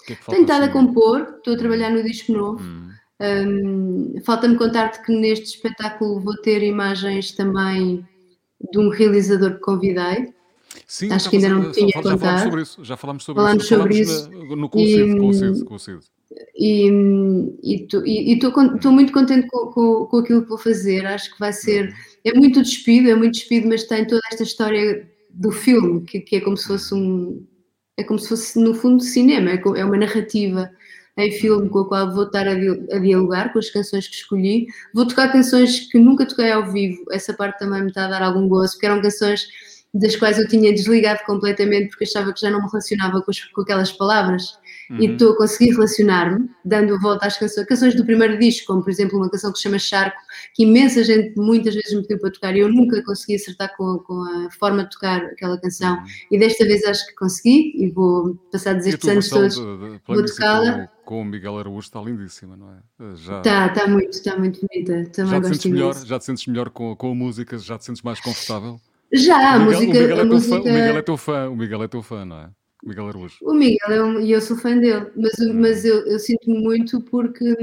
Que 0.05 0.13
é 0.13 0.15
que 0.15 0.25
Tenho 0.25 0.41
estado 0.41 0.63
assim? 0.63 0.69
a 0.69 0.73
compor, 0.73 1.35
estou 1.37 1.53
a 1.53 1.57
trabalhar 1.57 1.91
no 1.91 2.03
disco 2.03 2.31
novo. 2.31 2.63
Hum. 2.63 2.91
Um, 3.21 4.21
Falta-me 4.25 4.57
contar-te 4.57 5.03
que 5.03 5.11
neste 5.11 5.45
espetáculo 5.45 6.19
vou 6.19 6.35
ter 6.37 6.63
imagens 6.63 7.31
também 7.31 8.05
de 8.71 8.79
um 8.79 8.89
realizador 8.89 9.53
que 9.53 9.59
convidei. 9.59 10.33
Sim, 10.87 11.11
acho 11.11 11.29
que 11.29 11.35
ainda 11.35 11.49
não 11.49 11.71
tinha 11.71 11.93
contado. 11.93 12.17
Já 12.17 12.17
falámos 12.17 12.43
sobre 12.43 12.61
isso, 12.61 12.83
já 12.83 12.97
falámos 12.97 13.23
sobre 13.23 13.41
falámos 13.43 13.63
isso. 13.63 13.75
Sobre 13.75 13.99
isso. 13.99 14.31
Na, 14.31 14.55
no 14.55 14.69
conceito, 14.69 15.17
e, 15.17 15.65
conceito, 15.65 16.11
E 16.55 16.89
estou 17.83 18.91
muito 18.91 19.11
contente 19.11 19.47
com, 19.47 19.67
com, 19.71 20.05
com, 20.05 20.17
aquilo 20.17 20.43
que 20.43 20.49
vou 20.49 20.57
fazer. 20.57 21.05
Acho 21.05 21.33
que 21.33 21.39
vai 21.39 21.53
ser. 21.53 21.93
É 22.23 22.33
muito 22.33 22.61
despido, 22.61 23.09
é 23.09 23.15
muito 23.15 23.33
despido, 23.33 23.67
mas 23.67 23.83
tem 23.83 24.05
toda 24.05 24.21
esta 24.31 24.43
história 24.43 25.09
do 25.29 25.51
filme, 25.51 26.01
que, 26.01 26.19
que 26.19 26.35
é 26.37 26.41
como 26.41 26.57
se 26.57 26.67
fosse 26.67 26.93
um. 26.93 27.45
É 27.97 28.03
como 28.03 28.19
se 28.19 28.29
fosse, 28.29 28.59
no 28.59 28.73
fundo, 28.73 29.03
cinema, 29.03 29.51
é, 29.51 29.61
é 29.77 29.85
uma 29.85 29.97
narrativa 29.97 30.71
em 31.17 31.31
filme 31.31 31.69
com 31.69 31.79
a 31.79 31.87
qual 31.87 32.13
vou 32.13 32.23
estar 32.23 32.47
a, 32.47 32.55
dialogar 32.55 33.51
com 33.51 33.59
as 33.59 33.69
canções 33.69 34.07
que 34.07 34.15
escolhi. 34.15 34.67
Vou 34.93 35.05
tocar 35.05 35.31
canções 35.31 35.91
que 35.91 35.99
nunca 35.99 36.25
toquei 36.25 36.51
ao 36.51 36.71
vivo, 36.71 37.03
essa 37.11 37.33
parte 37.33 37.59
também 37.59 37.81
me 37.81 37.89
está 37.89 38.05
a 38.05 38.09
dar 38.09 38.21
algum 38.21 38.47
gozo, 38.47 38.73
porque 38.73 38.85
eram 38.85 39.01
canções 39.01 39.47
das 39.93 40.15
quais 40.15 40.39
eu 40.39 40.47
tinha 40.47 40.71
desligado 40.71 41.19
completamente 41.25 41.89
porque 41.89 42.05
achava 42.05 42.33
que 42.33 42.39
já 42.39 42.49
não 42.49 42.61
me 42.61 42.67
relacionava 42.67 43.21
com, 43.21 43.29
as, 43.29 43.41
com 43.41 43.61
aquelas 43.61 43.91
palavras 43.91 44.57
uhum. 44.91 44.97
e 44.99 45.05
estou 45.11 45.33
a 45.33 45.37
conseguir 45.37 45.71
relacionar-me, 45.71 46.49
dando 46.63 46.95
a 46.95 46.99
volta 46.99 47.25
às 47.25 47.37
canções, 47.37 47.65
canções 47.65 47.95
do 47.95 48.05
primeiro 48.05 48.37
disco, 48.37 48.67
como 48.67 48.83
por 48.83 48.89
exemplo 48.89 49.17
uma 49.17 49.29
canção 49.29 49.51
que 49.51 49.57
se 49.57 49.63
chama 49.63 49.79
Charco, 49.79 50.17
que 50.53 50.63
imensa 50.63 51.03
gente 51.03 51.35
muitas 51.37 51.73
vezes 51.73 51.93
me 51.93 52.01
pediu 52.01 52.19
para 52.19 52.31
tocar 52.31 52.55
e 52.55 52.59
eu 52.59 52.69
nunca 52.69 53.01
consegui 53.03 53.35
acertar 53.35 53.75
com, 53.77 53.99
com 53.99 54.21
a 54.23 54.51
forma 54.51 54.83
de 54.83 54.89
tocar 54.89 55.21
aquela 55.25 55.59
canção 55.59 55.97
uhum. 55.97 56.05
e 56.31 56.37
desta 56.37 56.65
vez 56.65 56.83
acho 56.83 57.07
que 57.07 57.15
consegui 57.15 57.73
e 57.75 57.89
vou 57.89 58.35
passar 58.51 58.77
estes 58.77 59.07
anos 59.07 59.29
todos, 59.29 59.55
de, 59.55 59.61
de, 59.61 60.01
vou 60.05 60.25
tocá-la. 60.25 60.89
Com 61.05 61.21
o 61.21 61.25
Miguel 61.25 61.57
Araújo 61.57 61.79
está 61.79 61.99
lindíssima, 61.99 62.55
não 62.55 62.69
é? 62.71 63.15
Já, 63.15 63.37
está, 63.39 63.67
está 63.67 63.87
muito, 63.87 64.11
está 64.11 64.37
muito 64.37 64.59
bonita. 64.61 65.09
Também 65.11 65.31
já, 65.31 65.41
te 65.41 65.47
sentes 65.47 65.71
melhor, 65.71 66.05
já 66.05 66.19
te 66.19 66.25
sentes 66.25 66.47
melhor 66.47 66.69
com, 66.69 66.95
com 66.95 67.11
a 67.11 67.15
música, 67.15 67.57
já 67.57 67.77
te 67.77 67.85
sentes 67.85 68.01
mais 68.01 68.19
confortável? 68.19 68.79
Já, 69.11 69.55
a 69.55 69.59
música. 69.59 69.83
O 69.83 69.87
Miguel, 69.87 70.19
é, 70.19 70.23
música... 70.23 70.55
Fã, 70.55 70.61
o 70.61 70.73
Miguel 70.73 70.97
é 70.97 71.01
teu 71.01 71.17
fã, 71.17 71.49
o 71.49 71.55
Miguel 71.55 71.83
é 71.83 71.87
teu 71.87 72.01
fã, 72.01 72.25
não 72.25 72.39
é? 72.39 72.49
O 72.83 72.89
Miguel 72.89 73.07
Araújo. 73.07 73.37
O 73.41 73.53
Miguel, 73.53 73.91
é 73.91 74.03
um, 74.03 74.19
e 74.19 74.31
eu 74.31 74.41
sou 74.41 74.57
fã 74.57 74.77
dele, 74.77 75.07
mas, 75.15 75.33
mas 75.53 75.85
eu, 75.85 76.05
eu 76.07 76.19
sinto-me 76.19 76.59
muito 76.59 76.99
porque 77.01 77.55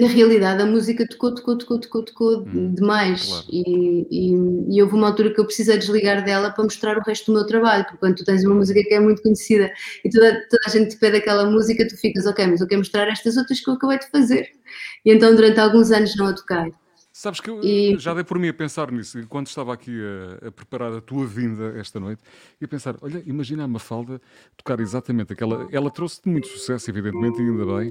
na 0.00 0.06
realidade 0.06 0.62
a 0.62 0.66
música 0.66 1.06
tocou, 1.08 1.34
tocou, 1.34 1.56
tocou, 1.56 1.80
tocou, 1.80 2.04
tocou 2.04 2.42
hum, 2.42 2.74
demais 2.74 3.24
claro. 3.26 3.46
e, 3.50 4.06
e, 4.10 4.76
e, 4.76 4.82
houve 4.82 4.94
uma 4.94 5.06
altura 5.06 5.32
que 5.32 5.40
eu 5.40 5.46
precisei 5.46 5.78
desligar 5.78 6.22
dela 6.22 6.50
para 6.50 6.64
mostrar 6.64 6.98
o 6.98 7.00
resto 7.00 7.26
do 7.26 7.38
meu 7.38 7.46
trabalho, 7.46 7.84
porque 7.84 7.98
quando 7.98 8.16
tu 8.16 8.24
tens 8.24 8.44
uma 8.44 8.54
música 8.54 8.82
que 8.82 8.92
é 8.92 9.00
muito 9.00 9.22
conhecida 9.22 9.72
e 10.04 10.10
toda, 10.10 10.46
toda 10.50 10.62
a 10.66 10.70
gente 10.70 10.90
te 10.90 10.96
pede 10.98 11.16
aquela 11.16 11.50
música, 11.50 11.88
tu 11.88 11.96
ficas, 11.96 12.26
ok, 12.26 12.46
mas 12.46 12.60
eu 12.60 12.66
quero 12.66 12.80
mostrar 12.80 13.08
estas 13.08 13.38
outras 13.38 13.60
que 13.60 13.70
eu 13.70 13.74
acabei 13.74 13.98
de 13.98 14.10
fazer. 14.10 14.50
E 15.06 15.12
então 15.12 15.34
durante 15.34 15.58
alguns 15.58 15.90
anos 15.90 16.14
não 16.16 16.26
a 16.26 16.34
toquei. 16.34 16.72
Sabes 17.18 17.40
que 17.40 17.50
eu 17.50 17.60
e... 17.64 17.98
já 17.98 18.14
dei 18.14 18.22
por 18.22 18.38
mim 18.38 18.46
a 18.46 18.54
pensar 18.54 18.92
nisso, 18.92 19.18
quando 19.28 19.48
estava 19.48 19.74
aqui 19.74 19.90
a, 19.90 20.46
a, 20.46 20.52
preparar 20.52 20.92
a 20.92 21.00
tua 21.00 21.26
vinda 21.26 21.76
esta 21.76 21.98
noite, 21.98 22.22
e 22.60 22.64
a 22.64 22.68
pensar, 22.68 22.94
olha, 23.02 23.20
imagina 23.26 23.64
a 23.64 23.66
Mafalda 23.66 24.20
tocar 24.56 24.78
exatamente 24.78 25.32
aquela... 25.32 25.66
Ela 25.72 25.90
trouxe-te 25.90 26.28
muito 26.28 26.46
sucesso, 26.46 26.88
evidentemente, 26.88 27.42
e 27.42 27.44
ainda 27.44 27.66
bem, 27.66 27.88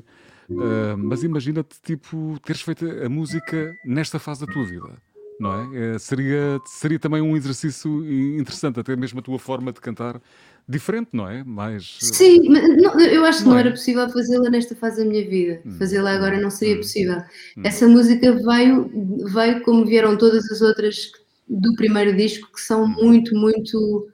uh, 0.49 0.97
mas 0.97 1.23
imagina-te, 1.23 1.75
tipo, 1.81 2.39
teres 2.41 2.61
feito 2.61 2.85
a 2.89 3.09
música 3.09 3.75
nesta 3.83 4.17
fase 4.17 4.45
da 4.45 4.53
tua 4.53 4.63
vida, 4.63 4.97
não 5.41 5.73
é? 5.73 5.95
é? 5.95 5.99
seria, 5.99 6.61
seria 6.65 6.97
também 6.97 7.21
um 7.21 7.35
exercício 7.35 8.05
interessante, 8.39 8.79
até 8.79 8.95
mesmo 8.95 9.19
a 9.19 9.21
tua 9.21 9.37
forma 9.37 9.73
de 9.73 9.81
cantar 9.81 10.21
diferente, 10.67 11.09
não 11.13 11.29
é? 11.29 11.43
Mais... 11.43 11.97
Sim, 11.99 12.49
não, 12.49 12.99
eu 12.99 13.23
acho 13.23 13.39
que 13.39 13.45
não, 13.45 13.51
não 13.51 13.57
é? 13.57 13.61
era 13.61 13.71
possível 13.71 14.09
fazê-la 14.09 14.49
nesta 14.49 14.75
fase 14.75 15.03
da 15.03 15.09
minha 15.09 15.27
vida. 15.27 15.61
Hum. 15.65 15.77
Fazê-la 15.77 16.11
agora 16.11 16.39
não 16.39 16.49
seria 16.49 16.75
hum. 16.75 16.79
possível. 16.79 17.17
Hum. 17.57 17.61
Essa 17.63 17.87
música 17.87 18.33
veio, 18.33 18.91
veio 19.33 19.61
como 19.61 19.85
vieram 19.85 20.17
todas 20.17 20.49
as 20.51 20.61
outras 20.61 21.11
do 21.47 21.73
primeiro 21.75 22.15
disco, 22.15 22.51
que 22.51 22.59
são 22.59 22.87
muito, 22.87 23.33
muito 23.35 24.09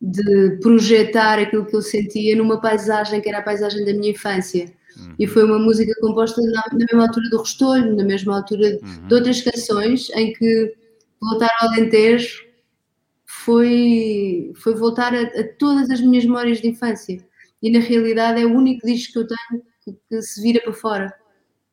de 0.00 0.58
projetar 0.62 1.40
aquilo 1.40 1.66
que 1.66 1.74
eu 1.74 1.82
sentia 1.82 2.36
numa 2.36 2.60
paisagem 2.60 3.20
que 3.20 3.28
era 3.28 3.38
a 3.38 3.42
paisagem 3.42 3.84
da 3.84 3.92
minha 3.92 4.12
infância. 4.12 4.72
Uhum. 4.96 5.14
E 5.18 5.26
foi 5.26 5.42
uma 5.42 5.58
música 5.58 5.92
composta 6.00 6.40
na, 6.40 6.62
na, 6.72 6.78
mesma 6.78 7.02
altura 7.02 7.28
do 7.30 7.38
Restolho, 7.38 7.96
na 7.96 8.04
mesma 8.04 8.36
altura 8.36 8.78
uhum. 8.80 9.08
de 9.08 9.14
outras 9.14 9.40
canções, 9.42 10.08
em 10.10 10.32
que 10.32 10.74
voltar 11.20 11.50
ao 11.60 11.70
Alentejo 11.70 12.47
foi, 13.48 14.52
foi 14.56 14.74
voltar 14.74 15.14
a, 15.14 15.22
a, 15.22 15.48
todas 15.58 15.88
as 15.90 16.02
minhas 16.02 16.26
memórias 16.26 16.60
de 16.60 16.68
infância. 16.68 17.18
E 17.62 17.70
na 17.70 17.78
realidade 17.78 18.42
é 18.42 18.44
o 18.44 18.54
único 18.54 18.86
disco 18.86 19.14
que 19.14 19.18
eu 19.20 19.26
tenho 19.26 19.62
que, 19.82 19.96
que 20.06 20.20
se 20.20 20.42
vira 20.42 20.60
para 20.60 20.74
fora. 20.74 21.14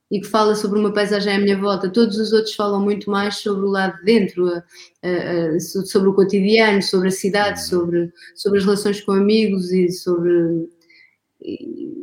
e 0.09 0.21
que 0.21 0.27
fala 0.27 0.55
sobre 0.55 0.79
uma 0.79 0.93
paisagem 0.93 1.33
à 1.33 1.37
minha 1.37 1.57
volta, 1.57 1.89
todos 1.89 2.17
os 2.17 2.31
outros 2.31 2.55
falam 2.55 2.79
muito 2.79 3.09
mais 3.09 3.37
sobre 3.37 3.65
o 3.65 3.69
lado 3.69 3.97
de 3.97 4.05
dentro, 4.05 4.47
a, 4.47 4.63
a, 5.03 5.59
sobre 5.59 6.07
o 6.07 6.13
cotidiano, 6.13 6.81
sobre 6.81 7.09
a 7.09 7.11
cidade, 7.11 7.59
uhum. 7.59 7.65
sobre, 7.65 8.13
sobre 8.35 8.59
as 8.59 8.65
relações 8.65 9.01
com 9.01 9.11
amigos 9.11 9.71
e 9.73 9.91
sobre 9.91 10.69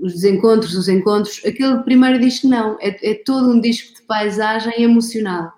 os 0.03 0.13
desencontros, 0.13 0.77
os 0.77 0.89
encontros. 0.89 1.41
Aquele 1.47 1.83
primeiro 1.83 2.21
disco 2.21 2.47
não, 2.47 2.77
é, 2.79 3.11
é 3.11 3.15
todo 3.15 3.49
um 3.51 3.59
disco 3.59 3.95
de 3.95 4.03
paisagem 4.03 4.83
emocional. 4.83 5.51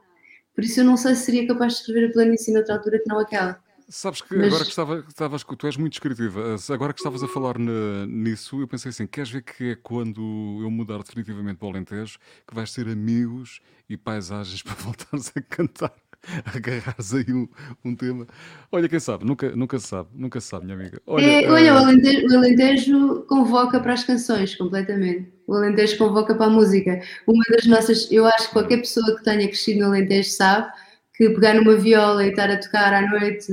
Por 0.54 0.62
isso 0.62 0.80
eu 0.80 0.84
não 0.84 0.96
sei 0.96 1.16
se 1.16 1.24
seria 1.24 1.48
capaz 1.48 1.72
de 1.72 1.80
escrever 1.80 2.10
a 2.10 2.12
planície 2.12 2.54
noutra 2.54 2.74
altura 2.74 3.00
que 3.00 3.08
não 3.08 3.18
aquela. 3.18 3.63
Sabes 3.88 4.22
que 4.22 4.34
Mas... 4.34 4.46
agora 4.46 4.64
que 4.64 4.70
estava, 4.70 5.04
estavas, 5.08 5.44
tu 5.44 5.66
és 5.66 5.76
muito 5.76 5.92
descritiva, 5.92 6.56
agora 6.70 6.92
que 6.92 7.00
estavas 7.00 7.22
a 7.22 7.28
falar 7.28 7.58
na, 7.58 8.06
nisso, 8.06 8.60
eu 8.60 8.66
pensei 8.66 8.90
assim: 8.90 9.06
queres 9.06 9.30
ver 9.30 9.42
que 9.42 9.72
é 9.72 9.76
quando 9.76 10.60
eu 10.62 10.70
mudar 10.70 10.98
definitivamente 10.98 11.58
para 11.58 11.66
o 11.66 11.70
Alentejo 11.70 12.18
que 12.46 12.54
vais 12.54 12.72
ter 12.72 12.88
amigos 12.88 13.60
e 13.88 13.96
paisagens 13.96 14.62
para 14.64 14.74
voltares 14.74 15.32
a 15.36 15.40
cantar, 15.42 15.94
agarrares 16.54 17.12
aí 17.12 17.26
um, 17.30 17.46
um 17.84 17.94
tema. 17.94 18.26
Olha, 18.72 18.88
quem 18.88 18.98
sabe, 18.98 19.24
nunca, 19.26 19.54
nunca 19.54 19.78
se 19.78 19.88
sabe, 19.88 20.08
nunca 20.14 20.40
se 20.40 20.48
sabe, 20.48 20.64
minha 20.64 20.78
amiga. 20.78 21.00
Olha, 21.06 21.24
é, 21.24 21.50
olha 21.50 21.74
uh... 21.74 21.76
o, 21.76 21.78
Alentejo, 21.80 22.26
o 22.26 22.38
Alentejo 22.38 23.22
convoca 23.28 23.80
para 23.80 23.92
as 23.92 24.04
canções 24.04 24.54
completamente. 24.54 25.30
O 25.46 25.54
Alentejo 25.54 25.98
convoca 25.98 26.34
para 26.34 26.46
a 26.46 26.50
música. 26.50 27.02
Uma 27.26 27.44
das 27.50 27.66
nossas, 27.66 28.10
eu 28.10 28.24
acho 28.24 28.46
que 28.46 28.54
qualquer 28.54 28.78
pessoa 28.78 29.14
que 29.16 29.22
tenha 29.24 29.46
crescido 29.46 29.80
no 29.80 29.86
Alentejo 29.86 30.30
sabe 30.30 30.72
que 31.14 31.30
pegar 31.30 31.54
numa 31.54 31.76
viola 31.76 32.24
e 32.24 32.30
estar 32.30 32.50
a 32.50 32.58
tocar 32.58 32.92
à 32.92 33.08
noite 33.08 33.52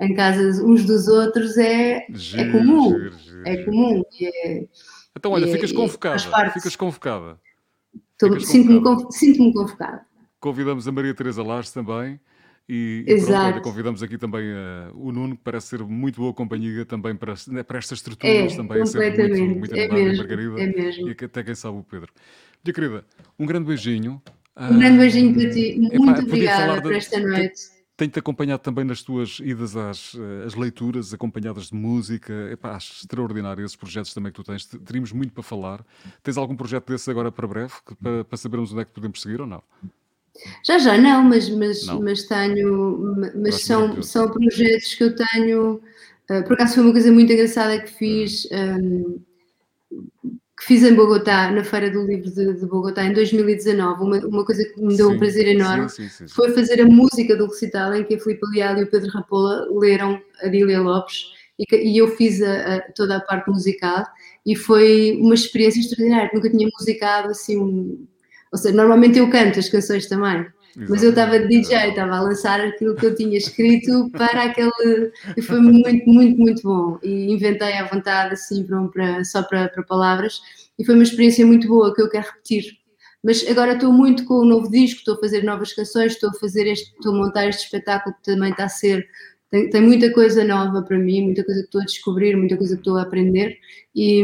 em 0.00 0.14
casas 0.14 0.58
uns 0.60 0.84
dos 0.84 1.08
outros 1.08 1.56
é, 1.56 1.98
é 1.98 2.06
giro, 2.10 2.42
é 2.42 2.52
comum. 2.52 2.88
Giro, 2.90 3.18
giro, 3.18 3.48
é 3.48 3.64
comum. 3.64 4.02
É, 4.20 4.66
então, 5.16 5.32
olha, 5.32 5.46
ficas 5.48 5.70
é, 5.70 5.74
convocada. 5.74 6.50
Ficas 6.50 6.76
convocada. 6.76 7.40
Sinto-me 8.40 9.12
sinto 9.12 9.52
convocada. 9.52 10.04
Convidamos 10.40 10.86
a 10.86 10.92
Maria 10.92 11.14
Teresa 11.14 11.42
Lars 11.42 11.70
também. 11.70 12.20
E, 12.68 13.04
e 13.06 13.20
pronto, 13.20 13.32
olha, 13.32 13.60
convidamos 13.60 14.02
aqui 14.02 14.18
também 14.18 14.42
uh, 14.52 14.90
o 14.94 15.12
Nuno, 15.12 15.36
que 15.36 15.42
parece 15.44 15.68
ser 15.68 15.84
muito 15.84 16.20
boa 16.20 16.34
companhia 16.34 16.84
também 16.84 17.14
para, 17.14 17.34
né, 17.46 17.62
para 17.62 17.78
estas 17.78 17.98
estruturas, 17.98 18.52
é, 18.52 18.56
também 18.56 18.84
ser 18.84 18.98
muito, 18.98 19.58
muito 19.60 19.76
é 19.76 19.86
mesmo, 19.86 20.18
Margarida 20.18 20.60
é 20.60 20.66
mesmo. 20.66 21.08
e 21.08 21.12
até 21.12 21.44
quem 21.44 21.54
sabe 21.54 21.78
o 21.78 21.84
Pedro. 21.84 22.12
Minha 22.64 22.74
querida, 22.74 23.04
um 23.38 23.46
grande 23.46 23.66
beijinho. 23.66 24.20
Um 24.56 24.78
grande 24.78 24.98
beijinho 24.98 25.34
para 25.34 25.50
ti. 25.50 25.78
Muito 25.78 26.22
obrigada 26.22 26.80
por 26.80 26.94
esta 26.94 27.20
noite. 27.20 27.76
Tenho-te 27.96 28.18
acompanhado 28.18 28.62
também 28.62 28.84
nas 28.84 29.02
tuas 29.02 29.38
idas 29.42 29.74
às, 29.74 30.14
eh, 30.14 30.44
às 30.46 30.54
leituras, 30.54 31.14
acompanhadas 31.14 31.68
de 31.68 31.74
música. 31.74 32.32
Epá, 32.52 32.76
acho 32.76 32.92
extraordinário 32.92 33.64
esses 33.64 33.76
projetos 33.76 34.12
também 34.12 34.30
que 34.30 34.36
tu 34.36 34.44
tens. 34.44 34.66
Teríamos 34.66 35.12
muito 35.12 35.32
para 35.32 35.42
falar. 35.42 35.84
Tens 36.22 36.36
algum 36.36 36.54
projeto 36.54 36.92
desse 36.92 37.10
agora 37.10 37.32
para 37.32 37.46
breve, 37.46 37.72
para, 38.02 38.22
para 38.22 38.36
sabermos 38.36 38.70
onde 38.72 38.82
é 38.82 38.84
que 38.84 38.92
podemos 38.92 39.22
seguir 39.22 39.40
ou 39.40 39.46
não? 39.46 39.62
Já, 40.62 40.78
já, 40.78 40.98
não, 40.98 41.22
mas, 41.24 41.48
mas, 41.48 41.86
não. 41.86 42.02
mas 42.02 42.24
tenho. 42.24 43.16
Mas 43.34 43.62
são, 43.62 44.02
são 44.02 44.30
projetos 44.30 44.94
que 44.94 45.04
eu 45.04 45.16
tenho. 45.16 45.80
Uh, 46.30 46.44
por 46.44 46.52
acaso 46.52 46.74
foi 46.74 46.82
uma 46.82 46.92
coisa 46.92 47.10
muito 47.10 47.32
engraçada 47.32 47.80
que 47.80 47.90
fiz. 47.92 48.46
Um, 48.52 49.20
que 50.56 50.64
fiz 50.64 50.82
em 50.82 50.94
Bogotá, 50.94 51.50
na 51.50 51.62
Feira 51.62 51.90
do 51.90 52.06
Livro 52.06 52.30
de, 52.30 52.54
de 52.54 52.66
Bogotá, 52.66 53.04
em 53.04 53.12
2019, 53.12 54.02
uma, 54.02 54.18
uma 54.26 54.44
coisa 54.44 54.64
que 54.64 54.80
me 54.80 54.96
deu 54.96 55.10
sim, 55.10 55.14
um 55.14 55.18
prazer 55.18 55.48
enorme, 55.48 55.88
sim, 55.90 56.08
sim, 56.08 56.26
foi 56.28 56.50
fazer 56.52 56.80
a 56.80 56.86
música 56.86 57.36
do 57.36 57.46
recital 57.46 57.94
em 57.94 58.04
que 58.04 58.14
a 58.14 58.18
Filipe 58.18 58.46
Leal 58.54 58.78
e 58.78 58.84
o 58.84 58.90
Pedro 58.90 59.10
Rapola 59.10 59.68
leram 59.70 60.20
a 60.40 60.48
Dília 60.48 60.80
Lopes 60.80 61.26
e, 61.58 61.66
e 61.76 61.98
eu 61.98 62.08
fiz 62.16 62.40
a, 62.40 62.76
a, 62.76 62.80
toda 62.92 63.16
a 63.16 63.20
parte 63.20 63.50
musical 63.50 64.04
e 64.46 64.56
foi 64.56 65.18
uma 65.20 65.34
experiência 65.34 65.80
extraordinária, 65.80 66.30
nunca 66.32 66.48
tinha 66.48 66.68
musicado 66.78 67.28
assim, 67.28 67.58
um, 67.58 68.06
ou 68.50 68.58
seja, 68.58 68.74
normalmente 68.74 69.18
eu 69.18 69.28
canto 69.28 69.58
as 69.58 69.68
canções 69.68 70.06
também, 70.06 70.46
mas 70.76 71.02
eu 71.02 71.10
estava 71.10 71.38
de 71.38 71.48
DJ, 71.48 71.88
estava 71.88 72.16
a 72.16 72.20
lançar 72.20 72.60
aquilo 72.60 72.94
que 72.94 73.06
eu 73.06 73.14
tinha 73.14 73.38
escrito 73.38 74.10
para 74.10 74.44
aquele. 74.44 75.10
E 75.34 75.40
foi 75.40 75.58
muito, 75.58 76.06
muito, 76.06 76.38
muito 76.38 76.62
bom. 76.62 76.98
E 77.02 77.32
inventei 77.32 77.72
à 77.72 77.84
vontade, 77.86 78.34
assim, 78.34 78.66
para, 78.92 79.24
só 79.24 79.42
para, 79.42 79.68
para 79.68 79.82
palavras. 79.82 80.40
E 80.78 80.84
foi 80.84 80.94
uma 80.94 81.02
experiência 81.02 81.46
muito 81.46 81.66
boa 81.66 81.94
que 81.94 82.02
eu 82.02 82.10
quero 82.10 82.26
repetir. 82.26 82.78
Mas 83.24 83.44
agora 83.48 83.72
estou 83.72 83.90
muito 83.90 84.24
com 84.26 84.34
o 84.34 84.44
novo 84.44 84.70
disco, 84.70 84.98
estou 84.98 85.14
a 85.14 85.18
fazer 85.18 85.42
novas 85.42 85.72
canções, 85.72 86.12
estou 86.12 86.30
a 86.30 86.34
fazer 86.34 86.66
este, 86.66 86.92
estou 86.92 87.14
a 87.14 87.16
montar 87.16 87.48
este 87.48 87.64
espetáculo 87.64 88.14
que 88.14 88.22
também 88.22 88.50
está 88.50 88.64
a 88.64 88.68
ser. 88.68 89.08
Tem, 89.50 89.70
tem 89.70 89.80
muita 89.80 90.12
coisa 90.12 90.44
nova 90.44 90.82
para 90.82 90.98
mim, 90.98 91.22
muita 91.22 91.42
coisa 91.42 91.60
que 91.60 91.66
estou 91.66 91.80
a 91.80 91.84
descobrir, 91.84 92.36
muita 92.36 92.56
coisa 92.56 92.74
que 92.74 92.80
estou 92.80 92.98
a 92.98 93.02
aprender. 93.02 93.56
E, 93.94 94.22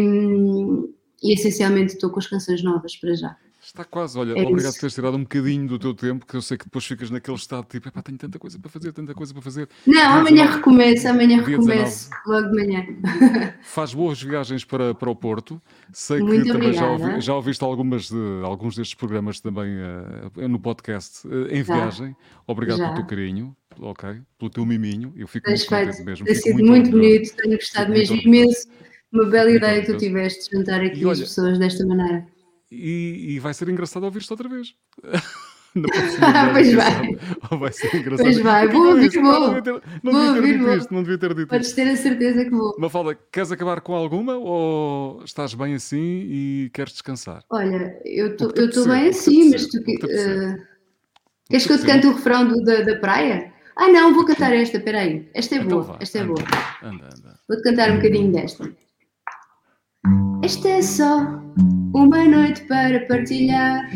e 1.22 1.32
essencialmente 1.32 1.94
estou 1.94 2.10
com 2.10 2.18
as 2.18 2.26
canções 2.26 2.62
novas 2.62 2.94
para 2.96 3.14
já. 3.14 3.36
Está 3.72 3.84
quase, 3.84 4.18
olha, 4.18 4.38
é 4.38 4.42
obrigado 4.42 4.74
por 4.74 4.80
teres 4.80 4.94
tirado 4.94 5.16
um 5.16 5.22
bocadinho 5.22 5.66
do 5.66 5.78
teu 5.78 5.94
tempo, 5.94 6.26
que 6.26 6.34
eu 6.34 6.42
sei 6.42 6.58
que 6.58 6.64
depois 6.66 6.84
ficas 6.84 7.08
naquele 7.08 7.38
estado 7.38 7.64
tipo, 7.64 7.88
epá, 7.88 8.02
tenho 8.02 8.18
tanta 8.18 8.38
coisa 8.38 8.58
para 8.58 8.70
fazer, 8.70 8.92
tanta 8.92 9.14
coisa 9.14 9.32
para 9.32 9.40
fazer. 9.40 9.66
Não, 9.86 10.18
amanhã 10.18 10.44
recomeço, 10.44 11.08
amanhã 11.08 11.40
recomeço, 11.40 12.10
logo 12.26 12.50
de 12.50 12.54
manhã. 12.54 12.86
Faz 13.64 13.94
boas 13.94 14.22
viagens 14.22 14.62
para, 14.62 14.94
para 14.94 15.08
o 15.08 15.16
Porto. 15.16 15.58
Sei 15.90 16.20
Muito 16.20 16.44
que 16.44 16.52
também 16.52 16.74
já, 16.74 16.86
ouvi, 16.86 17.20
já 17.22 17.34
ouviste 17.34 17.64
algumas 17.64 18.10
de, 18.10 18.42
alguns 18.44 18.76
destes 18.76 18.94
programas 18.94 19.40
também 19.40 19.70
uh, 19.74 20.46
no 20.46 20.60
podcast 20.60 21.26
uh, 21.26 21.46
em 21.48 21.64
já. 21.64 21.74
viagem. 21.74 22.14
Obrigado 22.46 22.76
já. 22.76 22.84
pelo 22.92 22.96
teu 22.96 23.06
carinho, 23.06 23.56
ok, 23.80 24.20
pelo 24.38 24.50
teu 24.50 24.66
miminho. 24.66 25.14
Eu 25.16 25.26
fico 25.26 25.46
Tens 25.46 25.66
muito 25.66 25.86
contente 25.86 26.04
mesmo. 26.04 26.26
Tem 26.26 26.34
sido 26.34 26.58
muito, 26.58 26.68
muito 26.68 26.90
bonito, 26.90 27.34
tenho 27.36 27.56
gostado 27.56 27.90
mesmo 27.90 28.16
imenso. 28.16 28.68
Uma 29.10 29.30
bela 29.30 29.50
ideia 29.50 29.80
que 29.80 29.90
tu 29.90 29.96
tiveste 29.96 30.50
de 30.50 30.58
juntar 30.58 30.82
aqui 30.82 31.06
olha, 31.06 31.12
as 31.14 31.20
pessoas 31.20 31.58
desta 31.58 31.86
maneira 31.86 32.26
e, 32.72 33.34
e 33.34 33.38
vai 33.38 33.52
ser 33.54 33.68
engraçado 33.68 34.04
ouvir-te 34.04 34.32
outra 34.32 34.48
vez. 34.48 34.74
pois 36.52 36.74
vai. 36.74 37.18
Ou 37.50 37.58
vai 37.58 37.72
ser 37.72 37.96
engraçado. 37.96 38.24
Pois 38.24 38.38
vai, 38.40 38.68
vou 38.68 38.88
ouvir, 38.88 39.10
vou. 39.10 39.22
Não 39.22 39.54
devia 39.54 39.62
ter, 39.62 39.82
não 40.02 40.12
devia 40.12 40.42
ter 40.42 40.58
dito 40.58 40.70
isto, 40.70 40.94
não 40.94 41.02
devia 41.02 41.18
ter 41.18 41.34
dito 41.34 41.48
Podes 41.48 41.72
ter 41.72 41.88
a 41.88 41.96
certeza 41.96 42.44
que 42.44 42.50
vou. 42.50 42.76
Mafalda, 42.78 43.18
queres 43.32 43.50
acabar 43.50 43.80
com 43.80 43.94
alguma 43.94 44.36
ou 44.36 45.22
estás 45.24 45.54
bem 45.54 45.74
assim 45.74 46.26
e 46.28 46.70
queres 46.74 46.92
descansar? 46.92 47.42
Olha, 47.50 47.98
eu 48.04 48.34
estou 48.34 48.86
bem 48.86 49.08
assim, 49.08 49.50
mas 49.50 49.66
tu... 49.66 49.78
Uh, 49.78 50.58
queres 51.48 51.66
que 51.66 51.72
eu 51.72 51.78
te 51.78 51.86
cante 51.86 52.06
o 52.06 52.12
refrão 52.12 52.46
do, 52.46 52.62
da, 52.62 52.82
da 52.82 52.96
praia? 52.96 53.50
Ah 53.76 53.88
não, 53.88 54.12
vou 54.12 54.26
cantar 54.26 54.52
esta, 54.52 54.78
peraí. 54.78 55.28
Esta 55.32 55.54
é 55.54 55.58
então 55.58 55.80
boa, 55.80 55.96
esta 56.00 56.18
é 56.18 56.24
boa. 56.24 56.42
Anda, 56.82 57.06
anda. 57.06 57.38
Vou-te 57.48 57.62
cantar 57.62 57.90
um 57.90 57.96
bocadinho 57.96 58.30
desta. 58.30 58.70
Esta 60.42 60.68
é 60.70 60.82
só 60.82 61.20
uma 61.94 62.24
noite 62.24 62.62
para 62.62 63.06
partilhar. 63.06 63.88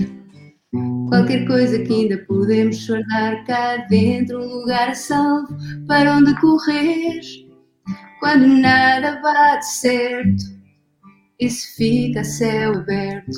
Qualquer 1.08 1.44
coisa 1.44 1.76
que 1.80 1.92
ainda 1.92 2.18
podemos 2.18 2.86
guardar 2.86 3.44
cá 3.46 3.76
dentro, 3.88 4.40
um 4.40 4.60
lugar 4.60 4.94
salvo 4.94 5.48
para 5.88 6.16
onde 6.16 6.40
correr. 6.40 7.20
Quando 8.20 8.46
nada 8.46 9.20
bate 9.20 9.66
certo 9.66 10.44
se 11.40 11.76
fica 11.76 12.20
a 12.20 12.24
céu 12.24 12.74
aberto, 12.76 13.36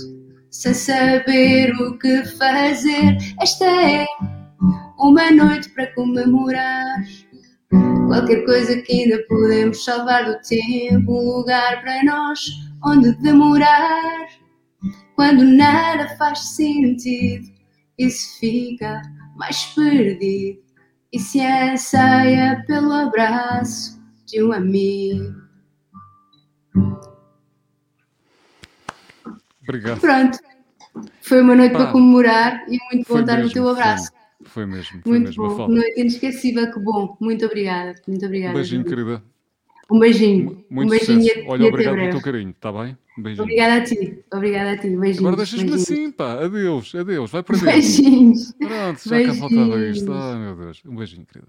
sem 0.50 0.74
saber 0.74 1.72
o 1.80 1.98
que 1.98 2.24
fazer. 2.36 3.16
Esta 3.40 3.64
é 3.64 4.06
uma 4.98 5.30
noite 5.30 5.70
para 5.70 5.86
comemorar. 5.94 7.02
Qualquer 8.06 8.44
coisa 8.44 8.76
que 8.82 8.92
ainda 8.92 9.18
podemos 9.28 9.82
salvar 9.82 10.26
do 10.26 10.38
tempo, 10.46 11.10
um 11.10 11.38
lugar 11.38 11.80
para 11.80 12.04
nós 12.04 12.67
onde 12.84 13.12
demorar. 13.22 14.28
Quando 15.14 15.42
nada 15.44 16.16
faz 16.16 16.54
sentido 16.54 17.48
e 17.98 18.08
se 18.08 18.38
fica 18.38 19.02
mais 19.36 19.64
perdido 19.74 20.60
e 21.12 21.18
se 21.18 21.40
anseia 21.40 22.62
pelo 22.66 22.92
abraço 22.92 24.00
de 24.26 24.42
um 24.42 24.52
amigo. 24.52 25.34
Obrigado. 29.62 30.00
Pronto. 30.00 30.38
Foi 31.20 31.42
uma 31.42 31.54
noite 31.54 31.72
Pá, 31.72 31.78
para 31.78 31.92
comemorar 31.92 32.64
e 32.68 32.78
muito 32.92 33.12
bom 33.12 33.20
estar 33.20 33.38
no 33.38 33.50
teu 33.50 33.68
abraço. 33.68 34.10
Foi 34.44 34.64
mesmo, 34.64 35.02
foi 35.02 35.12
Muito 35.12 35.26
mesmo. 35.26 35.56
bom, 35.56 35.68
noite 35.68 36.00
inesquecível, 36.00 36.70
que 36.72 36.80
bom. 36.80 37.16
Muito 37.20 37.44
obrigada, 37.44 37.94
muito 38.06 38.24
obrigada. 38.24 38.54
Beijinho, 38.54 38.84
querida. 38.84 39.22
Um 39.90 39.98
beijinho. 39.98 40.64
Muito 40.70 40.86
um 40.86 40.90
beijinho 40.90 41.22
sucesso. 41.22 41.40
E, 41.40 41.48
Olha, 41.48 41.62
e 41.62 41.66
obrigado 41.66 41.96
pelo 41.96 42.10
teu 42.10 42.20
carinho, 42.20 42.50
está 42.50 42.72
bem? 42.72 42.98
Beijinho. 43.16 43.42
Obrigada 43.42 43.74
a 43.74 43.84
ti, 43.84 44.24
obrigada 44.32 44.70
a 44.72 44.76
ti. 44.76 44.88
Beijinhos. 44.88 45.18
Agora 45.18 45.36
deixas-me 45.36 45.74
assim, 45.74 46.10
pá. 46.10 46.44
Adeus, 46.44 46.94
adeus. 46.94 47.30
Vai 47.30 47.42
para 47.42 47.56
dentro. 47.56 47.72
Beijinhos. 47.72 48.52
Pronto, 48.52 49.08
já 49.08 49.24
cá 49.24 49.34
faltava 49.34 49.86
isto. 49.86 50.12
Ai, 50.12 50.38
meu 50.38 50.56
Deus. 50.56 50.82
Um 50.86 50.96
beijinho, 50.96 51.26
querida. 51.26 51.48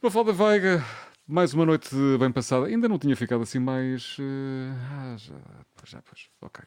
Mafalda 0.00 0.32
Veiga, 0.32 0.84
mais 1.26 1.52
uma 1.52 1.66
noite 1.66 1.94
bem 2.18 2.30
passada. 2.30 2.66
Ainda 2.66 2.88
não 2.88 2.98
tinha 2.98 3.16
ficado 3.16 3.42
assim 3.42 3.58
mais. 3.58 4.16
Uh... 4.18 4.74
Ah, 4.92 5.16
já, 5.18 5.34
já, 5.84 6.02
pois. 6.02 6.28
Ok. 6.40 6.64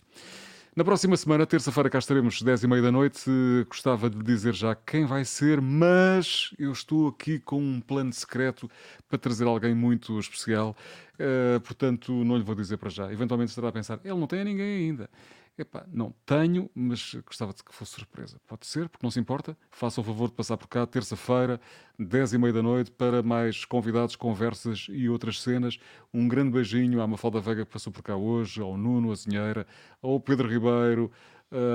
Na 0.75 0.83
próxima 0.83 1.15
semana, 1.15 1.45
terça-feira, 1.45 1.89
cá 1.89 1.99
estaremos, 1.99 2.41
10 2.41 2.65
e 2.65 2.67
meia 2.67 2.81
da 2.81 2.91
noite. 2.91 3.31
Gostava 3.69 4.09
de 4.09 4.21
dizer 4.21 4.53
já 4.53 4.75
quem 4.75 5.05
vai 5.05 5.23
ser, 5.23 5.61
mas 5.61 6.53
eu 6.59 6.69
estou 6.69 7.07
aqui 7.07 7.39
com 7.39 7.61
um 7.61 7.79
plano 7.79 8.11
secreto 8.11 8.69
para 9.07 9.17
trazer 9.17 9.45
alguém 9.45 9.73
muito 9.73 10.19
especial. 10.19 10.75
Uh, 11.13 11.61
portanto, 11.61 12.11
não 12.25 12.35
lhe 12.35 12.43
vou 12.43 12.53
dizer 12.53 12.75
para 12.75 12.89
já. 12.89 13.09
Eventualmente 13.09 13.51
estará 13.51 13.69
a 13.69 13.71
pensar, 13.71 14.01
ele 14.03 14.19
não 14.19 14.27
tem 14.27 14.43
ninguém 14.43 14.89
ainda. 14.89 15.09
Epá, 15.57 15.85
não 15.89 16.13
tenho, 16.25 16.69
mas 16.75 17.15
gostava 17.25 17.53
de 17.53 17.63
que 17.63 17.73
fosse 17.73 17.93
surpresa. 17.93 18.37
Pode 18.45 18.67
ser, 18.67 18.89
porque 18.89 19.05
não 19.05 19.09
se 19.09 19.21
importa. 19.21 19.57
Faça 19.71 20.01
o 20.01 20.03
favor 20.03 20.27
de 20.27 20.33
passar 20.35 20.57
por 20.57 20.67
cá 20.67 20.85
terça-feira, 20.85 21.61
10 21.97 22.33
e 22.33 22.37
meia 22.37 22.51
da 22.51 22.61
noite, 22.61 22.91
para 22.91 23.23
mais 23.23 23.63
convidados, 23.63 24.17
conversas 24.17 24.87
e 24.89 25.07
outras 25.07 25.41
cenas. 25.41 25.79
Um 26.13 26.27
grande 26.27 26.51
beijinho 26.51 27.01
à 27.01 27.07
Mafalda 27.07 27.39
Vega 27.39 27.65
que 27.65 27.71
passou 27.71 27.93
por 27.93 28.03
cá 28.03 28.17
hoje, 28.17 28.61
ao 28.61 28.75
Nuno 28.75 29.13
Azinheira, 29.13 29.65
ao 30.01 30.19
Pedro 30.19 30.49
Ribeiro, 30.49 31.09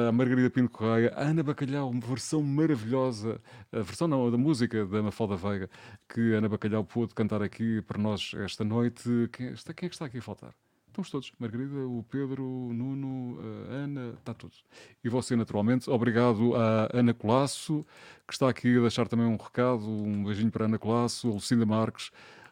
a 0.08 0.12
Margarida 0.12 0.50
Pinto 0.50 0.70
Correia, 0.70 1.10
a 1.16 1.22
Ana 1.22 1.42
Bacalhau, 1.42 1.88
uma 1.88 2.00
versão 2.00 2.42
maravilhosa, 2.42 3.40
a 3.72 3.80
versão 3.80 4.06
não, 4.06 4.30
da 4.30 4.36
música 4.36 4.84
da 4.84 5.02
Mafalda 5.02 5.36
Veiga, 5.36 5.70
que 6.06 6.34
a 6.34 6.38
Ana 6.38 6.50
Bacalhau 6.50 6.84
pôde 6.84 7.14
cantar 7.14 7.40
aqui 7.40 7.80
para 7.82 7.98
nós 7.98 8.32
esta 8.36 8.62
noite. 8.62 9.08
Quem, 9.32 9.54
quem 9.54 9.86
é 9.86 9.88
que 9.88 9.94
está 9.94 10.04
aqui 10.04 10.18
a 10.18 10.22
faltar? 10.22 10.54
Estamos 11.00 11.10
todos. 11.10 11.32
Margarida, 11.38 11.78
o 11.86 12.04
Pedro, 12.10 12.44
o 12.44 12.74
Nuno, 12.74 13.38
a 13.70 13.72
Ana, 13.72 14.14
está 14.18 14.34
tudo. 14.34 14.52
E 15.02 15.08
você, 15.08 15.34
naturalmente. 15.34 15.88
Obrigado 15.88 16.54
à 16.54 16.90
Ana 16.92 17.14
Colasso, 17.14 17.86
que 18.26 18.34
está 18.34 18.50
aqui 18.50 18.76
a 18.76 18.80
deixar 18.82 19.08
também 19.08 19.24
um 19.24 19.36
recado. 19.36 19.88
Um 19.88 20.24
beijinho 20.24 20.50
para 20.50 20.64
a 20.64 20.68
Ana 20.68 20.78
Colasso, 20.78 21.28
a 21.28 21.32
Lucinda 21.32 21.64
Marques, 21.64 22.10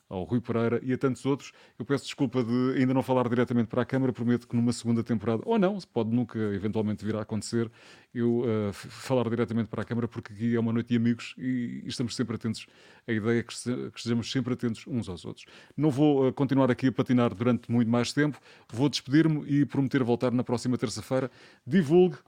ao 0.08 0.24
Rui 0.24 0.40
Pereira 0.40 0.80
e 0.82 0.92
a 0.92 0.98
tantos 0.98 1.24
outros. 1.26 1.52
Eu 1.78 1.84
peço 1.84 2.04
desculpa 2.04 2.42
de 2.42 2.74
ainda 2.78 2.94
não 2.94 3.02
falar 3.02 3.28
diretamente 3.28 3.68
para 3.68 3.82
a 3.82 3.84
Câmara, 3.84 4.12
prometo 4.12 4.48
que 4.48 4.56
numa 4.56 4.72
segunda 4.72 5.02
temporada, 5.04 5.42
ou 5.44 5.58
não, 5.58 5.78
pode 5.92 6.10
nunca 6.10 6.38
eventualmente 6.38 7.04
vir 7.04 7.16
a 7.16 7.22
acontecer, 7.22 7.70
eu 8.14 8.40
uh, 8.40 8.72
falar 8.72 9.28
diretamente 9.28 9.68
para 9.68 9.82
a 9.82 9.84
Câmara, 9.84 10.08
porque 10.08 10.32
aqui 10.32 10.54
é 10.54 10.60
uma 10.60 10.72
noite 10.72 10.88
de 10.88 10.96
amigos 10.96 11.34
e, 11.36 11.82
e 11.84 11.88
estamos 11.88 12.16
sempre 12.16 12.36
atentos. 12.36 12.66
A 13.06 13.12
ideia 13.12 13.40
é 13.40 13.42
que, 13.42 13.54
que 13.54 13.98
estejamos 13.98 14.30
sempre 14.30 14.54
atentos 14.54 14.86
uns 14.86 15.08
aos 15.08 15.24
outros. 15.24 15.46
Não 15.76 15.90
vou 15.90 16.28
uh, 16.28 16.32
continuar 16.32 16.70
aqui 16.70 16.88
a 16.88 16.92
patinar 16.92 17.34
durante 17.34 17.70
muito 17.70 17.90
mais 17.90 18.12
tempo, 18.12 18.38
vou 18.72 18.88
despedir-me 18.88 19.44
e 19.46 19.66
prometer 19.66 20.02
voltar 20.02 20.32
na 20.32 20.44
próxima 20.44 20.78
terça-feira. 20.78 21.30
Divulgue 21.66 22.18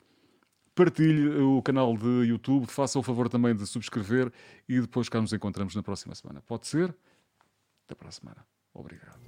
partilhe 0.74 1.28
o 1.43 1.61
canal 1.61 1.94
de 1.94 2.28
YouTube, 2.28 2.66
faça 2.66 2.98
o 2.98 3.02
favor 3.02 3.28
também 3.28 3.55
de 3.55 3.66
subscrever 3.66 4.32
e 4.69 4.81
depois 4.81 5.09
cá 5.09 5.20
nos 5.20 5.32
encontramos 5.32 5.74
na 5.74 5.82
próxima 5.82 6.15
semana. 6.15 6.43
Pode 6.47 6.66
ser? 6.66 6.94
Até 7.91 7.97
para 7.99 8.09
a 8.09 8.12
semana. 8.12 8.47
Obrigado. 8.73 9.19